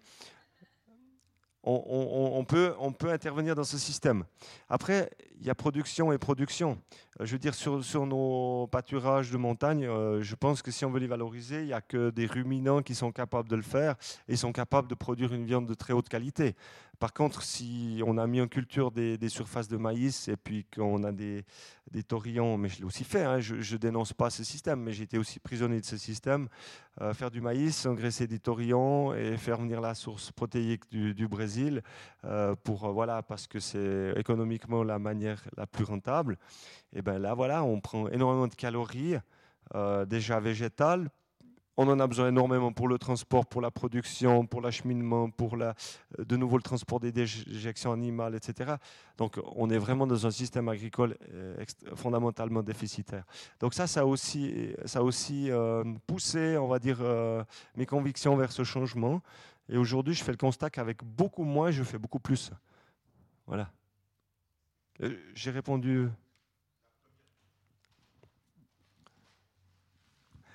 on 1.63 2.45
peut 2.45 2.75
intervenir 3.09 3.55
dans 3.55 3.63
ce 3.63 3.77
système. 3.77 4.25
Après, 4.69 5.09
il 5.39 5.47
y 5.47 5.49
a 5.49 5.55
production 5.55 6.11
et 6.11 6.17
production. 6.17 6.77
Euh, 7.19 7.25
je 7.25 7.33
veux 7.33 7.39
dire, 7.39 7.53
sur, 7.53 7.83
sur 7.83 8.05
nos 8.05 8.67
pâturages 8.67 9.31
de 9.31 9.37
montagne, 9.37 9.85
euh, 9.85 10.21
je 10.21 10.35
pense 10.35 10.61
que 10.61 10.71
si 10.71 10.85
on 10.85 10.91
veut 10.91 10.99
les 10.99 11.07
valoriser, 11.07 11.61
il 11.61 11.67
n'y 11.67 11.73
a 11.73 11.81
que 11.81 12.09
des 12.09 12.25
ruminants 12.25 12.81
qui 12.81 12.95
sont 12.95 13.11
capables 13.11 13.49
de 13.49 13.55
le 13.55 13.61
faire 13.61 13.95
et 14.27 14.35
sont 14.35 14.51
capables 14.51 14.87
de 14.87 14.95
produire 14.95 15.33
une 15.33 15.45
viande 15.45 15.67
de 15.67 15.73
très 15.73 15.93
haute 15.93 16.09
qualité. 16.09 16.55
Par 16.99 17.11
contre, 17.11 17.41
si 17.41 18.01
on 18.05 18.17
a 18.17 18.25
mis 18.27 18.39
en 18.39 18.47
culture 18.47 18.91
des, 18.91 19.17
surfaces 19.27 19.67
de 19.67 19.77
maïs 19.77 20.27
et 20.29 20.37
puis 20.37 20.65
qu'on 20.73 21.03
a 21.03 21.11
des, 21.11 21.43
des 21.91 22.03
taurillons, 22.03 22.57
mais 22.57 22.69
je 22.69 22.77
l'ai 22.77 22.85
aussi 22.85 23.03
fait, 23.03 23.23
hein, 23.25 23.39
je 23.41 23.55
ne 23.55 23.77
dénonce 23.77 24.13
pas 24.13 24.29
ce 24.29 24.43
système, 24.43 24.79
mais 24.79 24.93
j'étais 24.93 25.17
aussi 25.17 25.39
prisonnier 25.39 25.81
de 25.81 25.85
ce 25.85 25.97
système, 25.97 26.47
euh, 27.01 27.13
faire 27.13 27.29
du 27.29 27.41
maïs, 27.41 27.85
engraisser 27.87 28.25
des 28.27 28.39
taurillons 28.39 29.13
et 29.13 29.37
faire 29.37 29.57
venir 29.57 29.81
la 29.81 29.95
source 29.95 30.31
protéique 30.31 30.83
du, 30.91 31.27
Brésil, 31.27 31.81
pour, 32.63 32.89
voilà, 32.93 33.21
parce 33.21 33.47
que 33.47 33.59
c'est 33.59 34.13
économiquement 34.15 34.83
la 34.83 34.99
manière 34.99 35.43
la 35.57 35.67
plus 35.67 35.83
rentable. 35.83 36.37
Ben 37.03 37.19
là, 37.19 37.33
voilà, 37.33 37.63
on 37.63 37.79
prend 37.79 38.07
énormément 38.09 38.47
de 38.47 38.55
calories, 38.55 39.15
euh, 39.75 40.05
déjà 40.05 40.39
végétales, 40.39 41.09
on 41.75 41.87
en 41.87 41.99
a 41.99 42.07
besoin 42.07 42.27
énormément 42.27 42.71
pour 42.71 42.87
le 42.87 42.97
transport, 42.97 43.45
pour 43.45 43.61
la 43.61 43.71
production, 43.71 44.45
pour 44.45 44.61
l'acheminement, 44.61 45.29
pour 45.29 45.57
la, 45.57 45.73
euh, 46.19 46.25
de 46.25 46.37
nouveau 46.37 46.57
le 46.57 46.63
transport 46.63 46.99
des 46.99 47.11
déjections 47.11 47.91
animales, 47.91 48.35
etc. 48.35 48.75
Donc 49.17 49.39
on 49.55 49.69
est 49.69 49.77
vraiment 49.77 50.05
dans 50.05 50.27
un 50.27 50.31
système 50.31 50.69
agricole 50.69 51.17
euh, 51.31 51.63
fondamentalement 51.95 52.61
déficitaire. 52.61 53.23
Donc 53.59 53.73
ça, 53.73 53.87
ça 53.87 54.01
a 54.01 54.05
aussi, 54.05 54.73
ça 54.85 55.03
aussi 55.03 55.49
euh, 55.49 55.83
poussé, 56.05 56.57
on 56.57 56.67
va 56.67 56.79
dire, 56.79 56.99
mes 57.75 57.85
convictions 57.85 58.35
vers 58.35 58.51
ce 58.51 58.63
changement. 58.63 59.21
Et 59.69 59.77
aujourd'hui, 59.77 60.13
je 60.13 60.23
fais 60.23 60.31
le 60.31 60.37
constat 60.37 60.69
qu'avec 60.69 61.03
beaucoup 61.03 61.43
moins, 61.43 61.71
je 61.71 61.83
fais 61.83 61.97
beaucoup 61.97 62.19
plus. 62.19 62.51
Voilà. 63.47 63.71
J'ai 65.33 65.51
répondu. 65.51 66.09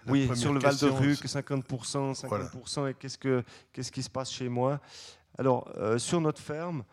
Oui, 0.09 0.29
sur 0.35 0.53
le 0.53 0.61
Val 0.61 0.77
de 0.77 0.87
Rue, 0.87 1.13
50%, 1.15 2.15
50%, 2.15 2.91
et 2.91 2.95
qu'est-ce, 2.95 3.19
que, 3.19 3.43
qu'est-ce 3.73 3.93
qui 3.93 4.03
se 4.03 4.11
passe 4.11 4.31
chez 4.31 4.49
moi? 4.49 4.81
Alors, 5.39 5.71
euh, 5.77 5.99
sur 5.99 6.21
notre 6.21 6.41
ferme, 6.41 6.85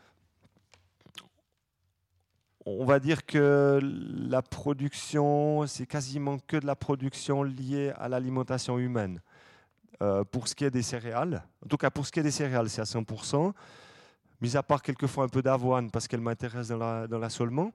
on 2.66 2.86
va 2.86 3.00
dire 3.00 3.26
que 3.26 3.80
la 3.82 4.42
production, 4.42 5.68
c'est 5.68 5.86
quasiment 5.86 6.40
que 6.40 6.58
de 6.58 6.66
la 6.66 6.76
production 6.76 7.44
liée 7.44 7.94
à 7.98 8.10
l'alimentation 8.10 8.80
humaine. 8.80 9.22
Euh, 10.02 10.24
pour 10.26 10.48
ce 10.48 10.56
qui 10.56 10.66
est 10.66 10.72
des 10.72 10.82
céréales, 10.82 11.42
en 11.64 11.68
tout 11.70 11.78
cas 11.78 11.90
pour 11.90 12.06
ce 12.06 12.12
qui 12.12 12.20
est 12.20 12.24
des 12.24 12.32
céréales, 12.32 12.70
c'est 12.70 12.82
à 12.82 12.86
100%, 12.86 13.54
mis 14.42 14.58
à 14.58 14.64
part 14.64 14.82
quelquefois 14.82 15.24
un 15.24 15.30
peu 15.30 15.42
d'avoine 15.42 15.90
parce 15.90 16.08
qu'elle 16.08 16.20
m'intéresse 16.20 16.68
dans, 16.68 17.08
dans 17.08 17.18
l'assolement. 17.18 17.72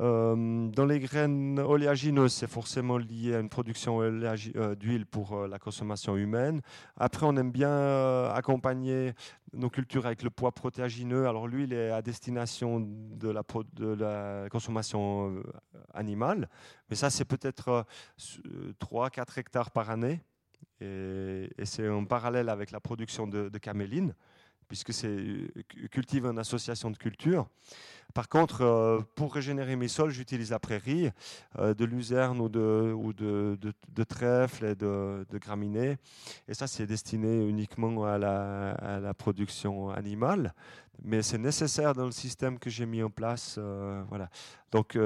Euh, 0.00 0.68
dans 0.68 0.86
les 0.86 1.00
graines 1.00 1.58
oléagineuses, 1.58 2.32
c'est 2.32 2.46
forcément 2.46 2.96
lié 2.96 3.34
à 3.34 3.40
une 3.40 3.48
production 3.48 4.00
euh, 4.00 4.74
d'huile 4.74 5.06
pour 5.06 5.34
euh, 5.34 5.48
la 5.48 5.58
consommation 5.58 6.16
humaine. 6.16 6.62
Après, 6.96 7.26
on 7.26 7.36
aime 7.36 7.50
bien 7.50 8.24
accompagner 8.30 9.12
nos 9.52 9.68
cultures 9.68 10.06
avec 10.06 10.22
le 10.22 10.30
poids 10.30 10.52
protéagineux. 10.52 11.26
Alors, 11.26 11.46
l'huile 11.46 11.72
est 11.74 11.90
à 11.90 12.00
destination 12.00 12.80
de 12.80 13.28
la, 13.28 13.42
de 13.74 13.92
la 13.92 14.48
consommation 14.50 15.42
animale, 15.92 16.48
mais 16.88 16.96
ça, 16.96 17.10
c'est 17.10 17.26
peut-être 17.26 17.84
3-4 18.18 19.38
hectares 19.38 19.70
par 19.70 19.90
année. 19.90 20.22
Et, 20.80 21.48
c'est 21.64 21.88
en 21.88 22.04
parallèle 22.06 22.48
avec 22.48 22.70
la 22.70 22.80
production 22.80 23.26
de, 23.26 23.48
de 23.48 23.58
caméline 23.58 24.14
puisque 24.68 24.92
c'est 24.92 25.18
cultive 25.90 26.26
une 26.26 26.38
association 26.38 26.90
de 26.90 26.96
cultures. 26.96 27.48
Par 28.14 28.28
contre, 28.28 28.60
euh, 28.60 29.00
pour 29.14 29.32
régénérer 29.34 29.74
mes 29.76 29.88
sols, 29.88 30.10
j'utilise 30.10 30.50
la 30.50 30.58
prairie, 30.58 31.10
euh, 31.58 31.72
de 31.72 31.84
luzerne 31.84 32.40
ou 32.40 32.48
de, 32.48 32.92
ou 32.94 33.12
de, 33.12 33.58
de, 33.60 34.04
trèfle 34.04 34.66
et 34.66 34.74
de, 34.74 35.24
graminées. 35.38 35.96
Et 36.46 36.54
ça, 36.54 36.66
c'est 36.66 36.86
destiné 36.86 37.46
uniquement 37.46 38.04
à 38.04 38.18
la, 38.18 39.14
production 39.14 39.90
animale. 39.90 40.54
Mais 41.04 41.22
c'est 41.22 41.38
nécessaire 41.38 41.94
dans 41.94 42.04
le 42.04 42.12
système 42.12 42.58
que 42.58 42.68
j'ai 42.68 42.86
mis 42.86 43.02
en 43.02 43.10
place. 43.10 43.56
Euh, 43.58 44.02
voilà. 44.08 44.28
Donc, 44.70 44.98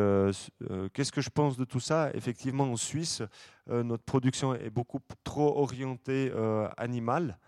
qu'est-ce 0.92 1.12
que 1.12 1.20
je 1.20 1.30
pense 1.30 1.56
de 1.56 1.64
tout 1.64 1.80
ça? 1.80 2.10
Effectivement, 2.14 2.64
en 2.64 2.76
Suisse, 2.76 3.22
notre 3.68 4.04
production 4.04 4.54
est 4.54 4.70
beaucoup 4.70 5.00
trop 5.24 5.58
orientée 5.58 6.32
animale 6.76 7.38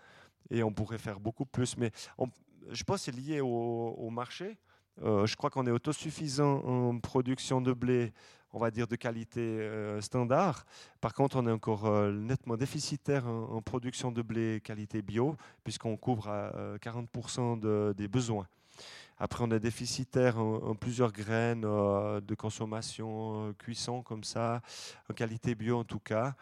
et 0.51 0.63
on 0.63 0.71
pourrait 0.71 0.97
faire 0.97 1.19
beaucoup 1.19 1.45
plus. 1.45 1.77
Mais 1.77 1.91
je 2.71 2.83
pense 2.83 3.05
que 3.05 3.11
c'est 3.11 3.17
lié 3.17 3.41
au 3.41 4.09
marché. 4.09 4.57
Euh, 5.03 5.25
je 5.25 5.35
crois 5.35 5.49
qu'on 5.49 5.65
est 5.65 5.71
autosuffisant 5.71 6.61
en 6.65 6.99
production 6.99 7.61
de 7.61 7.71
blé, 7.71 8.11
on 8.51 8.59
va 8.59 8.69
dire 8.71 8.87
de 8.87 8.95
qualité 8.95 9.39
euh, 9.39 10.01
standard. 10.01 10.65
Par 10.99 11.13
contre, 11.13 11.37
on 11.37 11.47
est 11.47 11.51
encore 11.51 11.85
euh, 11.85 12.11
nettement 12.11 12.57
déficitaire 12.57 13.27
en, 13.27 13.61
production 13.61 14.11
de 14.11 14.21
blé 14.21 14.61
qualité 14.61 15.01
bio, 15.01 15.37
puisqu'on 15.63 15.95
couvre 15.95 16.27
à 16.27 16.77
40% 16.77 17.93
des 17.93 18.07
besoins. 18.07 18.47
Après, 19.17 19.43
on 19.43 19.51
est 19.51 19.59
déficitaire 19.59 20.39
en, 20.39 20.75
plusieurs 20.75 21.11
graines 21.11 21.61
de 21.61 22.35
consommation, 22.35 23.53
cuisson 23.57 24.01
comme 24.01 24.23
ça, 24.23 24.61
en 25.09 25.13
qualité 25.13 25.55
bio 25.55 25.79
en 25.79 25.83
tout 25.83 25.99
cas. 25.99 26.35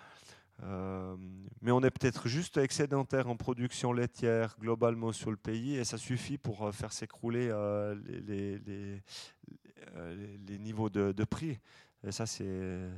Euh, 0.64 1.16
mais 1.62 1.72
on 1.72 1.82
est 1.84 1.92
peut-être 1.92 2.28
juste 2.28 2.58
excédentaire 2.58 3.28
en 3.28 3.36
production 3.36 3.94
laitière 3.94 4.56
globalement 4.60 5.12
sur 5.12 5.30
le 5.30 5.38
pays 5.38 5.76
et 5.76 5.84
ça 5.84 5.98
suffit 5.98 6.38
pour 6.38 6.66
euh, 6.66 6.72
faire 6.72 6.92
s'écrouler 6.92 7.48
euh, 7.50 7.96
les, 8.06 8.58
les, 8.60 9.02
les, 10.48 10.58
niveaux 10.58 10.90
de, 10.90 11.24
prix. 11.24 11.60
Et 12.06 12.12
ça, 12.12 12.26
c'est 12.26 12.90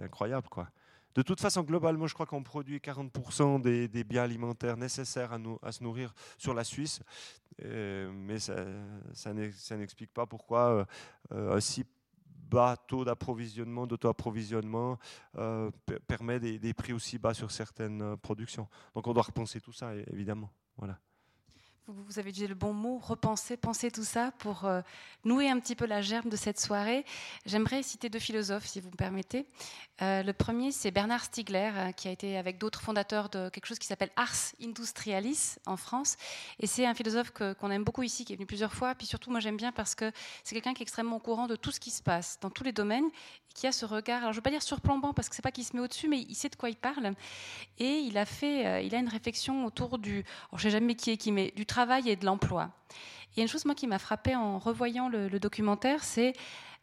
incroyable. 0.00 0.48
Quoi. 0.48 0.68
De 1.14 1.22
toute 1.22 1.40
façon, 1.40 1.62
globalement, 1.62 2.06
je 2.06 2.14
crois 2.14 2.26
qu'on 2.26 2.42
produit 2.42 2.78
40% 2.78 3.60
des, 3.60 3.88
des, 3.88 4.04
biens 4.04 4.22
alimentaires 4.22 4.76
nécessaires 4.76 5.32
à, 5.32 5.38
nous, 5.38 5.58
à, 5.62 5.72
se 5.72 5.82
nourrir 5.82 6.14
sur 6.36 6.54
la 6.54 6.64
Suisse. 6.64 7.00
mais 7.60 8.38
ça, 8.38 8.64
ça 9.12 9.32
n'explique 9.76 10.12
pas 10.12 10.26
pourquoi 10.26 10.86
si 11.60 11.84
bas 12.50 12.76
taux 12.76 13.04
d'approvisionnement, 13.04 13.86
d'auto-approvisionnement, 13.86 14.98
euh, 15.36 15.70
permet 16.06 16.40
des, 16.40 16.58
des, 16.58 16.74
prix 16.74 16.92
aussi 16.92 17.18
bas 17.18 17.34
sur 17.34 17.50
certaines 17.50 18.02
euh, 18.02 18.16
productions. 18.16 18.68
Donc 18.94 19.06
on 19.06 19.12
doit 19.12 19.22
repenser 19.22 19.60
tout 19.60 19.72
ça, 19.72 19.94
évidemment. 20.12 20.50
Voilà 20.76 20.98
vous 21.88 22.18
avez 22.18 22.32
dit 22.32 22.46
le 22.46 22.54
bon 22.54 22.74
mot, 22.74 22.98
repenser, 22.98 23.56
penser 23.56 23.90
tout 23.90 24.04
ça 24.04 24.30
pour 24.38 24.66
euh, 24.66 24.82
nouer 25.24 25.48
un 25.48 25.58
petit 25.58 25.74
peu 25.74 25.86
la 25.86 26.02
germe 26.02 26.28
de 26.28 26.36
cette 26.36 26.60
soirée. 26.60 27.04
J'aimerais 27.46 27.82
citer 27.82 28.10
deux 28.10 28.18
philosophes, 28.18 28.66
si 28.66 28.80
vous 28.80 28.90
me 28.90 28.96
permettez. 28.96 29.46
Euh, 30.02 30.22
le 30.22 30.32
premier, 30.34 30.70
c'est 30.70 30.90
Bernard 30.90 31.24
Stiegler, 31.24 31.72
euh, 31.74 31.92
qui 31.92 32.08
a 32.08 32.10
été 32.10 32.36
avec 32.36 32.58
d'autres 32.58 32.82
fondateurs 32.82 33.30
de 33.30 33.48
quelque 33.48 33.64
chose 33.64 33.78
qui 33.78 33.86
s'appelle 33.86 34.10
Ars 34.16 34.52
Industrialis 34.62 35.56
en 35.64 35.78
France. 35.78 36.16
Et 36.60 36.66
c'est 36.66 36.84
un 36.84 36.92
philosophe 36.94 37.30
qu'on 37.30 37.70
aime 37.70 37.84
beaucoup 37.84 38.02
ici, 38.02 38.26
qui 38.26 38.34
est 38.34 38.36
venu 38.36 38.46
plusieurs 38.46 38.74
fois. 38.74 38.94
Puis 38.94 39.06
surtout, 39.06 39.30
moi 39.30 39.40
j'aime 39.40 39.56
bien 39.56 39.72
parce 39.72 39.94
que 39.94 40.12
c'est 40.44 40.54
quelqu'un 40.54 40.74
qui 40.74 40.82
est 40.82 40.84
extrêmement 40.84 41.16
au 41.16 41.20
courant 41.20 41.46
de 41.46 41.56
tout 41.56 41.70
ce 41.70 41.80
qui 41.80 41.90
se 41.90 42.02
passe 42.02 42.38
dans 42.42 42.50
tous 42.50 42.64
les 42.64 42.72
domaines, 42.72 43.08
qui 43.54 43.66
a 43.66 43.72
ce 43.72 43.84
regard, 43.84 44.18
alors 44.18 44.32
je 44.32 44.36
ne 44.36 44.40
veux 44.40 44.42
pas 44.42 44.50
dire 44.50 44.62
surplombant 44.62 45.12
parce 45.12 45.28
que 45.28 45.34
c'est 45.34 45.42
pas 45.42 45.50
qu'il 45.50 45.64
se 45.64 45.74
met 45.74 45.82
au-dessus, 45.82 46.08
mais 46.08 46.20
il 46.20 46.34
sait 46.34 46.48
de 46.48 46.56
quoi 46.56 46.70
il 46.70 46.76
parle. 46.76 47.14
Et 47.78 47.98
il 47.98 48.16
a 48.16 48.24
fait, 48.24 48.86
il 48.86 48.94
a 48.94 48.98
une 48.98 49.08
réflexion 49.08 49.64
autour 49.66 49.98
du, 49.98 50.24
alors 50.48 50.58
je 50.58 50.64
sais 50.64 50.70
jamais 50.70 50.94
qui 50.94 51.10
est 51.10 51.16
qui, 51.16 51.32
mais 51.32 51.52
du 51.56 51.66
travail 51.66 52.08
et 52.08 52.16
de 52.16 52.24
l'emploi. 52.24 52.70
Il 53.36 53.40
a 53.40 53.42
une 53.42 53.48
chose 53.48 53.64
moi 53.64 53.74
qui 53.74 53.86
m'a 53.86 53.98
frappé 53.98 54.34
en 54.34 54.58
revoyant 54.58 55.08
le, 55.08 55.28
documentaire, 55.38 56.02
c'est 56.04 56.32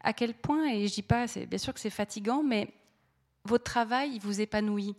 à 0.02 0.14
quel 0.14 0.34
point, 0.34 0.68
et 0.68 0.88
je 0.88 0.94
dis 0.94 1.02
pas, 1.02 1.28
c'est 1.28 1.46
bien 1.46 1.58
sûr 1.58 1.74
que 1.74 1.80
c'est 1.80 1.90
fatigant, 1.90 2.44
mais 2.44 2.74
votre 3.44 3.64
travail 3.64 4.20
vous 4.20 4.42
épanouit. 4.42 4.96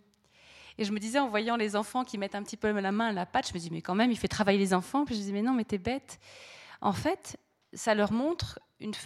Et 0.77 0.85
je 0.85 0.91
me 0.91 0.99
disais 0.99 1.19
en 1.19 1.29
voyant 1.29 1.55
les 1.55 1.75
enfants 1.75 2.03
qui 2.03 2.17
mettent 2.17 2.35
un 2.35 2.43
petit 2.43 2.57
peu 2.57 2.69
la 2.71 2.91
main 2.91 3.07
à 3.07 3.11
la 3.11 3.25
pâte, 3.25 3.49
je 3.49 3.53
me 3.53 3.59
dis 3.59 3.69
mais 3.71 3.81
quand 3.81 3.95
même 3.95 4.11
il 4.11 4.17
fait 4.17 4.27
travailler 4.27 4.59
les 4.59 4.73
enfants. 4.73 5.05
Puis 5.05 5.15
je 5.15 5.21
me 5.21 5.25
dis 5.25 5.33
mais 5.33 5.41
non 5.41 5.53
mais 5.53 5.63
t'es 5.63 5.79
bête. 5.79 6.19
En 6.81 6.93
fait, 6.93 7.37
ça 7.73 7.95
leur 7.95 8.11
montre 8.11 8.59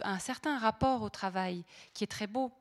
un 0.04 0.20
certain 0.20 0.58
rapport 0.58 1.02
au 1.02 1.10
travail 1.10 1.64
qui 1.94 2.04
est 2.04 2.08
très 2.08 2.28
beau. 2.28 2.52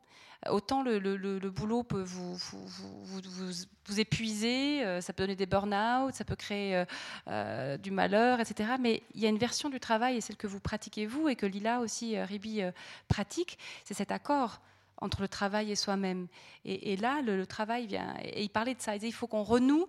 Autant 0.48 0.82
le, 0.82 1.50
boulot 1.50 1.82
peut 1.82 2.02
vous, 2.02 2.34
vous, 2.34 4.00
épuiser, 4.00 4.82
euh, 4.82 5.02
ça 5.02 5.12
peut 5.12 5.24
donner 5.24 5.36
des 5.36 5.44
burn-out, 5.44 6.14
ça 6.14 6.24
peut 6.24 6.36
créer 6.36 6.76
euh, 6.76 6.84
euh, 7.28 7.76
du 7.76 7.90
malheur, 7.90 8.40
etc. 8.40 8.70
Mais 8.80 9.02
il 9.14 9.20
y 9.20 9.26
a 9.26 9.28
une 9.28 9.36
version 9.36 9.68
du 9.68 9.78
travail, 9.80 10.16
et 10.16 10.22
celle 10.22 10.36
que 10.36 10.46
vous 10.46 10.58
pratiquez 10.58 11.04
vous, 11.04 11.28
et 11.28 11.36
que 11.36 11.44
Lila 11.44 11.80
aussi, 11.80 12.18
Ribi, 12.18 12.62
pratique, 13.06 13.58
c'est 13.84 13.92
cet 13.92 14.12
accord 14.12 14.62
entre 14.96 15.20
le 15.20 15.28
travail 15.28 15.72
et 15.72 15.76
soi-même. 15.76 16.26
Et, 16.64 16.96
là, 16.96 17.20
le, 17.20 17.46
travail 17.46 17.86
vient. 17.86 18.14
Et 18.22 18.42
il 18.42 18.50
parlait 18.50 18.74
de 18.74 18.80
ça. 18.80 18.94
Il 18.94 19.00
disait 19.00 19.08
il 19.08 19.14
faut 19.14 19.26
qu'on 19.26 19.42
renoue 19.42 19.88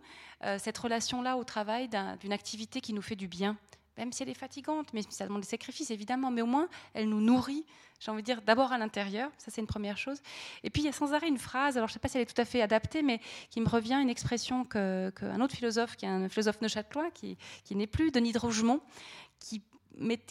cette 0.58 0.78
relation-là 0.78 1.38
au 1.38 1.44
travail 1.44 1.90
d'une 2.20 2.34
activité 2.34 2.82
qui 2.82 2.94
nous 2.94 3.02
fait 3.02 3.18
du 3.18 3.28
bien 3.28 3.58
même 3.98 4.12
si 4.12 4.24
elle 4.24 4.30
est 4.30 4.34
fatigante, 4.34 4.94
mais 4.94 5.02
ça 5.10 5.26
demande 5.26 5.42
des 5.42 5.48
sacrifices 5.48 5.92
évidemment, 5.92 6.32
mais 6.32 6.42
au 6.42 6.48
moins 6.48 6.68
elle 6.94 7.10
nous 7.10 7.22
nourrit, 7.22 7.66
j'ai 8.00 8.12
envie 8.12 8.22
de 8.22 8.26
dire 8.26 8.42
d'abord 8.42 8.72
à 8.72 8.78
l'intérieur, 8.78 9.30
ça 9.38 9.52
c'est 9.52 9.62
une 9.62 9.68
première 9.68 9.98
chose. 9.98 10.22
Et 10.64 10.70
puis 10.70 10.82
il 10.82 10.86
y 10.86 10.90
a 10.90 10.92
sans 10.92 11.14
arrêt 11.14 11.28
une 11.28 11.38
phrase, 11.38 11.78
alors 11.78 11.88
je 11.88 11.92
ne 11.92 11.96
sais 11.96 12.00
pas 12.00 12.08
si 12.08 12.18
elle 12.18 12.24
est 12.24 12.34
tout 12.34 12.42
à 12.42 12.46
fait 12.46 12.62
adaptée, 12.62 13.04
mais 13.04 13.20
qui 13.50 13.62
me 13.62 13.70
revient, 13.70 13.96
une 14.02 14.10
expression 14.10 14.66
qu'un 14.66 15.42
autre 15.42 15.56
philosophe, 15.56 15.96
qui 15.96 16.06
est 16.06 16.10
un 16.10 16.30
philosophe 16.30 16.62
neuchâtelois, 16.62 17.12
qui, 17.12 17.38
qui 17.64 17.76
n'est 17.76 17.88
plus, 17.88 18.12
Denis 18.12 18.32
de 18.32 18.40
Rougemont, 18.40 18.82
qui 19.40 19.62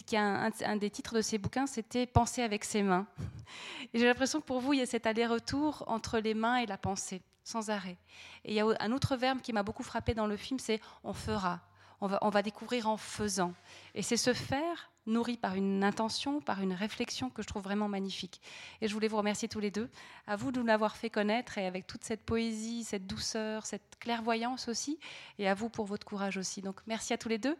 qui 0.05 0.17
a 0.17 0.49
un, 0.65 0.75
des 0.75 0.89
titres 0.89 1.15
de 1.15 1.21
ses 1.21 1.37
bouquins, 1.37 1.67
c'était 1.67 2.05
Penser 2.07 2.41
avec 2.41 2.63
ses 2.63 2.81
mains. 2.81 3.05
Et 3.93 3.99
j'ai 3.99 4.05
l'impression 4.05 4.41
que 4.41 4.45
pour 4.45 4.59
vous, 4.59 4.73
il 4.73 4.79
y 4.79 4.81
a 4.81 4.85
cet 4.85 5.05
aller-retour 5.05 5.83
entre 5.87 6.19
les 6.19 6.33
mains 6.33 6.57
et 6.57 6.65
la 6.65 6.77
pensée, 6.77 7.21
sans 7.43 7.69
arrêt. 7.69 7.97
Et 8.43 8.51
il 8.51 8.53
y 8.55 8.59
a 8.59 8.65
un 8.79 8.91
autre 8.91 9.15
verbe 9.15 9.39
qui 9.41 9.53
m'a 9.53 9.63
beaucoup 9.63 9.83
frappé 9.83 10.13
dans 10.13 10.27
le 10.27 10.35
film, 10.35 10.59
c'est 10.59 10.81
on 11.03 11.13
fera 11.13 11.61
on 12.01 12.29
va, 12.29 12.41
découvrir 12.41 12.89
en 12.89 12.97
faisant. 12.97 13.53
Et 13.95 14.01
c'est 14.01 14.17
ce 14.17 14.33
faire 14.33 14.91
nourri 15.05 15.37
par 15.37 15.55
une 15.55 15.83
intention, 15.83 16.41
par 16.41 16.61
une 16.61 16.73
réflexion 16.73 17.29
que 17.29 17.41
je 17.41 17.47
trouve 17.47 17.63
vraiment 17.63 17.87
magnifique. 17.87 18.41
Et 18.81 18.87
je 18.87 18.93
voulais 18.93 19.07
vous 19.07 19.17
remercier 19.17 19.47
tous 19.47 19.59
les 19.59 19.71
deux, 19.71 19.89
à 20.27 20.35
vous 20.35 20.51
de 20.51 20.59
nous 20.59 20.65
l'avoir 20.65 20.95
fait 20.95 21.09
connaître 21.09 21.57
et 21.57 21.65
avec 21.65 21.87
toute 21.87 22.03
cette 22.03 22.23
poésie, 22.23 22.83
cette 22.83 23.07
douceur, 23.07 23.65
cette 23.65 23.97
clairvoyance 23.99 24.67
aussi, 24.67 24.99
et 25.39 25.47
à 25.47 25.53
vous 25.53 25.69
pour 25.69 25.85
votre 25.85 26.05
courage 26.05 26.37
aussi. 26.37 26.61
Donc 26.61 26.81
merci 26.87 27.13
à 27.13 27.17
tous 27.17 27.29
les 27.29 27.37
deux. 27.37 27.55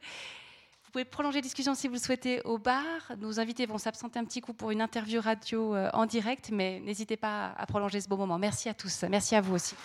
Vous 0.92 0.92
pouvez 0.92 1.06
prolonger 1.06 1.38
la 1.38 1.44
discussion 1.44 1.74
si 1.74 1.88
vous 1.88 1.94
le 1.94 2.00
souhaitez 2.00 2.42
au 2.44 2.58
bar. 2.58 3.14
Nos 3.18 3.40
invités 3.40 3.66
vont 3.66 3.78
s'absenter 3.78 4.20
un 4.20 4.26
petit 4.26 4.42
coup 4.42 4.54
pour 4.54 4.72
une 4.72 4.82
interview 4.82 5.22
radio 5.22 5.74
euh, 5.74 5.90
en 5.94 6.06
direct, 6.06 6.50
mais 6.52 6.82
n'hésitez 6.82 7.16
pas 7.16 7.54
à 7.58 7.66
prolonger 7.66 8.02
ce 8.02 8.10
beau 8.10 8.18
moment. 8.18 8.38
Merci 8.38 8.68
à 8.68 8.74
tous. 8.74 9.04
Merci 9.04 9.36
à 9.36 9.42
vous 9.42 9.56
aussi. 9.56 9.76